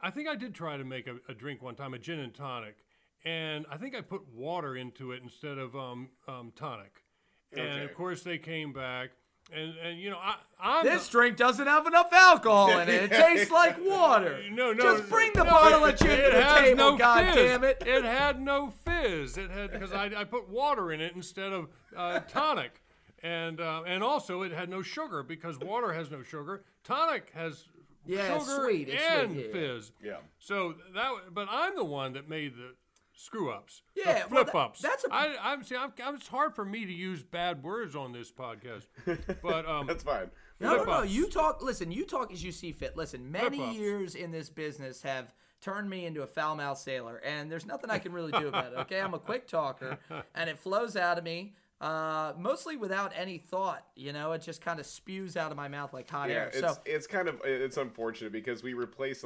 I 0.00 0.10
think 0.10 0.28
I 0.28 0.36
did 0.36 0.54
try 0.54 0.76
to 0.76 0.84
make 0.84 1.06
a, 1.06 1.16
a 1.28 1.34
drink 1.34 1.62
one 1.62 1.74
time, 1.74 1.94
a 1.94 1.98
gin 1.98 2.18
and 2.18 2.34
tonic, 2.34 2.76
and 3.24 3.64
I 3.70 3.78
think 3.78 3.94
I 3.94 4.02
put 4.02 4.28
water 4.28 4.76
into 4.76 5.12
it 5.12 5.22
instead 5.22 5.56
of 5.56 5.74
um, 5.74 6.10
um, 6.28 6.52
tonic. 6.54 7.02
And 7.52 7.60
Okay. 7.60 7.84
of 7.84 7.94
course, 7.94 8.22
they 8.22 8.38
came 8.38 8.72
back, 8.72 9.10
and 9.52 9.76
and 9.78 9.98
you 9.98 10.10
know, 10.10 10.18
I 10.18 10.36
I'm 10.60 10.84
This 10.84 11.06
the- 11.06 11.12
drink 11.12 11.36
doesn't 11.36 11.66
have 11.66 11.86
enough 11.86 12.12
alcohol 12.12 12.78
in 12.78 12.88
it. 12.88 13.04
It 13.04 13.10
tastes 13.10 13.50
like 13.50 13.76
water. 13.84 14.40
no, 14.52 14.72
no. 14.72 14.82
Just 14.82 15.08
bring 15.08 15.32
the 15.34 15.42
no, 15.44 15.50
bottle 15.50 15.84
it- 15.86 15.94
of 15.94 15.98
gin 16.00 16.16
to 16.16 16.36
the 16.36 16.42
has 16.42 16.60
table, 16.60 16.76
no 16.92 16.96
God 16.96 17.24
fizz. 17.26 17.34
damn 17.34 17.64
it. 17.64 17.82
It 17.86 18.04
had 18.04 18.40
no 18.40 18.70
fizz. 18.84 19.36
It 19.38 19.50
had 19.50 19.72
because 19.72 19.92
I, 19.92 20.06
I 20.16 20.24
put 20.24 20.48
water 20.48 20.92
in 20.92 21.00
it 21.00 21.14
instead 21.16 21.52
of 21.52 21.68
uh, 21.96 22.20
tonic, 22.20 22.82
and 23.22 23.60
uh, 23.60 23.82
and 23.86 24.04
also 24.04 24.42
it 24.42 24.52
had 24.52 24.68
no 24.68 24.82
sugar 24.82 25.22
because 25.24 25.58
water 25.58 25.92
has 25.92 26.10
no 26.10 26.22
sugar. 26.22 26.62
Tonic 26.84 27.30
has 27.34 27.64
Yeah, 28.06 28.36
it's 28.36 28.44
sugar 28.48 28.62
sweet, 28.64 28.88
it's 28.90 29.02
and 29.02 29.32
sweet, 29.32 29.46
yeah. 29.46 29.52
fizz. 29.52 29.92
Yeah. 30.02 30.16
So 30.38 30.74
that, 30.94 31.10
but 31.34 31.48
I'm 31.50 31.74
the 31.74 31.84
one 31.84 32.12
that 32.12 32.28
made 32.28 32.54
the 32.54 32.74
screw 33.20 33.50
ups. 33.50 33.82
Yeah, 33.94 34.04
the 34.04 34.34
well, 34.34 34.44
flip 34.44 34.46
that- 34.46 34.54
ups. 34.58 34.80
that's 34.80 35.04
a- 35.04 35.12
I, 35.12 35.36
I'm 35.42 35.62
see. 35.62 35.76
I'm, 35.76 35.92
I'm, 36.04 36.14
it's 36.16 36.28
hard 36.28 36.54
for 36.54 36.64
me 36.64 36.86
to 36.86 36.92
use 36.92 37.22
bad 37.22 37.62
words 37.62 37.94
on 37.94 38.12
this 38.12 38.30
podcast, 38.32 38.86
but 39.42 39.68
um, 39.68 39.86
That's 39.86 40.02
fine. 40.04 40.30
No, 40.60 40.76
no, 40.76 40.84
no. 40.84 41.02
You 41.02 41.28
talk. 41.28 41.62
Listen, 41.62 41.90
you 41.90 42.04
talk 42.04 42.32
as 42.32 42.42
you 42.44 42.52
see 42.52 42.72
fit. 42.72 42.96
Listen, 42.96 43.30
many 43.30 43.56
Flip-ups. 43.58 43.76
years 43.76 44.14
in 44.14 44.30
this 44.30 44.50
business 44.50 45.02
have 45.02 45.34
turned 45.62 45.88
me 45.90 46.06
into 46.06 46.22
a 46.22 46.26
foul 46.26 46.56
mouthed 46.56 46.80
sailor, 46.80 47.16
and 47.24 47.50
there's 47.50 47.66
nothing 47.66 47.90
I 47.90 47.98
can 47.98 48.12
really 48.12 48.32
do 48.32 48.48
about 48.48 48.72
it. 48.72 48.78
Okay, 48.80 49.00
I'm 49.00 49.14
a 49.14 49.18
quick 49.30 49.46
talker, 49.46 49.98
and 50.34 50.48
it 50.50 50.58
flows 50.58 50.96
out 50.96 51.18
of 51.18 51.24
me. 51.24 51.54
Uh, 51.80 52.34
mostly 52.38 52.76
without 52.76 53.10
any 53.16 53.38
thought, 53.38 53.86
you 53.96 54.12
know, 54.12 54.32
it 54.32 54.42
just 54.42 54.60
kind 54.60 54.78
of 54.78 54.84
spews 54.84 55.34
out 55.34 55.50
of 55.50 55.56
my 55.56 55.66
mouth 55.66 55.94
like 55.94 56.10
hot 56.10 56.28
Yeah, 56.28 56.34
air. 56.34 56.46
it's 56.48 56.60
So, 56.60 56.76
it's 56.84 57.06
kind 57.06 57.26
of 57.26 57.40
it's 57.42 57.78
unfortunate 57.78 58.32
because 58.32 58.62
we 58.62 58.74
replace 58.74 59.24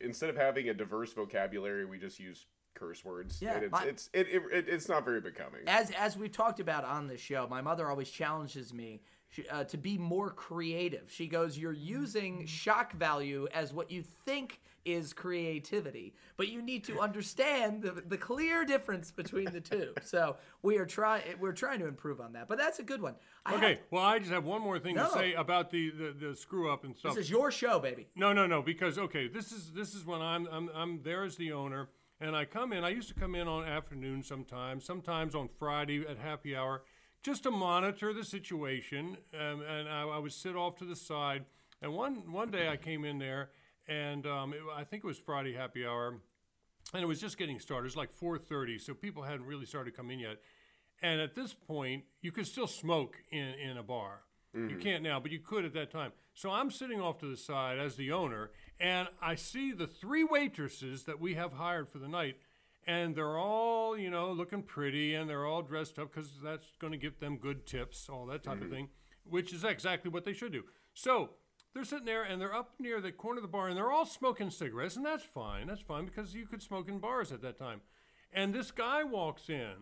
instead 0.00 0.30
of 0.30 0.36
having 0.36 0.68
a 0.68 0.74
diverse 0.74 1.12
vocabulary, 1.12 1.84
we 1.84 1.98
just 1.98 2.20
use 2.20 2.46
curse 2.82 3.04
words. 3.04 3.40
Yeah, 3.40 3.54
and 3.54 3.64
it's 3.64 3.72
my- 3.72 3.84
it's 3.84 4.10
it, 4.12 4.28
it, 4.28 4.42
it, 4.52 4.68
it's 4.68 4.88
not 4.88 5.04
very 5.04 5.20
becoming. 5.20 5.60
as 5.66 5.90
as 5.92 6.16
we've 6.16 6.32
talked 6.32 6.60
about 6.60 6.84
on 6.84 7.06
the 7.06 7.16
show, 7.16 7.46
my 7.48 7.60
mother 7.60 7.88
always 7.88 8.10
challenges 8.10 8.74
me 8.74 9.02
she- 9.28 9.48
uh, 9.48 9.64
to 9.64 9.76
be 9.76 9.96
more 9.98 10.30
creative. 10.30 11.10
She 11.10 11.26
goes, 11.26 11.56
"You're 11.56 11.72
using 11.72 12.46
shock 12.46 12.92
value 12.94 13.46
as 13.54 13.72
what 13.72 13.90
you 13.90 14.02
think 14.02 14.60
is 14.84 15.12
creativity, 15.12 16.12
but 16.36 16.48
you 16.48 16.60
need 16.60 16.82
to 16.82 16.98
understand 16.98 17.82
the, 17.82 17.92
the 18.04 18.18
clear 18.18 18.64
difference 18.64 19.10
between 19.12 19.46
the 19.52 19.60
two." 19.60 19.94
So 20.04 20.36
we 20.62 20.76
are 20.78 20.84
trying 20.86 21.22
we're 21.40 21.52
trying 21.52 21.78
to 21.78 21.86
improve 21.86 22.20
on 22.20 22.32
that. 22.34 22.48
But 22.48 22.58
that's 22.58 22.78
a 22.80 22.82
good 22.82 23.00
one. 23.00 23.14
I 23.46 23.54
okay. 23.54 23.68
have- 23.70 23.78
Well, 23.90 24.02
I 24.04 24.18
just 24.18 24.32
have 24.32 24.44
one 24.44 24.60
more 24.60 24.78
thing 24.78 24.96
No. 24.96 25.06
to 25.06 25.12
say 25.12 25.32
about 25.34 25.70
the, 25.70 25.90
the, 25.90 26.26
the 26.28 26.36
screw 26.36 26.70
up 26.72 26.84
and 26.84 26.96
stuff. 26.96 27.14
this 27.14 27.24
is 27.26 27.30
your 27.30 27.50
show, 27.50 27.78
baby. 27.78 28.08
No, 28.14 28.32
no, 28.32 28.46
no. 28.46 28.60
Because 28.60 28.98
okay, 28.98 29.28
this 29.28 29.52
is 29.52 29.72
this 29.72 29.94
is 29.94 30.04
when 30.04 30.20
I'm 30.20 30.46
I'm 30.50 30.68
I'm 30.74 31.02
there 31.02 31.24
as 31.24 31.36
the 31.36 31.52
owner, 31.52 31.88
and 32.22 32.36
I 32.36 32.44
come 32.44 32.72
in. 32.72 32.84
I 32.84 32.90
used 32.90 33.08
to 33.08 33.14
come 33.14 33.34
in 33.34 33.48
on 33.48 33.64
afternoon 33.64 34.22
sometimes, 34.22 34.84
sometimes 34.84 35.34
on 35.34 35.48
Friday 35.58 36.06
at 36.08 36.18
happy 36.18 36.54
hour, 36.54 36.82
just 37.22 37.42
to 37.42 37.50
monitor 37.50 38.12
the 38.12 38.24
situation. 38.24 39.16
Um, 39.34 39.62
and 39.62 39.88
I, 39.88 40.02
I 40.02 40.18
would 40.18 40.32
sit 40.32 40.54
off 40.54 40.76
to 40.76 40.84
the 40.84 40.94
side. 40.96 41.44
And 41.82 41.92
one 41.92 42.30
one 42.30 42.52
day 42.52 42.68
I 42.68 42.76
came 42.76 43.04
in 43.04 43.18
there, 43.18 43.50
and 43.88 44.24
um, 44.24 44.52
it, 44.54 44.60
I 44.74 44.84
think 44.84 45.02
it 45.02 45.06
was 45.06 45.18
Friday 45.18 45.52
happy 45.52 45.84
hour, 45.84 46.20
and 46.94 47.02
it 47.02 47.06
was 47.06 47.20
just 47.20 47.36
getting 47.36 47.58
started. 47.58 47.86
It 47.86 47.88
was 47.88 47.96
like 47.96 48.14
4:30, 48.14 48.80
so 48.80 48.94
people 48.94 49.24
hadn't 49.24 49.46
really 49.46 49.66
started 49.66 49.96
coming 49.96 50.20
in 50.20 50.28
yet. 50.28 50.36
And 51.02 51.20
at 51.20 51.34
this 51.34 51.52
point, 51.52 52.04
you 52.20 52.30
could 52.30 52.46
still 52.46 52.68
smoke 52.68 53.16
in, 53.32 53.54
in 53.54 53.76
a 53.76 53.82
bar. 53.82 54.20
You 54.54 54.76
can't 54.76 55.02
now, 55.02 55.18
but 55.18 55.32
you 55.32 55.40
could 55.40 55.64
at 55.64 55.72
that 55.72 55.90
time. 55.90 56.12
So 56.34 56.50
I'm 56.50 56.70
sitting 56.70 57.00
off 57.00 57.18
to 57.20 57.26
the 57.26 57.38
side 57.38 57.78
as 57.78 57.96
the 57.96 58.12
owner, 58.12 58.50
and 58.82 59.06
I 59.22 59.36
see 59.36 59.70
the 59.70 59.86
three 59.86 60.24
waitresses 60.24 61.04
that 61.04 61.20
we 61.20 61.34
have 61.34 61.52
hired 61.52 61.88
for 61.88 61.98
the 61.98 62.08
night, 62.08 62.36
and 62.84 63.14
they're 63.14 63.38
all 63.38 63.96
you 63.96 64.10
know 64.10 64.32
looking 64.32 64.62
pretty 64.62 65.14
and 65.14 65.30
they're 65.30 65.46
all 65.46 65.62
dressed 65.62 65.98
up 65.98 66.12
because 66.12 66.30
that's 66.42 66.66
going 66.80 66.92
to 66.92 66.98
give 66.98 67.20
them 67.20 67.36
good 67.36 67.64
tips, 67.64 68.08
all 68.08 68.26
that 68.26 68.42
type 68.42 68.60
of 68.60 68.68
thing, 68.70 68.88
which 69.24 69.52
is 69.52 69.62
exactly 69.62 70.10
what 70.10 70.24
they 70.24 70.32
should 70.32 70.52
do. 70.52 70.64
So 70.92 71.30
they're 71.72 71.84
sitting 71.84 72.06
there 72.06 72.24
and 72.24 72.40
they're 72.40 72.54
up 72.54 72.74
near 72.80 73.00
the 73.00 73.12
corner 73.12 73.38
of 73.38 73.42
the 73.42 73.48
bar 73.48 73.68
and 73.68 73.76
they're 73.76 73.92
all 73.92 74.04
smoking 74.04 74.50
cigarettes, 74.50 74.96
and 74.96 75.06
that's 75.06 75.24
fine. 75.24 75.68
That's 75.68 75.80
fine 75.80 76.04
because 76.04 76.34
you 76.34 76.44
could 76.46 76.60
smoke 76.60 76.88
in 76.88 76.98
bars 76.98 77.30
at 77.30 77.40
that 77.42 77.56
time. 77.56 77.82
And 78.32 78.52
this 78.52 78.70
guy 78.70 79.04
walks 79.04 79.48
in. 79.48 79.74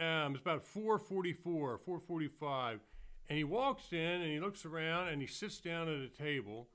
Um, 0.00 0.34
it's 0.34 0.40
about 0.40 0.62
444, 0.64 1.78
445. 1.78 2.80
And 3.28 3.36
he 3.36 3.44
walks 3.44 3.92
in 3.92 3.98
and 3.98 4.30
he 4.30 4.40
looks 4.40 4.64
around 4.64 5.08
and 5.08 5.20
he 5.20 5.26
sits 5.26 5.60
down 5.60 5.88
at 5.88 6.00
a 6.00 6.08
table. 6.08 6.68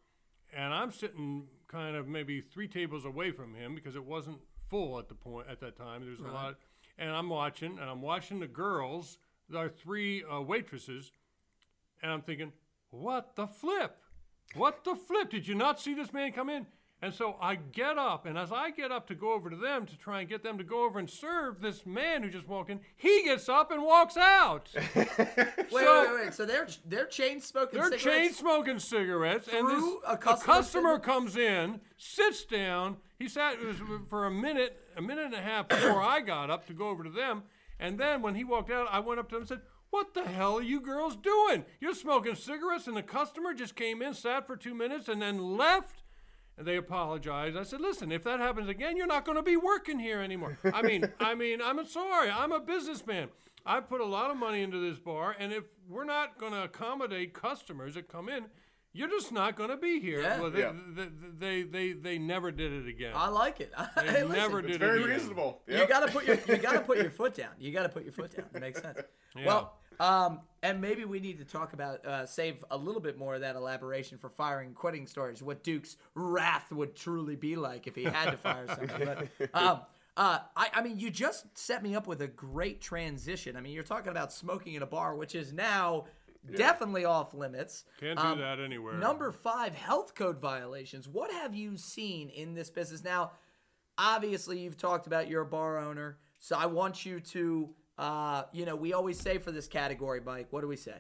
And 0.56 0.74
I'm 0.74 0.92
sitting 0.92 1.48
kind 1.68 1.96
of 1.96 2.08
maybe 2.08 2.42
three 2.42 2.68
tables 2.68 3.06
away 3.06 3.32
from 3.32 3.56
him 3.56 3.74
because 3.76 3.96
it 3.96 4.06
wasn't 4.06 4.38
full 4.70 5.00
at 5.00 5.10
the 5.10 5.16
point 5.16 5.48
at 5.50 5.60
that 5.62 5.76
time. 5.78 6.06
There's 6.06 6.20
a 6.20 6.24
lot. 6.34 6.56
And 6.98 7.10
I'm 7.10 7.30
watching 7.30 7.80
and 7.80 7.90
I'm 7.90 8.02
watching 8.02 8.40
the 8.40 8.48
girls, 8.48 9.18
our 9.56 9.70
three 9.70 10.24
uh, 10.24 10.42
waitresses, 10.42 11.12
and 12.02 12.12
I'm 12.12 12.22
thinking, 12.22 12.52
what 12.92 13.36
the 13.36 13.48
flip? 13.48 13.98
What 14.56 14.84
the 14.84 14.96
flip? 14.96 15.30
Did 15.32 15.48
you 15.48 15.56
not 15.56 15.80
see 15.80 15.94
this 15.96 16.14
man 16.14 16.32
come 16.32 16.50
in? 16.50 16.68
And 17.04 17.14
so 17.14 17.36
I 17.42 17.56
get 17.56 17.98
up, 17.98 18.26
and 18.26 18.38
as 18.38 18.54
I 18.54 18.72
get 18.72 18.90
up 18.92 19.08
to 19.08 19.16
go 19.16 19.34
over 19.34 19.50
to 19.50 19.58
them 19.58 19.86
to 19.88 19.98
try 19.98 20.22
and 20.22 20.30
get 20.30 20.42
them 20.42 20.58
to 20.58 20.64
go 20.64 20.86
over 20.86 21.00
and 21.00 21.10
serve 21.10 21.60
this 21.60 21.86
man 21.86 22.24
who 22.24 22.30
just 22.30 22.48
walked 22.48 22.70
in, 22.70 22.80
he 22.96 23.24
gets 23.24 23.50
up 23.50 23.72
and 23.72 23.84
walks 23.84 24.16
out. 24.16 24.70
Wait, 24.96 25.10
So- 25.70 26.14
wait, 26.16 26.24
wait. 26.26 26.34
So 26.34 26.46
they're 26.46 26.68
they're 26.86 27.06
chain 27.06 27.42
smoking 27.42 27.80
They're 27.80 27.92
cigarettes. 27.92 28.04
chain 28.04 28.34
smoking 28.34 28.80
cigarettes, 28.80 29.50
and 29.54 29.68
this 29.68 29.80
Through 29.80 30.00
a 30.08 30.14
a 30.14 30.18
customer 30.18 30.98
comes 30.98 31.36
in, 31.36 31.82
sits 31.98 32.46
down. 32.46 32.98
He 33.20 33.28
sat 33.28 33.60
was 33.60 33.78
for 34.10 34.26
a 34.26 34.32
minute, 34.32 34.80
a 34.96 35.02
minute 35.02 35.26
and 35.26 35.34
a 35.36 35.42
half 35.42 35.68
before 35.68 36.02
I 36.02 36.22
got 36.22 36.50
up 36.50 36.68
to 36.68 36.74
go 36.74 36.88
over 36.88 37.04
to 37.04 37.10
them, 37.10 37.44
and 37.80 37.98
then 38.00 38.22
when 38.22 38.36
he 38.36 38.44
walked 38.46 38.72
out, 38.72 38.88
I 38.92 39.00
went 39.00 39.20
up 39.20 39.28
to 39.30 39.36
him 39.36 39.42
and 39.42 39.50
said. 39.50 39.62
What 39.90 40.16
the 40.16 40.24
hell 40.24 40.56
are 40.58 40.62
you 40.64 40.80
girls 40.82 41.16
doing? 41.16 41.66
You're 41.80 41.94
smoking 41.94 42.34
cigarettes, 42.34 42.88
and 42.88 42.98
the 42.98 43.04
customer 43.04 43.54
just 43.54 43.76
came 43.76 44.02
in, 44.02 44.16
sat 44.16 44.48
for 44.48 44.56
two 44.58 44.74
minutes, 44.74 45.08
and 45.08 45.22
then 45.22 45.56
left. 45.56 46.02
And 46.58 46.68
they 46.68 46.76
apologized. 46.78 47.58
I 47.58 47.64
said, 47.64 47.82
"Listen, 47.82 48.12
if 48.12 48.24
that 48.26 48.40
happens 48.40 48.70
again, 48.70 48.96
you're 48.96 49.08
not 49.08 49.26
going 49.26 49.38
to 49.38 49.44
be 49.44 49.58
working 49.58 49.98
here 50.00 50.20
anymore." 50.22 50.60
I 50.74 50.82
mean, 50.84 51.06
I 51.20 51.34
mean, 51.34 51.62
I'm 51.64 51.84
sorry. 51.86 52.30
I'm 52.30 52.52
a 52.52 52.60
businessman. 52.60 53.30
I 53.66 53.80
put 53.80 54.02
a 54.02 54.06
lot 54.06 54.30
of 54.30 54.38
money 54.38 54.62
into 54.62 54.78
this 54.80 55.00
bar, 55.00 55.36
and 55.40 55.52
if 55.52 55.64
we're 55.90 56.04
not 56.04 56.38
going 56.38 56.52
to 56.52 56.64
accommodate 56.64 57.34
customers 57.34 57.96
that 57.96 58.08
come 58.10 58.30
in, 58.30 58.46
you're 58.92 59.08
just 59.10 59.32
not 59.32 59.56
going 59.56 59.70
to 59.72 59.78
be 59.78 60.00
here. 60.00 60.22
Yeah. 60.22 60.40
Well, 60.42 60.52
they, 60.52 60.60
Yeah. 60.60 60.74
they, 60.96 61.08
they, 61.40 61.64
they, 61.64 61.94
they 61.94 62.18
never 62.20 62.52
did 62.52 62.72
it 62.72 62.88
again. 62.88 63.14
I 63.16 63.30
like 63.30 63.60
it. 63.62 63.72
They 63.96 64.08
Hey, 64.12 64.28
never 64.28 64.60
It's 64.60 64.68
did 64.68 64.80
very 64.80 65.00
it 65.00 65.06
again. 65.06 65.16
reasonable. 65.18 65.62
You 65.68 65.88
gotta 65.88 66.12
put 66.12 66.26
your 66.28 66.38
you 66.48 66.58
gotta 66.58 66.82
put 66.90 66.98
your 66.98 67.10
foot 67.10 67.34
down. 67.36 67.52
You 67.58 67.72
gotta 67.72 67.90
put 67.90 68.04
your 68.04 68.12
foot 68.14 68.36
down. 68.36 68.46
It 68.54 68.60
makes 68.62 68.82
sense. 68.82 69.00
Well, 69.46 69.80
um, 70.04 70.42
and 70.62 70.80
maybe 70.82 71.06
we 71.06 71.20
need 71.20 71.40
to 71.40 71.46
talk 71.46 71.74
about 71.74 72.06
uh, 72.06 72.26
save 72.26 72.64
a 72.72 72.78
little 72.78 73.02
bit 73.02 73.18
more 73.18 73.36
of 73.36 73.42
that 73.42 73.56
elaboration 73.56 74.18
for 74.18 74.30
firing 74.30 74.74
quitting 74.74 75.08
stories. 75.08 75.42
What 75.42 75.64
Duke's 75.64 75.98
wrath 76.16 76.72
would 76.72 76.96
truly 76.96 77.36
be 77.36 77.56
like 77.56 77.88
if 77.88 77.96
he 77.96 78.04
had 78.04 78.32
to 78.32 78.38
fire 78.38 78.66
someone. 78.68 79.30
But, 79.38 79.50
um, 79.54 79.82
uh, 80.16 80.40
I, 80.56 80.70
I 80.74 80.82
mean, 80.84 81.00
you 81.00 81.10
just 81.10 81.58
set 81.58 81.82
me 81.82 81.96
up 81.96 82.06
with 82.08 82.22
a 82.22 82.28
great 82.28 82.82
transition. 82.82 83.56
I 83.56 83.62
mean, 83.62 83.74
you're 83.74 83.84
talking 83.84 84.12
about 84.12 84.32
smoking 84.32 84.76
in 84.76 84.84
a 84.84 84.86
bar, 84.86 85.16
which 85.16 85.36
is 85.36 85.52
now 85.52 86.06
definitely 86.56 87.06
off 87.06 87.34
limits. 87.34 87.86
Can't 88.00 88.20
do 88.20 88.24
Um, 88.26 88.40
that 88.40 88.60
anywhere. 88.60 88.94
Number 88.94 89.32
five, 89.32 89.74
health 89.74 90.14
code 90.16 90.40
violations. 90.40 91.08
What 91.08 91.32
have 91.32 91.56
you 91.56 91.78
seen 91.78 92.30
in 92.30 92.54
this 92.54 92.70
business? 92.70 93.04
Now, 93.04 93.32
obviously, 93.98 94.60
you've 94.60 94.78
talked 94.78 95.08
about 95.08 95.30
you're 95.30 95.42
a 95.42 95.46
bar 95.46 95.78
owner, 95.78 96.18
so 96.38 96.58
I 96.58 96.66
want 96.68 97.06
you 97.06 97.20
to, 97.20 97.70
uh, 97.98 98.44
you 98.52 98.66
know, 98.66 98.76
we 98.76 98.94
always 98.94 99.20
say 99.20 99.38
for 99.38 99.52
this 99.52 99.68
category, 99.68 100.22
Mike, 100.24 100.48
what 100.52 100.62
do 100.62 100.68
we 100.68 100.76
say? 100.78 100.96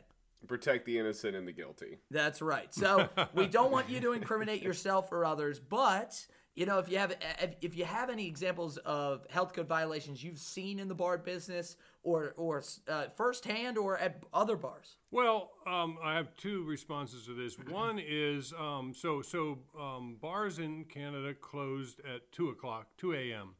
Protect 0.48 0.86
the 0.86 1.00
innocent 1.00 1.36
and 1.36 1.48
the 1.48 1.54
guilty. 1.54 2.00
That's 2.12 2.42
right. 2.42 2.74
So 2.74 3.08
we 3.34 3.48
don't 3.48 3.72
want 3.72 3.90
you 3.90 4.00
to 4.02 4.12
incriminate 4.12 4.62
yourself 4.62 5.12
or 5.12 5.24
others, 5.26 5.60
but 5.60 6.26
you 6.56 6.66
know, 6.68 6.78
if 6.80 6.88
you 6.90 6.98
have 7.00 7.16
if- 7.42 7.56
if 7.62 7.76
you 7.78 7.86
have 7.86 8.10
any 8.12 8.28
examples 8.28 8.78
of 8.78 9.26
health 9.30 9.54
code 9.54 9.68
violations 9.68 10.24
you've 10.24 10.38
seen 10.38 10.80
in 10.80 10.88
the 10.88 10.94
bar 10.94 11.18
business 11.18 11.78
or 12.04 12.34
or 12.38 12.62
uh, 12.90 13.06
firsthand 13.16 13.78
or 13.78 13.98
at 13.98 14.22
other 14.34 14.56
bars. 14.58 14.98
Well, 15.10 15.52
um, 15.66 15.98
I 16.04 16.14
have 16.16 16.36
two 16.36 16.64
responses 16.66 17.26
to 17.26 17.34
this. 17.34 17.58
One 17.70 17.98
is 17.98 18.54
um, 18.60 18.94
so 18.94 19.22
so 19.22 19.60
um, 19.80 20.18
bars 20.22 20.60
in 20.60 20.84
Canada 20.86 21.34
closed 21.34 22.02
at 22.02 22.32
two 22.34 22.50
o'clock, 22.50 22.88
two 22.98 23.14
a.m., 23.14 23.56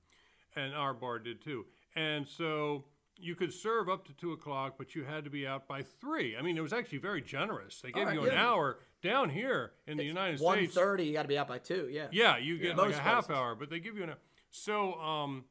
and 0.56 0.76
our 0.76 0.94
bar 0.94 1.18
did 1.18 1.42
too. 1.42 1.66
And 1.96 2.28
so 2.28 2.86
you 3.18 3.36
could 3.36 3.54
serve 3.54 3.90
up 3.90 4.06
to 4.08 4.14
two 4.14 4.32
o'clock, 4.32 4.76
but 4.78 4.96
you 4.96 5.04
had 5.04 5.24
to 5.24 5.30
be 5.30 5.46
out 5.48 5.68
by 5.68 5.82
three. 5.82 6.36
I 6.36 6.42
mean, 6.42 6.58
it 6.58 6.62
was 6.62 6.74
actually 6.74 6.98
very 6.98 7.22
generous. 7.22 7.82
They 7.82 7.92
gave 7.92 8.08
right, 8.08 8.16
you 8.16 8.22
an 8.24 8.34
yeah. 8.34 8.46
hour 8.46 8.80
down 9.02 9.30
here 9.30 9.74
in 9.88 9.98
the 9.98 10.04
United 10.04 10.40
One 10.40 10.58
States. 10.58 10.74
thirty, 10.74 11.06
you 11.06 11.14
got 11.14 11.24
to 11.24 11.28
be 11.28 11.38
out 11.38 11.48
by 11.48 11.60
two. 11.60 11.90
Yeah. 11.92 12.08
Yeah, 12.12 12.38
you 12.38 12.58
get 12.58 12.78
like 12.78 12.88
Most 12.88 12.98
a 13.00 13.02
half 13.02 13.28
places. 13.28 13.40
hour, 13.40 13.56
but 13.56 13.70
they 13.70 13.80
give 13.80 13.96
you 13.96 14.04
an. 14.04 14.14
So 14.50 14.94
um, 14.96 15.46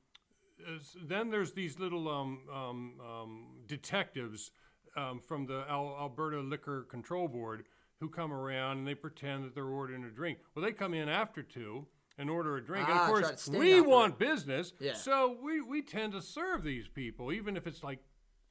then 1.03 1.31
there's 1.31 1.53
these 1.53 1.79
little 1.79 2.09
um, 2.09 2.41
um, 2.53 2.95
um, 3.01 3.47
detectives 3.67 4.51
um, 4.97 5.21
from 5.21 5.47
the 5.47 5.65
Al- 5.69 5.97
Alberta 6.01 6.41
Liquor 6.41 6.83
Control 6.83 7.29
Board 7.29 7.65
who 8.01 8.09
come 8.09 8.33
around 8.33 8.79
and 8.79 8.87
they 8.87 8.97
pretend 8.97 9.45
that 9.45 9.55
they're 9.55 9.65
ordering 9.65 10.03
a 10.05 10.11
drink. 10.11 10.39
Well, 10.55 10.65
they 10.65 10.73
come 10.73 10.93
in 10.93 11.09
after 11.09 11.41
two 11.41 11.87
and 12.23 12.31
order 12.31 12.57
a 12.57 12.65
drink, 12.65 12.87
Ah, 12.89 12.93
and 12.93 13.01
of 13.01 13.07
course 13.09 13.49
we 13.49 13.75
operate. 13.75 13.87
want 13.91 14.19
business, 14.19 14.73
Yeah. 14.79 14.95
so 14.95 15.37
we 15.43 15.61
we 15.61 15.83
tend 15.83 16.13
to 16.13 16.23
serve 16.23 16.63
these 16.63 16.89
people 16.89 17.33
even 17.33 17.57
if 17.57 17.67
it's 17.67 17.83
like 17.83 17.99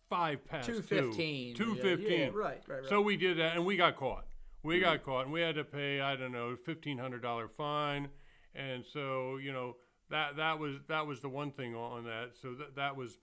five 0.10 0.46
past 0.46 0.68
two. 0.68 0.82
2:15, 0.82 1.56
Two 1.56 1.74
yeah, 1.76 1.82
fifteen. 1.82 2.20
yeah, 2.20 2.26
right, 2.34 2.62
right, 2.68 2.82
right. 2.82 2.86
So 2.90 3.02
we 3.02 3.16
did 3.18 3.38
that, 3.40 3.56
and 3.56 3.66
we 3.66 3.78
got 3.78 3.96
caught. 3.96 4.26
We 4.62 4.80
got 4.82 5.04
caught, 5.04 5.24
and 5.24 5.34
we 5.34 5.42
had 5.42 5.56
to 5.56 5.64
pay 5.64 6.02
I 6.02 6.16
don't 6.18 6.34
know 6.34 6.56
fifteen 6.58 6.98
hundred 7.00 7.22
dollar 7.24 7.48
fine, 7.48 8.10
and 8.54 8.86
so 8.86 9.38
you 9.38 9.54
know 9.54 9.78
that 10.10 10.36
that 10.36 10.60
was 10.60 10.76
that 10.90 11.08
was 11.08 11.22
the 11.22 11.30
one 11.30 11.52
thing 11.52 11.74
on 11.74 12.04
that. 12.04 12.32
So 12.42 12.54
that 12.56 12.76
that 12.76 12.96
was 12.98 13.18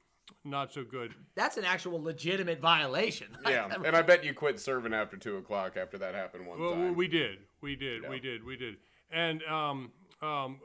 not 0.45 0.73
so 0.73 0.83
good. 0.85 1.15
That's 1.37 1.57
an 1.59 1.65
actual 1.65 2.03
legitimate 2.03 2.61
violation. 2.61 3.29
Yeah, 3.49 3.69
and 3.85 3.95
I 3.97 4.03
bet 4.03 4.25
you 4.25 4.33
quit 4.35 4.59
serving 4.61 4.93
after 4.95 5.17
two 5.19 5.37
o'clock 5.37 5.77
after 5.77 5.97
that 5.99 6.15
happened 6.15 6.47
one 6.47 6.59
Well, 6.61 6.73
time. 6.73 6.95
we 6.95 7.07
did, 7.09 7.39
we 7.63 7.77
did, 7.77 8.07
we 8.09 8.19
did, 8.21 8.45
we 8.45 8.57
did, 8.57 8.77
and 9.11 9.43
um 9.45 9.91
um 10.21 10.59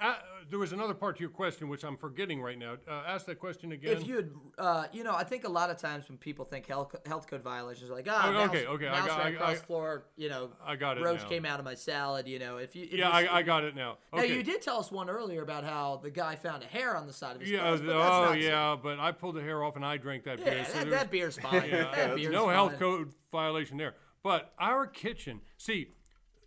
uh, 0.00 0.14
there 0.50 0.58
was 0.58 0.72
another 0.72 0.94
part 0.94 1.16
to 1.16 1.20
your 1.20 1.30
question 1.30 1.68
which 1.68 1.84
I'm 1.84 1.96
forgetting 1.96 2.40
right 2.40 2.58
now. 2.58 2.76
Uh, 2.88 3.02
ask 3.06 3.26
that 3.26 3.38
question 3.38 3.72
again. 3.72 3.96
If 3.96 4.06
you 4.06 4.16
had, 4.16 4.30
uh, 4.58 4.84
you 4.92 5.04
know, 5.04 5.14
I 5.14 5.22
think 5.22 5.44
a 5.44 5.48
lot 5.48 5.70
of 5.70 5.76
times 5.78 6.08
when 6.08 6.18
people 6.18 6.44
think 6.44 6.66
health, 6.66 6.94
health 7.06 7.26
code 7.28 7.42
violations, 7.42 7.90
are 7.90 7.94
like, 7.94 8.06
ah, 8.08 8.26
Oh, 8.28 8.32
mouse, 8.32 8.48
okay, 8.50 8.66
okay, 8.66 8.88
I 8.88 9.06
got- 9.06 9.18
ran 9.18 9.26
I- 9.26 9.30
across 9.30 9.50
I- 9.50 9.54
floor, 9.56 10.04
you 10.16 10.28
know, 10.28 10.50
I 10.64 10.76
got 10.76 10.98
it 10.98 11.04
roach 11.04 11.22
now. 11.22 11.28
came 11.28 11.44
out 11.44 11.58
of 11.58 11.64
my 11.64 11.74
salad, 11.74 12.26
you 12.26 12.38
know. 12.38 12.56
If 12.56 12.74
you, 12.74 12.84
if 12.84 12.92
yeah, 12.94 13.18
you, 13.20 13.28
I, 13.28 13.38
I 13.38 13.42
got 13.42 13.64
it 13.64 13.74
now. 13.76 13.98
Now 14.14 14.22
you 14.22 14.42
did 14.42 14.62
tell 14.62 14.78
us 14.78 14.90
one 14.90 15.08
earlier 15.10 15.42
about 15.42 15.64
how 15.64 16.00
the 16.02 16.10
guy 16.10 16.36
found 16.36 16.62
a 16.62 16.66
hair 16.66 16.96
on 16.96 17.06
the 17.06 17.12
side 17.12 17.36
of 17.36 17.42
his 17.42 17.50
Yeah. 17.50 17.60
clothes, 17.60 17.80
but 17.80 17.86
that's 17.88 17.98
oh, 17.98 18.22
not 18.22 18.28
so- 18.28 18.34
yeah. 18.34 18.76
But 18.82 18.98
I 18.98 19.12
pulled 19.12 19.36
the 19.36 19.42
hair 19.42 19.62
off 19.62 19.76
and 19.76 19.84
I 19.84 19.96
drank 19.98 20.24
that 20.24 20.38
Yeah, 20.40 20.44
beer. 20.50 20.64
so 20.64 20.78
that, 20.78 20.90
that 20.90 21.10
beer's 21.10 21.38
fine. 21.42 21.68
Yeah, 21.68 21.90
that 21.94 22.16
beer's 22.16 22.32
no 22.32 22.46
fine. 22.46 22.54
health 22.54 22.78
code 22.78 23.12
violation 23.32 23.76
there. 23.76 23.94
But 24.22 24.52
our 24.58 24.86
kitchen, 24.86 25.40
see, 25.58 25.88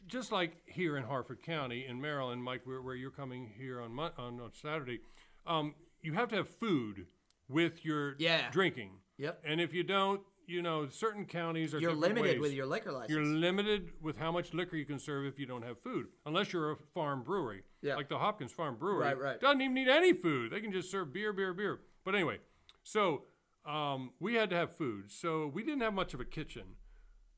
just 0.10 0.32
like 0.32 0.52
here 0.66 0.98
in 0.98 1.04
Harford 1.04 1.42
County 1.44 1.86
in 1.88 2.02
Maryland, 2.02 2.44
Mike, 2.44 2.62
where, 2.66 2.82
where 2.82 2.96
you're 2.96 3.12
coming 3.12 3.52
here 3.58 3.80
on 3.82 3.98
on, 3.98 4.40
on 4.42 4.52
Saturday, 4.54 5.00
um, 5.48 5.76
you 6.02 6.14
have 6.14 6.28
to 6.30 6.36
have 6.38 6.50
food 6.50 7.06
with 7.48 7.86
your 7.86 8.16
Yeah. 8.20 8.50
drinking. 8.52 8.92
Yep. 9.18 9.42
And 9.46 9.62
if 9.62 9.74
you 9.74 9.84
don't, 9.84 10.22
you 10.48 10.62
know, 10.62 10.88
certain 10.90 11.26
counties 11.26 11.74
are 11.76 11.80
You're 11.80 11.94
limited 11.94 12.24
ways. 12.34 12.40
with 12.40 12.54
your 12.54 12.66
liquor 12.66 12.92
license. 12.92 13.12
You're 13.12 13.24
limited 13.24 13.92
with 14.02 14.18
how 14.18 14.32
much 14.32 14.54
liquor 14.54 14.76
you 14.78 14.86
can 14.86 14.98
serve 14.98 15.26
if 15.26 15.38
you 15.40 15.46
don't 15.46 15.62
have 15.64 15.80
food, 15.80 16.08
unless 16.26 16.52
you're 16.54 16.72
a 16.72 16.76
farm 16.96 17.24
brewery. 17.24 17.64
Yeah. 17.82 17.96
Like 17.96 18.10
the 18.10 18.18
Hopkins 18.18 18.52
Farm 18.52 18.76
Brewery. 18.78 19.06
Right, 19.06 19.18
right. 19.20 19.40
Doesn't 19.40 19.62
even 19.62 19.74
need 19.76 19.88
any 19.88 20.12
food. 20.14 20.52
They 20.52 20.60
can 20.62 20.72
just 20.72 20.90
serve 20.90 21.14
beer, 21.14 21.32
beer, 21.34 21.54
beer. 21.54 21.82
But 22.04 22.16
anyway, 22.16 22.40
so 22.84 23.24
um, 23.66 24.12
we 24.20 24.34
had 24.36 24.50
to 24.50 24.56
have 24.56 24.76
food. 24.76 25.12
So 25.12 25.48
we 25.48 25.64
didn't 25.64 25.82
have 25.82 25.94
much 25.94 26.14
of 26.14 26.20
a 26.20 26.26
kitchen. 26.26 26.64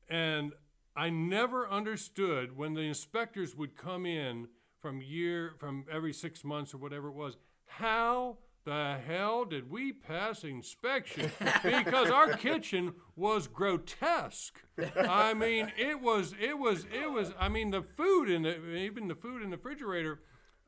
And 0.08 0.52
I 0.94 1.10
never 1.10 1.68
understood 1.68 2.56
when 2.56 2.74
the 2.74 2.82
inspectors 2.82 3.56
would 3.56 3.76
come 3.76 4.04
in 4.04 4.48
from 4.80 5.00
year 5.00 5.54
from 5.58 5.84
every 5.90 6.12
six 6.12 6.44
months 6.44 6.74
or 6.74 6.78
whatever 6.78 7.08
it 7.08 7.14
was, 7.14 7.36
how 7.66 8.38
the 8.64 8.98
hell 9.06 9.44
did 9.44 9.70
we 9.70 9.92
pass 9.92 10.44
inspection? 10.44 11.30
because 11.62 12.10
our 12.10 12.34
kitchen 12.34 12.94
was 13.16 13.48
grotesque. 13.48 14.62
I 14.96 15.34
mean, 15.34 15.72
it 15.78 16.00
was, 16.00 16.34
it 16.40 16.58
was, 16.58 16.86
it 16.92 17.10
was. 17.10 17.32
I 17.38 17.48
mean, 17.48 17.70
the 17.70 17.82
food 17.82 18.28
in 18.28 18.42
the 18.42 18.74
even 18.74 19.08
the 19.08 19.14
food 19.14 19.42
in 19.42 19.50
the 19.50 19.56
refrigerator. 19.56 20.20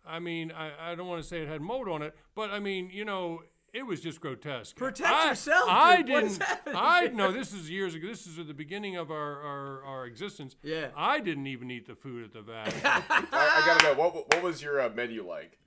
I 0.07 0.18
mean, 0.18 0.53
I, 0.53 0.93
I 0.93 0.95
don't 0.95 1.07
want 1.07 1.22
to 1.22 1.29
say 1.29 1.41
it 1.41 1.49
had 1.49 1.62
mold 1.62 1.89
on 1.89 2.03
it, 2.03 2.14
but 2.35 2.51
I 2.51 2.59
mean, 2.59 2.91
you 2.93 3.07
know, 3.07 3.41
it 3.75 3.83
was 3.87 4.01
just 4.01 4.20
grotesque. 4.20 4.77
Protect 4.77 5.11
I- 5.12 5.29
yourself, 5.31 5.68
I 5.68 5.97
dude. 6.03 6.07
Didn't. 6.07 6.43
I 6.68 7.09
no. 7.09 7.31
This 7.33 7.53
is 7.53 7.68
years 7.68 7.95
ago. 7.95 8.07
This 8.09 8.27
is 8.27 8.39
at 8.39 8.47
the 8.47 8.55
beginning 8.55 8.97
of 8.97 9.11
our 9.11 9.41
our, 9.43 9.85
our 9.85 10.07
existence. 10.07 10.57
Yeah. 10.62 10.89
I 10.97 11.20
didn't 11.20 11.47
even 11.49 11.70
eat 11.70 11.87
the 11.87 11.95
food 11.95 12.25
at 12.25 12.33
the 12.33 12.41
vat. 12.43 12.72
I, 12.85 13.03
I 13.33 13.66
gotta 13.66 13.85
know 13.85 13.95
what 14.01 14.14
what 14.14 14.43
was 14.43 14.62
your 14.62 14.81
uh, 14.81 14.89
menu 14.95 15.27
like? 15.27 15.59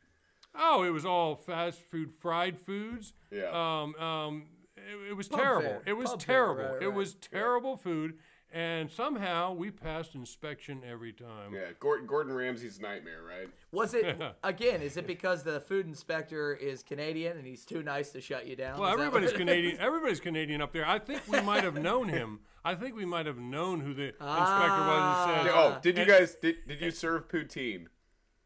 Oh, 0.60 0.84
it 0.84 0.90
was 0.90 1.06
all 1.06 1.36
fast 1.36 1.80
food, 1.80 2.12
fried 2.20 2.58
foods. 2.58 3.14
Yeah. 3.30 3.50
Um, 3.52 3.94
um, 3.96 4.44
it, 4.76 5.12
it 5.12 5.14
was 5.14 5.28
terrible. 5.28 5.82
It 5.86 5.94
was 5.94 6.10
Pub 6.12 6.22
fare, 6.24 6.36
terrible. 6.36 6.64
right, 6.74 6.82
It 6.82 6.88
right. 6.88 6.96
was 6.96 7.14
terrible 7.16 7.78
food, 7.78 8.18
and 8.54 8.90
somehow 8.92 9.54
we 9.54 9.72
passed 9.72 10.16
inspection 10.16 10.82
every 10.90 11.12
time. 11.14 11.54
Yeah, 11.54 11.72
Gordon, 11.80 12.08
Gordon 12.08 12.34
Ramsay's 12.34 12.80
nightmare, 12.80 13.22
right? 13.28 13.50
Was 13.72 13.94
it 13.94 14.18
again? 14.44 14.82
Is 14.82 14.98
it 14.98 15.06
because 15.08 15.44
the 15.44 15.60
food 15.62 15.86
inspector 15.86 16.54
is 16.54 16.84
Canadian 16.84 17.38
and 17.38 17.46
he's 17.46 17.66
too 17.66 17.84
nice 17.84 18.12
to 18.12 18.22
shut 18.22 18.48
you 18.48 18.56
down? 18.56 18.80
Well, 18.80 18.90
Is 18.90 19.00
everybody's 19.00 19.34
Canadian. 19.34 19.78
Everybody's 19.80 20.20
Canadian 20.20 20.62
up 20.62 20.72
there. 20.74 20.88
I 20.88 21.00
think 21.00 21.22
we 21.28 21.42
might 21.42 21.64
have 21.64 21.76
known 21.76 22.10
him. 22.10 22.40
I 22.66 22.76
think 22.76 22.96
we 22.96 23.06
might 23.06 23.26
have 23.26 23.38
known 23.38 23.80
who 23.82 23.94
the 23.94 24.14
Ah. 24.20 24.42
inspector 24.42 24.82
was. 24.88 25.38
And 25.40 25.48
said, 25.48 25.56
oh, 25.56 25.80
did 25.82 25.98
you 25.98 26.06
guys 26.06 26.36
did, 26.42 26.68
did 26.68 26.82
you 26.82 26.92
serve 26.92 27.28
poutine? 27.30 27.88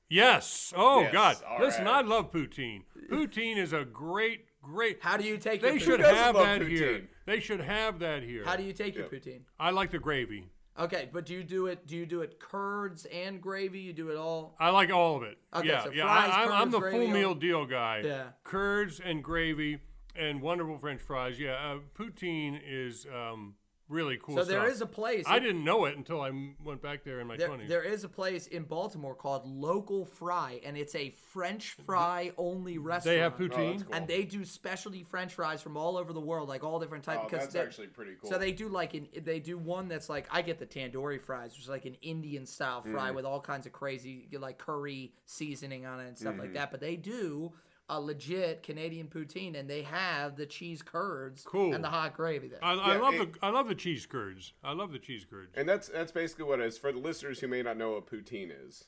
Yes. 0.10 0.74
Oh 0.76 1.02
Yes, 1.02 1.12
God. 1.14 1.38
all 1.48 1.60
Listen, 1.66 1.86
right. 1.86 1.96
I 1.96 2.02
love 2.02 2.32
poutine. 2.32 2.84
Poutine 3.10 3.58
is 3.58 3.72
a 3.74 3.86
great, 3.86 4.46
great. 4.62 5.00
How 5.02 5.18
do 5.18 5.24
you 5.24 5.38
take 5.38 5.62
They 5.62 5.72
your 5.72 5.80
should 5.80 6.00
poutine? 6.00 6.04
doesn't 6.04 6.16
have 6.18 6.36
love 6.36 6.46
that 6.46 6.62
here. 6.68 7.08
They 7.26 7.40
should 7.40 7.62
have 7.62 8.00
that 8.00 8.24
here. 8.24 8.44
How 8.46 8.56
do 8.56 8.64
you 8.64 8.74
take 8.74 8.96
your 8.96 9.08
poutine? 9.08 9.42
I 9.60 9.72
like 9.72 9.92
the 9.92 10.00
gravy. 10.00 10.50
Okay, 10.80 11.10
but 11.12 11.26
do 11.26 11.34
you 11.34 11.44
do 11.44 11.68
it? 11.68 11.86
Do 11.86 11.98
you 11.98 12.06
do 12.06 12.22
it 12.22 12.40
curds 12.40 13.06
and 13.06 13.42
gravy? 13.42 13.80
You 13.80 13.94
do 13.94 14.10
it 14.10 14.18
all? 14.18 14.56
I 14.60 14.70
like 14.70 14.90
all 14.92 15.18
of 15.18 15.24
it. 15.24 15.38
Okay, 15.54 15.68
yeah, 15.68 15.84
so 15.84 15.92
yeah. 15.92 16.04
fries, 16.04 16.32
I, 16.34 16.44
I'm, 16.46 16.52
I'm 16.54 16.72
the 16.72 16.80
gravy, 16.80 16.98
full 16.98 17.08
all- 17.08 17.14
meal 17.14 17.36
deal 17.36 17.66
guy. 17.66 18.02
Yeah. 18.06 18.24
Curds 18.44 19.02
and 19.04 19.22
gravy 19.24 19.80
and 20.16 20.42
wonderful 20.42 20.78
French 20.78 21.02
fries. 21.02 21.40
Yeah, 21.40 21.54
uh, 21.56 21.80
poutine 21.98 22.60
is 22.66 23.06
um, 23.14 23.56
really 23.92 24.18
cool. 24.22 24.36
So 24.38 24.44
there 24.44 24.62
stuff. 24.62 24.74
is 24.74 24.82
a 24.82 24.86
place. 24.86 25.26
I 25.28 25.40
didn't 25.40 25.64
know 25.64 25.86
it 25.86 25.98
until 25.98 26.22
I 26.22 26.32
went 26.64 26.82
back 26.82 27.04
there 27.04 27.20
in 27.20 27.28
my 27.28 27.38
There, 27.38 27.50
20s. 27.50 27.68
there 27.68 27.84
is 27.84 28.04
a 28.04 28.10
place 28.10 28.48
in 28.48 28.64
Baltimore 28.64 29.14
called 29.14 29.46
Local 29.46 30.06
Fry, 30.06 30.62
and 30.66 30.78
it's 30.78 30.96
a 30.96 31.10
French 31.32 31.74
fry 31.86 32.32
only 32.38 32.78
restaurant. 32.78 33.16
they 33.16 33.20
have 33.20 33.34
Oh, 33.34 33.44
poutine. 33.44 33.72
that's 33.72 33.84
cool. 33.84 33.94
and 33.96 34.08
they 34.08 34.24
do 34.24 34.46
specialty 34.46 35.04
French 35.04 35.34
fries 35.34 35.62
from 35.62 35.76
all 35.78 35.98
over 35.98 36.14
the 36.14 36.20
world, 36.22 36.48
like 36.50 36.64
all 36.64 36.80
different 36.80 37.04
types. 37.04 37.20
Oh, 37.24 37.28
because 37.30 37.40
that's 37.44 37.54
they're- 37.54 37.64
actually 37.66 37.88
pretty 37.88 38.14
cool. 38.22 38.30
So 38.30 38.38
they 38.38 38.52
do 38.54 38.70
like 38.70 38.94
an 38.94 39.08
they 39.24 39.40
do 39.40 39.58
one 39.58 39.88
that's 39.88 40.10
like 40.10 40.28
I 40.32 40.42
get 40.42 40.58
the 40.60 40.66
tandoori 40.66 41.22
fries, 41.22 41.52
which 41.52 41.62
is 41.64 41.70
like 41.70 41.86
an 41.86 41.96
Indian 42.02 42.46
style 42.46 42.82
fry 42.82 43.08
Mm-hmm. 43.08 43.16
with 43.16 43.26
all 43.26 43.42
kinds 43.42 43.66
of 43.66 43.74
crazy 43.74 44.28
like 44.40 44.58
curry 44.58 45.14
seasoning 45.26 45.86
on 45.86 46.00
it 46.00 46.08
and 46.08 46.18
stuff 46.18 46.34
Mm-hmm. 46.34 46.42
like 46.42 46.54
that. 46.54 46.72
But 46.72 46.80
they 46.80 46.96
do 46.96 47.52
a 47.92 48.00
legit 48.00 48.64
Canadian 48.64 49.08
poutine, 49.08 49.60
and 49.60 49.70
they 49.70 49.82
have 49.84 50.38
the 50.38 50.46
cheese 50.46 50.82
curds 50.82 51.44
Cool. 51.44 51.74
and 51.76 51.84
the 51.84 51.90
hot 51.90 52.16
gravy 52.16 52.48
there. 52.48 52.64
I, 52.64 52.74
I 52.74 52.94
Yeah, 52.96 53.02
love 53.02 53.14
it- 53.16 53.34
the 53.34 53.46
I 53.46 53.50
love 53.50 53.68
the 53.68 53.76
cheese 53.76 54.06
curds. 54.06 54.54
I 54.64 54.72
love 54.72 54.92
the 54.94 55.00
cheese 55.00 55.26
curds. 55.30 55.52
And 55.56 55.68
that's 55.68 55.90
that's 55.90 56.12
basically 56.14 56.46
what 56.46 56.60
it 56.62 56.66
is 56.68 56.78
for 56.78 56.92
the 56.94 57.00
listeners 57.00 57.40
who 57.42 57.48
may 57.50 57.62
not 57.62 57.78
know 57.78 57.92
what 57.92 58.08
poutine 58.08 58.50
is. 58.68 58.86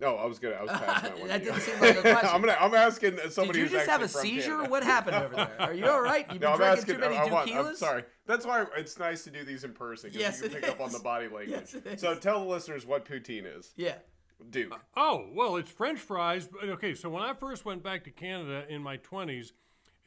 No, 0.00 0.14
I 0.16 0.26
was 0.26 0.38
gonna. 0.38 0.54
I 0.54 0.62
was 0.62 0.70
passing 0.70 1.10
that 1.10 1.18
one. 1.18 1.28
that 1.28 1.42
didn't 1.44 1.60
seem 1.60 1.80
like 1.80 1.96
a 1.96 2.00
question. 2.02 2.28
I'm 2.32 2.40
gonna. 2.40 2.56
I'm 2.60 2.74
asking 2.74 3.18
somebody. 3.30 3.58
Did 3.60 3.70
you 3.70 3.78
who's 3.78 3.86
just 3.86 3.90
have 3.90 4.02
a 4.02 4.08
seizure? 4.08 4.50
Canada. 4.52 4.70
What 4.70 4.82
happened 4.84 5.16
over 5.16 5.34
there? 5.34 5.56
Are 5.60 5.74
you 5.74 5.86
all 5.86 6.00
right? 6.00 6.24
You've 6.32 6.40
No, 6.40 6.52
been 6.56 6.68
I'm 6.68 6.74
drinking 6.76 6.78
asking. 6.82 6.94
too 6.94 7.00
many 7.00 7.16
I 7.16 7.24
want, 7.32 7.50
I'm 7.54 7.74
sorry. 7.76 8.04
That's 8.26 8.46
why 8.46 8.64
it's 8.76 8.98
nice 8.98 9.24
to 9.24 9.30
do 9.30 9.44
these 9.44 9.64
in 9.64 9.72
person. 9.72 10.10
'cause 10.10 10.18
Yes, 10.20 10.40
you 10.40 10.48
can 10.48 10.58
it 10.58 10.62
pick 10.62 10.70
up 10.72 10.80
on 10.80 10.92
the 10.92 11.00
body 11.00 11.26
language. 11.26 11.50
Yes, 11.50 11.74
it 11.74 11.84
is. 11.86 12.00
So 12.00 12.14
tell 12.14 12.40
the 12.40 12.46
listeners 12.46 12.86
what 12.86 13.06
poutine 13.06 13.44
is. 13.58 13.72
Yeah. 13.76 13.94
Duke. 14.50 14.80
Oh, 14.96 15.26
well, 15.34 15.56
it's 15.56 15.70
French 15.70 15.98
fries. 15.98 16.48
Okay, 16.62 16.94
so 16.94 17.08
when 17.10 17.22
I 17.22 17.34
first 17.34 17.64
went 17.64 17.82
back 17.82 18.04
to 18.04 18.10
Canada 18.10 18.64
in 18.68 18.82
my 18.82 18.96
20s, 18.98 19.52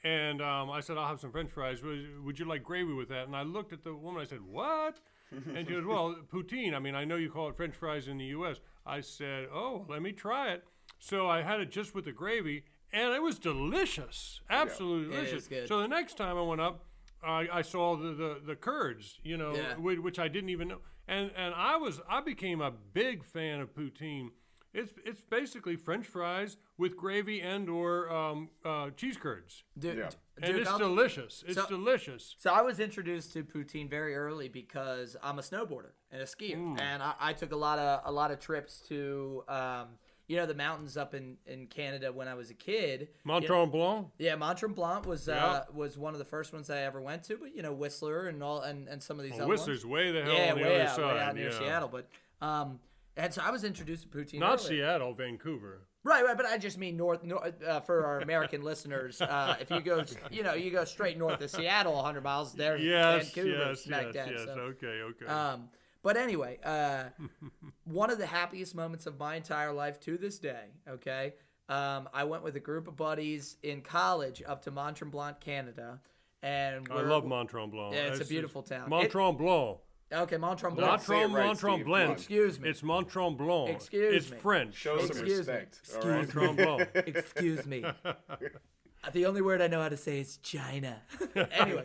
and 0.03 0.41
um, 0.41 0.71
I 0.71 0.79
said, 0.79 0.97
I'll 0.97 1.07
have 1.07 1.19
some 1.19 1.31
French 1.31 1.51
fries. 1.51 1.83
Would, 1.83 2.23
would 2.23 2.39
you 2.39 2.45
like 2.45 2.63
gravy 2.63 2.93
with 2.93 3.09
that? 3.09 3.27
And 3.27 3.35
I 3.35 3.43
looked 3.43 3.71
at 3.71 3.83
the 3.83 3.93
woman. 3.93 4.21
I 4.21 4.25
said, 4.25 4.41
What? 4.41 4.99
And 5.55 5.65
she 5.67 5.73
goes, 5.73 5.85
Well, 5.85 6.15
poutine. 6.33 6.73
I 6.73 6.79
mean, 6.79 6.95
I 6.95 7.05
know 7.05 7.15
you 7.17 7.29
call 7.29 7.49
it 7.49 7.55
French 7.55 7.75
fries 7.75 8.07
in 8.07 8.17
the 8.17 8.25
U.S. 8.25 8.59
I 8.85 9.01
said, 9.01 9.47
Oh, 9.53 9.85
let 9.87 10.01
me 10.01 10.11
try 10.11 10.51
it. 10.53 10.63
So 10.99 11.29
I 11.29 11.41
had 11.43 11.59
it 11.61 11.69
just 11.71 11.93
with 11.95 12.05
the 12.05 12.11
gravy, 12.11 12.63
and 12.91 13.13
it 13.13 13.21
was 13.21 13.37
delicious. 13.39 14.41
Absolutely 14.49 15.15
It 15.15 15.19
is 15.23 15.29
delicious. 15.29 15.47
good. 15.47 15.67
So 15.67 15.79
the 15.81 15.87
next 15.87 16.17
time 16.17 16.37
I 16.37 16.41
went 16.41 16.61
up, 16.61 16.83
I, 17.23 17.47
I 17.53 17.61
saw 17.61 17.95
the, 17.95 18.13
the, 18.13 18.41
the 18.45 18.55
curds, 18.55 19.19
you 19.23 19.37
know, 19.37 19.53
Yeah. 19.55 19.75
which 19.77 20.17
I 20.19 20.27
didn't 20.27 20.49
even 20.49 20.67
know. 20.69 20.79
And 21.11 21.29
and 21.35 21.53
I 21.53 21.75
was 21.75 21.99
I 22.09 22.21
became 22.21 22.61
a 22.61 22.71
big 22.71 23.23
fan 23.25 23.59
of 23.59 23.73
poutine. 23.75 24.29
It's 24.73 24.93
it's 25.05 25.21
basically 25.21 25.75
French 25.75 26.07
fries 26.07 26.55
with 26.77 26.95
gravy 26.95 27.41
and 27.41 27.69
or 27.69 28.09
um, 28.09 28.49
uh, 28.63 28.91
cheese 28.91 29.17
curds, 29.17 29.63
Dude, 29.77 29.97
Yeah. 29.97 30.09
and 30.41 30.53
Duke, 30.53 30.61
it's 30.61 30.69
I'll- 30.69 30.77
delicious. 30.77 31.43
It's 31.45 31.55
so- 31.61 31.67
delicious. 31.67 32.35
So 32.39 32.53
I 32.53 32.61
was 32.61 32.79
introduced 32.79 33.33
to 33.33 33.43
poutine 33.43 33.89
very 33.89 34.15
early 34.15 34.47
because 34.47 35.17
I'm 35.21 35.37
a 35.39 35.41
snowboarder 35.41 35.91
and 36.09 36.21
a 36.21 36.25
skier, 36.25 36.55
Mm. 36.55 36.79
and 36.79 37.03
I, 37.03 37.13
I 37.19 37.33
took 37.33 37.51
a 37.51 37.57
lot 37.57 37.77
of 37.77 38.01
a 38.05 38.11
lot 38.13 38.31
of 38.31 38.39
trips 38.39 38.79
to 38.87 39.43
um, 39.49 39.87
you 40.31 40.37
know 40.37 40.45
the 40.45 40.55
mountains 40.55 40.95
up 40.95 41.13
in, 41.13 41.35
in 41.45 41.67
Canada 41.67 42.11
when 42.13 42.29
I 42.29 42.35
was 42.35 42.49
a 42.49 42.53
kid. 42.53 43.09
Mont 43.25 43.43
You- 43.43 43.49
Tremblant. 43.49 44.07
Yeah, 44.17 44.35
Mont 44.35 44.57
Tremblant 44.57 45.05
was 45.05 45.27
uh, 45.27 45.65
was 45.73 45.97
one 45.97 46.13
of 46.13 46.19
the 46.19 46.25
first 46.25 46.53
ones 46.53 46.69
I 46.69 46.79
ever 46.83 47.01
went 47.01 47.23
to, 47.25 47.35
but 47.35 47.53
you 47.53 47.61
know 47.61 47.73
Whistler 47.73 48.27
and 48.27 48.41
all 48.41 48.61
and, 48.61 48.87
and 48.87 49.03
some 49.03 49.19
of 49.19 49.23
these 49.23 49.33
Well, 49.33 49.41
other 49.41 49.49
Whistler's 49.49 49.85
ones. 49.85 49.93
way 49.93 50.11
the 50.11 50.23
hell 50.23 50.33
yeah, 50.33 50.51
on 50.53 50.57
the 50.57 50.63
way 50.63 50.75
other 50.75 50.83
out, 50.89 50.95
side. 50.95 51.15
way 51.15 51.21
out 51.21 51.35
near 51.35 51.49
yeah. 51.51 51.59
Seattle, 51.59 51.89
but 51.89 52.07
um, 52.41 52.79
and 53.17 53.33
so 53.33 53.41
I 53.43 53.51
was 53.51 53.65
introduced 53.65 54.09
to 54.09 54.17
poutine. 54.17 54.39
Not 54.39 54.59
early. 54.59 54.69
Seattle, 54.77 55.13
Vancouver. 55.13 55.81
Right, 56.03 56.23
right, 56.25 56.35
but 56.37 56.45
I 56.47 56.57
just 56.57 56.77
mean 56.79 56.95
north, 56.97 57.23
north 57.23 57.61
uh, 57.61 57.81
for 57.81 58.05
our 58.05 58.21
American 58.21 58.63
listeners. 58.71 59.21
Uh, 59.21 59.55
if 59.59 59.69
you 59.69 59.81
go, 59.81 60.03
you 60.31 60.41
know, 60.41 60.53
you 60.55 60.71
go 60.71 60.83
straight 60.85 61.15
north 61.17 61.41
of 61.41 61.51
Seattle, 61.51 61.93
100 61.93 62.23
miles, 62.23 62.53
there's 62.53 62.81
Yes, 62.81 63.25
Vancouver, 63.33 63.49
yes, 63.67 63.85
yes, 63.85 64.13
dab, 64.13 64.31
yes. 64.31 64.41
so. 64.45 64.51
Okay, 64.51 65.01
okay. 65.01 65.25
Um, 65.27 65.69
but 66.03 66.17
anyway, 66.17 66.59
uh, 66.63 67.05
one 67.85 68.09
of 68.09 68.17
the 68.17 68.25
happiest 68.25 68.75
moments 68.75 69.05
of 69.05 69.19
my 69.19 69.35
entire 69.35 69.71
life 69.71 69.99
to 70.01 70.17
this 70.17 70.39
day. 70.39 70.65
Okay, 70.87 71.33
um, 71.69 72.09
I 72.13 72.23
went 72.23 72.43
with 72.43 72.55
a 72.55 72.59
group 72.59 72.87
of 72.87 72.95
buddies 72.95 73.57
in 73.63 73.81
college 73.81 74.43
up 74.45 74.61
to 74.63 74.71
Mont 74.71 74.97
Tremblant, 74.97 75.39
Canada, 75.39 75.99
and 76.43 76.87
I 76.91 77.01
love 77.01 77.25
Mont 77.25 77.49
Tremblant. 77.49 77.93
Yeah, 77.93 78.07
it's 78.07 78.21
a 78.21 78.25
beautiful 78.25 78.63
town. 78.63 78.89
Mont 78.89 79.09
Tremblant. 79.09 79.77
Okay, 80.13 80.35
Mont 80.37 80.59
Don't 80.59 80.75
Tremblant. 80.75 81.07
Mont 81.07 81.07
right, 81.07 81.29
Mont 81.29 81.59
Tremblant. 81.59 82.11
Excuse 82.11 82.59
me. 82.59 82.69
It's 82.69 82.83
Mont 82.83 83.07
Tremblant. 83.07 83.69
Excuse 83.69 84.11
me. 84.11 84.17
it's. 84.17 84.41
French. 84.41 84.75
Show 84.75 84.97
some 84.97 85.07
Excuse 85.07 85.47
me. 85.47 85.53
respect. 85.53 85.79
all 85.95 86.09
Mont 86.09 86.35
right? 86.35 86.55
Tremblant. 86.55 87.07
Excuse 87.07 87.65
me. 87.65 87.85
The 89.13 89.25
only 89.25 89.41
word 89.41 89.61
I 89.61 89.67
know 89.67 89.81
how 89.81 89.89
to 89.89 89.97
say 89.97 90.19
is 90.19 90.37
China. 90.37 91.01
anyway, 91.51 91.83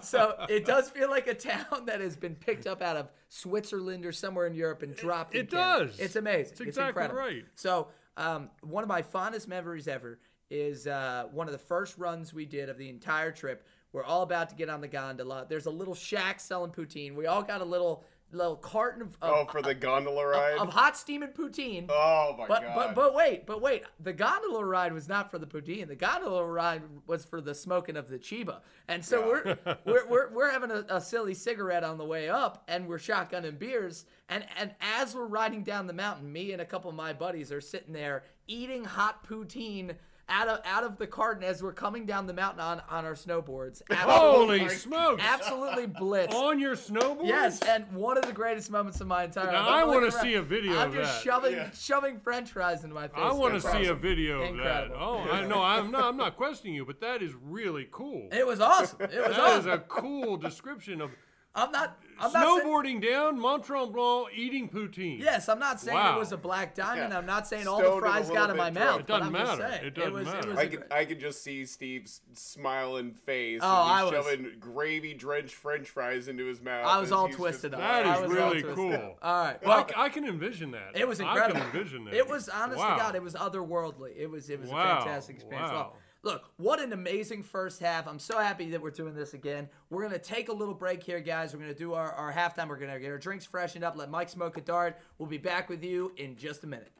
so 0.00 0.34
it 0.48 0.64
does 0.64 0.88
feel 0.88 1.10
like 1.10 1.26
a 1.26 1.34
town 1.34 1.84
that 1.86 2.00
has 2.00 2.16
been 2.16 2.34
picked 2.34 2.66
up 2.66 2.80
out 2.80 2.96
of 2.96 3.10
Switzerland 3.28 4.06
or 4.06 4.12
somewhere 4.12 4.46
in 4.46 4.54
Europe 4.54 4.82
and 4.82 4.94
dropped. 4.96 5.34
it 5.34 5.50
Canada. 5.50 5.86
does. 5.86 5.98
It's 6.00 6.16
amazing. 6.16 6.52
It's 6.52 6.60
exactly 6.62 7.02
incredible. 7.02 7.18
right. 7.20 7.44
So 7.56 7.88
um, 8.16 8.48
one 8.62 8.82
of 8.82 8.88
my 8.88 9.02
fondest 9.02 9.48
memories 9.48 9.86
ever 9.86 10.18
is 10.50 10.86
uh, 10.86 11.24
one 11.30 11.46
of 11.46 11.52
the 11.52 11.58
first 11.58 11.98
runs 11.98 12.32
we 12.32 12.46
did 12.46 12.68
of 12.70 12.78
the 12.78 12.88
entire 12.88 13.32
trip. 13.32 13.66
We're 13.92 14.04
all 14.04 14.22
about 14.22 14.48
to 14.50 14.54
get 14.54 14.68
on 14.70 14.80
the 14.80 14.88
gondola. 14.88 15.46
There's 15.48 15.66
a 15.66 15.70
little 15.70 15.94
shack 15.94 16.40
selling 16.40 16.70
poutine. 16.70 17.14
We 17.16 17.26
all 17.26 17.42
got 17.42 17.60
a 17.60 17.64
little 17.64 18.04
little 18.32 18.56
carton 18.56 19.02
of, 19.02 19.08
of, 19.20 19.30
Oh, 19.32 19.44
for 19.50 19.60
the 19.62 19.74
gondola 19.74 20.26
ride. 20.26 20.58
of 20.58 20.68
hot 20.72 20.96
steaming 20.96 21.30
poutine. 21.30 21.86
oh 21.90 22.36
my 22.38 22.46
But 22.46 22.62
god. 22.62 22.74
but 22.74 22.94
but 22.94 23.14
wait, 23.14 23.46
but 23.46 23.60
wait. 23.60 23.82
The 23.98 24.12
gondola 24.12 24.64
ride 24.64 24.92
was 24.92 25.08
not 25.08 25.30
for 25.30 25.38
the 25.38 25.46
poutine. 25.46 25.88
The 25.88 25.96
gondola 25.96 26.44
ride 26.46 26.82
was 27.06 27.24
for 27.24 27.40
the 27.40 27.54
smoking 27.54 27.96
of 27.96 28.08
the 28.08 28.18
chiba. 28.18 28.60
And 28.88 29.04
so 29.04 29.26
we're, 29.26 29.58
we're 29.84 30.06
we're 30.08 30.32
we're 30.32 30.50
having 30.50 30.70
a, 30.70 30.84
a 30.88 31.00
silly 31.00 31.34
cigarette 31.34 31.84
on 31.84 31.98
the 31.98 32.04
way 32.04 32.28
up, 32.28 32.64
and 32.68 32.86
we're 32.88 32.98
shotgunning 32.98 33.58
beers. 33.58 34.04
And 34.28 34.44
and 34.58 34.72
as 34.98 35.14
we're 35.14 35.26
riding 35.26 35.62
down 35.62 35.86
the 35.86 35.92
mountain, 35.92 36.32
me 36.32 36.52
and 36.52 36.62
a 36.62 36.66
couple 36.66 36.90
of 36.90 36.96
my 36.96 37.12
buddies 37.12 37.50
are 37.52 37.60
sitting 37.60 37.92
there 37.92 38.22
eating 38.46 38.84
hot 38.84 39.24
poutine. 39.26 39.94
Out 40.32 40.46
of, 40.48 40.60
out 40.64 40.84
of 40.84 40.96
the 40.96 41.06
carton 41.08 41.42
as 41.42 41.60
we're 41.62 41.72
coming 41.72 42.06
down 42.06 42.26
the 42.28 42.32
mountain 42.32 42.60
on, 42.60 42.80
on 42.88 43.04
our 43.04 43.14
snowboards. 43.14 43.82
Holy 43.92 44.60
Absolutely- 44.60 44.68
smokes! 44.76 45.22
Absolutely 45.26 45.86
blitzed. 45.88 46.32
On 46.32 46.58
your 46.60 46.76
snowboard? 46.76 47.26
Yes, 47.26 47.60
and 47.62 47.90
one 47.92 48.16
of 48.16 48.24
the 48.24 48.32
greatest 48.32 48.70
moments 48.70 49.00
of 49.00 49.08
my 49.08 49.24
entire 49.24 49.46
life. 49.46 49.54
Now, 49.54 49.68
I'm 49.68 49.74
I 49.74 49.84
wanna 49.84 50.10
see 50.12 50.34
a 50.34 50.42
video 50.42 50.78
I'm 50.78 50.88
of 50.90 50.94
just 50.94 51.24
that. 51.24 51.24
shoving 51.24 51.52
Yeah. 51.54 51.70
shoving 51.72 52.20
French 52.20 52.52
fries 52.52 52.84
into 52.84 52.94
my 52.94 53.08
face. 53.08 53.16
I 53.18 53.32
want 53.32 53.54
to 53.54 53.60
see 53.60 53.68
a 53.68 53.80
awesome. 53.92 53.98
video 53.98 54.40
of 54.42 54.48
Incredible. 54.50 54.94
that. 54.96 55.02
Oh, 55.02 55.18
I 55.32 55.46
know. 55.46 55.62
I'm 55.62 55.90
not. 55.90 56.04
I'm 56.04 56.16
not 56.16 56.36
questioning 56.36 56.74
you, 56.74 56.84
but 56.84 57.00
that 57.00 57.22
is 57.22 57.32
really 57.42 57.88
cool. 57.90 58.28
It 58.30 58.46
was 58.46 58.60
awesome. 58.60 59.00
It 59.02 59.10
was 59.10 59.36
That 59.36 59.58
is 59.58 59.66
awesome. 59.66 59.70
a 59.72 59.78
cool 59.80 60.36
description 60.36 61.00
of 61.00 61.10
I'm 61.54 61.72
not. 61.72 61.98
I'm 62.22 62.30
not 62.34 62.44
saying, 62.60 62.66
snowboarding 62.68 63.02
down 63.02 63.40
Mont 63.40 63.64
Tremblant, 63.64 64.26
eating 64.36 64.68
poutine. 64.68 65.18
Yes, 65.20 65.48
I'm 65.48 65.58
not 65.58 65.80
saying 65.80 65.96
Wow. 65.96 66.16
it 66.16 66.18
was 66.18 66.32
a 66.32 66.36
black 66.36 66.74
diamond. 66.74 67.12
Yeah. 67.12 67.18
I'm 67.18 67.24
not 67.24 67.48
saying 67.48 67.66
all 67.66 67.78
the 67.82 67.98
fries 67.98 68.28
got 68.28 68.50
in 68.50 68.58
my 68.58 68.68
drunk. 68.68 68.74
mouth. 68.74 69.00
It 69.00 69.06
but 69.06 69.18
doesn't 69.20 69.34
I'm 69.34 69.46
just 69.46 69.58
matter. 69.58 69.72
saying, 69.72 69.84
It 69.86 69.94
doesn't 69.94 70.12
was, 70.12 70.26
matter. 70.26 70.38
It 70.38 70.46
was 70.48 70.58
I 70.58 70.62
a 70.62 70.68
could, 70.68 70.80
gr- 70.80 70.94
I 70.94 71.04
could 71.06 71.18
just 71.20 71.42
see 71.42 71.64
Steve's 71.64 72.20
smiling 72.34 73.12
face. 73.14 73.60
Oh, 73.62 73.66
and 73.66 73.90
I 73.90 74.04
he's 74.04 74.12
was- 74.12 74.26
shoving 74.26 74.52
gravy 74.60 75.14
drenched 75.14 75.54
French 75.54 75.88
fries 75.88 76.28
into 76.28 76.44
his 76.44 76.60
mouth. 76.60 76.84
I 76.86 76.98
was 76.98 77.10
all 77.10 77.30
twisted 77.30 77.72
just- 77.72 77.82
up. 77.82 77.88
That 77.88 78.06
I 78.06 78.20
was 78.20 78.30
all 78.30 78.36
really 78.36 78.60
twisted 78.60 78.76
cool. 78.76 78.92
up. 78.92 79.18
All 79.22 79.44
right. 79.44 79.58
I, 79.64 79.66
Well, 79.68 79.88
c- 79.88 79.94
I 79.96 80.08
can 80.10 80.26
envision 80.26 80.72
that. 80.72 80.90
it 80.94 81.08
was 81.08 81.20
incredible. 81.20 81.56
I 81.62 81.64
can 81.70 81.76
envision 81.80 82.04
that. 82.04 82.14
It 82.14 82.28
was 82.28 82.50
honest 82.50 82.78
wow. 82.78 82.96
to 82.96 83.00
God, 83.00 83.14
it 83.14 83.22
was 83.22 83.34
otherworldly. 83.34 84.12
It 84.14 84.26
was 84.30 84.50
it 84.50 84.60
was 84.60 84.68
Wow. 84.68 84.98
a 84.98 85.02
fantastic 85.04 85.36
experience. 85.36 85.70
Wow. 85.70 85.74
Well, 85.74 85.96
Look, 86.22 86.50
what 86.58 86.80
an 86.80 86.92
amazing 86.92 87.42
first 87.42 87.80
half. 87.80 88.06
I'm 88.06 88.18
so 88.18 88.38
happy 88.38 88.70
that 88.70 88.82
we're 88.82 88.90
doing 88.90 89.14
this 89.14 89.32
again. 89.32 89.68
We're 89.88 90.02
going 90.02 90.12
to 90.12 90.18
take 90.18 90.50
a 90.50 90.52
little 90.52 90.74
break 90.74 91.02
here, 91.02 91.20
guys. 91.20 91.54
We're 91.54 91.60
going 91.60 91.72
to 91.72 91.78
do 91.78 91.94
our, 91.94 92.12
our 92.12 92.30
halftime. 92.30 92.68
We're 92.68 92.76
going 92.76 92.92
to 92.92 93.00
get 93.00 93.10
our 93.10 93.18
drinks 93.18 93.46
freshened 93.46 93.84
up, 93.84 93.96
let 93.96 94.10
Mike 94.10 94.28
smoke 94.28 94.58
a 94.58 94.60
dart. 94.60 94.98
We'll 95.16 95.30
be 95.30 95.38
back 95.38 95.70
with 95.70 95.82
you 95.82 96.12
in 96.18 96.36
just 96.36 96.62
a 96.62 96.66
minute. 96.66 96.92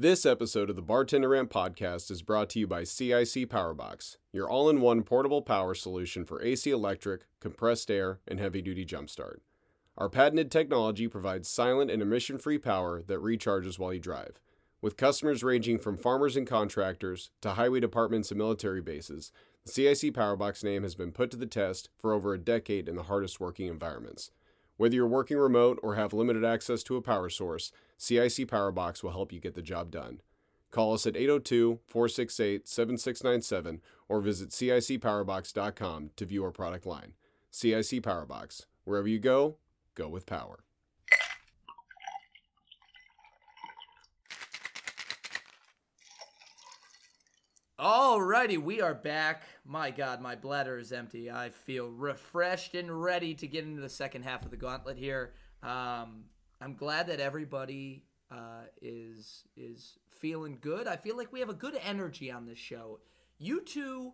This 0.00 0.24
episode 0.24 0.70
of 0.70 0.76
the 0.76 0.82
Bartender 0.82 1.30
Rant 1.30 1.50
podcast 1.50 2.08
is 2.12 2.22
brought 2.22 2.50
to 2.50 2.60
you 2.60 2.68
by 2.68 2.84
CIC 2.84 3.48
Powerbox, 3.48 4.18
your 4.32 4.48
all 4.48 4.70
in 4.70 4.80
one 4.80 5.02
portable 5.02 5.42
power 5.42 5.74
solution 5.74 6.24
for 6.24 6.40
AC 6.40 6.70
electric, 6.70 7.22
compressed 7.40 7.90
air, 7.90 8.20
and 8.28 8.38
heavy 8.38 8.62
duty 8.62 8.86
jumpstart. 8.86 9.38
Our 9.98 10.08
patented 10.08 10.52
technology 10.52 11.08
provides 11.08 11.48
silent 11.48 11.90
and 11.90 12.00
emission 12.00 12.38
free 12.38 12.58
power 12.58 13.02
that 13.02 13.18
recharges 13.18 13.80
while 13.80 13.92
you 13.92 13.98
drive. 13.98 14.38
With 14.80 14.96
customers 14.96 15.42
ranging 15.42 15.80
from 15.80 15.96
farmers 15.96 16.36
and 16.36 16.46
contractors 16.46 17.30
to 17.40 17.54
highway 17.54 17.80
departments 17.80 18.30
and 18.30 18.38
military 18.38 18.80
bases, 18.80 19.32
the 19.66 19.72
CIC 19.72 20.14
Powerbox 20.14 20.62
name 20.62 20.84
has 20.84 20.94
been 20.94 21.10
put 21.10 21.32
to 21.32 21.36
the 21.36 21.46
test 21.46 21.88
for 21.98 22.12
over 22.12 22.32
a 22.32 22.38
decade 22.38 22.88
in 22.88 22.94
the 22.94 23.02
hardest 23.02 23.40
working 23.40 23.66
environments. 23.66 24.30
Whether 24.76 24.94
you're 24.94 25.08
working 25.08 25.36
remote 25.36 25.80
or 25.82 25.96
have 25.96 26.12
limited 26.12 26.44
access 26.44 26.84
to 26.84 26.94
a 26.94 27.02
power 27.02 27.28
source, 27.28 27.72
CIC 27.96 28.46
Powerbox 28.46 29.02
will 29.02 29.10
help 29.10 29.32
you 29.32 29.40
get 29.40 29.56
the 29.56 29.62
job 29.62 29.90
done. 29.90 30.20
Call 30.70 30.94
us 30.94 31.08
at 31.08 31.16
802 31.16 31.80
468 31.88 32.68
7697 32.68 33.80
or 34.08 34.20
visit 34.20 34.50
CICPowerbox.com 34.50 36.10
to 36.14 36.24
view 36.24 36.44
our 36.44 36.52
product 36.52 36.86
line. 36.86 37.14
CIC 37.50 38.02
Powerbox. 38.04 38.66
Wherever 38.84 39.08
you 39.08 39.18
go, 39.18 39.56
go 39.98 40.08
with 40.08 40.24
power. 40.26 40.60
Alrighty, 47.80 48.58
we 48.58 48.80
are 48.80 48.94
back. 48.94 49.42
My 49.64 49.90
God, 49.90 50.20
my 50.20 50.36
bladder 50.36 50.78
is 50.78 50.92
empty. 50.92 51.30
I 51.30 51.50
feel 51.50 51.88
refreshed 51.90 52.74
and 52.74 53.02
ready 53.02 53.34
to 53.34 53.46
get 53.46 53.64
into 53.64 53.80
the 53.80 53.88
second 53.88 54.22
half 54.22 54.44
of 54.44 54.50
the 54.50 54.56
gauntlet 54.56 54.96
here. 54.96 55.32
Um, 55.62 56.24
I'm 56.60 56.74
glad 56.76 57.08
that 57.08 57.20
everybody 57.20 58.04
uh, 58.30 58.66
is 58.80 59.44
is 59.56 59.98
feeling 60.10 60.58
good. 60.60 60.86
I 60.86 60.96
feel 60.96 61.16
like 61.16 61.32
we 61.32 61.40
have 61.40 61.48
a 61.48 61.54
good 61.54 61.78
energy 61.84 62.30
on 62.30 62.46
this 62.46 62.58
show. 62.58 63.00
You 63.38 63.60
two 63.60 64.12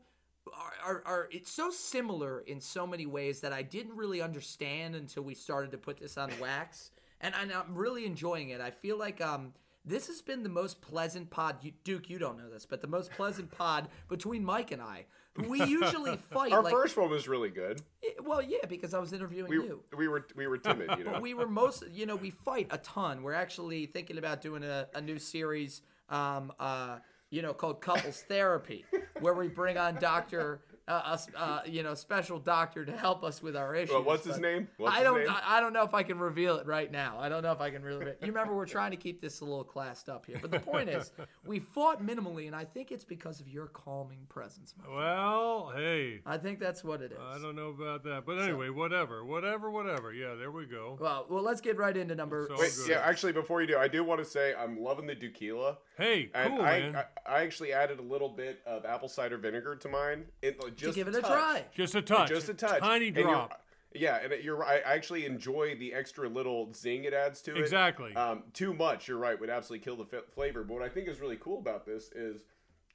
are, 0.52 0.72
are, 0.84 1.02
are 1.06 1.28
it's 1.30 1.50
so 1.50 1.70
similar 1.70 2.40
in 2.40 2.60
so 2.60 2.86
many 2.86 3.06
ways 3.06 3.40
that 3.40 3.52
I 3.52 3.62
didn't 3.62 3.96
really 3.96 4.20
understand 4.20 4.94
until 4.94 5.22
we 5.22 5.34
started 5.34 5.70
to 5.72 5.78
put 5.78 5.98
this 5.98 6.16
on 6.18 6.30
wax, 6.40 6.90
and, 7.20 7.34
and 7.40 7.52
I'm 7.52 7.74
really 7.74 8.06
enjoying 8.06 8.50
it. 8.50 8.60
I 8.60 8.70
feel 8.70 8.98
like 8.98 9.20
um 9.20 9.52
this 9.86 10.06
has 10.06 10.22
been 10.22 10.42
the 10.42 10.48
most 10.48 10.80
pleasant 10.80 11.28
pod. 11.30 11.56
You, 11.62 11.72
Duke, 11.84 12.08
you 12.08 12.18
don't 12.18 12.38
know 12.38 12.48
this, 12.48 12.64
but 12.64 12.80
the 12.80 12.86
most 12.86 13.10
pleasant 13.12 13.50
pod 13.58 13.88
between 14.08 14.44
Mike 14.44 14.72
and 14.72 14.80
I. 14.80 15.04
We 15.48 15.62
usually 15.64 16.16
fight. 16.30 16.52
Our 16.52 16.62
like, 16.62 16.72
first 16.72 16.96
one 16.96 17.10
was 17.10 17.28
really 17.28 17.50
good. 17.50 17.82
Eh, 18.02 18.10
Well, 18.22 18.40
yeah, 18.40 18.66
because 18.68 18.94
I 18.94 18.98
was 18.98 19.12
interviewing 19.12 19.50
We, 19.50 19.56
you. 19.56 19.80
we 19.96 20.08
were 20.08 20.26
we 20.36 20.46
were 20.46 20.58
timid, 20.58 20.90
you 20.98 21.04
know. 21.04 21.12
But 21.12 21.22
we 21.28 21.34
were 21.34 21.48
most, 21.48 21.84
you 21.92 22.06
know, 22.06 22.16
we 22.16 22.30
fight 22.30 22.68
a 22.70 22.78
ton. 22.78 23.22
We're 23.22 23.34
actually 23.34 23.86
thinking 23.86 24.16
about 24.16 24.40
doing 24.40 24.62
a, 24.64 24.86
a 24.94 25.00
new 25.00 25.18
series, 25.18 25.82
um, 26.08 26.52
uh, 26.58 26.98
you 27.30 27.42
know, 27.42 27.52
called 27.52 27.80
Couples 27.80 28.24
Therapy, 28.28 28.84
where 29.20 29.34
we 29.34 29.48
bring 29.48 29.76
on 29.76 29.96
Doctor, 29.96 30.60
uh, 30.86 31.02
a 31.06 31.12
s- 31.14 31.28
uh, 31.36 31.60
you 31.66 31.82
know, 31.82 31.94
special 31.94 32.38
doctor 32.38 32.84
to 32.84 32.92
help 32.96 33.24
us 33.24 33.42
with 33.42 33.56
our 33.56 33.74
issues. 33.74 33.92
Well, 33.94 34.02
what's 34.04 34.24
his 34.24 34.38
name? 34.38 34.68
What's 34.76 34.96
I 34.96 35.02
don't, 35.02 35.18
name? 35.20 35.28
I, 35.30 35.56
I 35.56 35.60
don't 35.60 35.72
know 35.72 35.82
if 35.84 35.94
I 35.94 36.02
can 36.02 36.18
reveal 36.18 36.56
it 36.56 36.66
right 36.66 36.90
now. 36.90 37.16
I 37.18 37.28
don't 37.28 37.42
know 37.42 37.52
if 37.52 37.60
I 37.60 37.70
can 37.70 37.82
really. 37.82 38.04
You 38.04 38.28
remember, 38.28 38.54
we're 38.54 38.66
trying 38.66 38.90
to 38.90 38.96
keep 38.96 39.20
this 39.20 39.40
a 39.40 39.44
little 39.44 39.64
classed 39.64 40.08
up 40.08 40.26
here. 40.26 40.38
But 40.40 40.50
the 40.50 40.60
point 40.60 40.88
is, 40.90 41.12
we 41.46 41.58
fought 41.58 42.04
minimally, 42.04 42.46
and 42.46 42.54
I 42.54 42.64
think 42.64 42.92
it's 42.92 43.04
because 43.04 43.40
of 43.40 43.48
your 43.48 43.66
calming 43.68 44.26
presence. 44.28 44.74
my. 44.78 44.94
Well, 44.94 45.72
hey, 45.74 46.20
I 46.26 46.36
think 46.38 46.60
that's 46.60 46.84
what 46.84 47.00
it 47.02 47.12
is. 47.12 47.18
I 47.20 47.38
don't 47.40 47.56
know 47.56 47.68
about 47.70 48.04
that, 48.04 48.24
but 48.26 48.38
anyway, 48.38 48.68
whatever, 48.68 49.24
whatever, 49.24 49.70
whatever. 49.70 50.12
Yeah, 50.12 50.34
there 50.34 50.50
we 50.50 50.66
go. 50.66 50.98
Well, 51.00 51.26
well, 51.30 51.42
let's 51.42 51.60
get 51.60 51.76
right 51.78 51.96
into 51.96 52.14
number. 52.14 52.46
So- 52.48 52.56
Wait, 52.58 52.72
good. 52.76 52.90
yeah, 52.90 53.00
actually, 53.04 53.32
before 53.32 53.60
you 53.60 53.66
do, 53.66 53.78
I 53.78 53.88
do 53.88 54.04
want 54.04 54.22
to 54.22 54.24
say 54.24 54.54
I'm 54.54 54.80
loving 54.82 55.06
the 55.06 55.14
Tequila. 55.14 55.78
Hey, 55.96 56.30
And 56.34 56.54
cool, 56.56 56.62
I, 56.62 56.80
man. 56.80 56.96
I, 56.96 57.04
I 57.36 57.42
actually 57.42 57.72
added 57.72 57.98
a 58.00 58.02
little 58.02 58.28
bit 58.28 58.60
of 58.66 58.84
apple 58.84 59.08
cider 59.08 59.36
vinegar 59.38 59.76
to 59.76 59.88
mine. 59.88 60.24
It, 60.42 60.58
like, 60.74 60.86
just 60.86 60.94
give 60.96 61.08
it 61.08 61.14
a 61.14 61.20
touch. 61.20 61.30
try. 61.30 61.64
Just 61.74 61.94
a 61.94 62.02
touch, 62.02 62.28
Just 62.28 62.48
a 62.48 62.54
touch. 62.54 62.80
tiny 62.80 63.08
And 63.08 63.16
drop. 63.16 63.60
Yeah, 63.96 64.18
and 64.24 64.42
you're 64.42 64.56
right. 64.56 64.82
I 64.84 64.94
actually 64.94 65.24
enjoy 65.24 65.76
the 65.78 65.94
extra 65.94 66.28
little 66.28 66.72
zing 66.72 67.04
it 67.04 67.14
adds 67.14 67.40
to 67.42 67.52
it. 67.54 67.58
Exactly. 67.58 68.12
Um, 68.16 68.42
too 68.52 68.74
much, 68.74 69.06
you're 69.06 69.18
right, 69.18 69.38
would 69.38 69.50
absolutely 69.50 69.84
kill 69.84 69.96
the 69.96 70.16
f- 70.16 70.24
flavor. 70.34 70.64
But 70.64 70.74
what 70.74 70.82
I 70.82 70.88
think 70.88 71.08
is 71.08 71.20
really 71.20 71.36
cool 71.36 71.58
about 71.60 71.86
this 71.86 72.10
is 72.12 72.42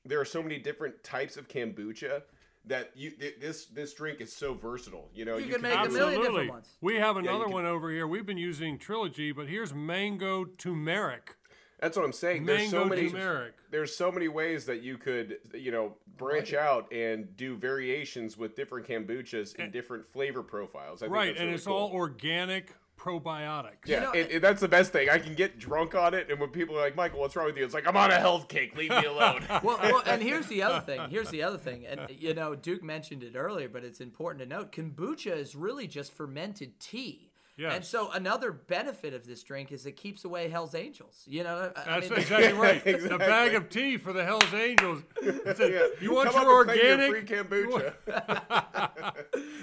there 0.03 0.19
are 0.19 0.25
so 0.25 0.43
many 0.43 0.59
different 0.59 1.01
types 1.03 1.37
of 1.37 1.47
kombucha 1.47 2.23
that 2.65 2.91
you 2.95 3.11
th- 3.11 3.39
this 3.39 3.67
this 3.67 3.93
drink 3.93 4.19
is 4.19 4.33
so 4.35 4.53
versatile. 4.53 5.09
You 5.13 5.23
know, 5.23 5.37
You 5.37 5.45
you, 5.45 5.53
can 5.53 5.61
make 5.61 5.73
a 5.79 5.87
do- 5.87 5.93
million 5.93 6.21
different 6.21 6.49
ones. 6.49 6.75
We 6.81 6.95
have 6.95 7.15
you 7.15 7.21
another 7.21 7.45
can- 7.45 7.53
one 7.53 7.65
over 7.65 7.89
here. 7.89 8.05
We've 8.05 8.25
been 8.25 8.37
using 8.37 8.77
Trilogy, 8.77 9.31
but 9.31 9.47
here's 9.47 9.73
mango 9.73 10.43
turmeric. 10.43 11.37
That's 11.81 11.95
what 11.97 12.05
I'm 12.05 12.11
saying. 12.13 12.45
There's 12.45 12.69
so 12.69 12.85
many. 12.85 13.09
turmeric. 13.09 13.53
There's 13.71 13.95
so 13.95 14.11
many 14.11 14.27
ways 14.27 14.65
that 14.65 14.81
you 14.81 14.97
could, 14.97 15.37
you 15.53 15.71
know, 15.71 15.93
branch 16.17 16.53
out 16.53 16.91
and 16.91 17.35
do 17.37 17.55
variations 17.55 18.37
with 18.37 18.55
different 18.55 18.87
kombuchas 18.87 19.57
and 19.57 19.71
different 19.71 20.05
flavor 20.07 20.43
profiles. 20.43 21.01
I 21.01 21.05
think 21.05 21.15
Right, 21.15 21.25
that's 21.27 21.39
and 21.39 21.45
really 21.47 21.55
it's 21.55 21.65
cool. 21.65 21.75
all 21.75 21.91
organic 21.91 22.75
probiotics. 22.97 23.85
Yeah, 23.85 24.01
know, 24.01 24.11
it, 24.11 24.27
it- 24.31 24.41
that's 24.41 24.59
the 24.61 24.67
best 24.67 24.91
thing. 24.91 25.09
I 25.09 25.17
can 25.19 25.33
get 25.33 25.57
drunk 25.57 25.95
on 25.95 26.13
it, 26.13 26.29
and 26.29 26.39
when 26.39 26.49
people 26.49 26.77
are 26.77 26.81
like, 26.81 26.95
"Michael, 26.95 27.19
what's 27.21 27.35
wrong 27.35 27.45
with 27.45 27.57
you?" 27.57 27.63
It's 27.63 27.73
like 27.73 27.87
I'm 27.87 27.95
on 27.95 28.11
a 28.11 28.19
health 28.19 28.47
kick. 28.49 28.75
Leave 28.75 28.89
me 28.89 29.03
alone. 29.05 29.43
well, 29.63 29.79
well, 29.81 30.01
and 30.05 30.21
here's 30.21 30.47
the 30.47 30.63
other 30.63 30.81
thing. 30.81 31.09
Here's 31.09 31.29
the 31.29 31.43
other 31.43 31.57
thing, 31.57 31.85
and 31.85 32.01
you 32.09 32.33
know, 32.33 32.55
Duke 32.55 32.83
mentioned 32.83 33.23
it 33.23 33.35
earlier, 33.35 33.69
but 33.69 33.83
it's 33.85 34.01
important 34.01 34.41
to 34.43 34.45
note: 34.49 34.71
kombucha 34.71 35.35
is 35.35 35.55
really 35.55 35.87
just 35.87 36.11
fermented 36.11 36.79
tea. 36.79 37.28
Yes. 37.59 37.73
And 37.75 37.83
so 37.83 38.09
another 38.11 38.53
benefit 38.53 39.13
of 39.13 39.27
this 39.27 39.43
drink 39.43 39.71
is 39.73 39.85
it 39.85 39.97
keeps 39.97 40.23
away 40.23 40.47
Hell's 40.47 40.73
Angels. 40.75 41.23
You 41.27 41.43
know, 41.43 41.71
I- 41.75 41.81
I 41.81 41.99
That's 41.99 42.09
mean, 42.09 42.19
exactly 42.19 42.53
right. 42.53 42.87
A 43.11 43.17
bag 43.17 43.53
of 43.53 43.69
tea 43.69 43.97
for 43.97 44.13
the 44.13 44.23
Hell's 44.23 44.53
Angels. 44.53 45.03
It 45.21 45.57
said, 45.57 45.73
Yeah. 45.73 45.87
You 46.01 46.13
want 46.13 46.31
Come 46.31 46.43
your 46.43 46.61
up 46.61 46.69
and 46.69 46.79
claim 46.79 46.99
organic? 46.99 47.27
free 47.27 47.37
kombucha. 47.37 47.93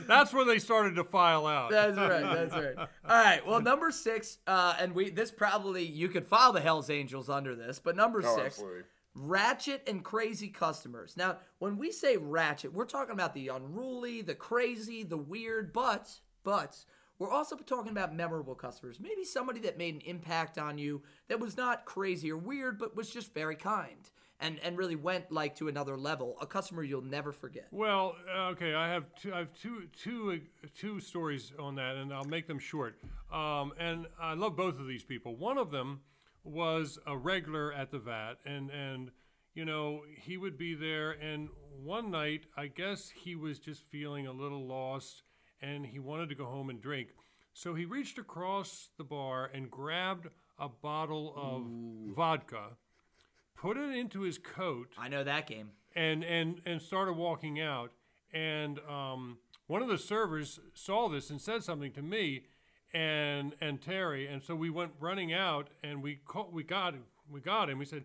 That's 0.07 0.33
where 0.33 0.45
they 0.45 0.59
started 0.59 0.95
to 0.97 1.05
file 1.05 1.47
out. 1.47 1.71
That's 1.71 1.97
right. 1.97 2.23
That's 2.23 2.55
right. 2.55 2.77
All 2.79 2.87
right. 3.25 3.47
Well, 3.47 3.61
number 3.61 3.91
six, 3.91 4.39
uh, 4.47 4.75
and 4.79 4.95
we 4.95 5.11
this 5.11 5.31
probably 5.31 5.85
you 5.85 6.09
could 6.09 6.27
file 6.27 6.53
the 6.53 6.61
Hell's 6.61 6.91
Angels 6.91 7.29
under 7.31 7.55
this, 7.55 7.79
but 7.79 7.97
number 7.97 8.21
Oh, 8.25 8.37
six, 8.37 8.47
absolutely. 8.59 8.83
ratchet 9.15 9.83
and 9.87 10.05
crazy 10.05 10.49
customers. 10.49 11.17
Now, 11.17 11.39
when 11.59 11.77
we 11.79 11.91
say 11.93 12.17
ratchet, 12.19 12.73
we're 12.73 12.85
talking 12.85 13.15
about 13.15 13.35
the 13.35 13.49
unruly, 13.49 14.21
the 14.23 14.35
crazy, 14.35 15.03
the 15.03 15.17
weird, 15.17 15.73
but 15.73 16.11
but 16.45 16.77
we're 17.19 17.31
also 17.31 17.57
talking 17.57 17.93
about 17.93 18.15
memorable 18.15 18.55
customers. 18.55 19.01
Maybe 19.01 19.25
somebody 19.25 19.61
that 19.61 19.79
made 19.79 19.95
an 19.95 20.01
impact 20.03 20.59
on 20.59 20.79
you 20.79 21.03
that 21.29 21.41
was 21.41 21.57
not 21.57 21.85
crazy 21.85 22.31
or 22.31 22.37
weird, 22.37 22.79
but 22.79 22.97
was 22.97 23.11
just 23.11 23.33
very 23.33 23.57
kind 23.57 24.11
and 24.41 24.59
and 24.63 24.77
really 24.77 24.97
went 24.97 25.31
like 25.33 25.55
to 25.57 25.69
another 25.69 25.97
level. 25.97 26.37
A 26.41 26.47
customer 26.47 26.83
you'll 26.83 27.03
never 27.03 27.33
forget. 27.33 27.69
Well, 27.71 28.17
uh, 28.35 28.49
okay, 28.49 28.75
I 28.75 28.89
have 28.89 29.05
two, 29.21 29.33
I 29.33 29.39
have 29.39 29.55
two, 29.55 29.89
two, 29.97 30.41
uh, 30.65 30.69
two 30.77 31.01
stories 31.01 31.53
on 31.59 31.77
that, 31.77 31.97
and 31.97 32.13
I'll 32.13 32.25
make 32.25 32.47
them 32.47 32.59
short. 32.59 32.99
Um, 33.33 33.73
and 33.79 34.07
I 34.21 34.35
love 34.35 34.57
both 34.57 34.79
of 34.79 34.87
these 34.87 35.05
people. 35.05 35.37
One 35.37 35.59
of 35.59 35.71
them 35.71 36.01
was 36.45 36.99
a 37.07 37.17
regular 37.17 37.73
at 37.73 37.91
the 37.91 37.99
vat, 37.99 38.35
and 38.45 38.71
and 38.71 39.11
you 39.55 39.65
know 39.65 40.03
he 40.17 40.37
would 40.37 40.59
be 40.59 40.75
there. 40.75 41.13
And 41.13 41.49
one 41.83 42.11
night, 42.11 42.45
I 42.57 42.67
guess 42.69 43.11
he 43.11 43.35
was 43.35 43.59
just 43.59 43.83
feeling 43.85 44.27
a 44.27 44.33
little 44.33 44.67
lost, 44.67 45.23
and 45.61 45.87
he 45.87 45.99
wanted 45.99 46.29
to 46.29 46.35
go 46.35 46.45
home 46.47 46.71
and 46.71 46.81
drink. 46.81 47.09
So 47.53 47.75
he 47.75 47.85
reached 47.85 48.19
across 48.19 48.91
the 48.99 49.05
bar 49.05 49.51
and 49.53 49.71
grabbed 49.71 50.29
a 50.59 50.69
bottle 50.69 51.33
of 51.37 52.15
vodka, 52.15 52.77
put 53.57 53.77
it 53.77 53.95
into 53.95 54.23
his 54.23 54.39
coat 54.39 54.89
I 54.99 55.09
know 55.09 55.25
that 55.25 55.47
game. 55.47 55.71
and 55.95 56.23
and 56.25 56.61
and 56.67 56.81
started 56.83 57.15
walking 57.15 57.61
out. 57.61 57.93
And 58.33 58.79
um, 58.89 59.39
one 59.67 59.83
of 59.83 59.89
the 59.89 59.99
servers 59.99 60.61
saw 60.75 61.09
this 61.09 61.31
and 61.31 61.41
said 61.41 61.63
something 61.65 61.93
to 61.93 62.03
me 62.03 62.45
and 62.93 63.55
and 63.61 63.81
Terry, 63.81 64.27
and 64.27 64.43
so 64.43 64.55
we 64.55 64.71
went 64.71 64.93
running 65.01 65.33
out 65.33 65.69
and 65.83 66.03
we 66.03 66.21
caught, 66.27 66.53
we 66.53 66.63
got. 66.63 66.95
We 67.29 67.41
got 67.41 67.69
him. 67.69 67.79
We 67.79 67.85
said, 67.87 68.05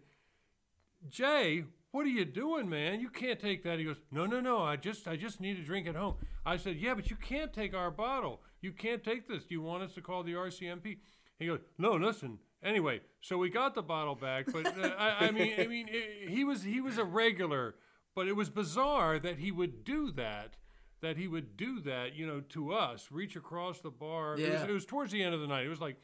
Jay, 1.10 1.64
what 1.92 2.06
are 2.06 2.10
you 2.10 2.26
doing, 2.26 2.70
man? 2.70 3.00
You 3.02 3.10
can't 3.10 3.40
take 3.40 3.64
that. 3.64 3.80
He 3.80 3.86
goes, 3.86 3.98
No, 4.12 4.26
no, 4.26 4.40
no. 4.40 4.62
I 4.64 4.76
just 4.76 5.08
I 5.08 5.16
just 5.16 5.42
need 5.42 5.60
a 5.60 5.64
drink 5.64 5.88
at 5.88 5.96
home. 5.96 6.16
I 6.46 6.58
said, 6.58 6.78
Yeah, 6.78 6.94
but 6.94 7.10
you 7.10 7.16
can't 7.16 7.54
take 7.54 7.74
our 7.74 7.92
bottle. 7.92 8.42
You 8.62 8.72
can't 8.72 9.04
take 9.04 9.28
this. 9.28 9.44
Do 9.44 9.56
you 9.56 9.62
want 9.62 9.84
us 9.84 9.94
to 9.94 10.02
call 10.02 10.24
the 10.24 10.34
RCMP? 10.34 10.98
He 11.40 11.48
goes, 11.48 11.60
No, 11.78 11.94
listen. 11.94 12.40
Anyway, 12.64 13.02
so 13.22 13.38
we 13.38 13.50
got 13.50 13.74
the 13.74 13.82
bottle 13.82 14.14
back, 14.14 14.46
but 14.52 14.68
uh, 14.68 14.90
I, 14.98 15.28
I 15.28 15.32
mean, 15.32 15.54
I 15.60 15.66
mean, 15.66 15.90
i 15.92 16.30
he 16.30 16.44
was 16.44 16.62
he 16.64 16.80
was 16.80 16.98
a 17.00 17.04
regular, 17.04 17.76
but 18.16 18.28
it 18.28 18.36
was 18.36 18.50
bizarre 18.52 19.18
that 19.18 19.40
he 19.40 19.52
would 19.52 19.84
do 19.84 20.12
that. 20.12 20.58
That 21.02 21.18
he 21.18 21.28
would 21.28 21.58
do 21.58 21.80
that, 21.82 22.14
you 22.14 22.28
know, 22.28 22.42
to 22.50 22.72
us, 22.74 23.08
reach 23.10 23.36
across 23.36 23.80
the 23.80 23.90
bar. 23.90 24.36
It, 24.36 24.42
was, 24.42 24.62
Yeah. 24.62 24.66
it 24.68 24.72
was 24.72 24.86
towards 24.86 25.12
the 25.12 25.24
end 25.24 25.34
of 25.34 25.42
the 25.42 25.48
night. 25.48 25.66
It 25.66 25.70
was 25.70 25.82
like 25.82 25.98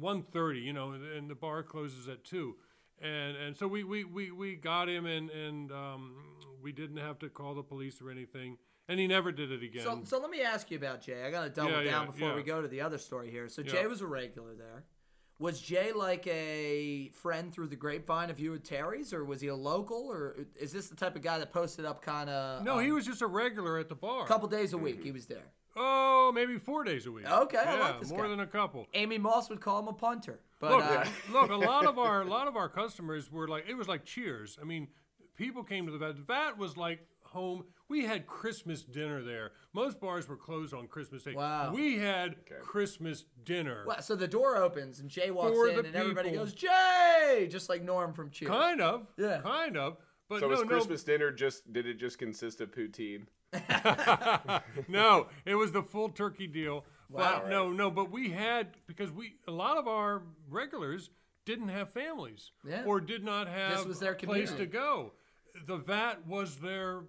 1.30, 0.00 0.62
you 0.62 0.72
know, 0.72 0.92
and 0.92 1.28
the 1.28 1.34
bar 1.34 1.64
closes 1.64 2.06
at 2.08 2.22
two, 2.22 2.54
and 3.00 3.36
and 3.36 3.56
so 3.56 3.66
we 3.66 3.84
we, 3.84 4.04
we, 4.04 4.30
we 4.30 4.56
got 4.56 4.88
him, 4.88 5.06
and 5.06 5.30
and 5.30 5.72
um, 5.72 6.14
we 6.62 6.72
didn't 6.72 6.98
have 6.98 7.18
to 7.20 7.28
call 7.28 7.54
the 7.54 7.62
police 7.62 8.00
or 8.00 8.10
anything, 8.10 8.56
and 8.88 8.98
he 8.98 9.06
never 9.06 9.32
did 9.32 9.52
it 9.52 9.62
again. 9.62 9.82
So, 9.84 10.00
so 10.04 10.18
let 10.20 10.30
me 10.30 10.42
ask 10.42 10.70
you 10.70 10.78
about 10.78 11.00
Jay. 11.02 11.24
I 11.24 11.30
got 11.30 11.44
to 11.44 11.50
double 11.50 11.70
Yeah, 11.70 11.90
down 11.90 12.04
yeah, 12.06 12.10
before 12.10 12.34
we 12.34 12.42
go 12.42 12.62
to 12.62 12.68
the 12.68 12.80
other 12.80 12.98
story 12.98 13.30
here. 13.30 13.48
So 13.48 13.62
Yeah. 13.62 13.72
Jay 13.72 13.86
was 13.86 14.00
a 14.00 14.06
regular 14.06 14.54
there. 14.54 14.84
Was 15.40 15.60
Jay 15.60 15.92
like 15.92 16.24
a 16.28 17.10
friend 17.12 17.52
through 17.52 17.66
the 17.66 17.76
grapevine 17.76 18.30
of 18.30 18.38
you 18.38 18.52
and 18.54 18.62
Terry's, 18.62 19.12
or 19.12 19.24
was 19.24 19.40
he 19.40 19.48
a 19.48 19.54
local, 19.56 20.06
or 20.08 20.36
is 20.58 20.72
this 20.72 20.88
the 20.88 20.94
type 20.96 21.16
of 21.16 21.22
guy 21.22 21.38
that 21.38 21.52
posted 21.52 21.84
up 21.84 22.02
kind 22.02 22.30
of? 22.30 22.62
No, 22.64 22.78
he 22.78 22.92
was 22.92 23.04
just 23.04 23.20
a 23.20 23.26
regular 23.26 23.78
at 23.78 23.88
the 23.88 23.96
bar. 23.96 24.24
a 24.24 24.28
couple 24.28 24.46
days 24.48 24.72
a 24.74 24.78
week. 24.78 25.02
He 25.02 25.10
was 25.10 25.26
there. 25.26 25.50
Oh, 25.76 26.30
maybe 26.32 26.56
four 26.56 26.84
days 26.84 27.06
a 27.06 27.10
week. 27.10 27.28
Okay, 27.28 27.58
I 27.58 27.80
like 27.80 28.00
this 28.00 28.10
more 28.10 28.22
guy. 28.22 28.28
than 28.28 28.40
a 28.40 28.46
couple. 28.46 28.86
Amy 28.94 29.18
Moss 29.18 29.50
would 29.50 29.60
call 29.60 29.80
him 29.80 29.88
a 29.88 29.92
punter, 29.92 30.38
but 30.68 30.78
Look, 30.78 30.84
uh, 30.84 31.04
look, 31.32 31.50
a 31.50 31.56
lot 31.56 31.86
of 31.86 31.98
our 31.98 32.22
a 32.26 32.28
lot 32.28 32.48
of 32.48 32.56
our 32.56 32.68
customers 32.68 33.30
were 33.30 33.48
like 33.48 33.66
it 33.68 33.74
was 33.74 33.88
like 33.88 34.04
Cheers. 34.04 34.58
I 34.60 34.64
mean, 34.64 34.88
people 35.36 35.62
came 35.62 35.86
to 35.86 35.92
the 35.92 35.98
vat. 35.98 36.16
Vat 36.18 36.58
was 36.58 36.76
like 36.76 37.06
home. 37.22 37.64
We 37.88 38.04
had 38.04 38.26
Christmas 38.26 38.82
dinner 38.82 39.22
there. 39.22 39.52
Most 39.72 40.00
bars 40.00 40.28
were 40.28 40.36
closed 40.36 40.72
on 40.72 40.86
Christmas 40.86 41.22
Day. 41.24 41.34
Wow. 41.34 41.72
We 41.74 41.98
had 41.98 42.36
Christmas 42.62 43.24
dinner. 43.44 43.84
well, 43.86 44.00
so 44.00 44.16
the 44.16 44.28
door 44.28 44.56
opens 44.56 45.00
and 45.00 45.10
Jay 45.10 45.30
walks 45.30 45.54
For 45.54 45.68
in, 45.68 45.76
the 45.76 45.84
and 45.84 45.94
everybody 45.94 46.30
goes 46.30 46.54
Jay, 46.54 47.48
just 47.50 47.68
like 47.68 47.82
Norm 47.82 48.12
from 48.12 48.30
Cheers. 48.30 48.50
Kind 48.50 48.80
of. 48.80 49.06
Yeah. 49.18 49.40
Kind 49.42 49.76
of. 49.76 49.98
But 50.28 50.40
So 50.40 50.46
no, 50.46 50.52
was 50.52 50.60
no, 50.60 50.66
Christmas 50.66 51.02
dinner 51.02 51.30
just 51.30 51.70
did 51.72 51.86
it 51.86 51.98
just 51.98 52.18
consist 52.18 52.60
of 52.60 52.70
poutine? 52.70 53.26
no, 54.88 55.28
it 55.44 55.54
was 55.54 55.72
the 55.72 55.82
full 55.82 56.08
turkey 56.08 56.46
deal. 56.46 56.84
Wow. 57.10 57.40
But 57.42 57.50
no, 57.50 57.70
no, 57.70 57.90
but 57.90 58.10
we 58.10 58.30
had 58.30 58.68
because 58.86 59.10
we 59.12 59.36
a 59.46 59.52
lot 59.52 59.76
of 59.76 59.86
our 59.88 60.22
regulars 60.48 61.10
didn't 61.44 61.68
have 61.68 61.90
families 61.90 62.52
Yeah. 62.66 62.84
or 62.86 63.00
did 63.00 63.22
not 63.22 63.48
have 63.48 63.78
this 63.78 63.86
was 63.86 63.98
their 64.00 64.12
a 64.12 64.16
place 64.16 64.52
to 64.52 64.66
go. 64.66 65.12
The 65.66 65.76
vat 65.76 66.26
was 66.26 66.56
their 66.56 67.02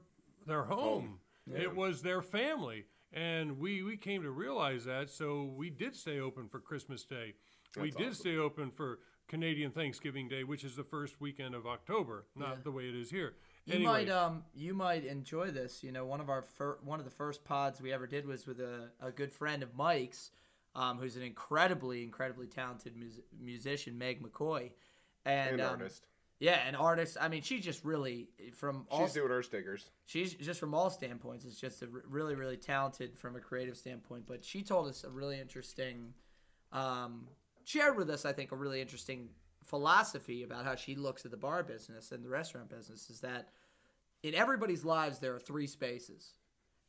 their 0.46 0.64
home. 0.64 1.20
It 1.54 1.76
was 1.76 2.02
their 2.02 2.22
family. 2.22 2.86
And 3.14 3.60
we, 3.60 3.82
we 3.82 3.96
came 3.98 4.24
to 4.24 4.32
realize 4.32 4.84
that, 4.86 5.10
so 5.10 5.44
we 5.56 5.70
did 5.70 5.96
stay 5.96 6.20
open 6.20 6.50
for 6.50 6.60
Christmas 6.60 7.06
Day. 7.06 7.36
That's 7.74 7.82
we 7.84 7.92
did 7.92 8.10
awesome. 8.10 8.14
stay 8.14 8.38
open 8.38 8.72
for 8.72 9.00
Canadian 9.30 9.72
Thanksgiving 9.72 10.28
Day, 10.28 10.44
which 10.44 10.64
is 10.64 10.76
the 10.76 10.84
first 10.84 11.22
weekend 11.22 11.56
of 11.56 11.66
October, 11.66 12.26
not 12.36 12.64
the 12.64 12.72
way 12.72 12.84
it 12.90 12.96
is 12.96 13.10
here. 13.12 13.36
You 13.66 13.76
anyway, 13.76 14.06
might 14.06 14.10
um 14.10 14.44
you 14.54 14.74
might 14.74 15.06
enjoy 15.06 15.50
this. 15.52 15.84
You 15.84 15.92
know, 15.92 16.06
one 16.06 16.22
of 16.22 16.30
our 16.30 16.42
fir- 16.44 16.78
one 16.84 17.00
of 17.00 17.06
the 17.06 17.12
first 17.12 17.44
pods 17.44 17.82
we 17.82 17.92
ever 17.92 18.06
did 18.08 18.28
was 18.28 18.46
with 18.46 18.60
a, 18.60 18.90
a 19.02 19.12
good 19.12 19.32
friend 19.32 19.64
of 19.64 19.76
Mike's, 19.76 20.30
um, 20.76 20.98
who's 21.00 21.16
an 21.16 21.24
incredibly 21.24 22.04
incredibly 22.04 22.48
talented 22.48 22.96
mus- 22.96 23.22
musician, 23.42 23.98
Meg 23.98 24.22
McCoy, 24.22 24.72
and, 25.26 25.54
And 25.54 25.62
um, 25.62 25.72
artist. 25.80 26.06
Yeah, 26.38 26.60
an 26.68 26.76
artist. 26.76 27.18
I 27.20 27.28
mean, 27.30 27.42
she 27.42 27.60
just 27.60 27.84
really 27.86 28.28
from 28.54 28.86
all 28.92 29.06
She's 29.06 29.14
doing 29.14 29.30
her 29.30 29.42
stickers. 29.42 29.90
she's 30.06 30.34
just 30.36 30.60
from 30.60 30.74
all 30.76 30.90
standpoints 30.90 31.46
is 31.46 31.58
just 31.60 31.82
a 31.82 31.86
r- 31.92 32.04
really 32.08 32.36
really 32.36 32.58
talented 32.58 33.18
from 33.18 33.36
a 33.36 33.40
creative 33.40 33.78
standpoint 33.78 34.26
but 34.28 34.44
she 34.44 34.62
told 34.62 34.88
us 34.90 35.04
a 35.06 35.10
really 35.10 35.40
interesting 35.40 36.14
um, 36.72 37.26
shared 37.64 37.96
with 37.98 38.10
us 38.10 38.26
i 38.26 38.34
think 38.34 38.52
a 38.52 38.56
really 38.56 38.82
interesting 38.82 39.30
philosophy 39.66 40.44
about 40.44 40.66
how 40.66 40.76
she 40.76 40.96
looks 40.96 41.26
at 41.26 41.32
the 41.32 41.38
bar 41.38 41.64
business 41.64 42.12
and 42.12 42.24
the 42.24 42.30
restaurant 42.30 42.70
business 42.70 43.10
is 43.10 43.20
that 43.22 43.50
in 44.24 44.36
everybody's 44.36 44.86
lives 44.86 45.20
there 45.20 45.36
are 45.36 45.40
three 45.40 45.68
spaces. 45.68 46.34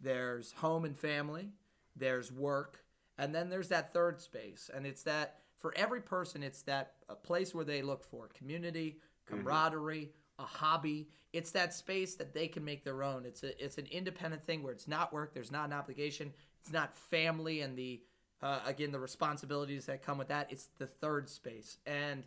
There's 0.00 0.52
home 0.52 0.84
and 0.84 0.96
family 0.96 1.50
there's 1.96 2.30
work 2.30 2.84
and 3.18 3.34
then 3.34 3.48
there's 3.48 3.68
that 3.68 3.94
third 3.94 4.20
space. 4.20 4.70
And 4.74 4.86
it's 4.86 5.02
that 5.04 5.38
for 5.58 5.72
every 5.76 6.00
person 6.00 6.42
it's 6.42 6.62
that 6.62 6.92
a 7.08 7.14
place 7.14 7.54
where 7.54 7.64
they 7.64 7.82
look 7.82 8.04
for 8.04 8.28
community 8.28 8.98
camaraderie 9.26 10.10
a 10.38 10.42
hobby. 10.42 11.08
It's 11.32 11.50
that 11.52 11.72
space 11.72 12.14
that 12.16 12.34
they 12.34 12.46
can 12.46 12.64
make 12.64 12.84
their 12.84 13.02
own. 13.02 13.24
It's 13.24 13.42
a 13.42 13.64
it's 13.64 13.78
an 13.78 13.86
independent 13.90 14.44
thing 14.44 14.62
where 14.62 14.72
it's 14.72 14.86
not 14.86 15.12
work 15.12 15.32
there's 15.32 15.50
not 15.50 15.66
an 15.66 15.72
obligation 15.72 16.32
it's 16.60 16.72
not 16.72 16.96
family 16.96 17.60
and 17.62 17.76
the 17.76 18.00
uh, 18.42 18.60
again 18.66 18.92
the 18.92 18.98
responsibilities 18.98 19.86
that 19.86 20.04
come 20.04 20.18
with 20.18 20.28
that. 20.28 20.48
It's 20.50 20.68
the 20.78 20.86
third 20.86 21.28
space. 21.28 21.78
And 21.86 22.24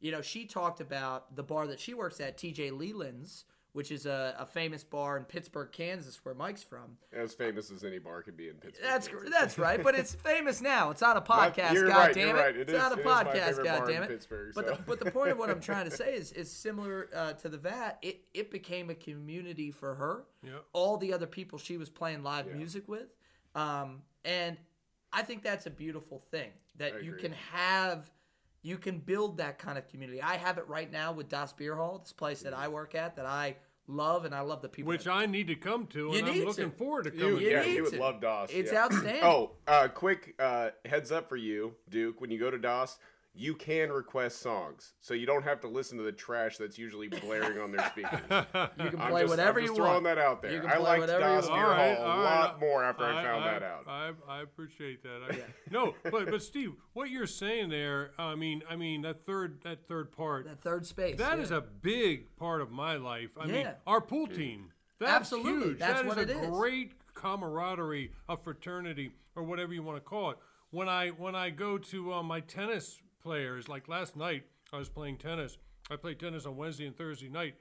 you 0.00 0.12
know 0.12 0.20
she 0.22 0.44
talked 0.44 0.80
about 0.80 1.34
the 1.36 1.42
bar 1.42 1.66
that 1.66 1.80
she 1.80 1.94
works 1.94 2.20
at 2.20 2.36
tj 2.36 2.76
leland's 2.76 3.44
which 3.72 3.90
is 3.90 4.06
a, 4.06 4.36
a 4.38 4.46
famous 4.46 4.84
bar 4.84 5.16
in 5.16 5.24
pittsburgh 5.24 5.70
kansas 5.72 6.24
where 6.24 6.34
mike's 6.34 6.62
from 6.62 6.96
As 7.12 7.34
famous 7.34 7.70
as 7.72 7.82
any 7.82 7.98
bar 7.98 8.22
could 8.22 8.36
be 8.36 8.48
in 8.48 8.54
Pittsburgh. 8.54 8.86
that's 8.88 9.08
Kansas. 9.08 9.30
that's 9.30 9.58
right, 9.58 9.82
but 9.82 9.94
it's 9.96 10.14
famous 10.14 10.60
now. 10.60 10.90
It's 10.90 11.02
on 11.02 11.16
a 11.16 11.20
podcast. 11.34 11.72
you're 11.72 11.88
God 11.88 11.96
right, 11.96 12.14
damn 12.14 12.28
you're 12.28 12.36
it! 12.36 12.40
right. 12.40 12.56
It 12.56 12.60
it's 12.62 12.72
is- 12.72 12.82
on 12.82 12.92
a 12.92 12.94
it 12.94 12.98
is 13.00 13.04
my 13.04 13.24
podcast. 13.24 13.32
favorite 13.46 13.64
God 13.64 13.86
damn 13.88 14.02
it! 14.04 14.08
Pittsburgh, 14.10 14.52
but 14.54 14.68
so. 14.68 14.74
the, 14.76 14.82
but 14.82 15.00
the 15.00 15.10
point 15.10 15.30
of 15.32 15.38
what 15.38 15.50
I'm 15.50 15.60
trying 15.60 15.90
to 15.90 15.96
say 16.02 16.14
is 16.14 16.30
is 16.32 16.50
similar 16.52 17.08
uh, 17.14 17.32
to 17.32 17.48
the 17.48 17.58
vat. 17.58 17.98
It 18.02 18.20
it 18.32 18.50
became 18.52 18.90
a 18.90 18.94
community 18.94 19.70
for 19.72 19.94
her. 19.96 20.24
Yeah. 20.44 20.58
All 20.72 20.96
the 20.96 21.12
other 21.12 21.26
people 21.26 21.58
she 21.58 21.76
was 21.76 21.90
playing 21.90 22.22
live 22.22 22.46
music 22.54 22.86
with, 22.88 23.08
um, 23.56 24.02
and 24.24 24.56
I 25.12 25.22
think 25.22 25.42
that's 25.42 25.66
a 25.66 25.70
beautiful 25.70 26.18
thing 26.20 26.50
that 26.76 27.02
you 27.02 27.14
can 27.14 27.32
have. 27.52 28.08
You 28.64 28.78
can 28.78 28.98
build 28.98 29.36
that 29.38 29.58
kind 29.58 29.78
of 29.78 29.86
community. 29.88 30.20
I 30.20 30.36
have 30.36 30.58
it 30.58 30.66
right 30.68 30.90
now 30.90 31.12
with 31.12 31.28
Das 31.28 31.52
Beer 31.52 31.76
Hall, 31.76 31.98
this 31.98 32.12
place 32.12 32.40
that 32.40 32.54
I 32.54 32.66
work 32.68 32.94
at 32.94 33.14
that 33.16 33.26
I 33.26 33.56
love, 33.86 34.24
and 34.24 34.34
I 34.34 34.40
love 34.40 34.62
the 34.62 34.68
people. 34.70 34.88
which 34.88 35.06
I 35.06 35.26
need 35.26 35.48
to 35.48 35.54
come 35.54 35.86
to, 35.88 36.08
You 36.12 36.14
and 36.14 36.26
I'm 36.26 36.44
looking 36.44 36.70
to. 36.70 36.76
forward 36.76 37.04
to 37.04 37.10
coming. 37.10 37.36
You 37.36 37.50
yeah, 37.50 37.60
to. 37.62 37.68
need 37.68 37.74
you 37.76 37.82
would 37.82 37.92
to. 37.92 38.00
love 38.00 38.20
DOS. 38.22 38.48
It's 38.50 38.72
yeah. 38.72 38.84
outstanding. 38.84 39.22
Oh, 39.22 39.50
uh, 39.68 39.88
quick 39.88 40.34
uh, 40.38 40.70
heads 40.86 41.12
up 41.12 41.28
for 41.28 41.36
you, 41.36 41.74
Duke. 41.90 42.20
When 42.22 42.30
you 42.30 42.38
go 42.40 42.50
to 42.50 42.58
DOS, 42.58 42.98
you 43.36 43.54
can 43.54 43.90
request 43.90 44.40
songs, 44.40 44.92
so 45.00 45.12
you 45.12 45.26
don't 45.26 45.42
have 45.42 45.60
to 45.62 45.68
listen 45.68 45.98
to 45.98 46.04
the 46.04 46.12
trash 46.12 46.56
that's 46.56 46.78
usually 46.78 47.08
blaring 47.08 47.58
on 47.58 47.72
their 47.72 47.84
speakers. 47.88 48.20
you 48.30 48.90
can 48.90 49.00
I'm 49.00 49.10
play 49.10 49.22
just, 49.22 49.30
whatever 49.30 49.58
I'm 49.58 49.66
just 49.66 49.72
you 49.72 49.76
throwing 49.76 49.92
want. 49.92 50.04
that 50.04 50.18
out 50.18 50.40
there. 50.40 50.52
You 50.52 50.60
can 50.60 50.70
I 50.70 50.74
play 50.76 50.82
liked 50.84 51.00
whatever 51.00 51.20
you 51.34 51.40
DOS 51.40 51.48
want. 51.48 51.60
Beer 51.60 51.64
All 51.66 51.70
right, 51.72 51.96
Hall 51.96 52.06
a 52.06 52.10
all 52.10 52.18
lot 52.22 52.50
right. 52.52 52.60
more 52.60 52.84
after 52.84 53.04
I, 53.04 53.20
I- 53.20 53.24
found 53.24 53.44
I- 53.44 53.52
that 53.52 53.62
out. 53.64 53.84
I, 53.88 54.10
I 54.28 54.42
appreciate 54.42 55.02
that. 55.02 55.20
I, 55.30 55.38
No, 55.70 55.94
but 56.10 56.30
but 56.30 56.42
Steve, 56.42 56.74
what 56.92 57.10
you're 57.10 57.26
saying 57.26 57.70
there, 57.70 58.12
I 58.18 58.36
mean, 58.36 58.62
I 58.70 58.76
mean 58.76 59.02
that 59.02 59.26
third 59.26 59.60
that 59.64 59.88
third 59.88 60.12
part, 60.12 60.44
that 60.46 60.62
third 60.62 60.86
space. 60.86 61.18
that 61.18 61.38
yeah. 61.38 61.42
is 61.42 61.50
a 61.50 61.60
big 61.60 62.36
part 62.36 62.60
of 62.60 62.70
my 62.70 62.96
life. 62.96 63.30
I 63.40 63.46
mean, 63.46 63.68
our 63.86 64.00
pool 64.00 64.28
team. 64.28 64.70
That's 65.00 65.12
Absolutely, 65.12 65.68
huge. 65.70 65.78
that's 65.80 66.02
That 66.02 66.06
what 66.06 66.18
a 66.18 66.22
it 66.22 66.30
is. 66.30 66.46
great 66.50 66.92
camaraderie, 67.14 68.12
a 68.28 68.36
fraternity, 68.36 69.10
or 69.34 69.42
whatever 69.42 69.72
you 69.74 69.82
want 69.82 69.96
to 69.96 70.00
call 70.00 70.30
it. 70.30 70.38
When 70.70 70.88
I 70.88 71.08
when 71.08 71.34
I 71.34 71.50
go 71.50 71.78
to 71.78 72.12
uh, 72.14 72.22
my 72.22 72.40
tennis 72.40 73.00
players, 73.24 73.68
like 73.68 73.88
last 73.88 74.14
night, 74.16 74.44
I 74.72 74.78
was 74.78 74.88
playing 74.88 75.16
tennis. 75.18 75.56
I 75.90 75.96
played 75.96 76.20
tennis 76.20 76.46
on 76.46 76.56
Wednesday 76.56 76.86
and 76.86 76.96
Thursday 76.96 77.28
night, 77.28 77.54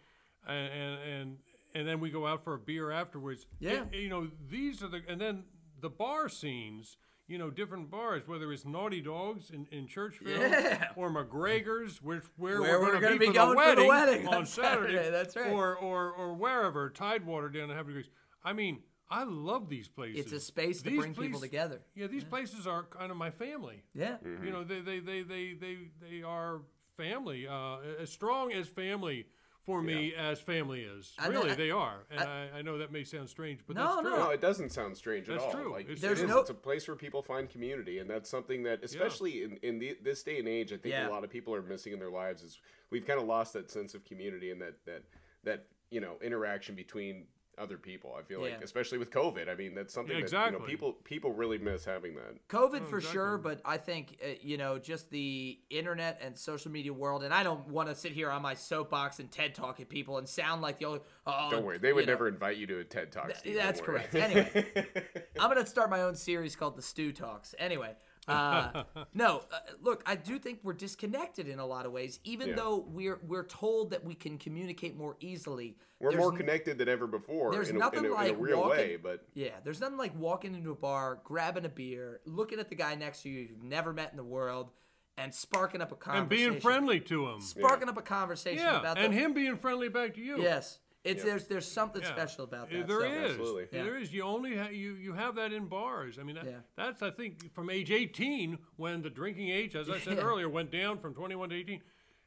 and 0.48 0.68
and 0.72 1.00
and, 1.02 1.38
and 1.74 1.88
then 1.88 2.00
we 2.00 2.12
go 2.12 2.28
out 2.28 2.44
for 2.44 2.54
a 2.54 2.60
beer 2.60 2.92
afterwards. 2.92 3.48
Yeah. 3.60 3.82
And, 3.82 3.94
you 3.94 4.10
know, 4.10 4.28
these 4.50 4.84
are 4.84 4.88
the 4.88 5.02
and 5.08 5.20
then 5.20 5.44
the 5.82 5.90
bar 5.90 6.30
scenes. 6.30 6.98
You 7.26 7.38
know, 7.38 7.50
different 7.50 7.90
bars, 7.90 8.24
whether 8.28 8.52
it's 8.52 8.66
Naughty 8.66 9.00
Dogs 9.00 9.50
in, 9.50 9.66
in 9.72 9.88
Churchville 9.88 10.38
Yeah. 10.38 10.90
or 10.98 11.10
McGregor's, 11.10 12.02
which 12.02 12.22
where, 12.36 12.62
Where 12.62 12.82
we're 12.82 12.86
we're 12.88 12.92
going 13.00 13.02
gonna 13.02 13.18
be 13.18 13.28
be, 13.28 13.34
going 13.34 13.58
for 13.58 13.76
the 13.82 13.88
wedding, 13.88 14.28
on 14.28 14.34
on 14.34 14.46
Saturday, 14.46 14.96
Saturday. 14.96 15.10
that's 15.10 15.34
right. 15.38 15.50
Or 15.50 15.74
or 15.78 16.12
or 16.12 16.34
wherever 16.36 16.90
Tidewater 16.90 17.48
down 17.48 17.72
at 17.72 17.78
Havre 17.78 17.94
de 17.94 18.02
Grace. 18.02 18.10
I 18.44 18.52
mean, 18.52 18.82
I 19.10 19.24
love 19.24 19.70
these 19.70 19.88
places. 19.88 20.20
It's 20.26 20.32
a 20.34 20.40
space 20.40 20.82
to 20.82 20.90
These 20.90 21.00
bring 21.00 21.14
people 21.14 21.40
together. 21.40 21.82
Yeah, 21.96 22.08
these 22.08 22.24
places 22.24 22.66
are 22.66 22.84
kind 22.84 23.12
of 23.12 23.18
my 23.18 23.30
family. 23.30 23.84
Yeah. 23.94 24.18
Mm-hmm. 24.26 24.46
You 24.46 24.52
know, 24.52 24.64
they 24.64 24.80
they, 24.82 25.00
they, 25.00 25.22
they, 25.22 25.54
they 25.54 25.78
they 26.02 26.24
are 26.24 26.62
family, 26.98 27.48
uh, 27.48 27.78
as 28.00 28.10
strong 28.12 28.52
as 28.54 28.68
family 28.68 29.26
for 29.66 29.82
me 29.82 30.14
as 30.14 30.40
family 30.42 30.82
is. 30.82 31.14
And 31.18 31.34
really, 31.34 31.52
I- 31.52 31.56
they 31.56 31.72
are. 31.72 32.06
And 32.12 32.20
I, 32.20 32.50
I, 32.58 32.62
know 32.64 32.80
that 32.80 32.92
may 32.92 33.04
sound 33.06 33.30
strange, 33.30 33.62
but 33.66 33.78
No, 33.78 33.84
that's 33.96 34.02
true. 34.02 34.18
No, 34.18 34.30
it 34.30 34.42
doesn't 34.42 34.72
sound 34.74 34.98
strange 34.98 35.30
at 35.30 35.38
all. 35.40 35.52
true. 35.52 35.72
Like, 35.72 35.88
It's 35.90 36.02
it 36.02 36.06
There's 36.06 36.22
is. 36.22 36.28
no- 36.30 36.40
It's 36.40 36.50
a 36.50 36.54
place 36.54 36.86
where 36.88 36.98
people 36.98 37.22
find 37.22 37.50
community, 37.50 38.00
and 38.00 38.10
that's 38.10 38.30
something 38.30 38.64
that, 38.64 38.84
especially 38.84 39.44
in, 39.44 39.58
in 39.64 39.80
the, 39.80 39.98
this 40.04 40.22
day 40.22 40.38
and 40.40 40.48
age, 40.50 40.74
I 40.74 40.78
think 40.78 40.94
Yeah. 40.94 41.08
a 41.08 41.12
lot 41.12 41.24
of 41.24 41.30
people 41.30 41.56
are 41.56 41.62
missing 41.62 41.94
in 41.94 42.00
their 42.00 42.12
lives. 42.12 42.44
Is 42.44 42.60
we've 42.90 43.08
kind 43.08 43.20
of 43.22 43.26
lost 43.26 43.54
that 43.54 43.72
sense 43.72 43.94
of 43.94 44.04
community 44.04 44.52
and 44.52 44.62
that 44.62 44.84
that 44.86 45.04
that 45.46 45.66
you 45.90 46.02
know 46.02 46.16
interaction 46.22 46.76
between 46.76 47.28
other 47.58 47.78
people. 47.78 48.16
I 48.18 48.24
feel 48.24 48.42
like, 48.42 48.64
especially 48.64 48.98
with 48.98 49.12
COVID, 49.12 49.50
I 49.50 49.56
mean, 49.56 49.76
that's 49.76 49.94
something 49.94 50.18
Yeah, 50.18 50.26
that 50.26 50.54
you 50.54 50.60
know 50.60 50.66
people 50.66 50.94
people 51.04 51.32
really 51.32 51.58
miss 51.58 51.86
having 51.86 52.16
that. 52.16 52.48
COVID 52.50 52.86
for 52.88 52.98
exactly. 52.98 53.12
sure, 53.12 53.38
but 53.38 53.62
I 53.66 53.78
think 53.78 54.18
uh, 54.24 54.34
you 54.42 54.58
know 54.58 54.80
just 54.80 55.10
the 55.10 55.60
internet 55.70 56.20
and 56.24 56.38
social 56.38 56.72
media 56.72 56.94
world. 56.94 57.24
And 57.24 57.34
I 57.34 57.44
don't 57.44 57.68
want 57.68 57.90
to 57.90 57.96
sit 57.96 58.12
here 58.12 58.30
on 58.30 58.42
my 58.42 58.54
soapbox 58.54 59.20
and 59.20 59.32
TED 59.32 59.56
talk 59.56 59.80
at 59.80 59.90
people 59.90 60.18
and 60.18 60.28
sound 60.28 60.62
like 60.62 60.80
the 60.80 60.86
only. 60.86 61.00
Oh, 61.26 61.50
Don't 61.52 61.66
worry, 61.66 61.78
they 61.78 61.94
would 61.94 62.06
know. 62.06 62.14
never 62.14 62.28
invite 62.28 62.58
you 62.58 62.68
to 62.68 62.80
a 62.80 62.84
TED 62.84 63.12
talk. 63.12 63.32
Steve, 63.36 63.56
that's 63.56 63.82
correct. 63.82 64.16
Anyway, 64.16 64.66
I'm 65.40 65.50
gonna 65.50 65.66
start 65.66 65.90
my 65.90 66.02
own 66.02 66.16
series 66.16 66.56
called 66.56 66.76
the 66.76 66.82
Stew 66.82 67.12
Talks. 67.12 67.56
Anyway, 67.60 67.94
uh, 68.28 68.84
no, 69.14 69.44
uh, 69.52 69.60
look, 69.82 70.04
I 70.06 70.16
do 70.16 70.40
think 70.40 70.60
we're 70.64 70.74
disconnected 70.74 71.48
in 71.48 71.60
a 71.60 71.66
lot 71.66 71.86
of 71.86 71.92
ways. 71.92 72.20
Even 72.24 72.50
Yeah. 72.50 72.56
though 72.56 72.86
we're 72.90 73.20
we're 73.28 73.46
told 73.46 73.92
that 73.92 74.04
we 74.04 74.16
can 74.16 74.38
communicate 74.38 74.96
more 74.98 75.18
easily, 75.20 75.76
We're 76.00 76.12
there's 76.12 76.22
more 76.22 76.32
n- 76.32 76.38
connected 76.38 76.78
than 76.78 76.88
ever 76.90 77.08
before 77.08 77.52
there's 77.52 77.70
in 77.70 77.76
a, 77.76 77.80
nothing 77.80 78.00
in 78.00 78.06
a, 78.06 78.08
in 78.08 78.14
a 78.14 78.16
like 78.16 78.36
real 78.40 78.60
walking- 78.62 78.70
way, 78.78 78.96
but 78.98 79.26
Yeah, 79.34 79.52
there's 79.64 79.80
nothing 79.82 79.98
like 79.98 80.18
walking 80.18 80.56
into 80.56 80.72
a 80.72 80.76
bar, 80.76 81.20
grabbing 81.24 81.66
a 81.66 81.70
beer, 81.70 82.22
looking 82.26 82.60
at 82.60 82.70
the 82.70 82.76
guy 82.76 82.96
next 82.96 83.24
to 83.24 83.30
you 83.30 83.42
you've 83.42 83.64
never 83.64 83.94
met 83.94 84.12
in 84.12 84.18
the 84.18 84.24
world, 84.24 84.72
and 85.18 85.34
sparking 85.34 85.82
up 85.82 85.92
a 85.92 85.96
conversation 85.96 86.22
and 86.22 86.30
being 86.30 86.60
friendly 86.62 87.00
to 87.02 87.28
him. 87.28 87.40
Sparking 87.40 87.88
up 87.90 87.98
a 87.98 88.02
conversation 88.02 88.64
Yeah, 88.66 88.80
about 88.80 88.98
and 88.98 89.14
the, 89.14 89.18
him 89.18 89.34
being 89.34 89.58
friendly 89.58 89.90
back 89.90 90.16
to 90.16 90.22
you. 90.22 90.42
Yes. 90.42 90.80
It's 91.04 91.24
there's 91.24 91.48
there's 91.48 91.70
something 91.70 92.02
Yeah. 92.02 92.14
special 92.14 92.46
about 92.46 92.70
that. 92.72 92.88
There 92.88 93.02
so- 93.02 93.06
is. 93.12 93.32
Absolutely. 93.32 93.68
Yeah. 93.72 93.84
There 93.84 93.98
is. 93.98 94.14
You 94.14 94.24
only 94.24 94.56
ha- 94.58 94.70
you 94.70 94.94
you 94.96 95.14
have 95.14 95.36
that 95.36 95.52
in 95.52 95.68
bars. 95.68 96.18
I 96.18 96.24
mean, 96.24 96.36
that, 96.36 96.46
Yeah. 96.46 96.60
that's 96.78 97.02
I 97.02 97.12
think 97.12 97.54
from 97.54 97.70
age 97.70 97.92
18 97.92 98.58
when 98.78 99.02
the 99.02 99.10
drinking 99.10 99.50
age, 99.50 99.76
as 99.76 99.90
I 99.90 100.00
said 100.00 100.18
Yeah. 100.18 100.24
earlier, 100.24 100.48
went 100.50 100.72
down 100.72 101.00
from 101.00 101.14
21 101.14 101.50
to 101.50 101.56
18, 101.56 101.82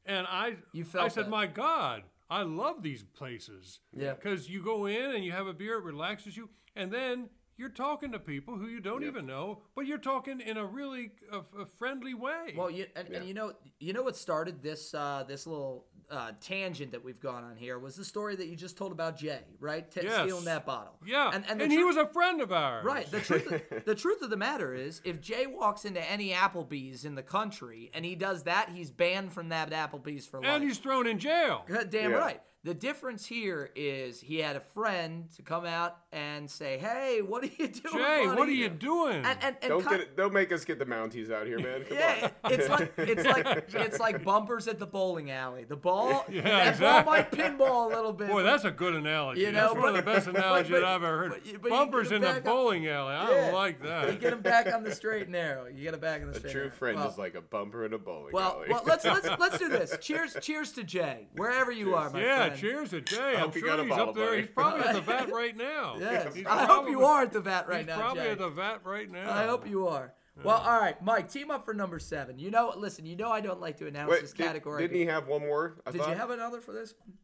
and 0.04 0.26
I 0.28 0.56
You 0.72 0.84
I 0.94 1.08
said, 1.08 1.24
that. 1.24 1.30
my 1.30 1.46
God, 1.46 2.02
I 2.28 2.42
love 2.42 2.82
these 2.82 3.02
places. 3.02 3.80
Yeah. 3.92 4.12
Because 4.14 4.50
you 4.50 4.62
go 4.62 4.84
in 4.86 5.10
and 5.12 5.24
you 5.24 5.32
have 5.32 5.46
a 5.46 5.54
beer, 5.54 5.78
it 5.78 5.84
relaxes 5.84 6.36
you, 6.36 6.50
and 6.74 6.92
then. 6.92 7.30
You're 7.58 7.70
talking 7.70 8.12
to 8.12 8.18
people 8.18 8.58
who 8.58 8.66
you 8.66 8.80
don't 8.80 9.02
even 9.02 9.24
know, 9.24 9.62
but 9.74 9.86
you're 9.86 9.96
talking 9.96 10.42
in 10.42 10.58
a 10.58 10.66
really 10.66 11.12
a, 11.32 11.38
a 11.58 11.64
friendly 11.64 12.12
way. 12.12 12.52
Well, 12.54 12.70
you 12.70 12.84
and, 12.94 13.08
and 13.08 13.26
you 13.26 13.32
know 13.32 13.54
you 13.80 13.94
know 13.94 14.02
what 14.02 14.14
started 14.14 14.62
this 14.62 14.92
uh, 14.92 15.24
this 15.26 15.46
little 15.46 15.86
uh, 16.10 16.32
tangent 16.40 16.92
that 16.92 17.02
we've 17.04 17.20
gone 17.20 17.42
on 17.44 17.56
here 17.56 17.78
was 17.78 17.96
the 17.96 18.04
story 18.04 18.36
that 18.36 18.46
you 18.46 18.54
just 18.56 18.76
told 18.76 18.92
about 18.92 19.16
Jay, 19.18 19.40
right? 19.60 19.90
T- 19.90 20.00
Yes. 20.04 20.22
Stealing 20.22 20.44
that 20.44 20.64
bottle. 20.64 20.94
yeah, 21.04 21.30
and, 21.34 21.44
and, 21.48 21.60
and, 21.62 21.70
the 21.70 21.76
he 21.76 21.82
was 21.82 21.96
a 21.96 22.06
friend 22.06 22.40
of 22.40 22.52
ours. 22.52 22.84
Right. 22.84 23.10
The 23.10 23.20
truth, 23.20 23.50
of, 23.50 23.84
the 23.84 23.94
truth 23.94 24.22
of 24.22 24.30
the 24.30 24.36
matter 24.36 24.74
is, 24.74 25.00
if 25.04 25.20
Jay 25.20 25.46
walks 25.46 25.84
into 25.84 26.00
any 26.10 26.30
Applebee's 26.30 27.04
in 27.04 27.14
the 27.16 27.22
country 27.22 27.90
and 27.92 28.04
he 28.04 28.14
does 28.14 28.44
that, 28.44 28.70
he's 28.72 28.90
banned 28.90 29.32
from 29.32 29.48
that 29.48 29.70
Applebee's 29.70 30.26
for 30.26 30.40
life. 30.40 30.48
and 30.48 30.62
he's 30.64 30.78
thrown 30.78 31.06
in 31.06 31.18
jail. 31.18 31.64
God 31.66 31.90
damn 31.90 32.12
Yeah. 32.12 32.16
right. 32.18 32.42
The 32.66 32.74
difference 32.74 33.24
here 33.24 33.70
is 33.76 34.20
he 34.20 34.38
had 34.40 34.56
a 34.56 34.60
friend 34.60 35.28
to 35.36 35.42
come 35.42 35.64
out 35.64 35.98
and 36.10 36.50
say, 36.50 36.78
"Hey, 36.78 37.22
what 37.22 37.44
are 37.44 37.46
you 37.46 37.68
doing, 37.68 37.94
Jay, 37.94 38.26
what 38.26 38.48
are 38.48 38.50
you 38.50 38.68
doing? 38.68 39.18
And 39.24 39.38
and, 39.40 39.56
and 39.62 39.68
Don't 39.68 39.82
kin- 39.82 39.90
get 39.92 40.00
it, 40.00 40.16
don't 40.16 40.32
make 40.32 40.50
us 40.50 40.64
get 40.64 40.80
the 40.80 40.84
Mounties 40.84 41.30
out 41.30 41.46
here, 41.46 41.60
man. 41.60 41.84
Come 41.84 41.96
yeah, 41.96 42.30
on. 42.42 42.52
it's 42.52 42.68
like 42.68 42.92
it's 42.98 43.24
like 43.24 43.68
it's 43.72 44.00
like 44.00 44.24
bumpers 44.24 44.66
at 44.66 44.80
the 44.80 44.86
bowling 44.86 45.30
alley. 45.30 45.62
The 45.62 45.76
ball, 45.76 46.24
Yeah, 46.30 46.40
that 46.42 46.68
exactly. 46.74 47.04
ball 47.04 47.04
might 47.04 47.30
pinball 47.30 47.86
a 47.92 47.94
little 47.94 48.12
bit. 48.12 48.30
Boy, 48.30 48.42
that's 48.42 48.64
a 48.64 48.72
good 48.72 48.96
analogy. 48.96 49.42
You 49.42 49.52
that's 49.52 49.72
know, 49.72 49.80
one 49.80 49.90
of 49.90 49.94
the 49.94 50.02
best 50.02 50.26
analogies 50.26 50.72
but- 50.72 50.82
I've 50.82 51.04
ever 51.04 51.18
heard. 51.18 51.30
but 51.44 51.62
but 51.62 51.70
Bumpers 51.70 52.10
in 52.10 52.20
the 52.22 52.34
on- 52.34 52.42
bowling 52.42 52.88
alley. 52.88 53.14
I 53.14 53.30
Yeah. 53.30 53.40
don't 53.46 53.54
like 53.54 53.80
that. 53.84 54.12
you 54.12 54.18
get 54.18 54.32
him 54.32 54.40
back 54.42 54.66
on 54.74 54.82
the 54.82 54.92
straight 54.92 55.22
and 55.22 55.32
narrow. 55.32 55.66
You 55.66 55.84
get 55.84 55.94
him 55.94 56.00
back 56.00 56.20
on 56.22 56.32
the 56.32 56.36
A 56.36 56.38
straight. 56.40 56.50
true 56.52 56.60
narrow. 56.62 56.74
friend 56.74 56.98
Well, 56.98 57.10
is 57.10 57.16
like 57.16 57.36
a 57.36 57.40
bumper 57.42 57.84
in 57.86 57.92
a 57.92 57.98
bowling 57.98 58.32
Well, 58.32 58.54
alley. 58.56 58.66
well, 58.70 58.82
let's 58.84 59.04
let's 59.04 59.28
let's 59.38 59.58
do 59.58 59.68
this. 59.68 59.96
Cheers, 60.00 60.36
cheers 60.42 60.72
to 60.72 60.82
Jay, 60.82 61.28
wherever 61.36 61.70
you 61.70 61.94
are, 61.94 62.10
my 62.10 62.20
yeah, 62.20 62.46
friend. 62.46 62.55
Cheers 62.56 62.90
to 62.90 63.00
Jay. 63.00 63.34
I'm 63.36 63.52
sure 63.52 63.78
he's 63.80 63.88
bottle, 63.88 64.08
up 64.10 64.14
there. 64.14 64.36
He's 64.36 64.48
probably 64.48 64.80
at 64.86 64.94
the 64.94 65.00
vat 65.12 65.30
right 65.30 65.56
now. 65.56 65.96
Yes, 65.98 66.34
He's 66.34 66.46
I 66.46 66.64
hope 66.66 66.88
you 66.88 67.04
are 67.04 67.22
at 67.22 67.32
the 67.32 67.40
vat 67.40 67.68
right 67.68 67.86
now. 67.86 67.94
He's 67.94 67.98
now, 67.98 68.04
probably 68.04 68.22
Jay. 68.24 68.30
at 68.30 68.38
the 68.38 68.48
vat 68.50 68.80
right 68.84 69.10
now. 69.10 69.32
I 69.32 69.44
hope 69.46 69.68
you 69.68 69.86
are. 69.88 70.12
Well, 70.44 70.58
all 70.58 70.78
right, 70.80 71.00
Mike, 71.02 71.30
team 71.32 71.50
up 71.50 71.64
for 71.64 71.72
number 71.72 71.98
seven. 71.98 72.38
You 72.38 72.50
know, 72.50 72.74
listen, 72.76 73.06
you 73.06 73.16
know 73.16 73.30
I 73.30 73.40
don't 73.40 73.60
like 73.60 73.78
to 73.78 73.86
announce 73.86 74.10
Wait, 74.10 74.20
this 74.20 74.32
did, 74.32 74.44
category. 74.44 74.82
didn't 74.82 74.98
he 74.98 75.06
have 75.06 75.26
one 75.28 75.40
more? 75.40 75.78
I 75.86 75.90
Did 75.92 76.02
thought? 76.02 76.10
you 76.10 76.14
have 76.16 76.30
another 76.30 76.60
for 76.60 76.72
this 76.72 76.92
one? 76.98 77.16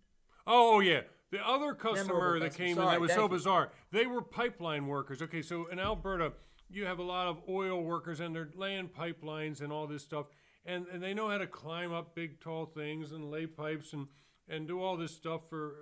Oh 0.46 0.80
yeah, 0.80 1.02
the 1.30 1.46
other 1.46 1.74
customer 1.74 2.14
Memorable 2.14 2.40
that 2.40 2.46
customer. 2.50 2.66
came 2.66 2.76
Sorry, 2.76 2.86
in 2.86 2.92
that 2.94 3.00
was 3.00 3.12
so 3.12 3.22
you. 3.24 3.28
bizarre. 3.28 3.70
They 3.90 4.06
were 4.06 4.22
pipeline 4.22 4.86
workers. 4.86 5.20
Okay, 5.20 5.42
so 5.42 5.66
in 5.66 5.78
Alberta, 5.78 6.32
you 6.70 6.86
have 6.86 6.98
a 6.98 7.02
lot 7.02 7.26
of 7.26 7.42
oil 7.50 7.82
workers, 7.82 8.20
and 8.20 8.34
they're 8.34 8.48
laying 8.56 8.88
pipelines 8.88 9.60
and 9.60 9.70
all 9.70 9.86
this 9.86 10.02
stuff, 10.02 10.26
and 10.64 10.86
and 10.90 11.02
they 11.02 11.12
know 11.12 11.28
how 11.28 11.36
to 11.38 11.46
climb 11.46 11.92
up 11.92 12.14
big 12.14 12.40
tall 12.40 12.64
things 12.64 13.12
and 13.12 13.30
lay 13.30 13.46
pipes 13.46 13.92
and 13.92 14.06
and 14.52 14.68
do 14.68 14.80
all 14.80 14.96
this 14.96 15.10
stuff 15.12 15.48
for 15.48 15.68
uh, 15.70 15.72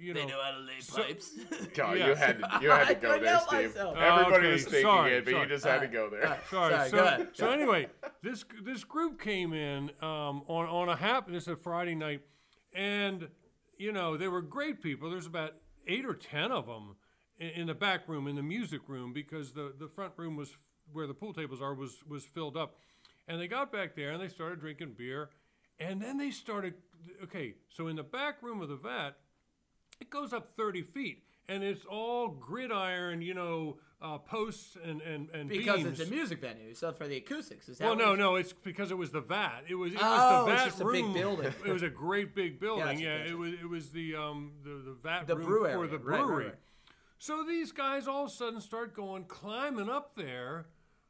you 0.00 0.12
know. 0.12 0.20
They 0.20 0.26
know 0.26 0.42
how 0.42 0.50
to 0.52 0.58
lay 0.58 0.80
So- 0.80 1.02
God, 1.74 1.96
Yeah. 1.98 2.08
you 2.08 2.14
had 2.14 2.38
to, 2.40 2.58
you 2.62 2.70
had 2.70 2.88
to 2.88 2.94
go 2.94 3.18
there, 3.18 3.40
Steve. 3.40 3.68
myself. 3.74 3.96
Everybody 3.96 4.36
Okay, 4.36 4.52
was 4.52 4.64
thinking 4.64 4.82
sorry, 4.82 5.14
it, 5.14 5.24
but 5.24 5.30
sorry. 5.30 5.42
you 5.42 5.48
just 5.48 5.64
had 5.64 5.80
to 5.80 5.88
go 5.88 6.10
there. 6.10 6.38
Sorry. 6.50 6.74
Sorry, 6.74 6.90
so, 6.90 6.96
go 6.96 7.04
ahead. 7.04 7.28
so 7.32 7.50
anyway, 7.50 7.86
this 8.22 8.44
this 8.62 8.84
group 8.84 9.20
came 9.20 9.52
in 9.52 9.90
um, 10.02 10.42
on 10.46 10.66
on 10.66 10.88
a 10.88 10.96
hap. 10.96 11.28
This 11.28 11.44
is 11.44 11.48
a 11.48 11.56
Friday 11.56 11.94
night, 11.94 12.22
and 12.74 13.28
you 13.78 13.92
know 13.92 14.16
they 14.16 14.28
were 14.28 14.42
great 14.42 14.82
people. 14.82 15.10
There's 15.10 15.26
about 15.26 15.54
eight 15.86 16.04
or 16.04 16.14
ten 16.14 16.52
of 16.52 16.66
them 16.66 16.96
in, 17.38 17.48
in 17.50 17.66
the 17.66 17.74
back 17.74 18.08
room, 18.08 18.26
in 18.26 18.36
the 18.36 18.42
music 18.42 18.82
room, 18.88 19.12
because 19.12 19.52
the 19.52 19.72
the 19.78 19.88
front 19.88 20.12
room 20.16 20.36
was 20.36 20.56
where 20.92 21.06
the 21.06 21.14
pool 21.14 21.32
tables 21.32 21.60
are 21.60 21.74
was 21.74 22.02
was 22.08 22.24
filled 22.24 22.56
up, 22.56 22.76
and 23.26 23.40
they 23.40 23.48
got 23.48 23.72
back 23.72 23.94
there 23.96 24.10
and 24.12 24.22
they 24.22 24.28
started 24.28 24.60
drinking 24.60 24.94
beer, 24.96 25.30
and 25.80 26.00
then 26.00 26.18
they 26.18 26.30
started. 26.30 26.74
Okay, 27.24 27.54
so 27.68 27.88
in 27.88 27.96
the 27.96 28.02
back 28.02 28.42
room 28.42 28.60
of 28.60 28.68
the 28.68 28.76
vat, 28.76 29.12
it 30.00 30.10
goes 30.10 30.32
up 30.32 30.52
30 30.56 30.82
feet 30.82 31.24
and 31.48 31.64
it's 31.64 31.84
all 31.86 32.28
gridiron 32.28 33.22
you 33.22 33.32
know 33.34 33.78
uh, 34.00 34.18
posts 34.18 34.76
and 34.84 35.00
and, 35.02 35.28
and 35.30 35.48
Because 35.48 35.82
beams. 35.82 35.98
it's 35.98 36.08
a 36.08 36.12
music 36.14 36.40
venue, 36.40 36.72
so 36.74 36.92
for 36.92 37.08
the 37.08 37.16
acoustics. 37.16 37.68
Is 37.68 37.78
that 37.78 37.86
well 37.86 37.96
no 37.96 38.14
no 38.14 38.36
it's 38.36 38.52
because 38.52 38.90
it 38.92 38.98
was 38.98 39.10
the 39.10 39.20
vat 39.20 39.62
it 39.68 39.74
was 39.74 39.92
it 39.94 39.98
Oh, 40.00 40.44
was 40.44 40.46
the 40.46 40.52
it's 40.52 40.60
vat 40.62 40.68
just 40.68 40.80
a 40.80 40.84
big 40.84 41.04
room 41.04 41.12
building. 41.14 41.46
it 41.66 41.72
was 41.72 41.82
a 41.82 41.88
great 41.90 42.34
big 42.34 42.60
building 42.60 42.84
Gotcha, 42.84 43.00
yeah 43.02 43.16
it 43.24 43.36
was 43.36 43.54
it 43.54 43.68
was 43.68 43.90
the 43.90 44.14
um 44.14 44.52
the, 44.62 44.70
the 44.90 44.96
vat 45.02 45.26
The 45.26 45.36
room 45.36 45.46
brew 45.46 45.60
for 45.64 45.68
area, 45.68 45.90
the 45.90 45.98
right, 45.98 46.18
right, 46.18 46.26
brewery 46.26 46.44
right. 46.46 46.54
so 47.18 47.44
these 47.44 47.72
guys 47.72 48.06
all 48.06 48.24
of 48.26 48.30
a 48.30 48.32
sudden 48.32 48.60
start 48.60 48.94
going 48.94 49.24
climbing 49.24 49.88
up 49.88 50.12
there 50.16 50.66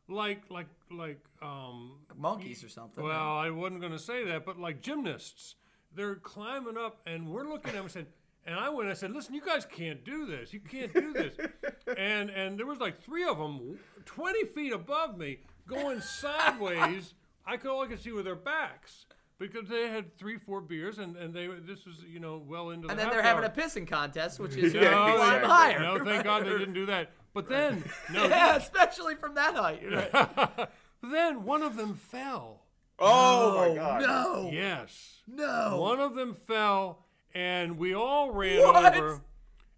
like 0.09 0.45
like 0.49 0.69
like 0.91 1.21
um 1.43 1.99
monkeys 2.17 2.65
or 2.65 2.71
something. 2.71 3.05
well, 3.05 3.37
I 3.37 3.51
wasn't 3.51 3.81
going 3.81 3.93
to 3.93 3.99
say 3.99 4.25
that, 4.25 4.47
but 4.47 4.59
like 4.59 4.81
gymnasts, 4.81 5.57
they're 5.95 6.17
climbing 6.17 6.77
up, 6.77 7.01
and 7.07 7.29
we're 7.29 7.49
looking 7.49 7.71
at 7.71 7.75
them 7.75 7.85
and 7.85 7.91
said, 7.91 8.07
and 8.47 8.59
I 8.59 8.71
went, 8.71 8.89
I 8.89 8.95
said, 8.95 9.13
listen, 9.13 9.35
you 9.35 9.43
guys 9.43 9.67
can't 9.67 10.05
do 10.05 10.25
this. 10.27 10.53
You 10.53 10.61
can't 10.61 10.93
do 10.93 11.13
this. 11.13 11.35
and 11.99 12.31
and 12.31 12.59
there 12.59 12.67
was 12.67 12.79
like 12.79 13.03
three 13.03 13.25
of 13.25 13.37
them, 13.39 13.79
20 14.07 14.45
feet 14.47 14.73
above 14.73 15.19
me, 15.19 15.41
going 15.67 16.01
sideways. 16.01 17.15
I 17.47 17.57
could 17.57 17.71
all 17.71 17.83
I 17.83 17.87
could 17.87 18.01
see 18.01 18.11
were 18.13 18.23
their 18.23 18.35
backs 18.35 19.07
because 19.39 19.69
they 19.69 19.89
had 19.89 20.17
three, 20.17 20.39
four 20.39 20.61
beers, 20.61 20.99
and 20.99 21.17
and 21.17 21.35
they 21.35 21.47
this 21.47 21.85
was 21.85 21.97
you 22.09 22.21
know 22.21 22.43
well 22.47 22.71
into 22.71 22.87
The 22.87 22.93
and 22.93 22.99
then 23.01 23.11
they're 23.11 23.23
happy 23.23 23.43
having 23.43 23.45
a 23.45 23.63
hour. 23.63 23.69
pissing 23.69 23.87
contest, 23.87 24.39
which 24.39 24.57
is 24.57 24.73
Yeah, 24.75 24.83
you 24.83 25.17
climb 25.17 25.35
exactly. 25.43 25.49
higher. 25.51 25.81
No, 25.81 26.05
thank 26.05 26.25
God 26.25 26.45
they 26.47 26.51
didn't 26.51 26.75
do 26.75 26.87
that. 26.87 27.11
But 27.35 27.49
then, 27.49 27.85
no, 28.13 28.25
yeah, 28.29 28.57
especially 28.57 29.15
from 29.15 29.35
that 29.35 29.55
height. 29.55 29.83
Right? 29.91 30.69
then 31.03 31.45
one 31.45 31.63
of 31.63 31.77
them 31.77 31.95
fell. 31.95 32.63
Oh, 32.99 33.69
my 33.69 33.75
God. 33.75 34.03
No, 34.03 34.51
Yes. 34.53 35.21
no. 35.27 35.79
One 35.81 36.01
of 36.01 36.15
them 36.15 36.35
fell, 36.35 37.05
and 37.35 37.79
we 37.79 37.95
all 37.95 38.31
ran 38.33 38.63
What? 38.63 38.97
over. 38.97 39.21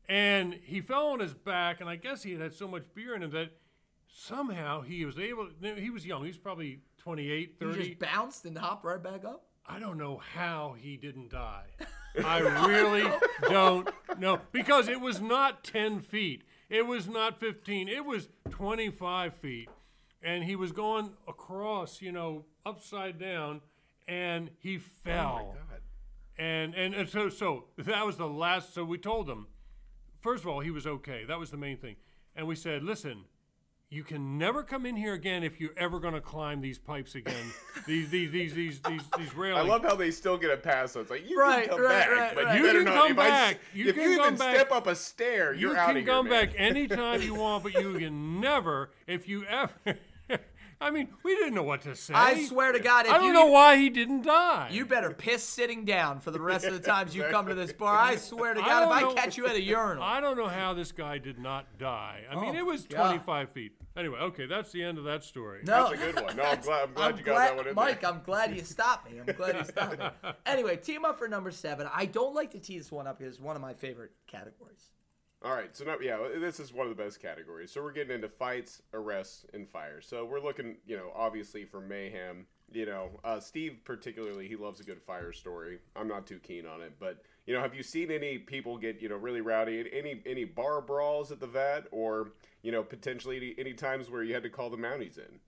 And 0.09 0.55
he 0.55 0.81
fell 0.81 1.09
on 1.09 1.21
his 1.21 1.35
back, 1.35 1.81
and 1.81 1.89
I 1.89 1.97
guess 1.97 2.23
he 2.23 2.33
had 2.33 2.41
had 2.41 2.55
so 2.55 2.67
much 2.67 2.83
beer 2.95 3.15
in 3.15 3.23
him 3.23 3.31
that 3.31 3.51
somehow 4.09 4.81
he 4.81 5.05
was 5.05 5.19
able. 5.19 5.49
He 5.63 5.91
was 5.91 6.05
young. 6.05 6.23
He 6.23 6.29
was 6.29 6.39
probably 6.39 6.81
28, 6.99 7.57
You 7.61 7.73
30. 7.73 7.85
just 7.89 7.99
bounced 8.01 8.45
and 8.45 8.59
hopped 8.59 8.85
right 8.85 9.03
back 9.03 9.25
up. 9.25 9.45
I 9.67 9.79
don't 9.79 9.99
know 9.99 10.19
how 10.35 10.75
he 10.77 10.97
didn't 10.97 11.31
die. 11.31 11.67
I 12.25 12.41
really 12.67 13.09
don't 13.43 13.89
know 14.19 14.41
because 14.51 14.89
it 14.89 15.01
was 15.01 15.21
not 15.21 15.63
10 15.63 16.01
feet. 16.01 16.43
It 16.69 16.87
was 16.87 17.07
not 17.09 17.39
15. 17.39 17.89
It 17.89 18.05
was 18.05 18.29
25 18.51 19.35
feet. 19.35 19.69
And 20.23 20.45
he 20.45 20.55
was 20.57 20.73
going 20.73 21.11
across, 21.27 22.03
you 22.03 22.13
know, 22.13 22.45
upside 22.67 23.19
down, 23.19 23.63
and 24.07 24.51
he 24.59 24.77
fell. 24.79 25.53
Oh, 25.53 25.55
God. 25.71 25.81
And, 26.39 26.75
and 26.75 26.95
and 26.95 27.09
so 27.09 27.29
so 27.29 27.65
that 27.77 28.07
was 28.07 28.17
the 28.17 28.27
last. 28.29 28.73
So 28.75 28.85
we 28.85 28.97
told 28.99 29.29
him, 29.29 29.47
first 30.21 30.43
of 30.45 30.49
all, 30.49 30.61
he 30.61 30.71
was 30.71 30.87
okay. 30.87 31.25
That 31.27 31.39
was 31.39 31.51
the 31.51 31.57
main 31.59 31.77
thing. 31.77 31.97
And 32.35 32.47
we 32.47 32.55
said, 32.55 32.83
listen, 32.83 33.25
you 33.91 34.05
can 34.05 34.39
never 34.39 34.63
come 34.63 34.87
in 34.87 34.97
here 34.97 35.13
again 35.13 35.43
if 35.43 35.61
you're 35.61 35.75
ever 35.77 35.99
going 36.01 36.15
to 36.15 36.21
climb 36.21 36.61
these 36.63 36.79
pipes 36.79 37.15
again. 37.15 37.53
these 37.87 38.09
these 38.09 38.31
these 38.31 38.55
these 38.55 38.81
these 38.81 39.03
these 39.19 39.31
I 39.37 39.61
love 39.63 39.83
how 39.83 39.97
they 39.97 40.11
still 40.11 40.39
get 40.39 40.51
a 40.51 40.57
pass. 40.57 40.93
So 40.93 41.01
it's 41.01 41.11
like 41.11 41.29
you 41.29 41.39
Right, 41.39 41.69
can 41.69 41.77
come 41.77 41.83
right, 41.83 42.09
back, 42.09 42.11
right, 42.11 42.35
but 42.35 42.45
right. 42.45 42.55
you 42.59 42.61
You 42.61 42.67
better 42.69 42.85
can 42.85 42.95
not. 42.95 43.03
come 43.03 43.13
if 43.13 43.19
I 43.19 43.27
s- 43.27 43.31
back. 43.53 43.61
You 43.75 43.89
if 43.89 43.95
can 43.97 44.05
you 44.05 44.13
even 44.23 44.37
back. 44.37 44.55
step 44.55 44.73
up 44.73 44.87
a 44.87 44.95
stair, 44.95 45.53
you 45.53 45.69
you're 45.69 45.77
out 45.77 45.89
can 45.89 45.97
of 45.99 46.05
here, 46.05 46.15
come 46.15 46.29
man. 46.29 46.47
back 46.47 46.55
anytime 46.59 47.21
you 47.21 47.35
want, 47.35 47.65
but 47.65 47.75
you 47.75 47.99
can 47.99 48.41
never 48.41 48.93
if 49.07 49.29
you 49.29 49.45
ever. 49.45 49.73
I 50.83 50.91
mean, 50.91 51.09
we 51.23 51.35
didn't 51.37 51.55
know 51.55 51.63
what 51.63 51.83
to 51.83 51.95
say. 51.95 52.15
I 52.15 52.43
swear 52.45 52.73
to 52.73 52.81
God, 52.81 53.05
if 53.05 53.13
I 53.13 53.19
don't 53.19 53.27
you 53.27 53.33
know 53.35 53.47
why 53.47 53.77
he 53.77 53.91
didn't 53.91 54.23
die. 54.23 54.69
You 54.73 54.87
better 54.87 55.11
piss 55.11 55.43
sitting 55.43 55.85
down 55.85 56.21
for 56.21 56.31
the 56.31 56.41
rest 56.41 56.65
of 56.65 56.73
the 56.73 56.81
times 56.81 57.15
you 57.15 57.23
come 57.25 57.47
to 57.49 57.55
this 57.55 57.73
bar. 57.73 57.97
I 57.99 58.17
swear 58.17 58.55
to 58.55 58.61
I 58.63 58.67
God, 58.67 58.83
if 58.95 59.01
don't 59.01 59.19
I 59.19 59.21
catch 59.23 59.37
you 59.37 59.47
at 59.47 59.57
a 59.57 59.61
urinal. 59.61 60.03
I 60.03 60.21
don't 60.21 60.39
know 60.39 60.47
how 60.49 60.73
this 60.73 60.91
guy 60.93 61.19
did 61.19 61.39
not 61.39 61.67
die. 61.79 62.23
I 62.31 62.35
mean, 62.41 62.57
Oh, 62.57 62.59
it 62.59 62.65
was 62.65 62.87
God. 62.87 63.09
25 63.09 63.51
feet. 63.51 63.73
Anyway, 63.97 64.19
okay, 64.21 64.47
that's 64.47 64.73
the 64.73 64.83
end 64.83 64.97
of 64.97 65.05
that 65.05 65.23
story. 65.23 65.61
no, 65.65 65.91
That's 65.91 66.03
a 66.03 66.13
good 66.13 66.25
one. 66.25 66.37
No, 66.37 66.43
I'm 66.45 66.61
glad. 66.61 66.83
I'm 66.89 66.93
glad 66.95 67.11
I'm 67.13 67.19
you 67.19 67.25
got 67.25 67.39
that 67.39 67.57
one 67.57 67.69
in 67.69 67.75
Mike, 67.75 68.01
there. 68.01 68.11
I'm 68.11 68.23
glad 68.23 68.57
you 68.57 68.63
stopped 68.63 69.11
me. 69.11 69.19
I'm 69.19 69.35
glad 69.37 69.57
you 69.57 69.65
stopped 69.65 69.99
me. 69.99 70.07
Anyway, 70.47 70.77
team 70.77 71.05
up 71.05 71.19
for 71.19 71.29
number 71.29 71.51
seven. 71.51 71.89
I 71.95 72.07
don't 72.07 72.35
like 72.35 72.53
to 72.53 72.59
tee 72.59 72.79
this 72.79 72.91
one 72.91 73.07
up 73.07 73.19
because 73.19 73.35
it's 73.35 73.43
one 73.43 73.55
of 73.57 73.61
my 73.63 73.75
favorite 73.75 74.13
categories. 74.27 74.89
All 75.43 75.53
right, 75.55 75.75
so 75.75 75.85
now, 75.85 75.97
yeah, 76.03 76.19
this 76.39 76.61
is 76.61 76.71
one 76.73 76.87
of 76.87 76.95
the 76.95 77.03
best 77.03 77.21
categories. 77.21 77.73
So 77.73 77.83
we're 77.83 77.93
getting 77.93 78.15
into 78.15 78.29
fights, 78.29 78.83
arrests, 78.93 79.47
and 79.55 79.67
fires. 79.67 80.07
So 80.07 80.27
we're 80.27 80.41
looking, 80.41 80.77
you 80.87 80.97
know, 80.99 81.13
obviously 81.17 81.65
for 81.65 81.81
mayhem. 81.81 82.47
You 82.73 82.85
know, 82.87 83.09
uh, 83.25 83.41
Steve 83.41 83.79
particularly, 83.85 84.47
he 84.49 84.55
loves 84.55 84.81
a 84.81 84.85
good 84.85 85.01
fire 85.03 85.33
story. 85.33 85.79
I'm 85.97 86.07
not 86.07 86.27
too 86.27 86.39
keen 86.39 86.67
on 86.67 86.83
it, 86.83 86.93
but 87.01 87.23
you 87.47 87.55
know, 87.55 87.61
have 87.63 87.75
you 87.75 87.83
seen 87.83 88.11
any 88.13 88.39
people 88.39 88.77
get, 88.79 89.01
you 89.03 89.09
know, 89.09 89.17
really 89.17 89.41
rowdy? 89.41 89.83
Any 89.93 90.23
any 90.25 90.45
bar 90.45 90.81
brawls 90.81 91.33
at 91.33 91.41
the 91.41 91.49
vat, 91.49 91.87
or 91.91 92.33
you 92.63 92.71
know, 92.71 92.85
potentially 92.85 93.39
any, 93.39 93.55
any 93.59 93.73
times 93.73 94.09
where 94.09 94.23
you 94.23 94.35
had 94.35 94.45
to 94.45 94.51
call 94.51 94.71
the 94.71 94.77
Mounties 94.77 95.19
in? 95.19 95.41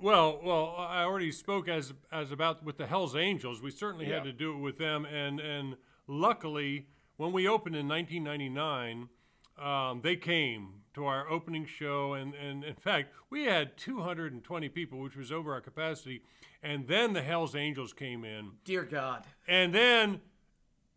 Well, 0.00 0.38
well, 0.44 0.76
I 0.78 1.02
already 1.02 1.32
spoke 1.32 1.68
as 1.68 1.94
as 2.12 2.30
about 2.30 2.62
with 2.62 2.76
the 2.76 2.86
Hell's 2.86 3.16
Angels. 3.16 3.60
We 3.60 3.72
certainly 3.72 4.06
Yeah. 4.06 4.16
had 4.16 4.24
to 4.24 4.32
do 4.32 4.52
it 4.52 4.58
with 4.58 4.78
them, 4.78 5.04
and 5.04 5.40
and 5.40 5.76
luckily 6.06 6.86
when 7.16 7.32
we 7.32 7.48
opened 7.48 7.76
in 7.76 7.88
1999, 7.88 9.08
um, 9.58 10.00
they 10.02 10.16
came 10.16 10.82
to 10.94 11.06
our 11.06 11.28
opening 11.28 11.66
show, 11.66 12.14
and, 12.14 12.34
and 12.34 12.64
in 12.64 12.74
fact, 12.74 13.10
we 13.30 13.44
had 13.44 13.76
220 13.76 14.68
people, 14.70 14.98
which 15.00 15.16
was 15.16 15.30
over 15.32 15.52
our 15.52 15.60
capacity. 15.60 16.22
And 16.62 16.86
then 16.88 17.12
the 17.12 17.22
Hells 17.22 17.54
Angels 17.54 17.92
came 17.92 18.24
in, 18.24 18.52
Dear 18.64 18.84
God. 18.84 19.24
and 19.46 19.74
then 19.74 20.20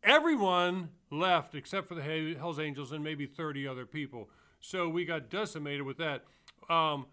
everyone 0.04 0.90
left 1.12 1.56
except 1.56 1.88
for 1.88 1.96
the 1.96 2.02
Hells 2.02 2.60
Angels 2.60 2.92
and 2.92 3.04
maybe 3.04 3.26
30 3.26 3.68
other 3.68 3.86
people. 3.86 4.30
So 4.60 4.90
we 4.90 5.06
got 5.06 5.30
decimated 5.30 5.84
with 5.84 5.98
that. 5.98 6.24
Um, 6.70 7.08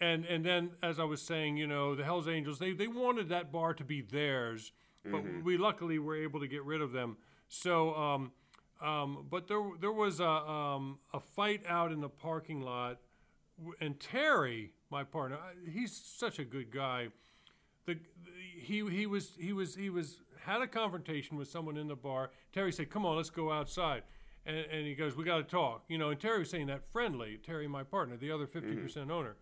and 0.00 0.24
and 0.26 0.44
then, 0.44 0.70
as 0.82 1.00
I 1.00 1.04
was 1.04 1.20
saying, 1.20 1.56
you 1.56 1.66
know, 1.66 1.94
the 1.96 2.04
Hells 2.04 2.28
Angels 2.28 2.58
they, 2.60 2.72
they 2.72 2.86
wanted 2.86 3.28
that 3.30 3.50
bar 3.50 3.74
to 3.74 3.84
be 3.84 4.00
theirs, 4.00 4.70
but 5.04 5.22
we 5.42 5.56
luckily 5.56 5.98
were 5.98 6.16
able 6.16 6.38
to 6.40 6.46
get 6.46 6.62
rid 6.64 6.80
of 6.80 6.92
them. 6.92 7.16
So, 7.48 7.94
um, 7.94 8.32
um, 8.80 9.26
but 9.30 9.48
there 9.48 9.62
there 9.80 9.92
was 9.92 10.20
a 10.20 10.28
um, 10.28 10.98
a 11.12 11.20
fight 11.20 11.62
out 11.66 11.92
in 11.92 12.00
the 12.00 12.08
parking 12.08 12.60
lot, 12.60 12.98
and 13.80 13.98
Terry, 13.98 14.72
my 14.90 15.04
partner, 15.04 15.38
he's 15.70 15.92
such 15.96 16.38
a 16.38 16.44
good 16.44 16.70
guy 16.70 17.08
the, 17.88 17.94
the 17.94 18.30
he 18.60 18.88
he 18.88 19.06
was 19.06 19.32
he 19.40 19.52
was 19.52 19.74
he 19.74 19.90
was 19.90 20.20
had 20.44 20.60
a 20.60 20.66
confrontation 20.66 21.36
with 21.36 21.48
someone 21.48 21.76
in 21.76 21.88
the 21.88 21.96
bar. 21.96 22.30
Terry 22.52 22.70
said, 22.72 22.90
"Come 22.90 23.04
on, 23.04 23.16
let's 23.16 23.30
go 23.30 23.50
outside." 23.50 24.02
And, 24.46 24.56
and 24.70 24.86
he 24.86 24.94
goes, 24.94 25.16
"We 25.16 25.24
got 25.24 25.38
to 25.38 25.42
talk." 25.42 25.84
You 25.88 25.98
know, 25.98 26.10
and 26.10 26.20
Terry 26.20 26.38
was 26.40 26.50
saying 26.50 26.66
that 26.66 26.82
friendly. 26.92 27.38
Terry, 27.44 27.66
my 27.66 27.82
partner, 27.82 28.16
the 28.16 28.30
other 28.30 28.46
50 28.46 28.76
percent 28.76 29.10
owner. 29.10 29.36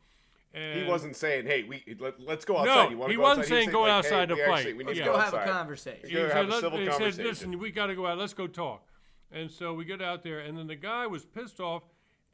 And 0.54 0.80
He 0.80 0.86
wasn't 0.88 1.16
saying, 1.16 1.46
"Hey, 1.46 1.64
we 1.64 1.82
let, 1.98 2.38
us 2.38 2.44
go 2.44 2.58
outside." 2.58 2.84
No, 2.84 2.90
you 2.90 2.98
wanna 2.98 3.12
he 3.12 3.16
go 3.16 3.22
wasn't 3.22 3.38
outside? 3.44 3.54
saying 3.54 3.70
go 3.70 3.80
like, 3.82 3.90
outside 3.90 4.20
hey, 4.20 4.26
to 4.26 4.34
we 4.34 4.42
actually- 4.42 4.62
fight. 4.64 4.76
we 4.76 4.84
need 4.84 4.86
Let's 4.86 4.98
to 5.00 5.04
Yeah. 5.04 5.12
go 5.12 5.18
have 5.18 5.34
a 5.34 5.44
conversation. 5.52 6.08
He 6.08 6.14
Go 6.14 6.28
said, 6.28 6.36
have 6.36 6.46
a 6.46 6.50
"Let- 6.50 6.60
civil 6.60 6.78
he 6.78 6.90
said, 6.92 7.16
"Listen, 7.24 7.58
we 7.58 7.70
got 7.72 7.86
to 7.86 7.94
go 7.96 8.06
out. 8.06 8.16
Let's 8.18 8.34
go 8.34 8.46
talk." 8.46 8.86
And 9.30 9.50
so 9.50 9.74
we 9.74 9.84
get 9.84 10.00
out 10.00 10.22
there, 10.22 10.38
and 10.40 10.56
then 10.56 10.66
the 10.66 10.76
guy 10.76 11.06
was 11.06 11.24
pissed 11.24 11.60
off. 11.60 11.82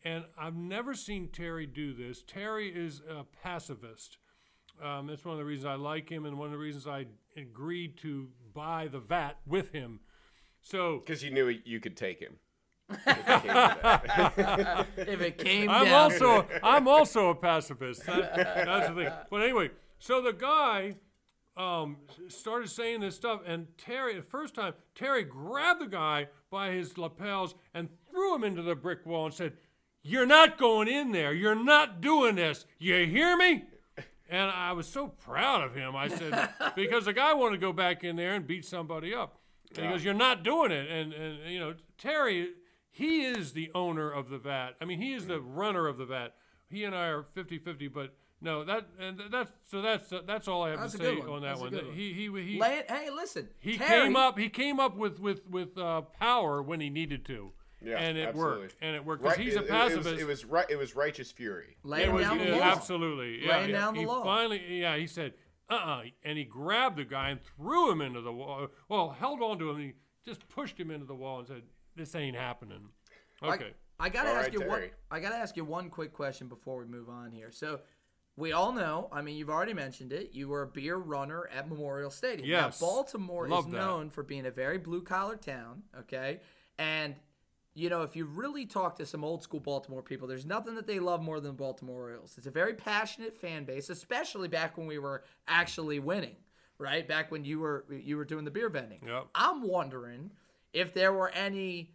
And 0.04 0.24
I've 0.36 0.56
never 0.56 0.94
seen 0.94 1.28
Terry 1.28 1.64
do 1.64 1.94
this. 1.94 2.22
Terry 2.22 2.68
is 2.74 3.02
a 3.08 3.22
pacifist. 3.42 4.18
Um, 4.82 5.06
that's 5.06 5.24
one 5.24 5.34
of 5.34 5.38
the 5.38 5.44
reasons 5.44 5.66
I 5.66 5.74
like 5.74 6.10
him, 6.10 6.26
and 6.26 6.38
one 6.38 6.46
of 6.46 6.52
the 6.52 6.58
reasons 6.58 6.88
I 6.88 7.06
agreed 7.36 7.96
to 7.98 8.28
buy 8.52 8.88
the 8.88 8.98
vat 8.98 9.34
with 9.46 9.70
him. 9.72 10.00
So 10.60 10.98
Because 10.98 11.22
you 11.22 11.30
knew 11.30 11.48
you 11.64 11.78
could 11.78 11.96
take 11.96 12.18
him. 12.20 12.38
If 12.90 12.98
it 13.06 13.14
came 13.16 13.42
to 13.42 14.34
that. 14.36 14.86
If 14.96 15.20
it 15.20 15.38
came 15.38 15.70
I'm 15.70 15.84
down 15.84 15.94
also 15.94 16.46
I'm 16.62 16.88
also 16.88 17.28
a 17.30 17.34
pacifist. 17.34 18.04
That- 18.06 18.34
that's 18.34 18.88
the 18.88 18.94
thing. 18.94 19.12
But 19.30 19.42
anyway, 19.42 19.70
so 19.98 20.20
the 20.20 20.32
guy 20.32 20.96
um, 21.56 21.98
started 22.28 22.70
saying 22.70 23.00
this 23.00 23.16
stuff, 23.16 23.40
and 23.46 23.66
Terry, 23.76 24.14
the 24.14 24.22
first 24.22 24.54
time, 24.54 24.74
Terry 24.94 25.22
grabbed 25.22 25.80
the 25.80 25.86
guy 25.86 26.28
by 26.50 26.70
his 26.70 26.96
lapels 26.96 27.54
and 27.74 27.88
threw 28.10 28.34
him 28.34 28.44
into 28.44 28.62
the 28.62 28.74
brick 28.74 29.04
wall 29.04 29.26
and 29.26 29.34
said, 29.34 29.54
"You're 30.02 30.26
not 30.26 30.58
going 30.58 30.88
in 30.88 31.12
there. 31.12 31.32
You're 31.32 31.54
not 31.54 32.00
doing 32.00 32.36
this. 32.36 32.66
You 32.78 33.06
hear 33.06 33.36
me?" 33.36 33.64
And 34.32 34.50
I 34.50 34.72
was 34.72 34.88
so 34.88 35.08
proud 35.08 35.62
of 35.62 35.74
him. 35.74 35.94
I 35.94 36.08
said, 36.08 36.48
because 36.74 37.04
the 37.04 37.12
guy 37.12 37.34
wanted 37.34 37.56
to 37.56 37.60
go 37.60 37.70
back 37.70 38.02
in 38.02 38.16
there 38.16 38.34
and 38.34 38.46
beat 38.46 38.64
somebody 38.64 39.12
up. 39.14 39.36
And 39.76 39.86
he 39.86 39.92
goes, 39.92 40.02
You're 40.02 40.14
not 40.14 40.42
doing 40.42 40.70
it. 40.72 40.90
And, 40.90 41.12
and, 41.12 41.52
you 41.52 41.60
know, 41.60 41.74
Terry, 41.98 42.48
he 42.90 43.24
is 43.24 43.52
the 43.52 43.70
owner 43.74 44.10
of 44.10 44.30
the 44.30 44.38
vat. 44.38 44.72
I 44.80 44.86
mean, 44.86 44.98
he 45.00 45.12
is 45.12 45.26
the 45.26 45.40
runner 45.40 45.86
of 45.86 45.98
the 45.98 46.06
vat. 46.06 46.30
He 46.68 46.84
and 46.84 46.94
I 46.94 47.08
are 47.08 47.22
50 47.22 47.58
50, 47.58 47.88
but 47.88 48.14
no, 48.42 48.64
that, 48.64 48.86
and 49.00 49.20
that's, 49.30 49.50
so 49.70 49.80
that's, 49.80 50.12
that's 50.26 50.48
all 50.48 50.62
I 50.64 50.70
have 50.70 50.80
That's 50.80 50.92
to 50.92 50.98
say 50.98 51.16
one. 51.16 51.28
on 51.28 51.42
that 51.42 51.58
one. 51.58 51.72
one. 51.72 51.92
He, 51.94 52.12
he, 52.12 52.22
he, 52.24 52.58
Lay 52.60 52.78
it- 52.78 52.90
hey, 52.90 53.08
listen. 53.10 53.48
he 53.60 53.78
Terry, 53.78 54.06
came 54.06 54.16
up, 54.16 54.38
he 54.38 54.48
came 54.48 54.80
up 54.80 54.96
with, 54.96 55.20
with, 55.20 55.46
with 55.48 55.78
uh, 55.78 56.02
power 56.18 56.62
when 56.62 56.80
he 56.80 56.90
needed 56.90 57.24
to. 57.26 57.52
Yeah, 57.84 57.96
and 57.98 58.16
it 58.16 58.28
absolutely. 58.28 58.60
worked. 58.60 58.76
And 58.80 58.94
it 58.96 59.04
worked. 59.04 59.22
Because 59.22 59.38
Right, 59.38 59.46
he's 59.46 59.56
a 59.56 59.60
it- 59.60 59.64
it- 59.64 59.68
pacifist. 59.70 60.06
It 60.06 60.12
was, 60.12 60.20
it 60.22 60.26
was 60.26 60.44
right. 60.44 60.66
It 60.70 60.76
was 60.76 60.94
righteous 60.96 61.32
fury. 61.32 61.76
laying 61.82 62.10
It 62.10 62.12
was 62.12 62.22
down 62.24 62.38
the 62.38 62.44
law. 62.52 62.60
absolutely 62.62 63.44
yeah, 63.44 63.56
Laying 63.56 63.70
yeah. 63.70 63.76
down 63.80 63.94
the 63.94 64.00
he 64.00 64.06
law. 64.06 64.22
Finally, 64.22 64.80
yeah, 64.80 64.96
he 64.96 65.06
said, 65.08 65.34
"Uh, 65.68 65.74
uh 65.74 66.02
and 66.24 66.38
he 66.38 66.44
grabbed 66.44 66.96
the 66.98 67.04
guy 67.04 67.30
and 67.30 67.40
threw 67.56 67.90
him 67.90 68.00
into 68.00 68.20
the 68.20 68.32
wall. 68.32 68.68
Well, 68.88 69.10
held 69.10 69.42
on 69.42 69.58
to 69.58 69.70
him. 69.70 69.76
And 69.76 69.84
he 69.86 69.92
just 70.24 70.48
pushed 70.48 70.78
him 70.78 70.90
into 70.92 71.06
the 71.06 71.14
wall 71.16 71.40
and 71.40 71.48
said, 71.48 71.62
"This 71.96 72.14
ain't 72.14 72.36
happening." 72.36 72.88
Okay. 73.42 73.72
I, 73.98 74.06
I 74.06 74.08
gotta 74.08 74.30
All 74.30 74.36
ask 74.36 74.44
right, 74.44 74.52
you 74.52 74.68
one. 74.68 74.82
I 75.10 75.18
gotta 75.20 75.36
ask 75.36 75.56
you 75.56 75.64
one 75.64 75.90
quick 75.90 76.12
question 76.12 76.46
before 76.46 76.78
we 76.78 76.84
move 76.84 77.08
on 77.08 77.32
here. 77.32 77.50
So, 77.50 77.80
we 78.36 78.52
all 78.52 78.72
know. 78.72 79.08
I 79.12 79.22
mean, 79.22 79.36
you've 79.36 79.50
already 79.50 79.74
mentioned 79.74 80.12
it. 80.12 80.30
You 80.32 80.48
were 80.48 80.62
a 80.62 80.66
beer 80.66 80.96
runner 80.96 81.48
at 81.54 81.68
Memorial 81.68 82.10
Stadium. 82.10 82.48
Yes. 82.48 82.80
Now, 82.80 82.86
Baltimore 82.86 83.48
Love 83.48 83.66
is 83.66 83.72
that. 83.72 83.78
known 83.78 84.10
for 84.10 84.22
being 84.22 84.46
a 84.46 84.50
very 84.50 84.78
blue 84.78 85.02
collar 85.02 85.36
town. 85.36 85.82
Okay, 86.00 86.40
and 86.78 87.14
you 87.74 87.88
know, 87.88 88.02
if 88.02 88.16
you 88.16 88.24
really 88.26 88.66
talk 88.66 88.96
to 88.96 89.06
some 89.06 89.24
old 89.24 89.42
school 89.42 89.60
Baltimore 89.60 90.02
people, 90.02 90.28
there's 90.28 90.46
nothing 90.46 90.74
that 90.74 90.86
they 90.86 90.98
love 90.98 91.22
more 91.22 91.40
than 91.40 91.52
the 91.52 91.56
Baltimore 91.56 92.02
Orioles. 92.02 92.34
It's 92.36 92.46
a 92.46 92.50
very 92.50 92.74
passionate 92.74 93.36
fan 93.36 93.64
base, 93.64 93.90
especially 93.90 94.48
back 94.48 94.76
when 94.76 94.86
we 94.86 94.98
were 94.98 95.24
actually 95.48 95.98
winning, 95.98 96.36
right? 96.78 97.06
Back 97.06 97.30
when 97.30 97.44
you 97.44 97.60
were 97.60 97.84
you 97.90 98.16
were 98.16 98.24
doing 98.24 98.44
the 98.44 98.50
beer 98.50 98.68
vending. 98.68 99.00
Yep. 99.06 99.26
I'm 99.34 99.62
wondering 99.62 100.30
if 100.72 100.94
there 100.94 101.12
were 101.12 101.30
any 101.30 101.92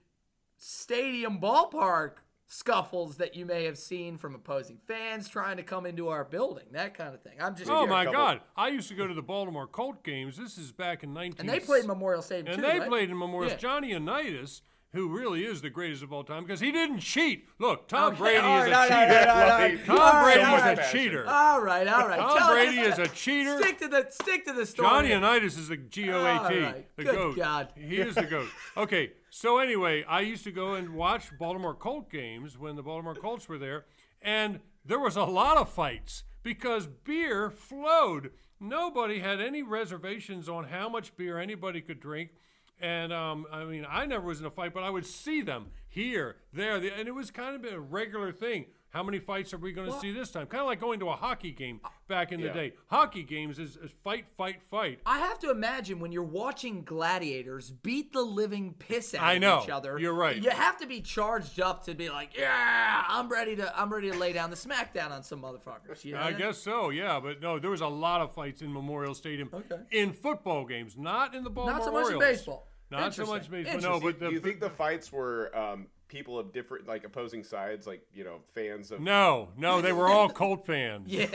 stadium 0.57 1.39
ballpark 1.39 2.18
scuffles 2.48 3.18
that 3.18 3.36
you 3.36 3.45
may 3.45 3.65
have 3.65 3.78
seen 3.78 4.18
from 4.18 4.34
opposing 4.34 4.78
fans 4.88 5.28
trying 5.28 5.57
to 5.57 5.64
come 5.64 5.86
into 5.86 6.07
our 6.07 6.24
building, 6.24 6.64
that 6.72 6.94
kind 6.94 7.14
of 7.14 7.22
thing. 7.22 7.34
I'm 7.41 7.56
just 7.56 7.69
Oh 7.69 7.86
my 7.86 8.06
couple- 8.06 8.19
God! 8.19 8.41
I 8.56 8.69
used 8.69 8.88
to 8.88 8.95
go 8.95 9.06
to 9.06 9.14
the 9.14 9.22
Baltimore 9.22 9.68
Colt 9.68 10.03
games. 10.03 10.38
This 10.38 10.57
is 10.57 10.72
back 10.72 11.03
in 11.03 11.14
19. 11.14 11.41
and 11.41 11.49
they 11.49 11.60
played 11.60 11.86
Memorial 11.86 12.22
Stadium 12.22 12.48
And 12.53 12.56
too, 12.64 12.69
they 12.69 12.80
right? 12.80 12.88
played 12.90 13.10
in 13.10 13.18
Memorial. 13.18 13.52
Yeah. 13.52 13.57
Johnny 13.57 13.90
Unitas, 13.90 14.61
who 14.93 15.09
really 15.09 15.43
is 15.43 15.61
the 15.61 15.69
greatest 15.69 16.01
of 16.01 16.14
all 16.14 16.23
time, 16.23 16.43
because 16.43 16.59
he 16.59 16.72
didn't 16.72 16.99
cheat. 16.99 17.45
Look, 17.59 17.88
Tom 17.88 18.14
Okay, 18.14 18.18
Brady 18.19 18.47
is 18.47 18.68
a 18.68 18.88
cheater. 18.88 18.89
all 18.89 19.05
right, 19.05 19.27
all 19.27 19.49
right. 19.49 19.77
Like, 19.77 19.85
Tom 19.85 19.97
right, 19.97 20.34
Brady 20.35 20.51
was 20.51 20.80
a 20.80 20.91
cheater. 20.91 21.26
All 21.27 21.61
right, 21.61 21.88
all 21.88 22.07
right. 22.07 22.19
Tom 22.19 22.38
Tell- 22.38 22.51
Brady 22.53 22.80
is 22.80 22.97
a 22.97 23.07
cheater. 23.07 23.59
Stick 23.61 23.80
to 23.80 23.88
the 23.88 24.07
stick 24.09 24.45
to 24.45 24.53
the 24.53 24.65
story. 24.65 24.88
Johnny 24.89 25.09
Unitas 25.09 25.57
is 25.57 25.68
the 25.68 25.77
G 25.77 26.09
O 26.11 26.26
A 26.26 26.49
T, 26.49 26.84
the 26.95 27.03
Good 27.03 27.15
goat. 27.15 27.35
God. 27.35 27.68
He 27.76 27.97
is 27.97 28.15
the 28.15 28.23
goat. 28.23 28.47
Okay, 28.77 29.11
so 29.30 29.57
anyway, 29.59 30.03
I 30.07 30.22
used 30.22 30.43
to 30.45 30.51
go 30.51 30.73
and 30.76 30.95
watch 30.95 31.38
Baltimore 31.38 31.76
Colt 31.76 32.09
games 32.09 32.57
when 32.57 32.76
the 32.76 32.84
Baltimore 32.84 33.15
Colts 33.15 33.47
were 33.49 33.57
there, 33.57 33.85
and 34.22 34.59
there 34.85 34.99
was 34.99 35.15
a 35.18 35.23
lot 35.26 35.57
of 35.57 35.69
fights 35.69 36.23
because 36.43 36.88
beer 36.88 37.49
flowed. 37.51 38.31
Nobody 38.59 39.19
had 39.19 39.39
any 39.39 39.61
reservations 39.61 40.49
on 40.49 40.64
how 40.65 40.89
much 40.89 41.15
beer 41.18 41.38
anybody 41.38 41.80
could 41.81 41.99
drink. 41.99 42.31
And 42.80 43.12
um, 43.12 43.48
I 43.52 43.64
mean, 43.66 43.86
I 43.90 44.06
never 44.06 44.26
was 44.26 44.40
in 44.40 44.45
a 44.45 44.52
fight, 44.52 44.74
but 44.74 44.84
I 44.84 44.90
would 44.90 45.06
see 45.06 45.41
them 45.41 45.68
here, 45.88 46.38
there, 46.54 46.80
the, 46.80 46.91
and 46.94 47.08
it 47.08 47.16
was 47.16 47.32
kind 47.32 47.56
of 47.56 47.72
a 47.72 47.80
regular 47.80 48.32
thing. 48.32 48.66
How 48.90 49.04
many 49.04 49.20
fights 49.20 49.54
are 49.54 49.58
we 49.58 49.74
going 49.74 49.91
to 49.91 49.99
see 49.99 50.14
this 50.14 50.32
time? 50.32 50.48
Kind 50.48 50.62
of 50.62 50.68
like 50.68 50.80
going 50.80 50.99
to 51.02 51.10
a 51.10 51.16
hockey 51.16 51.52
game 51.52 51.82
back 52.08 52.32
in 52.32 52.41
the 52.41 52.49
day. 52.49 52.72
Hockey 52.88 53.22
games 53.22 53.60
is, 53.60 53.76
is 53.76 53.91
fight, 54.04 54.26
fight, 54.38 54.64
fight. 54.64 55.02
I 55.06 55.20
have 55.20 55.38
to 55.40 55.52
imagine 55.52 55.99
when 55.99 56.14
you're 56.14 56.24
watching 56.24 56.84
gladiators 56.84 57.70
beat 57.70 58.14
the 58.14 58.22
living 58.22 58.74
piss 58.80 59.14
out 59.14 59.24
I 59.24 59.34
of 59.34 59.41
know. 59.41 59.62
each 59.62 59.70
other. 59.70 59.99
You're 59.99 60.14
right. 60.14 60.41
You 60.41 60.52
have 60.52 60.78
to 60.80 60.88
be 60.88 61.02
charged 61.02 61.60
up 61.60 61.84
to 61.86 61.95
be 61.95 62.10
like, 62.10 62.36
yeah, 62.38 63.04
I'm 63.10 63.28
ready 63.28 63.58
to, 63.58 63.80
I'm 63.80 63.91
ready 63.91 64.10
to 64.10 64.18
lay 64.18 64.32
down 64.32 64.49
the 64.49 64.56
smackdown 64.56 65.12
on 65.12 65.22
some 65.22 65.41
motherfuckers. 65.41 66.06
You 66.06 66.14
know? 66.14 66.22
I 66.22 66.32
guess 66.32 66.58
so, 66.58 66.90
yeah. 66.90 67.20
But 67.20 67.41
no, 67.41 67.60
there 67.60 67.72
was 67.72 67.82
a 67.82 67.88
lot 67.88 68.22
of 68.22 68.34
fights 68.34 68.62
in 68.62 68.72
Memorial 68.72 69.14
Stadium 69.14 69.49
Okay. 69.54 69.82
in 69.91 70.14
football 70.14 70.66
games, 70.66 70.95
not 70.98 71.36
in 71.36 71.44
the 71.44 71.49
ball. 71.49 71.68
Not 71.68 71.84
so 71.84 71.91
much 71.91 72.12
in 72.12 72.20
baseball. 72.20 72.66
Not 72.89 73.14
so 73.14 73.26
much 73.26 73.45
Interesting. 73.45 73.73
baseball. 73.76 73.93
No, 73.93 73.99
but 73.99 74.19
Do 74.19 74.27
the, 74.27 74.31
you 74.31 74.39
think 74.39 74.59
the 74.59 74.69
fights 74.69 75.11
were 75.11 75.55
um, 75.57 75.88
people 76.07 76.39
of 76.39 76.53
different, 76.53 76.88
like 76.88 77.03
opposing 77.03 77.43
sides, 77.43 77.85
like 77.85 78.01
you 78.14 78.23
know, 78.23 78.39
fans 78.53 78.91
of? 78.91 79.01
no, 79.01 79.49
no, 79.57 79.81
they 79.81 79.93
were 79.93 80.07
all 80.07 80.30
Colt 80.30 80.65
fans. 80.65 81.07
Yeah. 81.07 81.27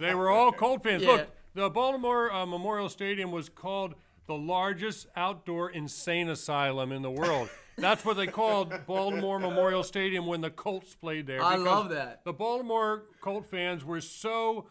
They 0.00 0.14
were 0.14 0.30
all 0.30 0.52
Colt 0.52 0.82
fans. 0.82 1.02
Yeah. 1.02 1.10
Look, 1.10 1.28
the 1.54 1.70
Baltimore 1.70 2.32
uh, 2.32 2.46
Memorial 2.46 2.88
Stadium 2.88 3.30
was 3.30 3.48
called 3.48 3.94
the 4.26 4.34
largest 4.34 5.06
outdoor 5.16 5.70
insane 5.70 6.28
asylum 6.28 6.92
in 6.92 7.02
the 7.02 7.10
world. 7.10 7.48
That's 7.76 8.04
what 8.04 8.16
they 8.16 8.26
called 8.26 8.72
Baltimore 8.86 9.38
Memorial 9.38 9.82
Stadium 9.82 10.26
when 10.26 10.40
the 10.40 10.50
Colts 10.50 10.94
played 10.94 11.26
there. 11.26 11.42
I 11.42 11.56
love 11.56 11.90
that. 11.90 12.22
The 12.24 12.32
Baltimore 12.32 13.04
Colt 13.20 13.46
fans 13.50 13.84
were 13.84 14.00
so. 14.00 14.66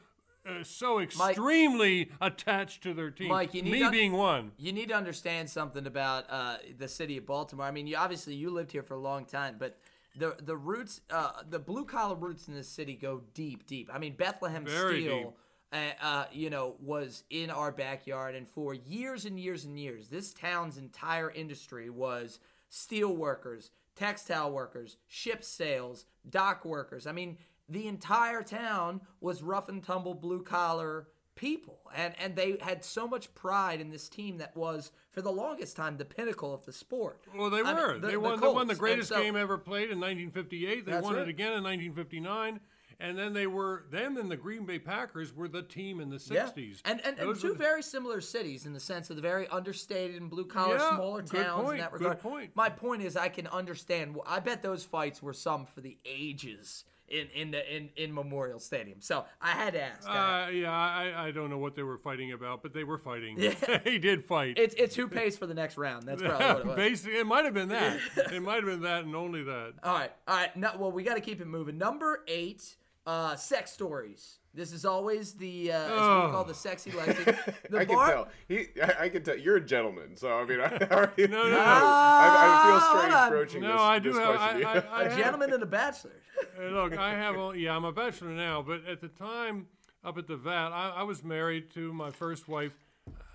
Uh, 0.47 0.63
so 0.63 0.99
extremely 0.99 2.09
attached 2.19 2.81
to 2.84 2.93
their 2.93 3.11
team. 3.11 3.30
Mike, 3.30 3.53
you 3.53 3.61
need 3.61 3.72
me 3.72 3.80
to- 3.80 3.91
being 3.91 4.13
one. 4.13 4.51
You 4.57 4.72
need 4.72 4.89
to 4.89 4.95
understand 4.95 5.49
something 5.49 5.85
about 5.85 6.26
uh, 6.30 6.57
the 6.77 6.88
city 6.88 7.18
of 7.18 7.26
Baltimore. 7.26 7.65
I 7.65 7.72
mean, 7.72 7.88
you 7.88 7.95
obviously 7.95 8.34
you 8.35 8.49
lived 8.49 8.72
here 8.72 8.84
for 8.84 8.95
a 8.95 8.99
long 8.99 9.26
time, 9.26 9.57
but 9.59 9.77
the 10.18 10.35
the 10.41 10.57
roots, 10.57 11.01
uh, 11.09 11.43
the 11.49 11.59
blue 11.59 11.85
collar 11.85 12.15
roots 12.15 12.47
in 12.47 12.53
this 12.55 12.68
city 12.68 12.95
go 12.95 13.22
deep, 13.34 13.68
deep. 13.68 13.89
I 13.93 13.99
mean, 13.99 14.15
Bethlehem 14.15 14.65
Very 14.65 15.01
Steel, 15.01 15.35
uh, 15.72 15.77
uh, 16.01 16.26
you 16.31 16.49
know, 16.49 16.76
was 16.81 17.23
in 17.30 17.49
our 17.49 17.72
backyard, 17.72 18.35
and 18.35 18.47
for 18.47 18.73
years 18.73 19.26
and 19.26 19.39
years 19.39 19.63
and 19.65 19.80
years, 19.80 20.09
this 20.09 20.34
town's 20.34 20.77
entire 20.77 21.30
industry 21.31 21.89
was 21.89 22.39
steel 22.68 23.15
workers, 23.15 23.72
textile 23.95 24.51
workers, 24.51 24.97
ship 25.07 25.43
sales, 25.43 26.05
dock 26.30 26.65
workers. 26.65 27.05
I 27.07 27.11
mean, 27.11 27.38
the 27.72 27.88
entire 27.88 28.43
town 28.43 29.02
was 29.19 29.41
rough 29.41 29.69
and 29.69 29.84
tumble 29.84 30.14
blue 30.14 30.43
collar 30.43 31.07
people 31.34 31.80
and 31.95 32.14
and 32.19 32.35
they 32.35 32.57
had 32.61 32.84
so 32.84 33.07
much 33.07 33.34
pride 33.34 33.80
in 33.80 33.89
this 33.89 34.10
team 34.10 34.38
that 34.38 34.56
was 34.56 34.91
for 35.11 35.22
the 35.22 35.31
longest 35.31 35.76
time 35.77 35.98
the 35.98 36.06
pinnacle 36.06 36.53
of 36.53 36.65
the 36.65 36.73
sport 36.73 37.23
Well, 37.35 37.49
they 37.49 37.61
I 37.61 37.64
mean, 37.64 37.76
were. 37.76 37.93
the- 37.99 38.07
they 38.07 38.14
the 38.14 38.19
won. 38.19 38.39
they 38.39 38.48
won 38.48 38.68
the 38.68 38.76
greatest 38.76 39.10
so- 39.10 39.22
game 39.22 39.35
ever 39.35 39.57
played 39.57 39.89
in 39.89 39.99
1958. 39.99 40.85
They 40.85 40.99
won 40.99 41.14
right. 41.15 41.23
it 41.23 41.30
again 41.30 41.53
in 41.53 41.64
1959. 41.64 42.60
And 42.99 43.18
then 43.18 43.34
they 43.34 43.48
were 43.48 43.85
them 43.89 44.15
and 44.18 44.30
the 44.30 44.38
Green 44.38 44.64
Bay 44.65 44.77
Packers 44.77 45.34
were 45.35 45.48
the 45.48 45.64
team 45.64 45.99
in 45.99 46.11
the 46.11 46.18
60s. 46.18 46.81
And, 46.85 47.03
and, 47.03 47.18
and 47.18 47.39
two 47.39 47.49
the- 47.53 47.56
very 47.56 47.81
similar 47.81 48.22
cities 48.22 48.68
in 48.68 48.73
the 48.73 48.80
sense 48.80 49.10
of 49.10 49.15
the 49.15 49.23
very 49.23 49.48
understated 49.48 50.22
and 50.22 50.30
blue 50.30 50.45
collar, 50.45 50.76
Yeah, 50.76 50.95
smaller 50.95 51.23
good 51.23 51.43
towns 51.43 51.64
point, 51.64 51.73
in 51.76 51.80
that 51.80 51.93
good 51.93 52.19
point. 52.19 52.52
My 52.53 52.69
point 52.69 53.02
is, 53.02 53.18
I 53.18 53.30
can 53.30 53.48
understand. 53.48 54.18
I 54.27 54.39
bet 54.39 54.61
those 54.61 54.84
fights 54.84 55.23
were 55.23 55.34
some 55.34 55.65
for 55.65 55.81
the 55.81 55.98
ages 56.06 56.84
in 57.11 57.27
in 57.35 57.51
the 57.51 57.75
in, 57.75 57.89
in 57.95 58.13
Memorial 58.13 58.59
Stadium. 58.59 59.01
So 59.01 59.25
I 59.41 59.51
had 59.51 59.73
to 59.73 59.81
ask. 59.81 60.07
Uh, 60.07 60.49
yeah, 60.51 60.71
I, 60.71 61.27
I 61.27 61.31
don't 61.31 61.49
know 61.49 61.57
what 61.57 61.75
they 61.75 61.83
were 61.83 61.97
fighting 61.97 62.31
about, 62.31 62.63
but 62.63 62.73
they 62.73 62.83
were 62.83 62.97
fighting. 62.97 63.38
he 63.83 63.97
did 63.97 64.23
fight. 64.25 64.57
it's 64.57 64.75
it's 64.75 64.95
who 64.95 65.07
pays 65.07 65.38
for 65.38 65.45
the 65.45 65.53
next 65.53 65.77
round. 65.77 66.07
That's 66.07 66.21
probably 66.21 66.45
what 66.45 66.59
it 66.59 66.65
was. 66.65 66.75
Basically, 66.75 67.19
it 67.19 67.25
might 67.25 67.45
have 67.45 67.53
been 67.53 67.69
that. 67.69 67.99
it 68.31 68.41
might 68.41 68.55
have 68.55 68.65
been 68.65 68.81
that 68.81 69.03
and 69.03 69.15
only 69.15 69.43
that. 69.43 69.73
All 69.83 69.93
right, 69.93 70.11
all 70.27 70.35
right. 70.35 70.55
No, 70.55 70.71
well, 70.77 70.91
we 70.91 71.03
got 71.03 71.15
to 71.15 71.21
keep 71.21 71.41
it 71.41 71.47
moving. 71.47 71.77
Number 71.77 72.23
eight, 72.27 72.75
uh, 73.06 73.36
sex 73.36 73.72
stories. 73.72 74.38
This 74.53 74.73
is 74.73 74.84
always 74.84 75.34
the 75.34 75.72
uh, 75.72 75.76
as 75.78 75.90
we 75.91 75.95
Oh. 75.98 76.30
call 76.32 76.44
the 76.44 76.53
sexy 76.53 76.91
Lexi. 76.91 77.26
The 77.69 77.78
I 77.80 77.86
can 77.86 77.98
tell. 77.98 78.28
He, 78.49 78.68
I, 78.84 79.03
I 79.06 79.10
can 79.10 79.23
tell. 79.23 79.38
You're 79.38 79.56
a 79.56 79.61
gentleman, 79.65 80.18
so 80.18 80.30
I 80.38 80.45
mean, 80.45 80.60
I 80.60 80.65
already. 80.91 81.28
No, 81.28 81.44
no, 81.44 81.49
no. 81.52 81.57
I, 81.60 81.61
I 81.61 82.65
feel 82.65 82.76
Ah, 82.76 82.90
strange 82.91 83.14
hold 83.14 83.14
on. 83.14 83.28
approaching 83.28 83.61
No, 83.61 83.72
this. 83.72 83.82
I 83.82 83.99
do 83.99 84.10
this 84.11 84.19
have. 84.19 84.36
question. 84.36 84.65
I, 84.65 84.72
I, 84.73 84.76
I 84.76 85.03
A 85.03 85.10
have- 85.10 85.18
gentleman 85.18 85.53
and 85.53 85.64
a 85.64 85.65
bachelor. 85.65 86.11
Hey, 86.57 86.69
Look, 86.69 86.98
I 86.98 87.11
have. 87.14 87.36
a- 87.38 87.53
Yeah, 87.57 87.76
I'm 87.76 87.86
a 87.86 87.91
bachelor 87.94 88.32
now, 88.32 88.61
but 88.61 88.86
at 88.86 88.99
the 88.99 89.07
time 89.07 89.68
up 90.03 90.18
at 90.18 90.28
the 90.28 90.36
vat, 90.36 90.69
I, 90.73 90.95
I 90.98 91.03
was 91.03 91.23
married 91.23 91.72
to 91.76 91.94
my 91.94 92.11
first 92.11 92.48
wife. 92.49 92.73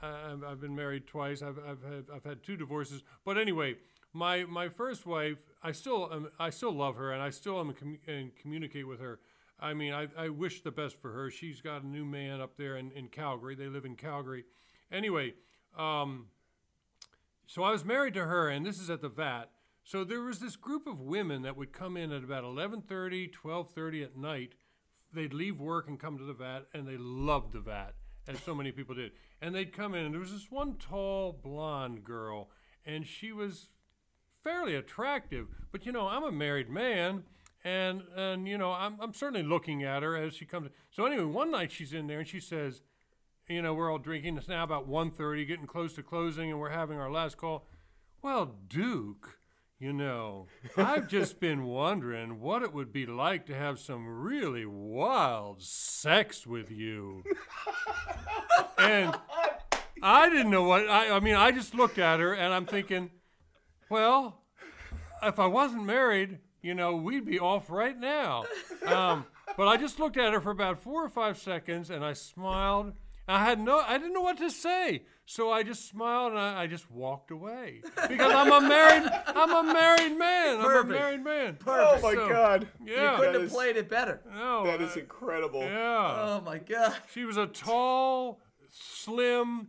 Uh, 0.03 0.07
I've, 0.33 0.45
I've 0.45 0.61
been 0.61 0.77
married 0.77 1.07
twice. 1.07 1.41
I've, 1.41 1.59
I've 1.59 1.83
had 1.83 2.05
I've 2.15 2.25
had 2.25 2.43
two 2.43 2.57
divorces. 2.59 3.03
But 3.25 3.39
anyway, 3.39 3.77
my 4.13 4.45
my 4.45 4.69
first 4.69 5.07
wife, 5.07 5.39
I 5.63 5.73
still 5.73 6.11
am, 6.13 6.29
I 6.39 6.51
still 6.51 6.73
love 6.73 6.97
her, 6.97 7.11
and 7.13 7.23
I 7.23 7.31
still 7.31 7.59
am 7.59 7.73
commu- 7.73 8.01
and 8.07 8.37
communicate 8.37 8.87
with 8.87 9.01
her. 9.01 9.19
I 9.59 9.75
mean, 9.75 9.93
I, 9.93 10.09
I 10.17 10.29
wish 10.29 10.63
the 10.63 10.71
best 10.71 11.01
for 11.01 11.13
her. 11.13 11.31
She's 11.31 11.61
got 11.61 11.83
a 11.83 11.87
new 11.87 12.05
man 12.05 12.41
up 12.41 12.57
there 12.57 12.77
in, 12.77 12.91
in 12.93 13.09
Calgary. 13.09 13.55
They 13.55 13.69
live 13.69 13.85
in 13.85 13.97
Calgary. 13.97 14.45
Anyway, 14.93 15.35
um, 15.77 16.27
so 17.47 17.63
I 17.63 17.71
was 17.71 17.85
married 17.85 18.15
to 18.15 18.27
her, 18.27 18.49
and 18.49 18.67
this 18.67 18.79
is 18.79 18.91
at 18.91 19.01
the 19.01 19.09
vat. 19.09 19.47
So 19.83 20.03
there 20.05 20.21
was 20.21 20.41
this 20.41 20.57
group 20.57 20.87
of 20.87 21.01
women 21.01 21.43
that 21.43 21.57
would 21.57 21.73
come 21.73 21.97
in 21.97 22.13
at 22.13 22.25
about 22.25 22.45
11:30, 22.45 23.33
12:30 23.33 24.03
at 24.03 24.17
night. 24.17 24.55
They'd 25.13 25.33
leave 25.33 25.61
work 25.61 25.89
and 25.89 25.99
come 25.99 26.19
to 26.19 26.25
the 26.25 26.35
vat, 26.35 26.67
and 26.75 26.87
they 26.87 26.97
loved 26.97 27.53
the 27.53 27.61
vat, 27.61 27.95
as 28.27 28.41
so 28.41 28.55
many 28.55 28.73
people 28.73 28.97
did. 28.97 29.13
And 29.41 29.55
they'd 29.55 29.73
come 29.73 29.95
in, 29.95 30.05
and 30.05 30.13
there 30.13 30.21
was 30.21 30.33
this 30.33 30.51
one 30.51 30.75
tall 30.75 31.33
blonde 31.33 32.03
girl, 32.03 32.51
and 32.85 33.07
she 33.07 33.33
was 33.33 33.71
fairly 34.43 34.75
attractive. 34.75 35.47
But 35.71 35.87
you 35.87 35.93
know, 35.93 36.09
I'm 36.09 36.25
a 36.25 36.33
married 36.33 36.69
man, 36.69 37.25
and 37.67 38.03
and 38.17 38.47
you 38.47 38.57
know, 38.57 38.71
I'm 38.71 38.97
I'm 39.01 39.13
certainly 39.13 39.43
looking 39.43 39.83
at 39.83 40.05
her 40.05 40.17
as 40.17 40.35
she 40.35 40.45
comes. 40.45 40.71
So 40.91 41.05
anyway, 41.05 41.25
one 41.25 41.51
night 41.51 41.73
she's 41.73 41.93
in 41.93 42.07
there, 42.07 42.21
and 42.21 42.29
she 42.29 42.39
says, 42.39 42.83
you 43.49 43.61
know, 43.61 43.75
we're 43.75 43.91
all 43.91 43.99
drinking. 43.99 44.37
It's 44.37 44.49
now 44.49 44.63
about 44.63 44.89
1.30, 44.89 45.47
getting 45.47 45.67
close 45.67 45.93
to 45.95 46.03
closing, 46.03 46.51
and 46.51 46.61
we're 46.61 46.71
having 46.71 46.99
our 46.99 47.11
last 47.11 47.37
call. 47.37 47.67
Well, 48.23 48.55
Duke, 48.69 49.39
you 49.81 49.93
know, 49.93 50.47
I've 50.77 51.09
just 51.09 51.41
been 51.41 51.65
wondering 51.65 52.41
what 52.41 52.63
it 52.63 52.73
would 52.73 52.93
be 52.93 53.05
like 53.05 53.47
to 53.47 53.55
have 53.55 53.79
some 53.79 54.07
really 54.07 54.65
wild 54.65 55.61
sex 55.63 56.47
with 56.47 56.71
you. 56.71 57.25
and 58.79 59.15
I 60.03 60.29
didn't 60.29 60.51
know 60.51 60.65
what, 60.65 60.89
I, 60.89 61.17
I 61.17 61.21
mean, 61.21 61.35
I 61.35 61.51
just 61.51 61.75
looked 61.75 61.99
at 61.99 62.21
her 62.21 62.33
and 62.33 62.55
I'm 62.55 62.67
thinking, 62.67 63.11
well, 63.91 64.43
if 65.23 65.39
I 65.39 65.47
wasn't 65.47 65.85
married, 65.85 66.39
you 66.67 66.75
know, 66.75 66.97
we'd 66.97 67.25
be 67.25 67.39
off 67.39 67.71
right 67.71 67.99
now. 67.99 68.45
Um, 68.87 69.27
but 69.57 69.67
I 69.67 69.77
just 69.79 69.99
looked 69.99 70.17
at 70.17 70.33
her 70.33 70.41
for 70.41 70.51
about 70.53 70.79
four 70.79 71.05
or 71.05 71.09
five 71.09 71.39
seconds 71.39 71.91
and 71.91 72.05
I 72.05 72.13
smiled. 72.13 72.93
I 73.27 73.45
had 73.45 73.59
no, 73.59 73.81
I 73.81 73.99
didn't 73.99 74.13
know 74.13 74.21
what 74.21 74.37
to 74.39 74.49
say. 74.51 75.03
So 75.25 75.51
I 75.51 75.65
just 75.65 75.89
smiled 75.89 76.31
and 76.33 76.41
I, 76.41 76.63
I 76.63 76.67
just 76.69 76.89
walked 76.89 77.33
away 77.33 77.83
because 78.09 78.33
I'm 78.33 78.53
a 78.53 78.61
married, 78.69 79.11
I'm 79.27 79.51
a 79.67 79.73
married 79.73 80.17
man. 80.17 80.61
I'm 80.61 80.77
a 80.77 80.85
married 80.85 81.25
man. 81.25 81.59
Oh 81.67 81.99
my 82.01 82.15
So, 82.15 82.29
God! 82.29 82.69
Yeah. 82.85 82.93
You 83.13 83.17
couldn't 83.17 83.33
That 83.33 83.35
have 83.41 83.43
is- 83.49 83.53
played 83.53 83.77
it 83.77 83.89
better. 83.89 84.21
No, 84.33 84.65
That 84.67 84.81
is 84.81 84.97
I- 84.97 85.01
incredible. 85.01 85.63
yeah. 85.63 86.17
Oh 86.39 86.43
my 86.45 86.59
god. 86.59 86.95
She 87.13 87.25
was 87.25 87.37
a 87.37 87.47
tall, 87.49 88.41
slim, 88.71 89.69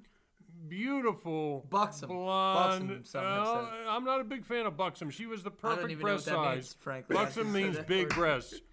beautiful, 0.69 1.65
Buxom. 1.69 2.09
blonde. 2.09 2.87
Buxom, 2.89 3.03
some 3.03 3.23
have 3.23 3.43
Well, 3.43 3.69
said. 3.71 3.87
I'm 3.89 4.03
not 4.03 4.21
a 4.21 4.23
big 4.23 4.45
fan 4.45 4.65
of 4.65 4.75
buxom. 4.77 5.09
She 5.09 5.25
was 5.25 5.43
the 5.43 5.51
perfect 5.51 5.89
even 5.91 6.01
breast 6.01 6.25
size. 6.25 6.55
means, 6.55 6.73
frankly. 6.79 7.15
Buxom 7.15 7.51
means 7.51 7.77
big 7.87 8.09
breasts. 8.09 8.61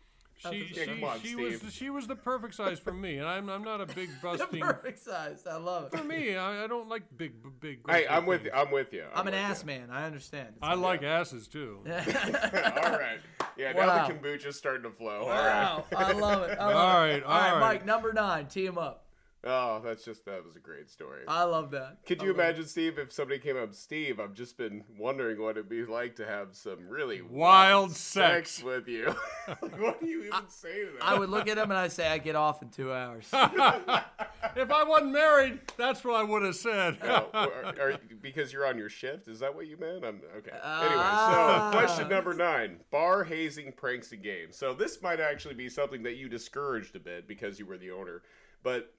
She, 0.51 0.69
Yeah, 0.75 0.85
she, 0.97 1.03
on, 1.03 1.21
she 1.21 1.37
was 1.37 1.57
Steve. 1.57 1.73
she 1.73 1.91
was 1.91 2.07
the 2.07 2.17
perfect 2.17 2.55
size 2.55 2.79
for 2.79 2.93
me, 2.93 3.17
and 3.17 3.27
I'm 3.27 3.49
I'm 3.49 3.63
not 3.63 3.81
a 3.81 3.87
big 3.87 4.11
The 4.21 4.37
busting. 4.37 4.61
perfect 4.61 4.99
size. 4.99 5.47
I 5.51 5.57
love 5.57 5.85
it. 5.85 5.97
For 5.97 6.05
me, 6.05 6.37
I, 6.37 6.65
I 6.65 6.67
don't 6.67 6.87
like 6.89 7.05
big 7.17 7.35
big. 7.61 7.79
Hey, 7.89 8.07
I'm 8.07 8.23
big 8.25 8.29
with 8.29 8.45
you. 8.45 8.51
I'm 8.53 8.71
with 8.71 8.93
you. 8.93 9.05
I'm 9.15 9.21
an 9.21 9.33
with 9.33 9.35
you. 9.35 9.41
ass 9.41 9.65
man. 9.65 9.89
I 9.91 10.05
understand. 10.05 10.49
It's 10.51 10.59
I 10.61 10.75
like 10.75 11.03
asses 11.03 11.47
too. 11.49 11.79
All 11.87 11.93
right. 11.93 13.21
Yeah, 13.57 13.73
now 13.73 14.07
the 14.09 14.13
kombucha's 14.15 14.57
starting 14.57 14.83
to 14.83 14.91
flow. 14.91 15.21
All 15.21 15.29
Wow, 15.29 15.85
right. 15.93 16.05
I 16.09 16.13
love 16.13 16.43
it. 16.51 16.59
I 16.59 16.67
love 16.67 16.77
All 16.77 17.05
it. 17.05 17.09
right, 17.13 17.23
all 17.23 17.31
right, 17.41 17.47
all 17.53 17.53
right. 17.53 17.61
Mike. 17.61 17.87
Number 17.87 18.13
nine. 18.13 18.47
Tee 18.47 18.67
him 18.67 18.77
up. 18.77 19.04
Oh, 19.47 19.81
that's 19.85 20.05
just 20.05 20.25
that 20.25 20.45
was 20.45 20.57
a 20.57 20.61
great 20.61 20.89
story. 20.91 21.23
I 21.29 21.45
love 21.45 21.71
that. 21.73 21.99
Could 22.07 22.21
I 22.23 22.25
you 22.25 22.31
it. 22.31 22.35
imagine, 22.35 22.67
Steve, 22.67 22.99
if 22.99 23.13
somebody 23.13 23.39
came 23.39 23.57
up, 23.57 23.75
Steve? 23.75 24.19
I've 24.19 24.33
just 24.35 24.57
been 24.57 24.85
wondering 24.99 25.41
what 25.41 25.53
it'd 25.59 25.69
be 25.69 25.85
like 25.85 26.17
to 26.17 26.27
have 26.27 26.55
some 26.57 26.89
really 26.89 27.21
Wild 27.21 27.91
sex 27.93 28.53
sex. 28.53 28.63
with 28.65 28.89
you. 28.89 29.15
what 29.79 30.01
do 30.01 30.07
you 30.07 30.25
even 30.25 30.41
say 30.49 30.85
to 30.85 30.93
that? 30.99 31.03
I 31.05 31.19
would 31.19 31.29
look 31.29 31.47
at 31.49 31.59
him 31.59 31.71
and 31.71 31.79
I 31.79 31.89
say, 31.89 32.09
I 32.09 32.19
get 32.19 32.37
off 32.37 32.63
in 32.63 32.71
two 32.71 32.93
hours. 32.93 33.29
If 34.57 34.71
I 34.71 34.85
wasn't 34.85 35.13
married, 35.13 35.61
that's 35.77 36.05
what 36.05 36.15
I 36.17 36.23
would 36.23 36.43
have 36.43 36.55
said. 36.55 36.99
Oh, 37.03 37.29
are- 37.33 37.65
are- 37.81 37.99
because 38.21 38.53
you're 38.53 38.67
on 38.67 38.77
your 38.79 38.91
shift? 38.91 39.27
Is 39.27 39.41
that 39.41 39.53
what 39.55 39.67
you 39.67 39.77
meant? 39.79 40.05
I'm 40.05 40.21
okay. 40.37 40.57
Ah. 40.63 41.71
Anyway, 41.71 41.73
so 41.73 41.79
question 41.87 42.09
number 42.09 42.35
nine: 42.35 42.77
bar 42.91 43.25
hazing, 43.25 43.73
pranks, 43.73 44.13
and 44.13 44.23
games. 44.23 44.57
So 44.57 44.73
this 44.75 45.01
might 45.03 45.19
actually 45.19 45.55
be 45.55 45.69
something 45.69 46.03
that 46.05 46.17
you 46.17 46.29
discouraged 46.29 46.95
a 46.95 47.01
bit 47.01 47.27
because 47.27 47.59
you 47.59 47.67
were 47.67 47.79
the 47.79 47.91
owner, 47.91 48.23
but 48.63 48.93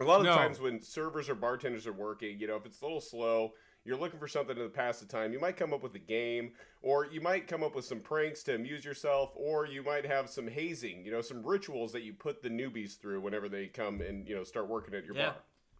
a 0.00 0.04
lot 0.04 0.20
of 0.20 0.26
No. 0.26 0.34
times 0.34 0.60
when 0.60 0.82
servers 0.82 1.28
or 1.28 1.34
bartenders 1.34 1.86
are 1.86 1.92
working, 1.92 2.38
you 2.38 2.46
know, 2.46 2.56
if 2.56 2.66
it's 2.66 2.80
a 2.80 2.84
little 2.84 3.00
slow, 3.00 3.54
you're 3.84 3.96
looking 3.96 4.18
for 4.18 4.28
something 4.28 4.56
to 4.56 4.68
pass 4.68 5.00
the 5.00 5.06
time. 5.06 5.32
You 5.32 5.38
might 5.38 5.56
come 5.56 5.72
up 5.72 5.82
with 5.82 5.94
a 5.94 6.00
game, 6.00 6.52
or 6.82 7.06
you 7.06 7.20
might 7.20 7.46
come 7.46 7.62
up 7.62 7.74
with 7.74 7.84
some 7.84 8.00
pranks 8.00 8.42
to 8.44 8.54
amuse 8.54 8.84
yourself, 8.84 9.32
or 9.36 9.66
you 9.66 9.82
might 9.82 10.04
have 10.04 10.28
some 10.28 10.48
hazing, 10.48 11.04
you 11.04 11.12
know, 11.12 11.20
some 11.20 11.42
rituals 11.46 11.92
that 11.92 12.02
you 12.02 12.12
put 12.12 12.42
the 12.42 12.48
newbies 12.48 12.98
through 12.98 13.20
whenever 13.20 13.48
they 13.48 13.68
come 13.68 14.00
and 14.00 14.28
you 14.28 14.34
know 14.34 14.42
start 14.42 14.68
working 14.68 14.94
at 14.94 15.04
your 15.04 15.14
Yeah. 15.14 15.30
bar. 15.30 15.36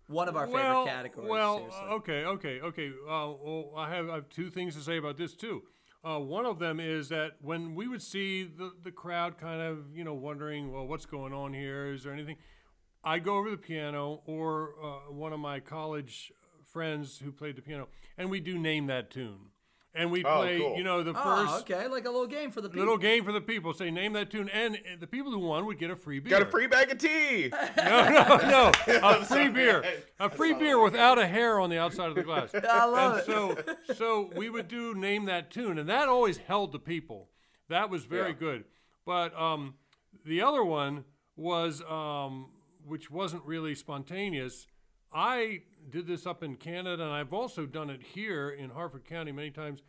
One 0.08 0.28
of 0.28 0.36
our 0.36 0.46
favorite 0.46 0.62
well, 0.62 0.86
categories. 0.86 1.28
Well, 1.30 1.56
seriously. 1.56 1.88
okay, 1.88 2.24
okay, 2.24 2.60
okay. 2.60 2.88
Uh, 2.90 3.32
well, 3.42 3.72
I 3.76 3.90
have, 3.90 4.08
I 4.08 4.14
have 4.14 4.28
two 4.28 4.50
things 4.50 4.76
to 4.76 4.80
say 4.80 4.98
about 4.98 5.16
this 5.16 5.34
too. 5.34 5.64
Uh, 6.04 6.20
one 6.20 6.46
of 6.46 6.60
them 6.60 6.78
is 6.78 7.08
that 7.08 7.32
when 7.42 7.74
we 7.74 7.88
would 7.88 8.02
see 8.02 8.44
the, 8.44 8.72
the 8.84 8.92
crowd 8.92 9.36
kind 9.36 9.60
of, 9.60 9.96
you 9.96 10.04
know, 10.04 10.14
wondering, 10.14 10.72
well, 10.72 10.86
what's 10.86 11.06
going 11.06 11.32
on 11.32 11.52
here? 11.52 11.92
Is 11.92 12.04
there 12.04 12.12
anything? 12.12 12.36
I'd 13.06 13.24
go 13.24 13.36
over 13.36 13.50
the 13.50 13.56
piano 13.56 14.20
or 14.26 14.74
uh, 14.82 15.12
one 15.12 15.32
of 15.32 15.38
my 15.40 15.60
college 15.60 16.32
friends 16.72 17.18
who 17.24 17.30
played 17.32 17.56
the 17.56 17.62
piano, 17.62 17.88
and 18.18 18.28
we 18.30 18.40
do 18.40 18.58
name 18.58 18.88
that 18.88 19.10
tune. 19.10 19.38
And 19.94 20.10
we 20.10 20.22
Oh, 20.26 20.40
play, 20.42 20.58
cool. 20.58 20.76
you 20.76 20.84
know, 20.84 21.02
the 21.02 21.14
first. 21.14 21.24
Oh, 21.26 21.46
first 21.46 21.70
okay, 21.70 21.88
like 21.88 22.04
a 22.04 22.10
little 22.10 22.26
game 22.26 22.50
for 22.50 22.60
the 22.60 22.68
people. 22.68 22.80
little 22.80 22.98
game 22.98 23.24
for 23.24 23.32
the 23.32 23.40
people. 23.40 23.72
Say, 23.72 23.90
name 23.90 24.12
that 24.12 24.30
tune. 24.30 24.50
And 24.50 24.78
the 25.00 25.06
people 25.06 25.32
who 25.32 25.38
won 25.38 25.64
would 25.64 25.78
get 25.78 25.90
a 25.90 25.96
free 25.96 26.18
beer. 26.18 26.30
Got 26.38 26.42
a 26.46 26.50
free 26.50 26.66
bag 26.66 26.90
of 26.90 26.98
tea. 26.98 27.50
No, 27.78 28.08
no, 28.10 28.36
no. 28.36 28.72
A 29.02 29.24
free 29.24 29.48
beer. 29.48 29.82
A 30.20 30.28
free 30.28 30.52
beer 30.52 30.78
without 30.82 31.18
a 31.18 31.26
hair 31.26 31.58
on 31.60 31.70
the 31.70 31.78
outside 31.78 32.10
of 32.10 32.14
the 32.14 32.22
glass. 32.24 32.50
I 32.54 32.84
love 32.84 33.26
and 33.26 33.58
it. 33.68 33.78
so 33.88 33.94
so 33.94 34.30
we 34.36 34.50
would 34.50 34.68
do 34.68 34.94
name 34.94 35.24
that 35.26 35.50
tune 35.50 35.78
and 35.78 35.88
that 35.88 36.08
always 36.08 36.36
held 36.38 36.72
the 36.72 36.78
people 36.78 37.30
that 37.70 37.88
was 37.88 38.04
very 38.04 38.30
Yeah. 38.32 38.36
good 38.38 38.64
but 39.06 39.34
um, 39.40 39.74
the 40.26 40.42
other 40.42 40.62
one 40.64 41.04
was 41.36 41.80
um, 41.88 42.48
which 42.86 43.10
wasn't 43.10 43.44
really 43.44 43.74
spontaneous. 43.74 44.66
I 45.12 45.62
did 45.90 46.06
this 46.06 46.26
up 46.26 46.42
in 46.42 46.56
canada 46.56 47.04
and 47.04 47.12
i've 47.12 47.32
also 47.32 47.64
done 47.64 47.90
it 47.90 48.02
here 48.02 48.50
in 48.50 48.70
harford 48.70 49.04
county 49.04 49.32
many 49.32 49.50
times. 49.50 49.82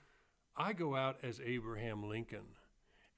I 0.56 0.74
go 0.74 0.96
out 0.96 1.18
as 1.24 1.42
abraham 1.44 2.08
lincoln. 2.08 2.56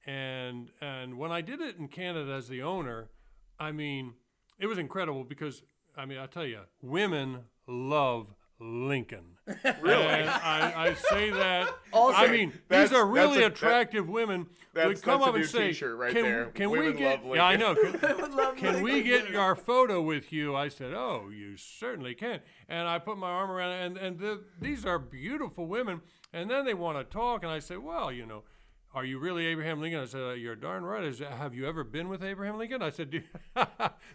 And 0.06 0.70
and 0.80 1.18
when 1.18 1.30
i 1.30 1.40
did 1.40 1.60
it 1.60 1.76
in 1.76 1.88
canada 1.88 2.32
as 2.32 2.48
the 2.48 2.62
owner 2.62 3.10
i 3.58 3.70
mean 3.72 4.14
it 4.58 4.66
was 4.66 4.78
incredible 4.78 5.24
because 5.24 5.62
i 5.96 6.04
mean 6.06 6.18
i 6.18 6.26
tell 6.26 6.46
you 6.46 6.60
women 6.82 7.40
love 7.66 8.34
Lincoln. 8.60 9.24
Really? 9.82 10.04
I, 10.04 10.90
I 10.90 10.94
say 10.94 11.30
that. 11.30 11.74
Also- 11.92 12.18
I 12.18 12.28
mean, 12.28 12.52
these 12.68 12.92
are 12.92 13.04
really 13.04 13.38
that's 13.38 13.38
a- 13.38 13.40
that- 13.40 13.52
attractive 13.52 14.08
women. 14.08 14.46
that's- 14.74 14.88
would 14.88 15.02
come 15.02 15.20
that's 15.20 15.26
a 15.26 15.28
up 15.30 15.34
and 15.34 15.42
new 15.42 15.48
say, 15.48 15.68
t-shirt 15.68 15.96
right 15.98 16.12
"Can, 16.12 16.22
there. 16.22 16.44
can 16.54 16.70
Women 16.70 16.86
we 16.86 16.92
get? 16.92 17.24
love 17.26 17.34
Yeah, 17.36 17.44
I 17.44 17.56
know. 17.56 17.74
Can, 18.54 18.54
can 18.56 18.82
we 18.82 19.02
get 19.02 19.34
our 19.34 19.56
photo 19.56 20.00
with 20.02 20.32
you? 20.32 20.54
I 20.54 20.68
said, 20.68 20.92
oh, 20.94 21.30
you 21.34 21.56
certainly 21.56 22.14
can. 22.14 22.40
And 22.68 22.86
I 22.86 22.98
put 23.00 23.18
my 23.18 23.28
arm 23.28 23.50
around, 23.50 23.72
and 23.72 23.96
and 23.96 24.18
the, 24.20 24.42
these 24.60 24.84
are 24.86 24.98
beautiful 25.00 25.66
women. 25.66 26.00
And 26.32 26.48
then 26.48 26.64
they 26.64 26.74
want 26.74 26.96
to 26.98 27.02
talk, 27.04 27.42
and 27.42 27.50
I 27.50 27.58
say, 27.58 27.76
well, 27.76 28.12
you 28.12 28.26
know. 28.26 28.44
Are 28.92 29.04
you 29.04 29.20
really 29.20 29.46
Abraham 29.46 29.80
Lincoln? 29.80 30.00
I 30.00 30.04
said, 30.06 30.20
uh, 30.20 30.30
You're 30.32 30.56
darn 30.56 30.84
right. 30.84 31.04
I 31.04 31.12
said, 31.12 31.28
Have 31.28 31.54
you 31.54 31.68
ever 31.68 31.84
been 31.84 32.08
with 32.08 32.24
Abraham 32.24 32.58
Lincoln? 32.58 32.82
I 32.82 32.90
said, 32.90 33.10
Do 33.10 33.22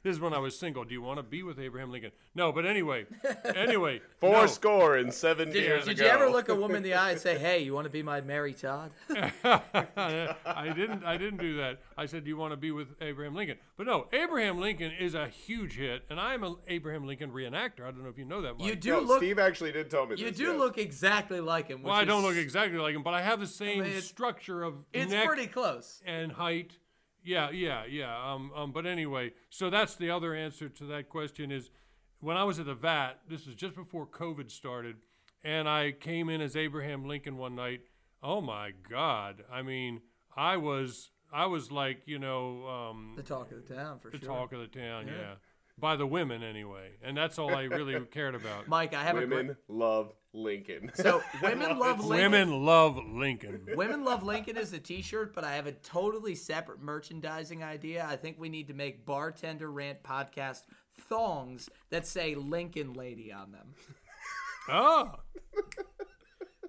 This 0.03 0.15
is 0.15 0.19
when 0.19 0.33
I 0.33 0.39
was 0.39 0.57
single. 0.59 0.83
Do 0.83 0.93
you 0.93 1.01
want 1.01 1.17
to 1.17 1.23
be 1.23 1.43
with 1.43 1.59
Abraham 1.59 1.91
Lincoln? 1.91 2.11
No, 2.35 2.51
but 2.51 2.65
anyway, 2.65 3.05
anyway. 3.55 4.01
Four 4.19 4.33
no. 4.41 4.45
score 4.47 4.97
and 4.97 5.13
seven 5.13 5.49
Did, 5.51 5.63
years 5.63 5.85
did 5.85 5.97
ago. 5.97 6.05
you 6.05 6.11
ever 6.11 6.29
look 6.29 6.49
a 6.49 6.55
woman 6.55 6.77
in 6.77 6.83
the 6.83 6.93
eye 6.93 7.11
and 7.11 7.19
say, 7.19 7.37
"Hey, 7.39 7.59
you 7.63 7.73
want 7.73 7.85
to 7.85 7.89
be 7.89 8.03
my 8.03 8.19
Mary 8.19 8.53
Todd"? 8.53 8.91
I 9.09 10.73
didn't. 10.75 11.03
I 11.05 11.17
didn't 11.17 11.39
do 11.39 11.57
that. 11.57 11.79
I 11.97 12.05
said, 12.05 12.23
"Do 12.25 12.29
you 12.29 12.37
want 12.37 12.51
to 12.51 12.57
be 12.57 12.71
with 12.71 12.89
Abraham 13.01 13.33
Lincoln?" 13.33 13.57
But 13.77 13.87
no, 13.87 14.07
Abraham 14.11 14.59
Lincoln 14.59 14.91
is 14.99 15.15
a 15.15 15.27
huge 15.27 15.77
hit, 15.77 16.03
and 16.09 16.19
I 16.19 16.33
am 16.33 16.43
an 16.43 16.57
Abraham 16.67 17.07
Lincoln 17.07 17.31
reenactor. 17.31 17.81
I 17.81 17.91
don't 17.91 18.03
know 18.03 18.09
if 18.09 18.17
you 18.17 18.25
know 18.25 18.41
that. 18.41 18.57
Mike. 18.59 18.67
You 18.67 18.75
do 18.75 18.91
No, 18.91 18.99
look. 18.99 19.17
Steve 19.19 19.39
actually 19.39 19.71
did 19.71 19.89
tell 19.89 20.05
me 20.05 20.15
you 20.17 20.25
this. 20.29 20.37
do 20.37 20.43
yes. 20.51 20.57
look 20.57 20.77
exactly 20.77 21.39
like 21.39 21.69
him. 21.69 21.81
Well, 21.81 21.93
which 21.93 22.01
I 22.01 22.05
don't 22.05 22.19
is- 22.25 22.35
look 22.35 22.37
exactly 22.37 22.77
like 22.77 22.93
him, 22.95 23.03
but 23.03 23.13
I 23.13 23.21
have 23.21 23.39
the 23.39 23.47
same 23.47 23.83
mean, 23.83 24.01
structure 24.01 24.63
of 24.65 24.85
It's 24.93 25.11
neck 25.11 25.25
pretty 25.27 25.47
close. 25.47 26.01
and 26.05 26.31
height. 26.33 26.77
Yeah, 27.23 27.49
yeah, 27.49 27.85
yeah. 27.85 28.33
Um, 28.33 28.51
um, 28.55 28.71
but 28.71 28.85
anyway, 28.85 29.31
so 29.49 29.69
that's 29.69 29.95
the 29.95 30.09
other 30.11 30.35
answer 30.35 30.69
to 30.69 30.83
that 30.85 31.09
question 31.09 31.51
is 31.51 31.69
when 32.19 32.37
I 32.37 32.43
was 32.43 32.59
at 32.59 32.65
the 32.67 32.75
VAT, 32.75 33.19
this 33.27 33.45
was 33.45 33.55
just 33.55 33.75
before 33.75 34.05
COVID 34.05 34.51
started, 34.51 34.97
and 35.43 35.67
I 35.67 35.91
came 35.91 36.29
in 36.29 36.39
as 36.41 36.55
Abraham 36.55 37.05
Lincoln 37.05 37.37
one 37.37 37.55
night. 37.55 37.81
Oh 38.21 38.41
my 38.41 38.71
God. 38.89 39.43
I 39.51 39.61
mean, 39.63 40.01
I 40.35 40.57
was 40.57 41.11
I 41.33 41.47
was 41.47 41.71
like, 41.71 42.03
you 42.05 42.19
know, 42.19 42.67
um, 42.67 43.13
The 43.15 43.23
talk 43.23 43.51
of 43.51 43.67
the 43.67 43.73
town 43.73 43.99
for 43.99 44.09
the 44.11 44.19
sure. 44.19 44.27
talk 44.27 44.53
of 44.53 44.59
the 44.59 44.67
town, 44.67 45.07
yeah. 45.07 45.35
By 45.77 45.95
the 45.97 46.07
women 46.07 46.41
anyway. 46.43 46.91
And 47.03 47.17
that's 47.17 47.37
all 47.37 47.53
I 47.53 47.63
really 47.63 47.99
cared 48.11 48.33
about. 48.35 48.67
Mike, 48.69 48.93
I 48.93 49.03
have 49.03 49.17
a 49.17 49.25
great. 49.25 49.37
Women 49.37 49.57
love 49.67 50.13
Lincoln. 50.35 50.91
So 50.95 51.21
women 51.41 51.79
love 51.79 51.99
Lincoln. 52.05 52.31
Women 52.31 52.65
love 52.65 52.97
Lincoln. 53.07 53.61
Women 53.75 54.03
Love 54.03 54.23
Lincoln 54.23 54.57
is 54.57 54.73
a 54.73 54.79
T-shirt, 54.79 55.33
but 55.33 55.43
I 55.43 55.55
have 55.55 55.65
a 55.67 55.71
totally 55.71 56.35
separate 56.35 56.81
merchandising 56.81 57.63
idea. 57.63 58.05
I 58.09 58.15
think 58.17 58.37
we 58.39 58.49
need 58.49 58.67
to 58.67 58.73
make 58.73 59.05
bartender 59.05 59.71
rant 59.71 60.03
podcast 60.03 60.63
thongs 61.09 61.69
that 61.89 62.05
say 62.05 62.35
Lincoln 62.35 62.93
Lady 62.93 63.31
on 63.31 63.51
them. 63.51 63.73
Oh, 64.69 65.11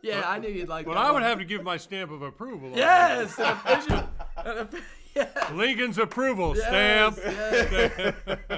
Yeah, 0.02 0.22
I 0.26 0.38
knew 0.38 0.48
you'd 0.48 0.68
like 0.68 0.86
but 0.86 0.94
that. 0.94 1.00
I 1.00 1.06
would 1.10 1.14
one. 1.14 1.22
have 1.22 1.38
to 1.38 1.44
give 1.44 1.62
my 1.64 1.76
stamp 1.78 2.10
of 2.12 2.22
approval. 2.22 2.70
on 2.72 2.76
yes, 2.76 3.36
an 3.38 3.44
official, 3.46 4.08
an 4.36 4.58
offi- 4.58 4.78
yeah. 5.16 5.26
Lincoln's 5.54 5.98
approval 5.98 6.54
yes, 6.56 6.66
stamp. 6.66 7.18
yes, 7.24 8.14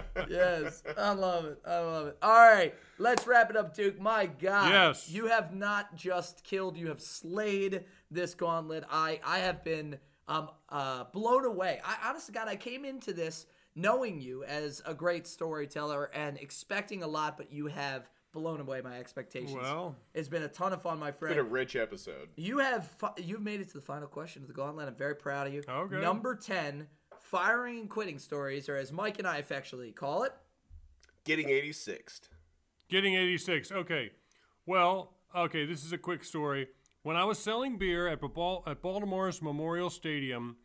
yes. 0.28 0.82
I 0.97 1.12
love 1.12 1.44
it. 1.47 1.59
I 1.66 1.78
love 1.78 2.06
it. 2.09 2.18
All 2.20 2.30
right, 2.32 2.74
let's 2.98 3.26
wrap 3.26 3.48
it 3.51 3.56
up, 3.56 3.74
Duke. 3.74 4.01
My 4.01 4.26
God, 4.26 4.70
Yes. 4.70 5.09
you 5.10 5.26
have 5.26 5.55
not 5.55 5.94
just 5.94 6.44
killed; 6.44 6.76
you 6.76 6.89
have 6.89 7.01
slayed 7.01 7.85
this 8.10 8.35
gauntlet. 8.35 8.85
I 8.90 9.20
I 9.24 9.39
have 9.39 9.64
been 9.64 9.98
um 10.26 10.51
uh 10.68 11.05
blown 11.12 11.44
away. 11.44 11.80
I 11.85 12.09
honestly, 12.09 12.35
God, 12.35 12.48
I 12.48 12.56
came 12.56 12.85
into 12.85 13.12
this 13.12 13.47
knowing 13.74 14.20
you 14.20 14.43
as 14.44 14.82
a 14.85 14.93
great 14.94 15.26
storyteller 15.26 16.10
and 16.12 16.36
expecting 16.39 17.02
a 17.05 17.06
lot, 17.06 17.36
but 17.36 17.52
you 17.52 17.66
have 17.68 18.10
blown 18.32 18.60
away 18.60 18.80
my 18.82 18.98
expectations. 18.98 19.55
Well. 19.55 19.96
it's 20.14 20.28
been 20.28 20.42
a 20.42 20.48
ton 20.48 20.72
of 20.72 20.82
fun, 20.82 20.98
my 20.98 21.10
friend. 21.12 21.32
It's 21.32 21.42
been 21.42 21.46
a 21.46 21.50
rich 21.50 21.76
episode. 21.76 22.28
You 22.36 22.59
have 22.59 22.86
fi- 22.86 23.14
you've 23.16 23.42
made 23.42 23.60
it 23.60 23.68
to 23.68 23.74
the 23.74 23.80
final 23.80 24.09
question 24.09 24.42
of 24.42 24.48
the 24.48 24.55
gauntlet. 24.55 24.88
I'm 24.88 24.94
very 24.94 25.14
proud 25.16 25.46
of 25.46 25.55
you. 25.55 25.62
Okay. 25.68 26.00
Number 26.00 26.34
ten, 26.34 26.86
firing 27.20 27.80
and 27.80 27.90
quitting 27.90 28.18
stories, 28.18 28.68
or 28.68 28.76
as 28.76 28.92
Mike 28.92 29.18
and 29.18 29.26
I 29.26 29.38
affectionately 29.38 29.92
call 29.92 30.24
it. 30.24 30.32
Getting 31.24 31.48
86th. 31.48 32.28
Getting 32.88 33.14
86. 33.14 33.70
Okay. 33.70 34.12
Well, 34.64 35.12
okay, 35.36 35.66
this 35.66 35.84
is 35.84 35.92
a 35.92 35.98
quick 35.98 36.24
story. 36.24 36.68
When 37.02 37.16
I 37.16 37.24
was 37.24 37.38
selling 37.38 37.76
beer 37.76 38.09
at, 38.09 38.20
Bal- 38.20 38.64
at 38.66 38.80
Baltimore's 38.80 39.42
Memorial 39.42 39.90
Stadium, 39.90 40.56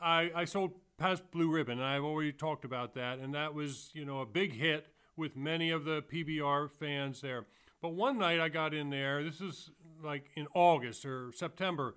I, 0.00 0.30
I 0.34 0.44
sold 0.46 0.72
Pabst 0.96 1.30
Blue 1.30 1.50
Ribbon, 1.50 1.78
and 1.78 1.86
I've 1.86 2.04
already 2.04 2.32
talked 2.32 2.64
about 2.64 2.94
that, 2.94 3.18
and 3.18 3.34
that 3.34 3.52
was, 3.52 3.90
you 3.92 4.04
know, 4.04 4.20
a 4.20 4.26
big 4.26 4.54
hit 4.54 4.86
with 5.18 5.36
many 5.36 5.70
of 5.70 5.84
the 5.84 6.02
PBR 6.02 6.70
fans 6.70 7.20
there. 7.20 7.46
But 7.82 7.90
one 7.90 8.18
night 8.18 8.40
I 8.40 8.48
got 8.48 8.72
in 8.72 8.90
there, 8.90 9.22
this 9.22 9.40
is 9.40 9.70
like 10.02 10.30
in 10.36 10.46
August 10.54 11.04
or 11.04 11.32
September, 11.32 11.96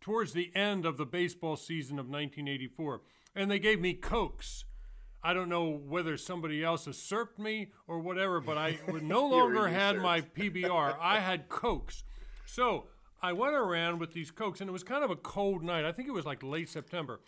towards 0.00 0.32
the 0.32 0.50
end 0.54 0.84
of 0.84 0.96
the 0.96 1.06
baseball 1.06 1.56
season 1.56 1.98
of 1.98 2.06
1984, 2.06 3.02
and 3.34 3.50
they 3.50 3.58
gave 3.58 3.80
me 3.80 3.94
Cokes. 3.94 4.64
I 5.22 5.32
don't 5.32 5.48
know 5.48 5.70
whether 5.70 6.18
somebody 6.18 6.62
else 6.62 6.86
usurped 6.86 7.38
me 7.38 7.68
or 7.86 7.98
whatever, 7.98 8.40
but 8.40 8.58
I 8.58 8.78
no 9.02 9.26
longer 9.26 9.68
had 9.68 9.96
my 9.96 10.20
PBR. 10.20 10.96
I 11.00 11.20
had 11.20 11.48
Cokes. 11.48 12.04
So 12.44 12.88
I 13.22 13.32
went 13.32 13.54
around 13.54 14.00
with 14.00 14.12
these 14.12 14.30
Cokes, 14.30 14.60
and 14.60 14.68
it 14.68 14.72
was 14.72 14.84
kind 14.84 15.02
of 15.02 15.10
a 15.10 15.16
cold 15.16 15.62
night. 15.62 15.86
I 15.86 15.92
think 15.92 16.08
it 16.08 16.12
was 16.12 16.26
like 16.26 16.42
late 16.42 16.68
September. 16.68 17.20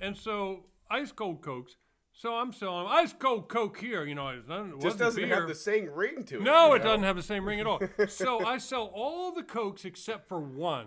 And 0.00 0.16
so 0.16 0.64
ice 0.90 1.12
cold 1.12 1.42
Cokes. 1.42 1.76
So 2.18 2.34
I'm 2.34 2.50
selling 2.54 2.86
ice 2.88 3.12
cold 3.12 3.46
Coke 3.48 3.78
here. 3.78 4.04
You 4.06 4.14
know, 4.14 4.28
it 4.28 4.44
it 4.48 4.80
Just 4.80 4.98
doesn't 4.98 5.22
beer. 5.22 5.34
have 5.34 5.48
the 5.48 5.54
same 5.54 5.90
ring 5.90 6.24
to 6.24 6.36
it. 6.36 6.42
No, 6.42 6.72
it 6.72 6.78
know? 6.78 6.84
doesn't 6.84 7.04
have 7.04 7.16
the 7.16 7.22
same 7.22 7.44
ring 7.44 7.60
at 7.60 7.66
all. 7.66 7.78
so 8.08 8.42
I 8.44 8.56
sell 8.56 8.90
all 8.94 9.32
the 9.32 9.42
Cokes 9.42 9.84
except 9.84 10.26
for 10.26 10.40
one. 10.40 10.86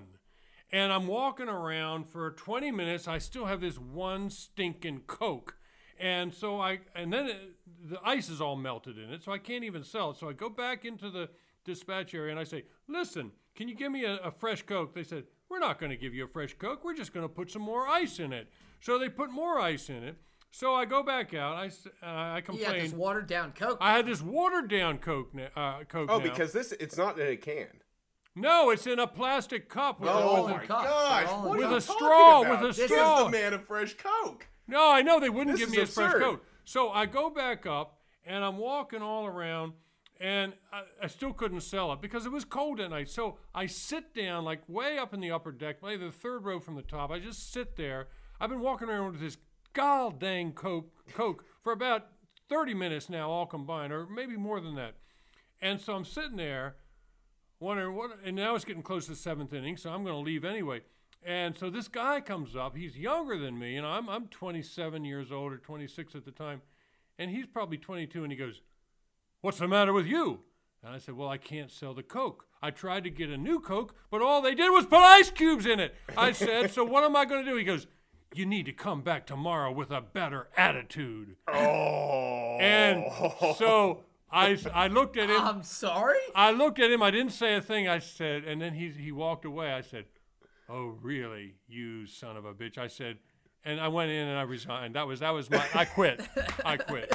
And 0.71 0.91
I'm 0.91 1.05
walking 1.05 1.47
around 1.47 2.09
for 2.09 2.31
20 2.31 2.71
minutes. 2.71 3.07
I 3.07 3.19
still 3.19 3.45
have 3.45 3.61
this 3.61 3.77
one 3.77 4.31
stinking 4.31 5.01
Coke. 5.05 5.55
And 5.99 6.33
so 6.33 6.59
I, 6.59 6.79
and 6.95 7.13
then 7.13 7.27
it, 7.27 7.37
the 7.83 7.99
ice 8.03 8.29
is 8.29 8.41
all 8.41 8.55
melted 8.55 8.97
in 8.97 9.11
it, 9.11 9.23
so 9.23 9.31
I 9.31 9.37
can't 9.37 9.63
even 9.63 9.83
sell 9.83 10.11
it. 10.11 10.17
So 10.17 10.29
I 10.29 10.33
go 10.33 10.49
back 10.49 10.83
into 10.83 11.11
the 11.11 11.29
dispatch 11.63 12.15
area 12.15 12.31
and 12.31 12.39
I 12.39 12.43
say, 12.43 12.63
listen, 12.87 13.31
can 13.53 13.67
you 13.67 13.75
give 13.75 13.91
me 13.91 14.05
a, 14.05 14.15
a 14.17 14.31
fresh 14.31 14.63
Coke? 14.63 14.95
They 14.95 15.03
said, 15.03 15.25
we're 15.49 15.59
not 15.59 15.79
going 15.79 15.91
to 15.91 15.97
give 15.97 16.15
you 16.15 16.23
a 16.25 16.27
fresh 16.27 16.55
Coke. 16.57 16.83
We're 16.83 16.95
just 16.95 17.13
going 17.13 17.27
to 17.27 17.33
put 17.33 17.51
some 17.51 17.61
more 17.61 17.87
ice 17.87 18.19
in 18.19 18.33
it. 18.33 18.47
So 18.79 18.97
they 18.97 19.09
put 19.09 19.31
more 19.31 19.59
ice 19.59 19.89
in 19.89 20.03
it. 20.03 20.15
So 20.51 20.73
I 20.73 20.85
go 20.85 21.03
back 21.03 21.33
out. 21.33 21.55
I, 21.57 21.67
s- 21.67 21.87
uh, 22.01 22.05
I 22.05 22.35
You 22.37 22.41
got 22.41 22.45
complain. 22.45 22.79
this 22.83 22.93
watered 22.93 23.27
down 23.27 23.51
Coke. 23.53 23.77
I 23.79 23.93
had 23.95 24.05
this 24.07 24.21
watered 24.21 24.69
down 24.69 24.97
Coke. 24.97 25.33
na- 25.33 25.47
Uh, 25.55 25.83
Coke 25.83 26.09
Oh, 26.11 26.17
now. 26.17 26.23
because 26.23 26.51
this 26.53 26.71
it's 26.73 26.97
not 26.97 27.19
in 27.19 27.27
a 27.27 27.37
can. 27.37 27.67
no, 28.35 28.69
it's 28.71 28.87
in 28.87 28.99
a 28.99 29.07
plastic 29.07 29.69
cup. 29.69 29.99
With 29.99 30.09
Oh 30.11 30.45
a, 30.47 30.51
in 30.51 30.51
my 30.57 30.65
cups. 30.65 30.83
gosh! 30.85 31.25
They're 31.25 31.33
all 31.35 31.43
in 31.43 31.49
What 31.49 31.57
With 31.59 31.65
are 31.67 31.77
a 31.77 31.81
talking 31.81 31.95
straw, 31.95 32.41
about? 32.41 32.61
with 32.63 32.71
a 32.71 32.73
This 32.81 32.85
straw. 32.91 33.17
is 33.19 33.25
the 33.25 33.29
man 33.31 33.53
of 33.53 33.65
fresh 33.67 33.93
Coke. 33.95 34.47
no, 34.67 34.91
I 34.91 35.01
know 35.01 35.19
they 35.19 35.29
wouldn't 35.29 35.57
This 35.57 35.65
give 35.67 35.75
me 35.75 35.81
is 35.83 35.89
his 35.89 35.95
fresh. 35.95 36.13
Coke. 36.13 36.43
So 36.65 36.89
I 36.89 37.05
go 37.05 37.29
back 37.29 37.65
up 37.65 37.99
and 38.25 38.43
I'm 38.43 38.57
walking 38.57 39.01
all 39.01 39.25
around, 39.27 39.73
and 40.19 40.53
I, 40.73 40.83
I 41.03 41.07
still 41.07 41.33
couldn't 41.33 41.61
sell 41.61 41.91
it 41.93 42.01
because 42.01 42.25
it 42.25 42.31
was 42.31 42.43
cold 42.45 42.79
at 42.79 42.89
night. 42.89 43.09
So 43.09 43.37
I 43.53 43.65
sit 43.67 44.13
down, 44.15 44.45
like 44.45 44.61
way 44.67 44.97
up 44.97 45.13
in 45.13 45.19
the 45.19 45.31
upper 45.31 45.51
deck, 45.51 45.77
maybe 45.83 46.05
the 46.05 46.11
third 46.11 46.43
row 46.43 46.59
from 46.59 46.75
the 46.75 46.81
top. 46.81 47.11
I 47.11 47.19
just 47.19 47.51
sit 47.51 47.75
there. 47.75 48.07
I've 48.41 48.49
been 48.49 48.61
walking 48.61 48.87
around 48.89 49.11
with 49.13 49.21
this 49.21 49.37
god 49.73 50.19
dang 50.19 50.51
Coke, 50.51 50.91
Coke 51.13 51.45
for 51.63 51.71
about 51.71 52.07
30 52.49 52.73
minutes 52.73 53.09
now, 53.09 53.29
all 53.29 53.45
combined, 53.45 53.93
or 53.93 54.07
maybe 54.07 54.35
more 54.35 54.59
than 54.59 54.75
that. 54.75 54.95
And 55.61 55.79
so 55.79 55.93
I'm 55.93 56.05
sitting 56.05 56.37
there 56.37 56.75
wondering 57.59 57.95
what, 57.95 58.11
and 58.23 58.35
now 58.35 58.55
it's 58.55 58.65
getting 58.65 58.81
close 58.81 59.05
to 59.05 59.11
the 59.11 59.17
seventh 59.17 59.53
inning, 59.53 59.77
so 59.77 59.91
I'm 59.91 60.03
going 60.03 60.15
to 60.15 60.21
leave 60.21 60.43
anyway. 60.43 60.81
And 61.23 61.57
so 61.57 61.69
this 61.69 61.87
guy 61.87 62.21
comes 62.21 62.55
up. 62.55 62.75
He's 62.75 62.97
younger 62.97 63.37
than 63.37 63.59
me, 63.59 63.75
and 63.75 63.85
I'm 63.85 64.07
I'm 64.09 64.27
27 64.27 65.03
years 65.03 65.31
old 65.31 65.51
or 65.51 65.57
26 65.57 66.15
at 66.15 66.23
the 66.23 66.31
time, 66.31 66.61
and 67.17 67.29
he's 67.29 67.45
probably 67.45 67.77
22. 67.77 68.23
And 68.23 68.31
he 68.31 68.37
goes, 68.37 68.61
"What's 69.41 69.59
the 69.59 69.67
matter 69.67 69.91
with 69.91 70.05
you?" 70.05 70.39
And 70.81 70.93
I 70.93 70.97
said, 70.97 71.15
"Well, 71.15 71.27
I 71.27 71.37
can't 71.37 71.71
sell 71.71 71.93
the 71.93 72.03
Coke. 72.03 72.45
I 72.61 72.71
tried 72.71 73.03
to 73.03 73.09
get 73.09 73.29
a 73.29 73.37
new 73.37 73.59
Coke, 73.59 73.95
but 74.09 74.21
all 74.21 74.41
they 74.41 74.55
did 74.55 74.69
was 74.69 74.85
put 74.85 74.99
ice 74.99 75.29
cubes 75.29 75.65
in 75.65 75.81
it." 75.81 75.93
I 76.17 76.31
said, 76.31 76.71
"So 76.71 76.85
what 76.85 77.03
am 77.03 77.17
I 77.17 77.25
going 77.25 77.43
to 77.43 77.51
do?" 77.51 77.57
He 77.57 77.65
goes, 77.65 77.85
"You 78.33 78.45
need 78.45 78.65
to 78.65 78.73
come 78.73 79.01
back 79.01 79.25
tomorrow 79.25 79.71
with 79.71 79.91
a 79.91 80.01
better 80.01 80.49
attitude." 80.57 81.35
Oh. 81.47 82.57
And 82.59 83.05
so 83.55 84.03
I 84.31 84.57
I 84.73 84.87
looked 84.87 85.17
at 85.17 85.29
him. 85.29 85.41
I'm 85.41 85.63
sorry. 85.63 86.19
I 86.35 86.51
looked 86.51 86.79
at 86.79 86.91
him. 86.91 87.01
I 87.01 87.11
didn't 87.11 87.31
say 87.31 87.55
a 87.55 87.61
thing. 87.61 87.87
I 87.87 87.99
said, 87.99 88.43
and 88.43 88.61
then 88.61 88.73
he 88.73 88.89
he 88.89 89.11
walked 89.11 89.45
away. 89.45 89.71
I 89.71 89.81
said, 89.81 90.05
"Oh, 90.69 90.97
really, 91.01 91.55
you 91.67 92.05
son 92.05 92.37
of 92.37 92.45
a 92.45 92.53
bitch?" 92.53 92.77
I 92.77 92.87
said, 92.87 93.17
and 93.65 93.79
I 93.79 93.87
went 93.87 94.11
in 94.11 94.27
and 94.27 94.37
I 94.37 94.43
resigned. 94.43 94.95
That 94.95 95.07
was 95.07 95.19
that 95.19 95.31
was 95.31 95.49
my. 95.49 95.65
I 95.73 95.85
quit. 95.85 96.21
I 96.65 96.77
quit. 96.77 97.13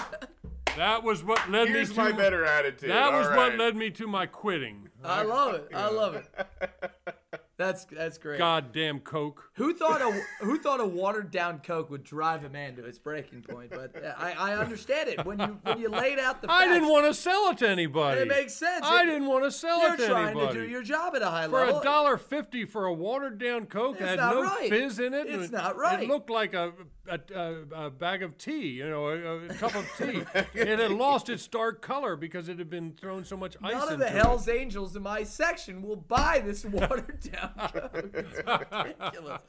That 0.77 1.05
was 1.05 1.23
what 1.23 1.49
led 1.51 1.69
Here's 1.69 1.91
me 1.91 1.95
to 1.95 2.01
my 2.03 2.13
better 2.13 2.45
attitude. 2.45 2.91
That 2.91 3.13
was 3.13 3.29
All 3.29 3.37
what 3.37 3.57
led 3.57 3.77
me 3.77 3.91
to 3.91 4.07
my 4.09 4.27
quitting. 4.27 4.89
I 5.05 5.23
love 5.23 5.55
it. 5.55 5.69
I 5.73 5.89
love 5.89 6.17
it. 6.17 6.27
That's 7.57 7.85
that's 7.85 8.19
great. 8.19 8.39
Goddamn 8.39 8.99
Coke. 9.01 9.51
Who 9.55 9.75
thought 9.75 10.01
a 10.03 10.11
who 10.45 10.59
thought 10.59 10.81
a 10.81 10.85
watered 10.85 11.31
down 11.31 11.61
Coke 11.61 11.89
would 11.89 12.03
drive 12.03 12.45
a 12.45 12.49
man 12.49 12.75
to 12.77 12.85
its 12.85 12.99
breaking 12.99 13.43
point? 13.43 13.71
But 13.71 13.95
uh, 14.05 14.13
I, 14.19 14.33
I 14.33 14.57
understand 14.57 15.09
it 15.09 15.25
when 15.25 15.39
you 15.39 15.59
when 15.63 15.79
you 15.79 15.89
laid 15.89 16.19
out 16.19 16.43
the. 16.43 16.51
I 16.51 16.67
didn't 16.67 16.89
want 16.89 17.07
to 17.07 17.15
sell 17.15 17.51
it 17.51 17.59
to 17.59 17.69
anybody. 17.69 18.23
It 18.23 18.29
makes 18.29 18.55
sense. 18.55 18.85
I 18.85 19.03
It- 19.03 19.07
didn't 19.07 19.27
want 19.27 19.45
to 19.45 19.53
sell 19.53 19.81
it 19.83 19.99
to 19.99 20.05
anybody. 20.05 20.07
You're 20.07 20.35
trying 20.35 20.49
to 20.49 20.53
do 20.55 20.69
your 20.69 20.83
job 20.83 21.15
at 21.15 21.23
a 21.23 21.31
high 21.31 21.45
for 21.47 21.53
level. 21.61 21.79
a 21.81 21.85
dollar 21.85 22.17
fifty 22.17 22.65
for 22.65 22.87
a 22.87 22.93
watered 22.93 23.39
down 23.39 23.67
Coke 23.67 23.97
It's 23.97 24.01
that 24.01 24.09
had 24.11 24.19
not 24.19 24.35
no 24.35 24.43
right. 24.43 24.69
fizz 24.69 24.99
in 24.99 25.15
it. 25.15 25.29
It's 25.29 25.53
not 25.53 25.77
right. 25.77 26.03
It 26.03 26.09
looked 26.09 26.31
like 26.31 26.55
a 26.55 26.73
a, 27.07 27.21
a, 27.35 27.85
a 27.87 27.91
bag 27.91 28.23
of 28.23 28.39
tea, 28.39 28.69
you 28.69 28.89
know, 28.89 29.09
a, 29.09 29.45
a 29.45 29.49
cup 29.55 29.75
of 29.75 29.87
tea. 29.99 30.23
it 30.55 30.79
had 30.79 30.91
lost 30.91 31.29
its 31.29 31.47
dark 31.47 31.83
color 31.83 32.17
because 32.17 32.49
it 32.49 32.59
had 32.59 32.71
been 32.71 32.93
thrown 32.95 33.25
so 33.27 33.37
much 33.37 33.57
ice 33.63 33.73
None 33.75 33.93
of 33.93 33.99
the 33.99 34.07
it. 34.07 34.13
Hell's 34.13 34.49
Angels 34.49 34.97
in 34.97 35.03
my 35.03 35.23
section 35.23 35.83
will 35.83 35.97
buy 35.97 36.43
this 36.45 36.65
watered 36.65 37.21
down 37.21 37.44
ridiculous. 37.93 39.43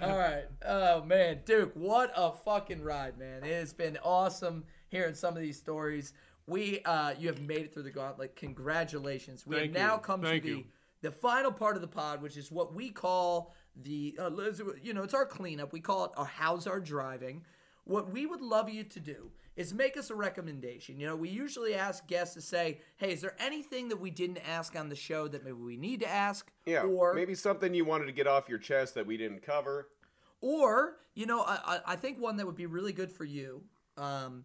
All 0.00 0.16
right. 0.16 0.44
Oh, 0.66 1.02
man. 1.02 1.40
Duke, 1.44 1.72
what 1.74 2.12
a 2.16 2.32
fucking 2.32 2.82
ride, 2.82 3.18
man. 3.18 3.42
It 3.42 3.52
has 3.52 3.72
been 3.72 3.98
awesome 4.02 4.64
hearing 4.88 5.14
some 5.14 5.36
of 5.36 5.42
these 5.42 5.58
stories. 5.58 6.12
We, 6.46 6.80
uh, 6.84 7.14
you 7.18 7.28
have 7.28 7.40
made 7.40 7.58
it 7.60 7.74
through 7.74 7.82
the 7.82 7.90
gauntlet. 7.90 8.36
Congratulations. 8.36 9.46
We 9.46 9.56
Thank 9.56 9.74
have 9.74 9.82
now 9.82 9.94
you. 9.94 10.00
come 10.00 10.22
Thank 10.22 10.44
to 10.44 10.48
the, 10.48 10.56
you. 10.58 10.64
the 11.02 11.10
final 11.10 11.52
part 11.52 11.76
of 11.76 11.82
the 11.82 11.88
pod, 11.88 12.22
which 12.22 12.36
is 12.36 12.50
what 12.50 12.74
we 12.74 12.90
call 12.90 13.54
the, 13.76 14.16
uh, 14.18 14.30
you 14.82 14.94
know, 14.94 15.02
it's 15.02 15.14
our 15.14 15.26
cleanup. 15.26 15.72
We 15.72 15.80
call 15.80 16.06
it 16.06 16.12
our 16.16 16.24
How's 16.24 16.66
Our 16.66 16.80
Driving. 16.80 17.42
What 17.84 18.10
we 18.12 18.26
would 18.26 18.40
love 18.40 18.68
you 18.68 18.84
to 18.84 19.00
do 19.00 19.30
is 19.58 19.74
make 19.74 19.96
us 19.96 20.08
a 20.08 20.14
recommendation. 20.14 20.98
You 21.00 21.08
know, 21.08 21.16
we 21.16 21.28
usually 21.28 21.74
ask 21.74 22.06
guests 22.06 22.34
to 22.34 22.40
say, 22.40 22.80
"Hey, 22.96 23.12
is 23.12 23.20
there 23.20 23.34
anything 23.40 23.88
that 23.88 24.00
we 24.00 24.10
didn't 24.10 24.38
ask 24.48 24.76
on 24.76 24.88
the 24.88 24.94
show 24.94 25.26
that 25.28 25.44
maybe 25.44 25.56
we 25.56 25.76
need 25.76 26.00
to 26.00 26.08
ask?" 26.08 26.50
Yeah, 26.64 26.82
or 26.82 27.12
maybe 27.12 27.34
something 27.34 27.74
you 27.74 27.84
wanted 27.84 28.06
to 28.06 28.12
get 28.12 28.26
off 28.28 28.48
your 28.48 28.58
chest 28.58 28.94
that 28.94 29.06
we 29.06 29.16
didn't 29.16 29.42
cover. 29.42 29.88
or 30.40 30.98
you 31.14 31.26
know, 31.26 31.40
I, 31.42 31.80
I- 31.84 31.96
think 31.96 32.20
one 32.20 32.36
that 32.36 32.46
would 32.46 32.54
be 32.54 32.66
really 32.66 32.92
good 32.92 33.10
for 33.10 33.24
you. 33.24 33.64
Um, 33.96 34.44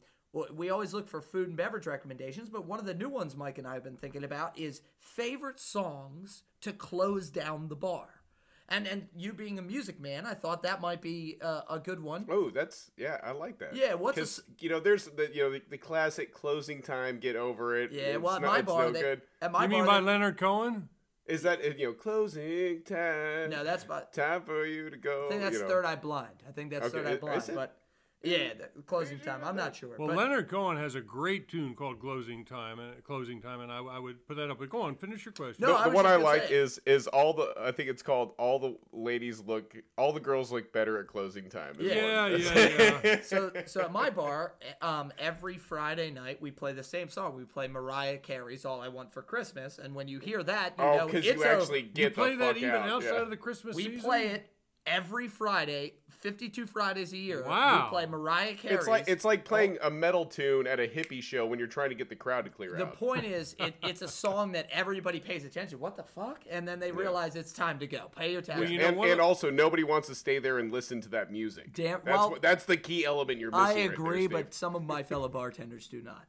we 0.51 0.71
always 0.71 0.91
look 0.95 1.07
for 1.07 1.21
food 1.21 1.47
and 1.47 1.55
beverage 1.55 1.85
recommendations, 1.85 2.49
but 2.49 2.65
one 2.65 2.79
of 2.79 2.87
the 2.87 2.95
new 2.95 3.09
ones 3.09 3.35
Mike 3.35 3.59
and 3.59 3.67
I 3.67 3.75
have 3.75 3.83
been 3.83 3.97
thinking 3.97 4.23
about 4.23 4.57
is 4.57 4.81
favorite 4.97 5.59
songs 5.59 6.41
to 6.61 6.73
close 6.73 7.29
down 7.29 7.67
the 7.67 7.75
bar. 7.75 8.22
And 8.69 8.87
and 8.87 9.07
you 9.15 9.33
being 9.33 9.59
a 9.59 9.61
music 9.61 9.99
man, 9.99 10.25
I 10.25 10.33
thought 10.33 10.63
that 10.63 10.79
might 10.81 11.01
be 11.01 11.37
uh, 11.41 11.61
a 11.69 11.79
good 11.79 12.01
one. 12.01 12.25
Oh, 12.29 12.49
that's 12.49 12.91
yeah, 12.97 13.17
I 13.23 13.31
like 13.31 13.59
that. 13.59 13.75
Yeah, 13.75 13.93
what's 13.95 14.39
a 14.39 14.41
you 14.59 14.69
know 14.69 14.79
there's 14.79 15.05
the 15.05 15.29
you 15.33 15.43
know 15.43 15.51
the, 15.51 15.61
the 15.69 15.77
classic 15.77 16.33
closing 16.33 16.81
time, 16.81 17.19
get 17.19 17.35
over 17.35 17.77
it. 17.77 17.91
Yeah, 17.91 18.01
it's 18.03 18.21
well, 18.21 18.35
at 18.35 18.41
no, 18.41 18.47
my 18.47 18.57
it's 18.59 18.67
bar, 18.67 18.85
no 18.85 18.91
they, 18.93 19.01
good. 19.01 19.21
at 19.41 19.51
my 19.51 19.63
You 19.63 19.69
bar, 19.69 19.77
mean 19.77 19.85
by 19.85 19.99
they- 19.99 20.05
Leonard 20.05 20.37
Cohen? 20.37 20.89
Is 21.25 21.41
that 21.43 21.77
you 21.79 21.87
know 21.87 21.93
closing 21.93 22.83
time? 22.83 23.49
no, 23.49 23.63
that's 23.63 23.83
by, 23.85 24.03
time 24.13 24.41
for 24.43 24.65
you 24.65 24.89
to 24.89 24.97
go. 24.97 25.27
I 25.27 25.29
think 25.29 25.41
that's 25.41 25.55
you 25.55 25.61
know. 25.63 25.67
Third 25.69 25.85
Eye 25.85 25.95
Blind. 25.95 26.43
I 26.47 26.51
think 26.51 26.71
that's 26.71 26.87
Okay, 26.87 26.97
Third 26.97 27.07
Eye 27.07 27.13
is 27.13 27.19
Blind. 27.19 27.49
it? 27.49 27.55
But 27.55 27.77
yeah, 28.23 28.53
the 28.75 28.81
closing 28.83 29.19
time. 29.19 29.41
I'm 29.43 29.55
not 29.57 29.75
sure. 29.75 29.95
Well, 29.97 30.07
but 30.07 30.15
Leonard 30.17 30.47
Cohen 30.47 30.77
has 30.77 30.95
a 30.95 31.01
great 31.01 31.49
tune 31.49 31.75
called 31.75 31.99
"Closing 31.99 32.45
Time," 32.45 32.79
and 32.79 33.03
closing 33.03 33.41
time, 33.41 33.59
and 33.59 33.71
I, 33.71 33.79
I 33.79 33.99
would 33.99 34.25
put 34.25 34.37
that 34.37 34.49
up. 34.49 34.59
But 34.59 34.69
go 34.69 34.81
on, 34.81 34.95
finish 34.95 35.25
your 35.25 35.33
question. 35.33 35.57
No, 35.59 35.73
The, 35.73 35.79
I 35.79 35.89
the 35.89 35.95
one 35.95 36.05
I 36.05 36.15
like 36.15 36.47
say- 36.47 36.55
is 36.55 36.79
is 36.85 37.07
all 37.07 37.33
the 37.33 37.53
I 37.59 37.71
think 37.73 37.89
it's 37.89 38.01
called 38.01 38.31
all 38.37 38.59
the 38.59 38.77
ladies 38.93 39.41
look 39.41 39.75
all 39.97 40.13
the 40.13 40.21
girls 40.21 40.51
look 40.53 40.71
better 40.71 40.99
at 40.99 41.07
closing 41.07 41.49
time. 41.49 41.75
is 41.79 41.93
Yeah, 41.93 42.27
yeah, 42.27 42.99
yeah. 43.03 43.21
so 43.23 43.51
so 43.65 43.81
at 43.81 43.91
my 43.91 44.09
bar, 44.09 44.53
um, 44.81 45.11
every 45.19 45.57
Friday 45.57 46.09
night 46.09 46.41
we 46.41 46.49
play 46.49 46.71
the 46.71 46.83
same 46.83 47.09
song. 47.09 47.35
We 47.35 47.43
play 47.43 47.67
Mariah 47.67 48.19
Carey's 48.19 48.63
"All 48.63 48.79
I 48.79 48.87
Want 48.87 49.13
for 49.13 49.21
Christmas," 49.21 49.79
and 49.79 49.93
when 49.93 50.07
you 50.07 50.19
hear 50.19 50.41
that, 50.43 50.75
you 50.77 50.83
oh, 50.85 50.97
know 50.97 51.05
because 51.07 51.25
it's 51.25 51.37
you 51.37 51.43
over. 51.43 51.61
actually 51.61 51.81
You 51.81 51.89
get 51.89 52.13
play 52.15 52.31
the 52.31 52.37
that 52.37 52.47
fuck 52.53 52.57
even 52.57 52.69
out. 52.75 52.89
outside 52.89 53.13
yeah. 53.15 53.21
of 53.21 53.29
the 53.29 53.37
Christmas 53.37 53.75
we 53.75 53.83
season. 53.83 53.99
play 53.99 54.27
it 54.27 54.49
every 54.85 55.27
Friday, 55.27 55.93
52 56.23 56.65
Fridays 56.65 57.11
a 57.11 57.17
year. 57.17 57.43
Wow. 57.45 57.83
We 57.83 57.89
play 57.89 58.05
Mariah 58.05 58.53
Carey. 58.53 58.75
It's 58.75 58.87
like 58.87 59.09
it's 59.09 59.25
like 59.25 59.41
oh. 59.41 59.49
playing 59.49 59.77
a 59.81 59.91
metal 59.91 60.25
tune 60.25 60.65
at 60.65 60.79
a 60.79 60.87
hippie 60.87 61.21
show 61.21 61.45
when 61.45 61.59
you're 61.59 61.67
trying 61.67 61.89
to 61.89 61.95
get 61.95 62.07
the 62.07 62.15
crowd 62.15 62.45
to 62.45 62.49
clear 62.49 62.77
The 62.77 62.85
out. 62.85 62.91
The 62.91 62.97
point 62.97 63.25
is, 63.25 63.57
it, 63.59 63.75
it's 63.83 64.01
a 64.01 64.07
song 64.07 64.53
that 64.53 64.69
everybody 64.71 65.19
pays 65.19 65.43
attention. 65.43 65.79
What 65.79 65.97
the 65.97 66.03
fuck? 66.03 66.39
And 66.49 66.65
then 66.65 66.79
they 66.79 66.93
realize 66.93 67.35
it's 67.35 67.51
time 67.51 67.77
to 67.79 67.87
go. 67.87 68.09
Pay 68.15 68.31
your 68.31 68.41
taxes. 68.41 68.71
you 68.71 68.79
know 68.79 68.87
and, 68.87 69.03
and 69.03 69.21
also 69.21 69.49
nobody 69.49 69.83
wants 69.83 70.07
to 70.07 70.15
stay 70.15 70.39
there 70.39 70.59
and 70.59 70.71
listen 70.71 71.01
to 71.01 71.09
that 71.09 71.29
music. 71.29 71.73
Damn- 71.73 71.99
That's 72.05 72.17
well, 72.17 72.31
what, 72.31 72.41
that's 72.41 72.63
the 72.63 72.77
key 72.77 73.03
element 73.03 73.39
you're 73.39 73.51
missing. 73.51 73.65
I 73.65 73.67
right 73.67 73.75
there, 73.75 73.91
agree, 73.91 74.27
but 74.27 74.53
some 74.53 74.75
of 74.75 74.83
my 74.83 75.03
fellow 75.13 75.27
bartenders 75.27 75.87
do 75.87 76.01
not. 76.01 76.25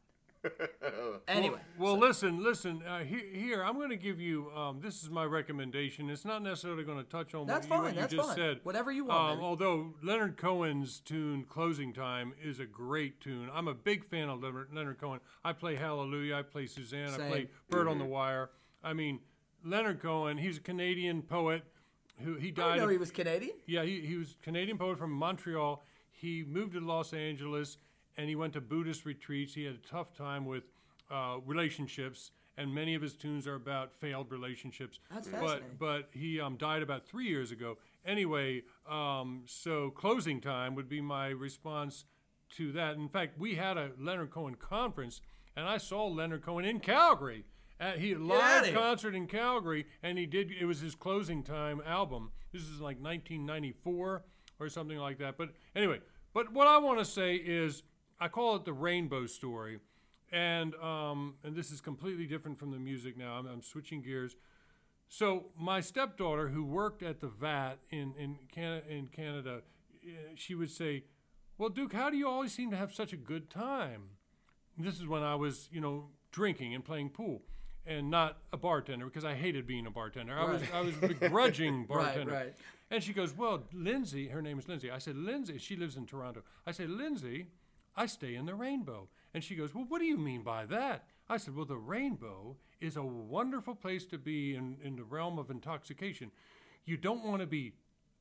Anyway, 1.27 1.59
Well, 1.79 1.97
listen, 1.99 2.43
listen. 2.43 2.83
Uh, 2.87 2.99
here, 3.01 3.23
here, 3.33 3.63
I'm 3.65 3.75
going 3.77 3.91
to 3.91 3.97
give 3.97 4.21
you. 4.21 4.51
Um, 4.55 4.81
this 4.81 5.03
is 5.03 5.11
my 5.11 5.25
recommendation. 5.25 6.11
It's 6.11 6.25
not 6.25 6.43
necessarily 6.43 6.85
going 6.85 6.99
to 6.99 7.05
touch 7.05 7.35
on 7.35 7.47
That's 7.47 7.67
what, 7.69 7.77
you, 7.77 7.83
fine, 7.85 7.95
what 7.97 8.11
you 8.11 8.17
just 8.19 8.29
fine. 8.29 8.37
said. 8.37 8.61
Whatever 8.63 8.93
you 8.93 9.07
want, 9.07 9.39
Um, 9.39 9.45
although 9.45 9.95
Leonard 10.03 10.37
Cohen's 10.37 11.01
tune 11.01 11.45
"Closing 11.49 11.93
Time" 11.93 12.35
is 12.43 12.61
a 12.61 12.67
great 12.67 13.21
tune. 13.21 13.49
I'm 13.53 13.69
a 13.69 13.75
big 13.75 14.05
fan 14.05 14.29
of 14.29 14.43
Leonard, 14.43 14.69
Leonard 14.75 14.99
Cohen. 15.01 15.21
I 15.45 15.53
play 15.53 15.77
Hallelujah. 15.77 16.37
I 16.37 16.43
play 16.43 16.67
Suzanne. 16.67 17.09
I 17.11 17.17
play 17.17 17.31
Same. 17.43 17.49
Bird 17.71 17.89
on 17.89 17.99
the 17.99 18.05
Wire. 18.05 18.51
I 18.83 18.93
mean, 18.93 19.21
Leonard 19.65 20.01
Cohen. 20.01 20.37
He's 20.39 20.59
a 20.59 20.61
Canadian 20.61 21.23
poet 21.23 21.63
who 22.23 22.35
he 22.35 22.49
I 22.49 22.51
died. 22.51 22.65
didn't 22.75 22.83
know 22.83 22.89
he 22.89 22.99
was 22.99 23.11
Canadian. 23.11 23.57
yeah, 23.67 23.83
he, 23.83 24.01
he 24.01 24.17
was 24.17 24.37
Canadian 24.43 24.79
poet 24.79 24.99
from 24.99 25.11
Montreal. 25.11 25.83
He 26.11 26.45
moved 26.47 26.75
to 26.75 26.81
Los 26.81 27.13
Angeles 27.13 27.77
and 28.17 28.29
he 28.29 28.37
went 28.37 28.53
to 28.55 28.61
Buddhist 28.61 29.05
retreats. 29.05 29.55
He 29.55 29.65
had 29.65 29.75
a 29.75 29.89
tough 29.89 30.15
time 30.15 30.47
with 30.47 30.65
uh, 31.11 31.37
relationships, 31.45 32.31
and 32.57 32.75
many 32.75 32.95
of 32.95 33.03
his 33.03 33.15
tunes 33.15 33.47
are 33.47 33.55
about 33.55 33.95
failed 33.95 34.31
relationships. 34.31 35.01
That's 35.13 35.29
but 35.29 35.41
fascinating. 35.41 35.69
but 35.79 36.09
he 36.13 36.41
um, 36.41 36.57
died 36.57 36.83
about 36.83 37.07
three 37.07 37.27
years 37.27 37.51
ago. 37.51 37.79
Anyway, 38.07 38.63
um, 38.89 39.43
so 39.47 39.91
closing 39.91 40.41
time 40.41 40.75
would 40.75 40.89
be 40.89 41.01
my 41.01 41.29
response 41.29 42.05
to 42.57 42.73
that. 42.73 42.97
In 42.97 43.09
fact, 43.09 43.39
we 43.39 43.57
had 43.57 43.77
a 43.77 43.91
Leonard 43.99 44.31
Cohen 44.31 44.55
conference, 44.55 45.21
and 45.57 45.67
I 45.67 45.79
saw 45.79 46.07
Leonard 46.07 46.43
Cohen 46.43 46.65
in 46.65 46.81
Calgary. 46.81 47.45
At, 47.81 47.99
he 47.99 48.15
live 48.15 48.73
concert 48.73 49.15
in 49.15 49.27
Calgary, 49.27 49.87
and 50.03 50.17
he 50.17 50.27
did. 50.27 50.53
It 50.53 50.65
was 50.65 50.81
his 50.81 50.95
closing 50.95 51.43
time 51.43 51.83
album. 51.85 52.31
This 52.53 52.63
is 52.63 52.81
like 52.81 52.99
1994 53.03 54.23
or 54.61 54.69
something 54.69 54.99
like 54.99 55.19
that. 55.19 55.37
But 55.37 55.51
anyway, 55.75 56.01
but 56.33 56.53
what 56.53 56.69
I 56.69 56.79
want 56.79 57.01
to 57.01 57.05
say 57.05 57.35
is, 57.35 57.83
I 58.25 58.29
call 58.29 58.57
it 58.57 58.65
the 58.65 58.73
Rainbow 58.73 59.27
Story, 59.27 59.81
and 60.33 60.75
um, 60.77 61.35
and 61.45 61.55
this 61.55 61.71
is 61.71 61.83
completely 61.83 62.25
different 62.25 62.59
from 62.59 62.71
the 62.71 62.79
music 62.79 63.19
now. 63.19 63.35
I'm, 63.35 63.47
I'm 63.47 63.61
switching 63.61 64.01
gears. 64.01 64.35
So 65.11 65.49
my 65.61 65.83
stepdaughter, 65.83 66.49
who 66.49 66.65
worked 66.65 67.03
at 67.03 67.21
the 67.21 67.29
VAT 67.29 67.77
in 67.91 68.15
in, 68.19 68.39
Can- 68.51 68.81
in 68.89 69.09
Canada, 69.09 69.61
eh, 70.03 70.09
she 70.37 70.55
would 70.55 70.71
say, 70.71 71.05
"Well, 71.59 71.69
Duke, 71.69 71.93
how 71.93 72.09
do 72.09 72.17
you 72.17 72.27
always 72.27 72.55
seem 72.55 72.71
to 72.71 72.79
have 72.79 72.95
such 72.95 73.13
a 73.13 73.17
good 73.19 73.51
time?" 73.51 74.05
This 74.79 74.99
is 74.99 75.07
when 75.07 75.23
I 75.23 75.35
was, 75.35 75.69
you 75.71 75.83
know, 75.83 76.09
drinking 76.33 76.75
and 76.75 76.83
playing 76.83 77.11
pool, 77.11 77.43
and 77.85 78.11
not 78.11 78.39
a 78.55 78.57
bartender 78.57 79.05
because 79.05 79.27
I 79.27 79.35
hated 79.35 79.67
being 79.67 79.85
a 79.85 79.91
bartender. 79.91 80.33
I 80.33 80.51
was 80.51 80.63
I 80.73 80.81
was 80.81 80.95
a 80.97 81.09
begrudging 81.09 81.85
bartender. 81.85 82.33
Right, 82.33 82.45
right. 82.47 82.55
And 82.91 83.05
she 83.05 83.13
goes, 83.13 83.37
"Well, 83.37 83.65
Lindsay, 83.75 84.29
her 84.29 84.41
name 84.41 84.59
is 84.59 84.67
Lindsay." 84.67 84.91
I 84.91 84.97
said, 84.97 85.15
"Lindsay, 85.15 85.59
she 85.59 85.77
lives 85.77 85.95
in 85.99 86.07
Toronto." 86.07 86.43
I 86.67 86.73
said, 86.73 86.89
"Lindsay, 86.89 87.49
I 87.97 88.07
stay 88.07 88.35
in 88.35 88.47
the 88.47 88.55
rainbow." 88.55 89.09
And 89.33 89.43
she 89.43 89.55
goes, 89.55 89.75
"Well, 89.75 89.85
what 89.89 90.01
do 90.01 90.07
you 90.07 90.17
mean 90.19 90.43
by 90.43 90.67
that?" 90.67 91.07
I 91.29 91.37
said, 91.37 91.55
"Well, 91.55 91.65
the 91.65 91.77
rainbow 91.77 92.57
is 92.81 92.97
a 92.97 93.03
wonderful 93.03 93.75
place 93.75 94.05
to 94.07 94.19
be 94.19 94.55
in, 94.55 94.79
in 94.83 94.97
the 94.97 95.05
realm 95.05 95.39
of 95.39 95.51
intoxication. 95.51 96.31
You 96.85 96.97
don't 96.97 97.25
want 97.25 97.41
to 97.41 97.47
be 97.47 97.75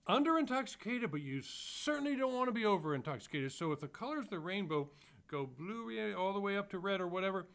under 0.07 0.37
intoxicated, 0.37 1.11
but 1.11 1.21
you 1.21 1.41
certainly 1.41 2.15
don't 2.15 2.33
want 2.33 2.47
to 2.47 2.53
be 2.53 2.65
over 2.65 2.95
intoxicated. 2.95 3.51
So 3.51 3.71
if 3.71 3.79
the 3.79 3.87
colors 3.87 4.25
of 4.25 4.31
the 4.31 4.39
rainbow 4.39 4.89
go 5.27 5.45
blue 5.45 6.13
all 6.15 6.33
the 6.33 6.39
way 6.39 6.57
up 6.57 6.69
to 6.71 6.79
red 6.79 7.01
or 7.01 7.07
whatever, 7.07 7.47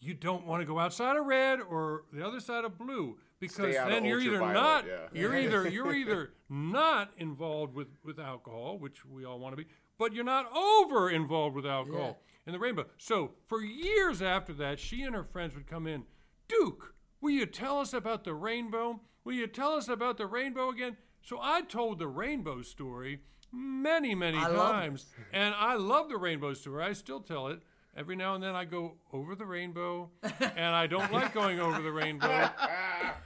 you 0.00 0.14
don't 0.14 0.46
want 0.46 0.60
to 0.62 0.66
go 0.66 0.78
outside 0.78 1.16
of 1.16 1.26
red 1.26 1.60
or 1.60 2.04
the 2.12 2.24
other 2.24 2.40
side 2.40 2.64
of 2.64 2.78
blue 2.78 3.18
because 3.40 3.72
Stay 3.72 3.76
out 3.76 3.88
of 3.88 3.94
then 3.94 4.04
you're 4.04 4.20
either 4.20 4.40
not 4.40 4.86
yeah. 4.86 5.08
you're 5.12 5.36
either 5.36 5.68
you're 5.70 5.94
either 5.94 6.30
not 6.48 7.10
involved 7.18 7.74
with 7.74 7.88
with 8.04 8.18
alcohol, 8.18 8.78
which 8.78 9.04
we 9.04 9.24
all 9.24 9.38
want 9.38 9.56
to 9.56 9.56
be, 9.56 9.68
but 9.98 10.14
you're 10.14 10.24
not 10.24 10.50
over 10.54 11.10
involved 11.10 11.56
with 11.56 11.66
alcohol 11.66 12.20
in 12.46 12.52
the 12.52 12.58
rainbow. 12.58 12.86
So 12.96 13.32
for 13.46 13.62
years 13.62 14.22
after 14.22 14.52
that, 14.54 14.78
she 14.78 15.02
and 15.02 15.14
her 15.14 15.24
friends 15.24 15.54
would 15.54 15.66
come 15.66 15.86
in, 15.86 16.04
Duke, 16.48 16.94
will 17.20 17.30
you 17.30 17.46
tell 17.46 17.78
us 17.80 17.92
about 17.92 18.24
the 18.24 18.34
rainbow? 18.34 19.00
Will 19.24 19.34
you 19.34 19.46
tell 19.46 19.72
us 19.72 19.88
about 19.88 20.16
the 20.16 20.26
rainbow 20.26 20.70
again? 20.70 20.96
So 21.22 21.38
I 21.42 21.62
told 21.62 21.98
the 21.98 22.08
rainbow 22.08 22.62
story 22.62 23.20
many, 23.52 24.14
many 24.14 24.38
I 24.38 24.48
times. 24.50 25.06
And 25.32 25.54
I 25.54 25.74
love 25.74 26.08
the 26.08 26.16
rainbow 26.16 26.54
story. 26.54 26.84
I 26.84 26.92
still 26.92 27.20
tell 27.20 27.48
it. 27.48 27.60
Every 27.98 28.14
now 28.14 28.36
and 28.36 28.44
then 28.44 28.54
I 28.54 28.64
go 28.64 28.94
over 29.12 29.34
the 29.34 29.44
rainbow, 29.44 30.08
and 30.22 30.72
I 30.72 30.86
don't 30.86 31.12
like 31.12 31.34
going 31.34 31.58
over 31.58 31.82
the 31.82 31.90
rainbow. 31.90 32.48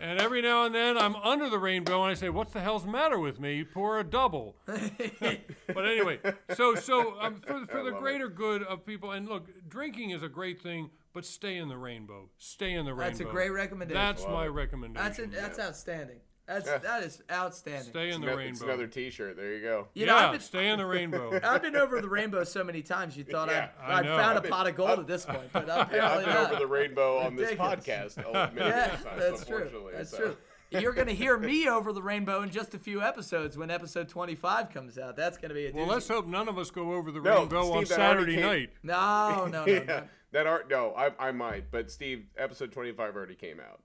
And 0.00 0.18
every 0.18 0.40
now 0.40 0.64
and 0.64 0.74
then 0.74 0.96
I'm 0.96 1.14
under 1.16 1.50
the 1.50 1.58
rainbow, 1.58 2.02
and 2.02 2.10
I 2.10 2.14
say, 2.14 2.30
"What 2.30 2.54
the 2.54 2.60
hell's 2.60 2.84
the 2.84 2.90
matter 2.90 3.18
with 3.18 3.38
me? 3.38 3.64
Pour 3.64 4.00
a 4.00 4.04
double." 4.04 4.56
but 4.66 5.84
anyway, 5.84 6.20
so 6.54 6.74
so 6.74 7.20
um, 7.20 7.42
for, 7.46 7.66
for 7.66 7.82
the 7.82 7.90
love 7.90 7.98
it. 7.98 8.00
greater 8.00 8.28
good 8.28 8.62
of 8.62 8.86
people, 8.86 9.12
and 9.12 9.28
look, 9.28 9.46
drinking 9.68 10.08
is 10.08 10.22
a 10.22 10.28
great 10.28 10.62
thing, 10.62 10.88
but 11.12 11.26
stay 11.26 11.58
in 11.58 11.68
the 11.68 11.76
rainbow. 11.76 12.30
Stay 12.38 12.72
in 12.72 12.86
the 12.86 12.94
rainbow. 12.94 13.10
That's 13.10 13.20
a 13.20 13.24
great 13.24 13.50
recommendation. 13.50 14.00
That's 14.00 14.22
Love 14.22 14.32
my 14.32 14.46
recommendation. 14.46 15.04
That's 15.04 15.18
an, 15.18 15.30
that's 15.30 15.58
outstanding. 15.58 16.20
That's 16.46 16.66
Yeah. 16.66 16.78
that 16.78 17.02
is 17.04 17.22
outstanding. 17.30 17.84
Stay 17.90 18.10
in 18.10 18.20
the 18.20 18.26
No- 18.26 18.36
rainbow. 18.36 18.50
It's 18.52 18.60
another 18.62 18.86
T-shirt. 18.88 19.36
There 19.36 19.54
you 19.54 19.62
go. 19.62 19.88
You 19.94 20.06
know, 20.06 20.16
I've 20.16 20.32
been, 20.32 20.40
stay 20.40 20.68
in 20.70 20.78
the 20.78 20.86
rainbow. 20.86 21.38
I've 21.44 21.62
been 21.62 21.76
over 21.76 22.00
the 22.00 22.08
rainbow 22.08 22.42
so 22.44 22.64
many 22.64 22.82
times 22.82 23.16
you 23.16 23.22
thought 23.24 23.48
Yeah, 23.48 23.68
I'd, 23.80 23.92
I 23.92 23.98
I'd 24.00 24.06
found 24.06 24.38
I've 24.38 24.44
a 24.44 24.48
pot 24.48 24.66
of 24.66 24.74
gold 24.74 24.98
at 24.98 25.06
this 25.06 25.24
point, 25.24 25.52
but 25.52 25.64
apparently 25.68 25.96
Yeah, 25.98 26.10
I've 26.12 26.24
been 26.24 26.34
not. 26.34 26.50
over 26.50 26.58
the 26.60 26.66
rainbow 26.66 27.18
on 27.18 27.36
this 27.36 27.52
podcast. 27.52 28.22
Oh, 28.26 28.32
yeah, 28.56 28.88
times, 28.88 29.04
that's 29.18 29.44
true. 29.46 29.90
That's 29.94 30.10
so. 30.10 30.16
true. 30.18 30.36
You're 30.70 30.94
gonna 30.94 31.12
hear 31.12 31.36
me 31.38 31.68
over 31.68 31.92
the 31.92 32.02
rainbow 32.02 32.40
in 32.42 32.50
just 32.50 32.72
a 32.74 32.78
few 32.78 33.02
episodes 33.02 33.58
when 33.58 33.70
episode 33.70 34.08
25 34.08 34.70
comes 34.70 34.96
out. 34.98 35.16
That's 35.16 35.36
gonna 35.36 35.52
be 35.54 35.66
a 35.66 35.72
well, 35.72 35.86
let's 35.86 36.08
hope 36.08 36.26
none 36.26 36.48
of 36.48 36.56
us 36.58 36.70
go 36.70 36.94
over 36.94 37.12
the 37.12 37.20
No, 37.20 37.40
rainbow 37.40 37.72
on 37.72 37.84
Steve, 37.84 37.98
that 37.98 38.00
already 38.16 38.36
Saturday 38.36 38.36
came- 38.36 38.46
night. 38.46 38.70
No, 38.82 39.46
no, 39.46 39.64
no. 39.64 39.66
yeah, 39.70 39.82
no. 39.84 40.02
that 40.32 40.46
art. 40.46 40.70
No, 40.70 40.94
I, 40.96 41.10
I 41.18 41.30
might. 41.30 41.70
But 41.70 41.90
Steve, 41.90 42.24
episode 42.38 42.72
twenty-five 42.72 43.14
already 43.14 43.34
came 43.34 43.60
out. 43.60 43.82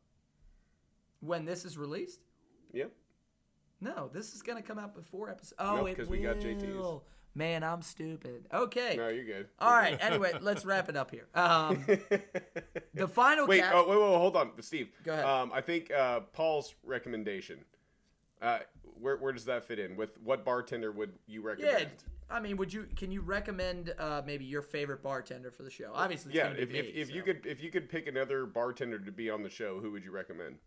When 1.19 1.43
this 1.45 1.65
is 1.65 1.77
released? 1.77 2.21
Yep. 2.77 2.91
No, 3.81 4.09
this 4.13 4.33
is 4.33 4.41
gonna 4.41 4.61
come 4.61 4.79
out 4.79 4.95
before 4.95 5.29
episode. 5.29 5.55
Oh, 5.59 5.77
Nope, 5.77 5.89
it 5.89 5.99
will. 5.99 6.07
we 6.07 6.19
got 6.19 6.37
JTs. 6.37 7.01
Man, 7.35 7.63
I'm 7.63 7.83
stupid. 7.83 8.47
Okay. 8.51 8.95
No, 8.97 9.09
you're 9.09 9.23
good. 9.23 9.47
All 9.59 9.71
right. 9.71 9.95
Anyway, 10.01 10.33
let's 10.41 10.65
wrap 10.65 10.89
it 10.89 10.95
up 10.95 11.11
here. 11.11 11.27
Um, 11.35 11.85
the 12.95 13.07
final. 13.07 13.45
Wait, 13.45 13.61
cap- 13.61 13.73
oh, 13.75 13.87
wait, 13.87 13.99
wait, 13.99 14.09
wait, 14.09 14.17
hold 14.17 14.35
on, 14.35 14.51
Steve. 14.61 14.89
Go 15.03 15.13
ahead. 15.13 15.23
Um, 15.23 15.51
I 15.53 15.61
think 15.61 15.91
uh, 15.91 16.21
Paul's 16.33 16.73
recommendation. 16.83 17.59
Uh, 18.41 18.59
where 18.99 19.17
where 19.17 19.33
does 19.33 19.45
that 19.45 19.65
fit 19.65 19.77
in? 19.77 19.95
With 19.95 20.17
what 20.23 20.43
bartender 20.45 20.91
would 20.91 21.13
you 21.27 21.41
recommend? 21.41 21.79
yeah. 21.79 21.87
I 22.29 22.39
mean, 22.39 22.57
would 22.57 22.73
you? 22.73 22.87
Can 22.95 23.11
you 23.11 23.21
recommend 23.21 23.93
uh, 23.99 24.21
maybe 24.25 24.43
your 24.43 24.61
favorite 24.63 25.03
bartender 25.03 25.51
for 25.51 25.63
the 25.63 25.69
show? 25.69 25.91
Obviously, 25.93 26.31
it's 26.31 26.37
Yeah, 26.37 26.53
be 26.53 26.61
if, 26.61 26.71
me, 26.71 26.79
if, 26.79 27.09
if 27.09 27.15
you 27.15 27.21
could 27.21 27.45
if 27.45 27.61
you 27.61 27.69
could 27.69 27.87
pick 27.87 28.07
another 28.07 28.45
bartender 28.45 28.97
to 28.99 29.11
be 29.11 29.29
on 29.29 29.43
the 29.43 29.49
show, 29.49 29.79
who 29.79 29.91
would 29.91 30.03
you 30.03 30.11
recommend? 30.11 30.57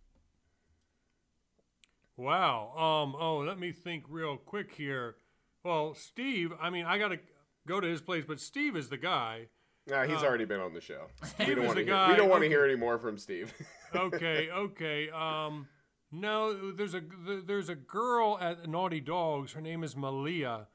Wow. 2.20 2.72
Um. 2.76 3.16
Oh, 3.18 3.38
let 3.38 3.58
me 3.58 3.72
think 3.72 4.04
real 4.06 4.36
quick 4.36 4.74
here. 4.74 5.16
Well, 5.64 5.94
Steve. 5.94 6.52
I 6.60 6.68
mean, 6.68 6.84
I 6.84 6.98
gotta 6.98 7.18
go 7.66 7.80
to 7.80 7.88
his 7.88 8.02
place, 8.02 8.24
but 8.28 8.40
Steve 8.40 8.76
is 8.76 8.90
the 8.90 8.98
guy. 8.98 9.46
Nah, 9.86 10.04
he's 10.04 10.22
already 10.22 10.44
been 10.44 10.60
on 10.60 10.74
the 10.74 10.82
show. 10.82 11.06
we 11.38 11.54
don't 11.54 11.64
want 11.64 11.78
to 11.78 11.84
hear. 11.84 12.08
We 12.08 12.16
don't 12.16 12.28
want 12.28 12.42
to 12.42 12.46
okay. 12.46 12.48
hear 12.48 12.64
any 12.66 12.76
more 12.76 12.98
from 12.98 13.18
Steve. 13.18 13.52
Okay. 13.92 14.48
Okay. 14.52 15.10
Um. 15.10 15.66
No, 16.12 16.70
there's 16.70 16.94
a 16.94 17.02
there's 17.44 17.68
a 17.68 17.74
girl 17.74 18.38
at 18.40 18.68
Naughty 18.68 19.00
Dogs. 19.00 19.54
Her 19.54 19.60
name 19.60 19.82
is 19.82 19.96
Malia. 19.96 20.68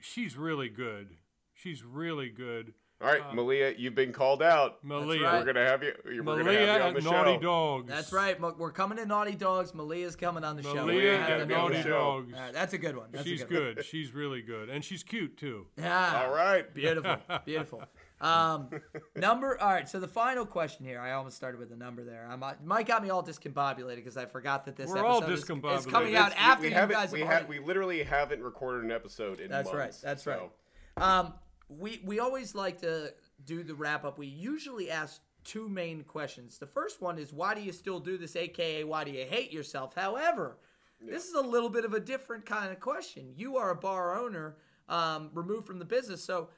She's 0.00 0.38
really 0.38 0.70
good. 0.70 1.16
She's 1.52 1.84
really 1.84 2.30
good. 2.30 2.72
All 3.00 3.08
right, 3.10 3.34
Malia, 3.34 3.74
you've 3.76 3.94
been 3.94 4.12
called 4.12 4.40
out. 4.42 4.82
Malia. 4.82 5.24
right. 5.24 5.38
We're 5.40 5.52
gonna 5.52 5.66
have 5.68 5.82
you. 5.82 5.92
We're 6.04 6.22
gonna 6.22 6.44
Malia 6.44 6.66
have 6.66 6.76
you 6.78 6.82
on 6.84 6.88
at 6.96 7.02
the 7.02 7.10
Naughty 7.10 7.32
show. 7.34 7.40
Dogs. 7.40 7.88
That's 7.88 8.12
right. 8.12 8.40
We're 8.40 8.70
coming 8.70 8.96
to 8.98 9.04
Naughty 9.04 9.34
Dogs. 9.34 9.74
Malia's 9.74 10.16
coming 10.16 10.42
on 10.44 10.56
the 10.56 10.62
show. 10.62 10.74
Malia 10.74 10.94
We're 10.96 11.12
gonna 11.16 11.24
have 11.24 11.30
at 11.32 11.38
to 11.40 11.46
be 11.46 11.54
on 11.54 11.60
know 11.60 11.68
the 11.68 11.74
Naughty 11.74 11.90
Dogs. 11.90 12.32
All 12.34 12.40
right, 12.40 12.52
that's 12.54 12.72
a 12.72 12.78
good 12.78 12.96
one. 12.96 13.08
That's 13.10 13.24
She's 13.24 13.42
good. 13.44 13.76
good. 13.76 13.84
She's 13.84 14.14
really 14.14 14.40
good, 14.42 14.70
and 14.70 14.82
she's 14.82 15.02
cute 15.02 15.36
too. 15.36 15.66
Yeah. 15.76 16.22
All 16.24 16.32
right. 16.34 16.72
Beautiful, 16.72 17.16
beautiful. 17.44 17.82
Um, 18.20 18.70
number. 19.16 19.60
All 19.60 19.68
right. 19.72 19.88
So 19.88 20.00
the 20.00 20.08
final 20.08 20.46
question 20.46 20.86
here. 20.86 21.00
I 21.00 21.12
almost 21.12 21.36
started 21.36 21.58
with 21.58 21.72
a 21.72 21.76
number 21.76 22.04
there. 22.04 22.26
I 22.30 22.36
might, 22.36 22.64
Mike 22.64 22.86
got 22.86 23.02
me 23.02 23.10
all 23.10 23.22
discombobulated 23.24 23.96
because 23.96 24.16
I 24.16 24.24
forgot 24.24 24.64
that 24.66 24.76
this 24.76 24.88
We're 24.88 25.04
all 25.04 25.18
episode 25.22 25.32
is, 25.32 25.40
is 25.40 25.86
coming 25.92 26.16
out 26.16 26.28
It's- 26.28 26.40
after 26.40 26.62
we 26.62 26.68
you 26.68 26.74
guys 26.86 27.12
we 27.12 27.20
have 27.20 27.48
we 27.48 27.58
literally 27.58 28.02
haven't 28.04 28.42
recorded 28.42 28.84
an 28.84 28.92
episode 28.92 29.40
in 29.40 29.50
That's 29.50 29.68
right. 29.70 29.78
months. 29.78 30.00
That's 30.00 30.22
so- 30.22 30.30
right. 30.30 31.18
Um, 31.18 31.34
we 31.78 32.00
we 32.04 32.18
always 32.18 32.54
like 32.54 32.80
to 32.80 33.12
do 33.44 33.62
the 33.62 33.74
wrap 33.74 34.04
up. 34.04 34.18
We 34.18 34.26
usually 34.26 34.90
ask 34.90 35.20
two 35.44 35.68
main 35.68 36.04
questions. 36.04 36.58
The 36.58 36.66
first 36.66 37.00
one 37.00 37.18
is 37.18 37.32
why 37.32 37.54
do 37.54 37.60
you 37.60 37.72
still 37.72 38.00
do 38.00 38.16
this, 38.16 38.36
aka 38.36 38.84
why 38.84 39.04
do 39.04 39.10
you 39.10 39.24
hate 39.24 39.52
yourself? 39.52 39.94
However, 39.94 40.58
this 41.00 41.26
is 41.26 41.34
a 41.34 41.40
little 41.40 41.68
bit 41.68 41.84
of 41.84 41.92
a 41.92 42.00
different 42.00 42.46
kind 42.46 42.72
of 42.72 42.80
question. 42.80 43.32
You 43.36 43.56
are 43.56 43.70
a 43.70 43.76
bar 43.76 44.18
owner, 44.18 44.56
um, 44.88 45.30
removed 45.34 45.66
from 45.66 45.78
the 45.78 45.84
business, 45.84 46.24
so 46.24 46.48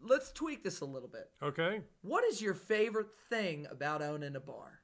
let's 0.00 0.32
tweak 0.32 0.62
this 0.62 0.80
a 0.80 0.84
little 0.84 1.08
bit. 1.08 1.30
Okay. 1.42 1.82
What 2.02 2.24
is 2.24 2.40
your 2.40 2.54
favorite 2.54 3.08
thing 3.28 3.66
about 3.70 4.02
owning 4.02 4.36
a 4.36 4.40
bar? 4.40 4.80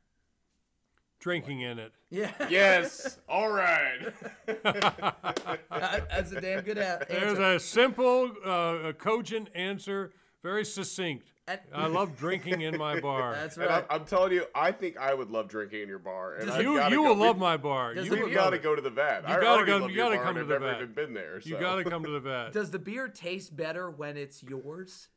Drinking 1.21 1.61
in 1.61 1.79
it. 1.79 1.93
Yeah, 2.11 2.33
Yes. 2.49 3.19
All 3.29 3.51
right. 3.53 3.99
that's 4.47 6.33
a 6.33 6.41
damn 6.41 6.63
good 6.65 6.79
answer. 6.79 7.07
There's 7.09 7.39
a 7.39 7.61
simple, 7.61 8.33
uh, 8.45 8.89
a 8.89 8.93
cogent 8.95 9.51
answer, 9.55 10.11
very 10.43 10.65
succinct. 10.65 11.31
I 11.75 11.89
love 11.89 12.17
drinking 12.17 12.61
in 12.63 12.79
my 12.79 13.01
bar. 13.01 13.33
That's 13.35 13.57
And 13.57 13.67
right. 13.67 13.85
I'm, 13.91 14.01
I'm 14.03 14.07
telling 14.07 14.33
you, 14.33 14.45
I 14.55 14.71
think 14.73 14.97
I 14.99 15.13
would 15.13 15.31
love 15.31 15.49
drinking 15.49 15.83
in 15.83 15.89
your 15.89 15.99
bar. 15.99 16.35
And 16.37 16.47
Does 16.47 16.63
you 16.63 16.75
you 16.85 16.91
go- 16.97 17.03
will 17.03 17.15
we- 17.17 17.27
love 17.27 17.39
my 17.39 17.57
bar. 17.57 17.93
You 17.95 18.05
the 18.05 18.11
will 18.11 18.27
We've 18.27 18.35
got 18.35 18.51
to 18.51 18.59
go 18.59 18.75
to 18.77 18.81
the 18.83 18.91
vat. 18.91 19.23
You 19.23 19.35
gotta 19.35 19.47
already 19.47 19.67
go- 19.73 19.79
love 19.79 19.91
you 19.91 19.97
your 19.97 20.05
gotta 20.07 20.17
bar, 20.17 20.25
come 20.25 20.35
to 20.37 20.41
I've 20.43 20.47
the 20.49 20.59
never 20.61 20.83
even 20.83 20.93
been 20.95 21.13
there. 21.13 21.41
You 21.45 21.59
got 21.59 21.77
to 21.77 21.85
come 21.85 22.05
to 22.05 22.11
the 22.11 22.21
vat. 22.21 22.53
Does 22.53 22.71
the 22.71 22.79
beer 22.79 23.09
taste 23.09 23.57
better 23.57 23.91
when 23.91 24.17
it's 24.17 24.43
yours? 24.45 25.09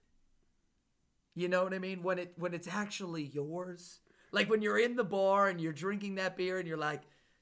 You 1.35 1.47
know 1.49 1.63
what 1.63 1.73
I 1.73 1.80
mean? 1.80 2.01
When 2.03 2.17
it 2.19 2.34
when 2.35 2.53
it's 2.55 2.67
actually 2.67 3.23
yours? 3.25 3.99
Like 4.34 4.49
when 4.49 4.61
you're 4.61 4.80
in 4.80 4.95
the 4.97 5.03
bar 5.05 5.47
and 5.47 5.61
you're 5.61 5.72
drinking 5.72 6.15
that 6.15 6.35
beer 6.35 6.57
and 6.60 6.68
you're 6.68 6.76
like, 6.77 7.01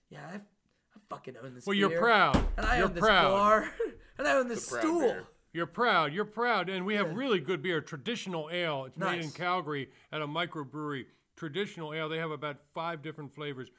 yeah, 0.10 0.20
I, 0.32 0.36
I 0.36 1.00
fucking 1.10 1.36
own 1.44 1.56
this 1.56 1.66
Well, 1.66 1.74
beer. 1.74 1.90
you're 1.90 2.00
proud. 2.00 2.36
And 2.58 2.66
I 2.68 2.78
You're 2.78 2.86
own 2.88 2.94
this 2.94 3.02
proud. 3.04 3.32
bar. 3.32 3.72
And 4.18 4.28
I 4.28 4.36
own 4.36 4.48
this 4.50 4.70
proud 4.70 4.82
stool. 4.84 5.00
beer. 5.00 5.24
You're 5.54 5.66
proud. 5.66 6.14
You're 6.14 6.26
proud, 6.26 6.70
and 6.70 6.86
we 6.86 6.94
have 6.94 7.16
really 7.16 7.40
good 7.40 7.64
beer. 7.64 7.82
Traditional 7.82 8.50
ale. 8.52 8.86
It's 8.86 8.98
made 8.98 9.22
in 9.24 9.32
Calgary 9.32 9.90
at 10.12 10.22
a 10.22 10.28
microbrewery. 10.28 11.06
Traditional 11.36 11.92
ale. 11.94 12.08
They 12.08 12.20
have 12.20 12.30
about 12.30 12.58
five 12.76 13.02
different 13.02 13.34
flavors. 13.34 13.70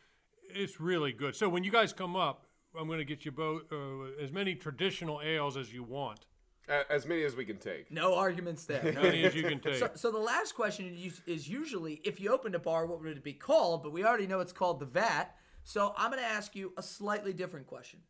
It's 0.51 0.80
really 0.80 1.12
good. 1.12 1.36
So 1.36 1.48
when 1.48 1.62
you 1.62 1.70
guys 1.70 1.93
come 1.93 2.16
up, 2.16 2.47
I'm 2.76 2.89
going 2.89 2.98
to 2.98 3.05
get 3.05 3.24
you 3.24 3.30
both 3.30 3.70
uh, 3.72 4.20
as 4.20 4.32
many 4.32 4.56
traditional 4.56 5.20
ales 5.22 5.56
as 5.56 5.72
you 5.72 5.84
want. 5.84 6.26
A- 6.68 6.90
As 6.93 7.06
many 7.06 7.24
as 7.24 7.34
we 7.34 7.44
can 7.44 7.59
take. 7.59 7.90
No 7.90 8.14
arguments 8.14 8.64
there. 8.66 8.86
As 8.86 8.94
many 8.94 9.24
as 9.24 9.34
you 9.34 9.43
can 9.43 9.60
take. 9.60 9.76
So, 9.76 9.90
so 9.94 10.10
the 10.10 10.18
last 10.18 10.55
question 10.55 10.97
is, 10.97 11.20
is 11.26 11.48
usually 11.48 12.01
if 12.05 12.20
you 12.20 12.32
opened 12.32 12.55
a 12.55 12.59
bar, 12.60 12.86
what 12.86 13.01
would 13.02 13.16
it 13.16 13.24
be 13.24 13.32
called? 13.32 13.82
But 13.82 13.93
we 13.93 14.05
already 14.05 14.26
know 14.26 14.40
it's 14.40 14.52
called 14.52 14.80
the 14.80 14.86
Vat. 14.86 15.34
So 15.64 15.94
I'm 15.97 16.10
going 16.10 16.22
to 16.22 16.28
ask 16.28 16.55
you 16.56 16.72
a 16.76 16.82
slightly 16.82 17.32
different 17.32 17.66
question. 17.66 18.01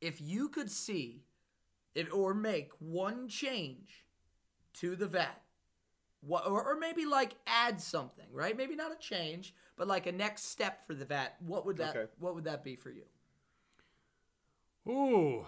If 0.00 0.20
you 0.20 0.48
could 0.48 0.70
see, 0.70 1.24
if 1.94 2.12
or 2.12 2.34
make 2.34 2.70
one 2.78 3.28
change 3.28 4.04
to 4.74 4.96
the 4.96 5.06
Vat, 5.06 5.40
what, 6.20 6.46
or, 6.46 6.62
or 6.62 6.78
maybe 6.78 7.04
like 7.04 7.34
add 7.46 7.80
something, 7.80 8.26
right? 8.32 8.56
Maybe 8.56 8.74
not 8.76 8.92
a 8.92 8.96
change, 8.96 9.54
but 9.76 9.86
like 9.88 10.06
a 10.06 10.12
next 10.12 10.44
step 10.50 10.86
for 10.86 10.94
the 10.94 11.04
Vat. 11.04 11.36
What 11.40 11.66
would 11.66 11.76
that? 11.78 11.96
Okay. 11.96 12.10
What 12.18 12.34
would 12.34 12.44
that 12.44 12.64
be 12.64 12.76
for 12.76 12.90
you? 12.90 13.02
Ooh, 14.88 15.46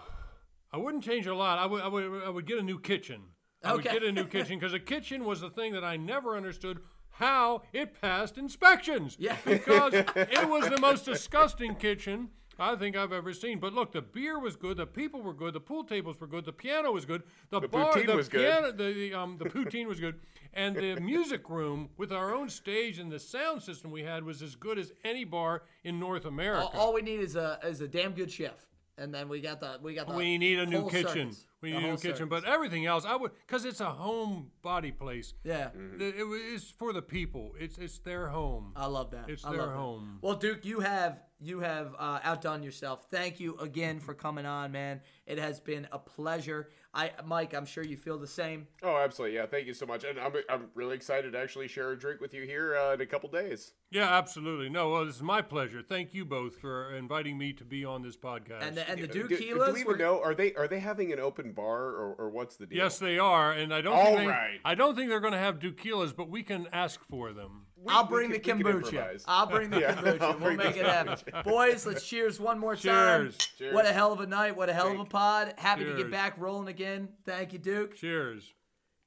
I 0.75 0.77
wouldn't 0.77 1.05
change 1.05 1.25
a 1.25 1.33
lot. 1.33 1.57
I 1.57 1.65
would, 1.67 1.81
I 1.81 1.87
would, 1.87 2.23
I 2.25 2.29
would 2.29 2.45
get 2.45 2.57
a 2.57 2.61
new 2.61 2.77
kitchen. 2.77 3.21
I 3.63 3.73
would 3.73 3.83
get 3.85 4.03
a 4.03 4.11
new 4.11 4.25
kitchen 4.25 4.59
because 4.59 4.73
a 4.73 4.79
kitchen 4.79 5.23
was 5.23 5.39
the 5.39 5.49
thing 5.49 5.71
that 5.71 5.85
I 5.85 5.95
never 5.95 6.35
understood 6.35 6.81
how 7.11 7.61
it 7.71 7.99
passed 8.01 8.37
inspections. 8.37 9.15
Yeah. 9.17 9.37
Because 9.45 9.93
it 9.93 10.49
was 10.49 10.67
the 10.67 10.77
most 10.77 11.05
disgusting 11.05 11.75
kitchen 11.75 12.27
I 12.59 12.75
think 12.75 12.97
I've 12.97 13.13
ever 13.13 13.31
seen. 13.31 13.59
But 13.59 13.71
look, 13.71 13.93
the 13.93 14.01
beer 14.01 14.37
was 14.37 14.57
good, 14.57 14.75
the 14.75 14.85
people 14.85 15.21
were 15.21 15.33
good, 15.33 15.53
the 15.53 15.61
pool 15.61 15.85
tables 15.85 16.19
were 16.19 16.27
good, 16.27 16.43
the 16.43 16.51
piano 16.51 16.91
was 16.91 17.05
good, 17.05 17.23
the, 17.51 17.61
bar, 17.61 17.93
poutine 17.93 18.07
the 18.07 18.15
was 18.17 18.27
good. 18.27 18.41
piano, 18.41 18.71
the, 18.73 18.93
the 18.93 19.13
um, 19.13 19.37
the 19.37 19.45
poutine 19.45 19.87
was 19.87 20.01
good, 20.01 20.19
and 20.53 20.75
the 20.75 20.99
music 20.99 21.49
room 21.49 21.89
with 21.95 22.11
our 22.11 22.35
own 22.35 22.49
stage 22.49 22.99
and 22.99 23.09
the 23.09 23.19
sound 23.19 23.63
system 23.63 23.91
we 23.91 24.03
had 24.03 24.25
was 24.25 24.41
as 24.41 24.55
good 24.55 24.77
as 24.77 24.91
any 25.05 25.23
bar 25.23 25.63
in 25.85 26.01
North 26.01 26.25
America. 26.25 26.65
All, 26.73 26.87
all 26.87 26.93
we 26.93 27.01
need 27.01 27.21
is 27.21 27.37
a 27.37 27.59
is 27.63 27.79
a 27.79 27.87
damn 27.87 28.11
good 28.11 28.29
chef, 28.29 28.67
and 28.97 29.13
then 29.13 29.27
we 29.29 29.41
got 29.41 29.59
the 29.59 29.79
we 29.81 29.93
got 29.93 30.07
the. 30.07 30.13
we 30.13 30.37
need 30.37 30.59
a 30.59 30.65
new 30.65 30.89
kitchen. 30.89 31.31
circus. 31.31 31.45
We 31.61 31.71
need 31.71 31.77
a 31.77 31.81
new 31.81 31.97
kitchen, 31.97 32.17
circus. 32.17 32.27
but 32.29 32.45
everything 32.45 32.85
else, 32.85 33.05
I 33.05 33.15
would, 33.15 33.31
because 33.45 33.65
it's 33.65 33.79
a 33.81 33.91
home 33.91 34.51
body 34.61 34.91
place. 34.91 35.33
yeah. 35.43 35.69
It, 35.99 36.01
it, 36.01 36.25
it's 36.53 36.69
for 36.69 36.93
the 36.93 37.01
people. 37.01 37.53
It's 37.59 37.77
it's 37.77 37.99
their 37.99 38.27
home. 38.27 38.71
I 38.75 38.85
love 38.85 39.11
that. 39.11 39.29
It's 39.29 39.45
I 39.45 39.51
their 39.51 39.61
love 39.61 39.69
that. 39.71 39.75
home. 39.75 40.19
Well, 40.21 40.35
Duke, 40.35 40.65
you 40.65 40.79
have 40.81 41.21
you 41.39 41.59
have 41.59 41.93
uh, 41.99 42.19
outdone 42.23 42.63
yourself. 42.63 43.07
Thank 43.11 43.39
you 43.39 43.57
again 43.57 43.99
for 43.99 44.13
coming 44.13 44.45
on, 44.45 44.71
man. 44.71 45.01
It 45.25 45.37
has 45.39 45.59
been 45.59 45.87
a 45.91 45.99
pleasure. 45.99 46.69
I, 46.95 47.11
Mike, 47.25 47.53
I'm 47.53 47.65
sure 47.65 47.83
you 47.83 47.97
feel 47.97 48.17
the 48.17 48.25
same. 48.25 48.67
Oh, 48.81 48.95
absolutely. 48.95 49.35
Yeah, 49.35 49.45
thank 49.47 49.67
you 49.67 49.73
so 49.73 49.85
much. 49.85 50.05
And 50.05 50.17
I'm, 50.17 50.31
I'm 50.49 50.67
really 50.75 50.95
excited 50.95 51.33
to 51.33 51.37
actually 51.37 51.67
share 51.67 51.91
a 51.91 51.99
drink 51.99 52.21
with 52.21 52.33
you 52.33 52.43
here 52.43 52.77
uh, 52.77 52.93
in 52.93 53.01
a 53.01 53.05
couple 53.05 53.29
days. 53.29 53.73
Yeah, 53.91 54.15
absolutely. 54.15 54.69
No, 54.69 54.89
well, 54.89 55.05
this 55.05 55.17
is 55.17 55.21
my 55.21 55.41
pleasure. 55.41 55.81
Thank 55.81 56.13
you 56.13 56.23
both 56.23 56.55
for 56.55 56.95
inviting 56.95 57.37
me 57.37 57.51
to 57.53 57.65
be 57.65 57.83
on 57.83 58.01
this 58.01 58.15
podcast. 58.15 58.61
And 58.61 58.77
the, 58.77 58.89
and 58.89 59.01
the 59.01 59.07
do, 59.07 59.27
Duke 59.27 59.39
do 59.39 59.55
Helas 59.55 59.73
we 59.73 59.81
even 59.81 59.91
were 59.91 59.97
know? 59.97 60.21
Are 60.21 60.33
they 60.33 60.53
are 60.53 60.67
they 60.67 60.79
having 60.79 61.11
an 61.11 61.19
open 61.19 61.51
bar 61.51 61.83
or, 61.83 62.15
or 62.17 62.29
what's 62.29 62.55
the 62.55 62.65
deal? 62.65 62.77
yes, 62.77 62.97
they 62.97 63.19
are, 63.19 63.51
and 63.51 63.73
I 63.73 63.81
don't. 63.81 63.93
All 63.93 64.05
think 64.05 64.19
they, 64.19 64.27
right. 64.27 64.59
I 64.63 64.75
don't 64.75 64.95
think 64.95 65.09
they're 65.09 65.19
going 65.19 65.33
to 65.33 65.39
have 65.39 65.59
Dukeuilas, 65.59 66.15
but 66.15 66.29
we 66.29 66.43
can 66.43 66.67
ask 66.71 67.03
for 67.03 67.33
them 67.33 67.67
we, 67.85 67.93
I'll 67.93 68.05
bring 68.05 68.31
the 68.31 68.39
can, 68.39 68.63
kombucha. 68.63 69.23
I'll 69.27 69.45
bring 69.45 69.69
the 69.69 69.79
yeah, 69.79 69.93
kombucha. 69.93 70.39
We'll 70.41 70.55
make 70.55 70.75
it 70.75 70.85
happen. 70.85 71.43
Boys, 71.43 71.85
let's 71.85 72.05
cheers 72.05 72.39
one 72.39 72.57
more 72.57 72.75
cheers. 72.75 73.37
time. 73.37 73.47
Cheers. 73.59 73.73
What 73.75 73.85
a 73.85 73.93
hell 73.93 74.11
of 74.11 74.21
a 74.21 74.25
night. 74.25 74.57
What 74.57 74.69
a 74.69 74.73
hell 74.73 74.87
Thank 74.87 74.99
of 74.99 75.05
a 75.05 75.09
pod. 75.09 75.53
Happy 75.57 75.83
cheers. 75.83 75.97
to 75.97 76.03
get 76.03 76.11
back 76.11 76.33
rolling 76.39 76.67
again. 76.67 77.09
Thank 77.25 77.53
you, 77.53 77.59
Duke. 77.59 77.95
Cheers. 77.95 78.53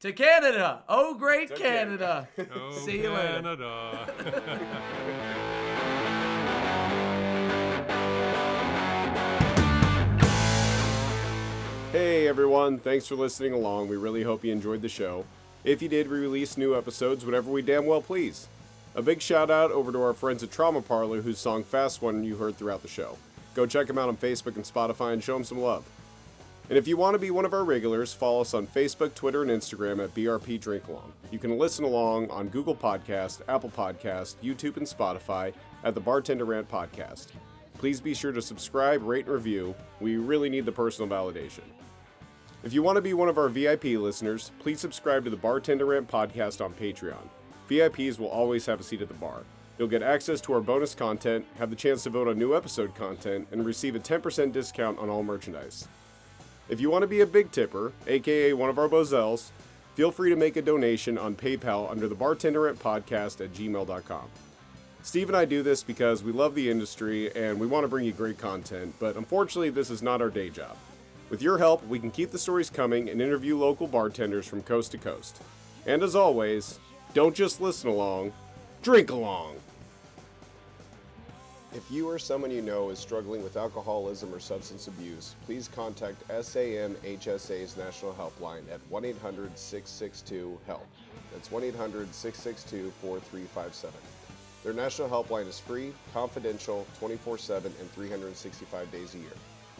To 0.00 0.12
Canada. 0.12 0.84
Oh, 0.88 1.14
great 1.14 1.50
okay. 1.50 1.62
Canada. 1.62 2.28
Oh, 2.55 2.70
See 2.70 3.02
you 3.02 3.10
Canada. 3.10 4.14
Hey 11.90 12.28
everyone, 12.28 12.78
thanks 12.78 13.06
for 13.06 13.14
listening 13.14 13.55
along. 13.55 13.88
We 13.88 13.96
really 13.96 14.22
hope 14.22 14.44
you 14.44 14.52
enjoyed 14.52 14.82
the 14.82 14.90
show. 14.90 15.24
If 15.64 15.80
you 15.80 15.88
did, 15.88 16.09
we 16.10 16.18
release 16.18 16.59
new 16.59 16.76
episodes 16.76 17.24
whenever 17.24 17.50
we 17.50 17.62
damn 17.62 17.86
well 17.86 18.02
please. 18.02 18.46
A 18.98 19.02
big 19.02 19.22
shout 19.22 19.48
out 19.48 19.70
over 19.70 19.92
to 19.92 20.02
our 20.02 20.12
friends 20.12 20.42
at 20.42 20.50
Trauma 20.50 20.82
Parlor 20.82 21.22
whose 21.22 21.38
song 21.38 21.62
Fast 21.62 22.02
One 22.02 22.24
you 22.24 22.34
heard 22.34 22.56
throughout 22.56 22.82
the 22.82 22.88
show. 22.88 23.16
Go 23.54 23.64
check 23.64 23.86
them 23.86 23.96
out 23.96 24.08
on 24.08 24.16
Facebook 24.16 24.56
and 24.56 24.64
Spotify 24.64 25.12
and 25.12 25.22
show 25.22 25.34
them 25.34 25.44
some 25.44 25.60
love. 25.60 25.84
And 26.68 26.76
if 26.76 26.88
you 26.88 26.96
want 26.96 27.14
to 27.14 27.20
be 27.20 27.30
one 27.30 27.44
of 27.44 27.54
our 27.54 27.62
regulars, 27.62 28.12
follow 28.12 28.40
us 28.40 28.54
on 28.54 28.66
Facebook, 28.66 29.14
Twitter, 29.14 29.42
and 29.42 29.52
Instagram 29.52 30.02
at 30.02 30.12
BRP 30.16 30.60
Drink 30.60 30.88
Along. 30.88 31.12
You 31.30 31.38
can 31.38 31.56
listen 31.56 31.84
along 31.84 32.28
on 32.30 32.48
Google 32.48 32.74
Podcast, 32.74 33.40
Apple 33.48 33.70
Podcast, 33.70 34.34
YouTube, 34.42 34.78
and 34.78 34.84
Spotify 34.84 35.52
at 35.84 35.94
the 35.94 36.00
Bartender 36.00 36.44
Rant 36.44 36.68
Podcast. 36.68 37.28
Please 37.74 38.00
be 38.00 38.14
sure 38.14 38.32
to 38.32 38.42
subscribe, 38.42 39.04
rate, 39.04 39.26
and 39.26 39.34
review. 39.34 39.76
We 40.00 40.16
really 40.16 40.50
need 40.50 40.66
the 40.66 40.72
personal 40.72 41.08
validation. 41.08 41.62
If 42.64 42.72
you 42.72 42.82
want 42.82 42.96
to 42.96 43.02
be 43.02 43.14
one 43.14 43.28
of 43.28 43.38
our 43.38 43.48
VIP 43.48 43.84
listeners, 43.84 44.50
please 44.58 44.80
subscribe 44.80 45.22
to 45.22 45.30
the 45.30 45.36
Bartender 45.36 45.86
Rant 45.86 46.10
Podcast 46.10 46.60
on 46.60 46.72
Patreon. 46.74 47.28
VIPs 47.69 48.19
will 48.19 48.28
always 48.28 48.66
have 48.66 48.81
a 48.81 48.82
seat 48.82 49.03
at 49.03 49.09
the 49.09 49.15
bar. 49.15 49.43
You'll 49.78 49.89
get 49.89 50.03
access 50.03 50.40
to 50.43 50.55
our 50.55 50.61
bonus 50.61 50.95
content, 50.95 51.45
have 51.59 51.70
the 51.70 51.77
chance 51.77 52.03
to 52.03 52.11
vote 52.11 52.27
on 52.27 52.39
new 52.39 52.57
episode 52.57 52.95
content, 52.95 53.47
and 53.53 53.65
receive 53.65 53.95
a 53.95 54.01
10% 54.01 54.53
discount 54.53 54.99
on 54.99 55.09
all 55.09 55.23
merchandise. 55.23 55.86
If 56.69 56.81
you 56.81 56.90
want 56.90 57.03
to 57.03 57.09
be 57.09 57.20
a 57.20 57.27
big 57.27 57.53
tipper, 57.53 57.93
aka 58.07 58.53
one 58.53 58.70
of 58.70 58.78
our 58.78 58.89
Bozels, 58.89 59.51
feel 59.95 60.11
free 60.11 60.31
to 60.31 60.36
make 60.36 60.57
a 60.57 60.62
donation 60.62 61.16
on 61.16 61.36
PayPal 61.36 61.90
under 61.90 62.09
the 62.09 62.15
Bartender 62.15 62.62
Rant 62.62 62.78
Podcast 62.78 63.43
at 63.43 63.53
gmail.com. 63.53 64.28
Steve 65.03 65.28
and 65.28 65.36
I 65.36 65.45
do 65.45 65.62
this 65.62 65.82
because 65.82 66.24
we 66.24 66.32
love 66.32 66.55
the 66.55 66.70
industry 66.70 67.35
and 67.35 67.59
we 67.59 67.66
want 67.66 67.85
to 67.85 67.89
bring 67.89 68.05
you 68.05 68.12
great 68.12 68.39
content, 68.39 68.95
but 68.99 69.16
unfortunately, 69.16 69.70
this 69.70 69.90
is 69.90 70.03
not 70.03 70.20
our 70.20 70.28
day 70.28 70.51
job. 70.51 70.77
With 71.31 71.40
your 71.40 71.59
help, 71.59 71.86
we 71.86 71.99
can 71.99 72.11
keep 72.11 72.31
the 72.31 72.39
stories 72.39 72.69
coming 72.69 73.09
and 73.09 73.23
interview 73.23 73.57
local 73.57 73.86
bartenders 73.86 74.47
from 74.47 74.62
coast 74.62 74.93
to 74.93 74.99
coast. 74.99 75.40
And 75.86 76.03
as 76.03 76.16
always, 76.16 76.78
don't 77.14 77.35
just 77.35 77.60
listen 77.60 77.89
along, 77.89 78.32
drink 78.82 79.10
along. 79.10 79.56
If 81.74 81.90
you 81.90 82.09
or 82.09 82.18
someone 82.18 82.51
you 82.51 82.62
know 82.62 82.90
is 82.90 82.98
struggling 82.98 83.43
with 83.43 83.56
alcoholism 83.56 84.32
or 84.32 84.40
substance 84.40 84.89
abuse, 84.89 85.35
please 85.44 85.68
contact 85.68 86.26
SAMHSA's 86.28 87.76
National 87.76 88.12
Helpline 88.14 88.62
at 88.72 88.80
1 88.89 89.05
800 89.05 89.59
662 89.59 90.59
HELP. 90.66 90.86
That's 91.32 91.51
1 91.51 91.62
800 91.64 92.14
662 92.14 92.90
4357. 93.01 93.94
Their 94.64 94.72
national 94.72 95.09
helpline 95.09 95.47
is 95.47 95.59
free, 95.59 95.93
confidential, 96.12 96.86
24 96.98 97.39
7, 97.39 97.72
and 97.80 97.90
365 97.93 98.90
days 98.90 99.14
a 99.14 99.18
year. 99.18 99.30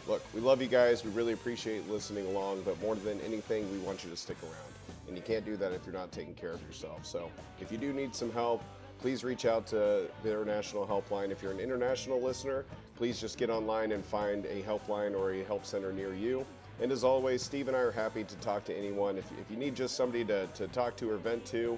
Look, 0.07 0.23
we 0.33 0.39
love 0.39 0.61
you 0.61 0.67
guys. 0.67 1.03
We 1.03 1.11
really 1.11 1.33
appreciate 1.33 1.89
listening 1.89 2.25
along, 2.27 2.63
but 2.63 2.79
more 2.81 2.95
than 2.95 3.19
anything, 3.21 3.69
we 3.71 3.77
want 3.79 4.03
you 4.03 4.09
to 4.09 4.17
stick 4.17 4.37
around. 4.41 4.78
And 5.09 5.17
you 5.17 5.23
can't 5.23 5.43
do 5.43 5.57
that 5.57 5.73
if 5.73 5.85
you're 5.85 5.93
not 5.93 6.11
taking 6.11 6.35
care 6.35 6.51
of 6.51 6.61
yourself. 6.61 7.05
So 7.05 7.29
if 7.59 7.71
you 7.71 7.77
do 7.77 7.91
need 7.91 8.15
some 8.15 8.31
help, 8.31 8.63
please 8.99 9.23
reach 9.23 9.45
out 9.45 9.65
to 9.67 10.07
the 10.23 10.31
International 10.31 10.85
Helpline. 10.85 11.31
If 11.31 11.41
you're 11.41 11.51
an 11.51 11.59
international 11.59 12.21
listener, 12.21 12.63
please 12.95 13.19
just 13.19 13.37
get 13.37 13.49
online 13.49 13.91
and 13.91 14.05
find 14.05 14.45
a 14.45 14.61
helpline 14.61 15.17
or 15.17 15.31
a 15.31 15.43
help 15.43 15.65
center 15.65 15.91
near 15.91 16.13
you. 16.13 16.45
And 16.81 16.91
as 16.91 17.03
always, 17.03 17.41
Steve 17.41 17.67
and 17.67 17.75
I 17.75 17.79
are 17.79 17.91
happy 17.91 18.23
to 18.23 18.35
talk 18.37 18.63
to 18.65 18.77
anyone. 18.77 19.17
If, 19.17 19.29
if 19.41 19.49
you 19.49 19.57
need 19.57 19.75
just 19.75 19.95
somebody 19.95 20.23
to, 20.25 20.47
to 20.47 20.67
talk 20.67 20.95
to 20.97 21.09
or 21.09 21.17
vent 21.17 21.43
to, 21.47 21.77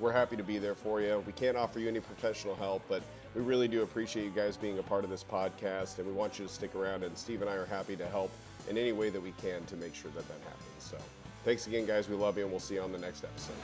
we're 0.00 0.12
happy 0.12 0.36
to 0.36 0.42
be 0.42 0.58
there 0.58 0.74
for 0.74 1.00
you. 1.00 1.22
We 1.26 1.32
can't 1.32 1.56
offer 1.56 1.78
you 1.78 1.88
any 1.88 2.00
professional 2.00 2.56
help, 2.56 2.82
but 2.88 3.02
we 3.34 3.42
really 3.42 3.68
do 3.68 3.82
appreciate 3.82 4.24
you 4.24 4.30
guys 4.30 4.56
being 4.56 4.78
a 4.78 4.82
part 4.82 5.04
of 5.04 5.10
this 5.10 5.24
podcast, 5.24 5.98
and 5.98 6.06
we 6.06 6.12
want 6.12 6.38
you 6.38 6.46
to 6.46 6.52
stick 6.52 6.74
around. 6.74 7.04
And 7.04 7.16
Steve 7.16 7.40
and 7.40 7.48
I 7.48 7.54
are 7.54 7.66
happy 7.66 7.96
to 7.96 8.06
help 8.08 8.30
in 8.68 8.76
any 8.76 8.92
way 8.92 9.08
that 9.10 9.22
we 9.22 9.32
can 9.40 9.64
to 9.66 9.76
make 9.76 9.94
sure 9.94 10.10
that 10.10 10.26
that 10.26 10.40
happens. 10.44 10.66
So, 10.78 10.98
thanks 11.44 11.66
again, 11.66 11.86
guys. 11.86 12.08
We 12.08 12.16
love 12.16 12.36
you, 12.36 12.44
and 12.44 12.50
we'll 12.50 12.60
see 12.60 12.74
you 12.74 12.82
on 12.82 12.92
the 12.92 12.98
next 12.98 13.24
episode. 13.24 13.54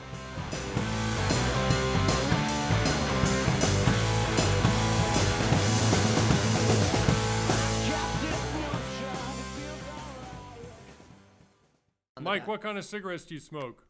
Mike, 12.20 12.46
what 12.46 12.60
kind 12.60 12.76
of 12.76 12.84
cigarettes 12.84 13.24
do 13.24 13.34
you 13.34 13.40
smoke? 13.40 13.86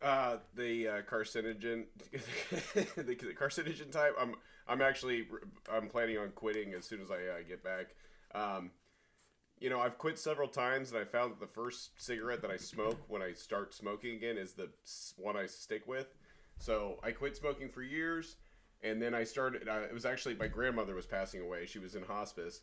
Uh, 0.00 0.36
the 0.54 0.86
uh, 0.86 1.02
carcinogen, 1.02 1.86
the 2.94 3.16
carcinogen 3.34 3.90
type. 3.90 4.14
I'm 4.16 4.34
I'm 4.68 4.80
actually 4.80 5.26
I'm 5.72 5.88
planning 5.88 6.18
on 6.18 6.30
quitting 6.30 6.74
as 6.74 6.84
soon 6.84 7.00
as 7.00 7.10
I 7.10 7.14
uh, 7.14 7.42
get 7.48 7.64
back. 7.64 7.86
Um, 8.32 8.70
you 9.60 9.70
know, 9.70 9.80
I've 9.80 9.98
quit 9.98 10.18
several 10.18 10.48
times, 10.48 10.90
and 10.92 11.00
I 11.00 11.04
found 11.04 11.32
that 11.32 11.40
the 11.40 11.46
first 11.46 12.00
cigarette 12.00 12.42
that 12.42 12.50
I 12.50 12.56
smoke 12.56 12.98
when 13.08 13.22
I 13.22 13.32
start 13.32 13.74
smoking 13.74 14.14
again 14.16 14.36
is 14.38 14.52
the 14.52 14.68
one 15.16 15.36
I 15.36 15.46
stick 15.46 15.86
with. 15.86 16.14
So 16.58 16.98
I 17.02 17.12
quit 17.12 17.36
smoking 17.36 17.68
for 17.68 17.82
years, 17.82 18.36
and 18.82 19.00
then 19.00 19.14
I 19.14 19.24
started. 19.24 19.68
Uh, 19.68 19.80
it 19.88 19.94
was 19.94 20.04
actually 20.04 20.34
my 20.34 20.48
grandmother 20.48 20.94
was 20.94 21.06
passing 21.06 21.40
away; 21.40 21.66
she 21.66 21.78
was 21.78 21.94
in 21.94 22.02
hospice, 22.02 22.60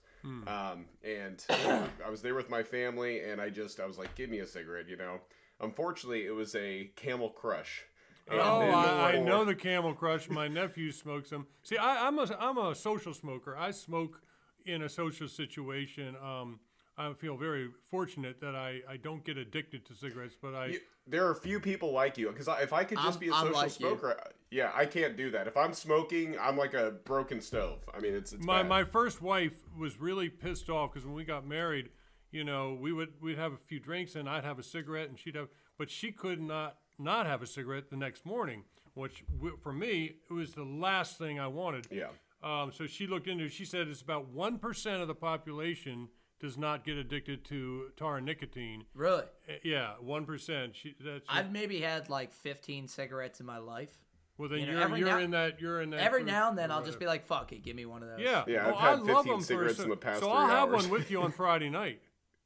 um, 0.48 0.86
and 1.04 1.44
I 1.50 2.10
was 2.10 2.22
there 2.22 2.36
with 2.36 2.50
my 2.50 2.64
family, 2.64 3.22
and 3.22 3.40
I 3.42 3.50
just 3.50 3.80
I 3.80 3.86
was 3.86 3.98
like, 3.98 4.16
"Give 4.16 4.30
me 4.30 4.40
a 4.40 4.48
cigarette," 4.48 4.88
you 4.90 4.98
know. 4.98 5.20
Unfortunately, 5.62 6.26
it 6.26 6.32
was 6.36 6.54
a 6.56 6.92
Camel 6.98 7.30
Crush. 7.30 7.84
And 8.28 8.40
Oh, 8.40 8.60
I, 8.62 9.14
I 9.14 9.20
know 9.20 9.46
the 9.46 9.56
Camel 9.56 9.94
Crush. 9.94 10.30
My 10.30 10.48
nephew 10.48 10.92
smokes 10.92 11.30
them. 11.30 11.48
See, 11.64 11.78
I, 11.78 12.08
I'm 12.08 12.20
a 12.20 12.24
I'm 12.40 12.58
a 12.58 12.76
social 12.76 13.14
smoker. 13.14 13.56
I 13.56 13.72
smoke 13.72 14.22
in 14.66 14.82
a 14.82 14.90
social 14.90 15.28
situation. 15.30 16.16
Um, 16.22 16.60
I 16.98 17.12
feel 17.14 17.36
very 17.36 17.70
fortunate 17.90 18.40
that 18.42 18.56
I, 18.56 18.80
I 18.90 18.98
don't 18.98 19.24
get 19.24 19.38
addicted 19.38 19.86
to 19.88 19.96
cigarettes, 19.96 20.36
but 20.42 20.56
I 20.56 20.66
You- 20.68 20.80
there 21.08 21.26
are 21.28 21.32
a 21.32 21.36
few 21.36 21.60
people 21.60 21.92
like 21.92 22.18
you 22.18 22.30
because 22.32 22.48
if 22.62 22.74
I 22.74 22.84
could 22.84 22.98
just 22.98 23.08
I'm- 23.10 23.20
be 23.20 23.28
a 23.30 23.34
I'm 23.34 23.42
social 23.48 23.54
like 23.56 23.80
you. 23.80 23.88
smoker, 23.88 24.18
yeah, 24.50 24.72
I 24.74 24.86
can't 24.86 25.16
do 25.18 25.30
that. 25.32 25.48
If 25.48 25.58
I'm 25.58 25.74
smoking, 25.74 26.38
I'm 26.40 26.58
like 26.58 26.74
a 26.74 26.92
broken 27.04 27.42
stove. 27.42 27.80
I 27.94 28.00
mean, 28.00 28.14
it's, 28.16 28.32
it's 28.34 28.44
my 28.46 28.62
bad. 28.62 28.70
my 28.70 28.84
first 28.86 29.22
wife 29.22 29.54
was 29.78 30.00
really 30.00 30.30
pissed 30.30 30.70
off 30.70 30.94
because 30.94 31.06
when 31.06 31.16
we 31.16 31.26
got 31.26 31.46
married, 31.46 31.90
you 32.32 32.44
know, 32.44 32.74
we 32.80 32.92
would 32.94 33.14
we'd 33.22 33.38
have 33.38 33.54
a 33.54 33.58
few 33.58 33.80
drinks 33.80 34.16
and 34.16 34.30
I'd 34.30 34.44
have 34.46 34.58
a 34.58 34.64
cigarette 34.64 35.10
and 35.10 35.20
she'd 35.20 35.36
have, 35.36 35.50
but 35.78 35.90
she 35.92 36.12
could 36.12 36.42
not 36.42 36.78
not 36.98 37.26
have 37.26 37.42
a 37.42 37.48
cigarette 37.48 37.90
the 37.90 37.98
next 37.98 38.26
morning, 38.26 38.64
which 38.94 39.26
for 39.62 39.74
me 39.74 40.16
it 40.30 40.34
was 40.34 40.54
the 40.54 40.64
last 40.64 41.18
thing 41.18 41.40
I 41.40 41.48
wanted. 41.48 41.88
yeah. 41.92 42.08
Um, 42.42 42.72
so 42.72 42.86
she 42.88 43.06
looked 43.08 43.28
into. 43.28 43.46
it. 43.46 43.52
She 43.54 43.66
said 43.66 43.88
it's 43.88 44.02
about 44.02 44.30
one 44.30 44.60
percent 44.60 45.02
of 45.02 45.08
the 45.08 45.16
population 45.16 46.10
does 46.40 46.58
not 46.58 46.84
get 46.84 46.98
addicted 46.98 47.46
to 47.46 47.92
tar 47.98 48.18
and 48.18 48.26
nicotine. 48.26 48.86
Really? 48.94 49.24
Uh, 49.50 49.54
Yeah, 49.64 49.94
one 50.00 50.26
percent. 50.26 50.76
That's 51.04 51.26
I've 51.30 51.52
maybe 51.52 51.80
had 51.82 52.10
like 52.10 52.32
15 52.34 52.88
cigarettes 52.88 53.40
in 53.40 53.46
my 53.46 53.58
life. 53.58 53.92
well. 54.38 54.50
Then 54.50 54.60
you 54.60 54.66
know, 54.68 54.72
you're 54.74 54.82
every 54.82 55.00
you're 55.00 55.08
now- 55.10 55.18
in 55.20 55.32
that 55.32 55.62
you're 55.62 55.82
in 55.82 55.90
that. 55.92 56.00
Every 56.02 56.22
group 56.22 56.32
now 56.34 56.50
and 56.50 56.58
then 56.58 56.72
I'll 56.72 56.84
just 56.84 57.00
be 57.00 57.06
like, 57.06 57.26
fuck 57.26 57.52
it, 57.54 57.64
give 57.64 57.76
me 57.76 57.86
one 57.86 58.04
of 58.04 58.10
those. 58.10 58.20
Yeah, 58.20 58.44
Yeah, 58.48 58.66
well, 58.68 58.76
I've 58.76 58.82
had 58.82 59.10
I 59.10 59.14
love 59.14 59.26
15 59.26 59.32
them 59.34 59.42
cigarettes 59.42 59.78
so, 59.78 59.84
in 59.84 59.90
the 59.90 59.96
past 59.96 60.20
So 60.20 60.26
three 60.28 60.36
I'll 60.38 60.48
have 60.48 60.72
one 60.72 60.90
with 60.90 61.10
you 61.10 61.22
on 61.22 61.32
Friday 61.42 61.70
night 61.70 62.02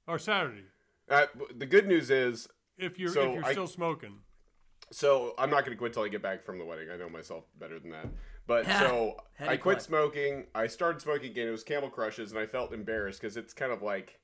or 0.07 0.20
Saturday 0.20 0.66
Uh, 1.10 1.26
the 1.56 1.66
good 1.66 1.88
news 1.88 2.10
is, 2.11 2.48
if 2.78 2.99
you're 2.99 3.10
So 3.11 3.30
if 3.30 3.36
you're 3.36 3.45
I- 3.45 3.52
still 3.53 3.68
smoking. 3.68 4.20
so 4.91 5.34
I'm 5.40 5.49
not 5.49 5.66
going 5.66 5.76
to 5.76 5.78
quit 5.80 5.94
till 5.94 6.03
I 6.03 6.07
get 6.10 6.22
back 6.22 6.44
from 6.44 6.60
the 6.60 6.66
wedding. 6.66 6.90
I 6.91 6.98
know 6.98 7.10
myself 7.10 7.45
better 7.60 7.80
than 7.80 7.90
that. 7.91 8.07
But 8.49 8.65
so 8.80 9.15
I 9.39 9.45
quit 9.55 9.61
quit? 9.61 9.81
smoking. 9.84 10.47
I 10.53 10.67
started 10.67 11.01
smoking 11.01 11.30
again. 11.31 11.47
It 11.47 11.51
was 11.51 11.63
Camel 11.63 11.89
Crushes, 11.89 12.31
and 12.31 12.39
I 12.39 12.47
felt 12.47 12.73
embarrassed 12.73 13.21
because 13.21 13.38
it's 13.38 13.53
kind 13.53 13.71
of 13.71 13.81
like, 13.81 14.19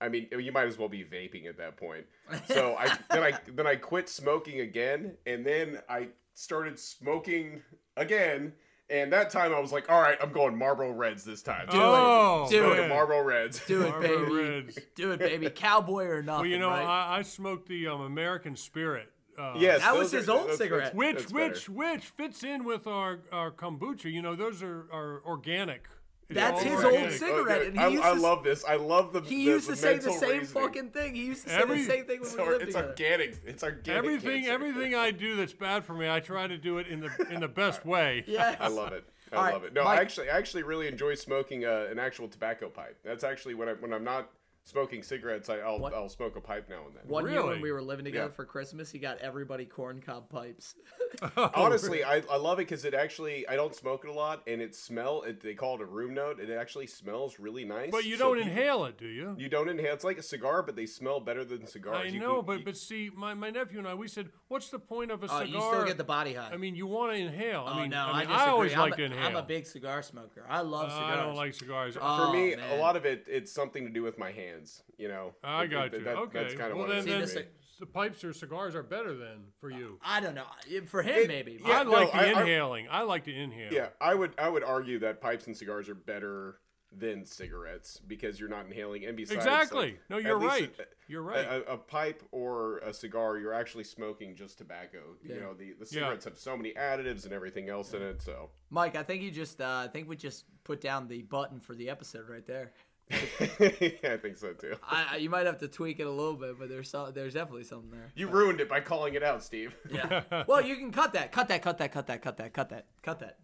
I 0.00 0.08
mean, 0.08 0.28
you 0.38 0.52
might 0.52 0.68
as 0.68 0.78
well 0.78 0.88
be 0.88 1.04
vaping 1.04 1.46
at 1.46 1.58
that 1.58 1.76
point. 1.76 2.06
So 2.46 2.76
I 2.78 2.96
then 3.10 3.22
I 3.22 3.32
then 3.52 3.66
I 3.66 3.74
quit 3.76 4.08
smoking 4.08 4.60
again, 4.60 5.16
and 5.26 5.44
then 5.44 5.80
I 5.90 6.08
started 6.32 6.78
smoking 6.78 7.60
again. 7.96 8.52
And 8.88 9.12
that 9.12 9.30
time 9.30 9.52
I 9.52 9.58
was 9.58 9.72
like, 9.72 9.90
all 9.90 10.00
right, 10.00 10.16
I'm 10.22 10.30
going 10.30 10.56
Marlboro 10.56 10.92
Reds 10.92 11.24
this 11.24 11.42
time. 11.42 11.66
Do 11.68 11.76
Oh, 11.76 12.46
it. 12.46 12.50
Do 12.50 12.70
it. 12.70 12.88
Marlboro 12.88 13.20
Reds. 13.24 13.60
Do 13.66 13.82
it, 13.82 13.88
Marlboro 13.90 14.24
baby. 14.26 14.48
Reds. 14.48 14.78
Do 14.94 15.10
it, 15.10 15.18
baby. 15.18 15.50
Cowboy 15.50 16.04
or 16.04 16.22
nothing. 16.22 16.42
Well, 16.42 16.46
you 16.50 16.58
know, 16.60 16.68
right? 16.68 16.84
I, 16.84 17.18
I 17.18 17.22
smoked 17.22 17.66
the 17.68 17.88
um, 17.88 18.02
American 18.02 18.54
Spirit. 18.54 19.10
Uh, 19.38 19.54
Yes, 19.56 19.80
That 19.82 19.96
was 19.96 20.12
his 20.12 20.28
are- 20.28 20.38
old 20.38 20.52
cigarette. 20.54 20.94
Which 20.94 21.30
which 21.30 21.66
better. 21.66 21.72
which 21.72 22.04
fits 22.04 22.42
in 22.42 22.64
with 22.64 22.86
our, 22.86 23.20
our 23.32 23.50
kombucha. 23.50 24.10
You 24.12 24.22
know, 24.22 24.34
those 24.34 24.62
are, 24.62 24.86
are 24.92 25.22
organic. 25.26 25.86
That's 26.28 26.60
his 26.60 26.72
organic. 26.82 27.00
old 27.02 27.12
cigarette, 27.12 27.58
Okay, 27.58 27.66
and 27.68 27.78
he 27.78 27.84
I, 27.84 27.88
used 27.88 28.02
I 28.02 28.12
love 28.14 28.42
this. 28.42 28.64
I 28.64 28.74
love 28.74 29.12
the. 29.12 29.20
he 29.20 29.36
the- 29.36 29.42
used 29.42 29.68
the 29.68 29.74
to 29.74 29.78
say 29.78 29.98
the 29.98 30.10
same 30.12 30.40
reasoning. 30.40 30.46
fucking 30.62 30.90
thing. 30.90 31.14
He 31.14 31.24
used 31.26 31.44
to 31.44 31.50
say 31.50 31.56
Every- 31.56 31.78
the 31.82 31.84
same 31.84 32.04
thing 32.06 32.18
when 32.20 32.26
It's, 32.28 32.36
we 32.36 32.42
or- 32.42 32.50
lived 32.50 32.62
it's 32.64 32.74
together. 32.74 32.88
organic. 32.88 33.40
It's 33.46 33.62
organic. 33.62 33.98
Everything 34.04 34.42
cancer. 34.42 34.52
everything 34.52 34.94
I 34.96 35.10
do 35.12 35.36
that's 35.36 35.52
bad 35.52 35.84
for 35.84 35.94
me, 35.94 36.10
I 36.10 36.18
try 36.18 36.48
to 36.48 36.58
do 36.58 36.78
it 36.78 36.88
in 36.88 36.98
the 37.00 37.10
in 37.30 37.40
the 37.40 37.46
best 37.48 37.84
way. 37.94 38.24
Yes. 38.26 38.56
I 38.58 38.66
love 38.68 38.92
it. 38.92 39.04
I 39.32 39.36
All 39.36 39.42
right, 39.44 39.52
love 39.54 39.64
it. 39.64 39.72
No, 39.72 39.84
Mike- 39.84 39.98
I 39.98 40.02
actually, 40.02 40.30
I 40.30 40.36
actually 40.38 40.62
really 40.64 40.88
enjoy 40.88 41.14
smoking 41.14 41.64
uh, 41.64 41.86
an 41.90 41.98
actual 42.00 42.26
tobacco 42.28 42.68
pipe. 42.70 42.96
That's 43.04 43.22
actually 43.24 43.54
when 43.54 43.68
I 43.68 43.72
when 43.74 43.92
I'm 43.92 44.04
not 44.04 44.28
smoking 44.66 45.00
cigarettes, 45.02 45.48
I, 45.48 45.58
I'll 45.60 45.78
What? 45.78 45.94
I'll 45.94 46.08
smoke 46.08 46.34
a 46.36 46.40
pipe 46.40 46.68
now 46.68 46.86
and 46.86 46.94
then. 46.94 47.02
One 47.06 47.30
year 47.30 47.44
when 47.46 47.60
we 47.60 47.70
were 47.72 47.80
living 47.80 48.04
together 48.04 48.26
Yeah. 48.26 48.34
for 48.34 48.44
Christmas, 48.44 48.90
he 48.90 48.98
got 48.98 49.18
everybody 49.18 49.64
corncob 49.64 50.28
pipes. 50.28 50.74
Honestly, 51.54 52.02
I, 52.04 52.22
I 52.30 52.36
love 52.36 52.58
it 52.58 52.66
because 52.68 52.84
it 52.84 52.92
actually 52.92 53.46
I 53.48 53.54
don't 53.56 53.74
smoke 53.74 54.04
it 54.04 54.10
a 54.10 54.12
lot, 54.12 54.42
and 54.46 54.60
it 54.60 54.74
smell. 54.74 55.22
It, 55.22 55.40
they 55.40 55.54
call 55.54 55.76
it 55.76 55.80
a 55.80 55.86
room 55.86 56.12
note. 56.14 56.40
It 56.40 56.50
actually 56.50 56.88
smells 56.88 57.38
really 57.38 57.64
nice. 57.64 57.90
But 57.90 58.04
you 58.04 58.16
so 58.16 58.34
don't 58.34 58.36
people- 58.42 58.50
inhale 58.52 58.84
it, 58.86 58.98
do 58.98 59.06
you? 59.06 59.34
You 59.38 59.48
don't 59.48 59.68
inhale. 59.68 59.94
It's 59.94 60.04
like 60.04 60.18
a 60.18 60.22
cigar, 60.22 60.62
but 60.62 60.76
they 60.76 60.84
smell 60.86 61.20
better 61.20 61.44
than 61.44 61.66
cigars. 61.66 62.02
I 62.04 62.08
You 62.08 62.20
know, 62.20 62.36
can- 62.38 62.46
but 62.46 62.58
you- 62.58 62.64
but 62.66 62.76
see, 62.76 63.10
my, 63.14 63.32
my 63.34 63.50
nephew 63.50 63.78
and 63.78 63.86
I, 63.88 63.94
we 63.94 64.08
said, 64.08 64.28
what's 64.48 64.68
the 64.68 64.78
point 64.80 65.10
of 65.10 65.22
a 65.22 65.26
Oh, 65.26 65.44
cigar? 65.44 65.46
you 65.46 65.60
still 65.60 65.84
get 65.86 65.96
the 65.96 66.04
body 66.04 66.34
high. 66.34 66.50
I 66.52 66.56
mean, 66.56 66.74
you 66.74 66.86
want 66.86 67.12
to 67.12 67.18
inhale. 67.18 67.64
oh 67.66 67.72
I 67.72 67.80
mean, 67.82 67.90
no, 67.90 67.98
I, 67.98 68.00
I, 68.00 68.18
mean, 68.20 68.28
disagree. 68.28 68.50
always 68.52 68.72
I'm 68.74 68.78
like 68.80 68.92
a, 68.94 68.96
to 68.96 69.04
inhale. 69.04 69.26
I'm 69.28 69.36
a 69.36 69.42
big 69.42 69.66
cigar 69.66 70.02
smoker. 70.02 70.44
I 70.48 70.60
love 70.62 70.86
Uh, 70.90 70.94
cigars. 70.96 71.18
I 71.18 71.22
don't 71.24 71.36
like 71.36 71.54
cigars. 71.54 71.96
Oh, 72.00 72.26
for 72.26 72.32
me, 72.36 72.54
a 72.54 72.76
lot 72.76 72.96
of 72.96 73.04
it 73.06 73.24
it's 73.28 73.52
something 73.52 73.84
to 73.84 73.90
do 73.90 74.02
with 74.02 74.18
my 74.18 74.32
hands. 74.32 74.55
You 74.98 75.08
know. 75.08 75.34
I 75.42 75.66
got 75.66 75.92
it- 75.94 75.98
you. 75.98 76.04
that- 76.04 76.16
okay. 76.16 76.40
That's 76.42 76.54
kind 76.54 76.70
of 76.72 76.78
well, 76.78 76.86
what 76.86 76.94
then, 76.94 76.98
it 76.98 77.04
See, 77.04 77.10
then 77.10 77.22
is 77.22 77.34
this- 77.34 77.42
for 77.44 77.48
me. 77.48 77.54
the 77.80 77.86
pipes 77.86 78.24
or 78.24 78.32
cigars 78.32 78.74
are 78.74 78.82
better 78.82 79.14
then 79.16 79.44
for 79.60 79.70
you. 79.70 79.98
I 80.02 80.20
don't 80.20 80.34
know. 80.34 80.46
For 80.86 81.02
him, 81.02 81.18
It- 81.24 81.28
maybe. 81.28 81.60
yeah, 81.64 81.80
I 81.80 81.82
no, 81.84 81.90
like 81.90 82.10
the 82.12 82.16
I- 82.18 82.24
I- 82.24 82.40
inhaling. 82.42 82.86
I, 82.90 83.02
like 83.02 83.24
to 83.24 83.34
inhale. 83.34 83.72
Yeah, 83.72 83.88
I 84.00 84.14
would 84.14 84.32
I 84.38 84.48
would 84.48 84.64
argue 84.64 84.98
that 85.00 85.20
pipes 85.20 85.46
and 85.46 85.56
cigars 85.56 85.88
are 85.88 85.94
better 85.94 86.58
than 86.92 87.26
cigarettes 87.26 88.00
because 88.06 88.38
you're 88.40 88.48
not 88.48 88.64
inhaling. 88.64 89.04
And 89.04 89.16
besides, 89.16 89.38
Exactly. 89.44 89.86
like, 89.92 90.00
No, 90.08 90.16
you're 90.18 90.38
right. 90.38 90.72
a- 90.78 90.86
You're 91.08 91.22
right. 91.22 91.44
A, 91.44 91.72
a 91.72 91.76
pipe 91.76 92.22
or 92.30 92.78
a 92.78 92.92
cigar, 92.94 93.36
you're 93.38 93.52
actually 93.52 93.84
smoking 93.84 94.34
just 94.34 94.56
tobacco. 94.58 95.16
You 95.22 95.40
know, 95.40 95.52
the, 95.52 95.72
the 95.72 95.78
Yeah. 95.80 95.84
cigarettes 95.84 96.24
have 96.24 96.38
so 96.38 96.56
many 96.56 96.72
additives 96.74 97.24
and 97.24 97.32
everything 97.32 97.68
else 97.68 97.92
in 97.92 98.02
it. 98.02 98.22
So 98.22 98.50
Mike, 98.70 98.96
I 98.96 99.02
think 99.02 99.22
you 99.22 99.30
just. 99.30 99.60
Uh, 99.60 99.82
I 99.84 99.88
think 99.88 100.08
we 100.08 100.16
just 100.16 100.46
put 100.64 100.80
down 100.80 101.06
the 101.08 101.22
button 101.22 101.60
for 101.60 101.74
the 101.74 101.90
episode 101.90 102.28
right 102.30 102.46
there. 102.46 102.72
Yeah, 103.10 103.18
I 104.12 104.16
think 104.16 104.36
so 104.36 104.52
too. 104.52 104.74
I, 104.82 105.06
I- 105.12 105.16
you 105.16 105.30
might 105.30 105.46
have 105.46 105.58
to 105.58 105.68
tweak 105.68 106.00
it 106.00 106.06
a 106.06 106.10
little 106.10 106.34
bit, 106.34 106.58
but 106.58 106.68
there's 106.68 106.90
so, 106.90 107.10
there's 107.10 107.34
definitely 107.34 107.64
something 107.64 107.90
there. 107.90 108.12
You 108.14 108.28
ruined 108.28 108.60
it 108.60 108.68
by 108.68 108.80
calling 108.80 109.14
it 109.14 109.22
out, 109.22 109.42
Steve. 109.42 109.74
Yeah. 109.90 110.22
well, 110.48 110.60
you 110.60 110.76
can 110.76 110.90
cut 110.90 111.12
that. 111.12 111.32
Cut 111.32 111.48
that. 111.48 111.62
Cut 111.62 111.78
that. 111.78 111.92
Cut 111.92 112.06
that. 112.08 112.22
Cut 112.22 112.36
that. 112.38 112.52
Cut 112.52 112.68
that. 112.70 112.86
Cut 113.02 113.20
that. 113.20 113.38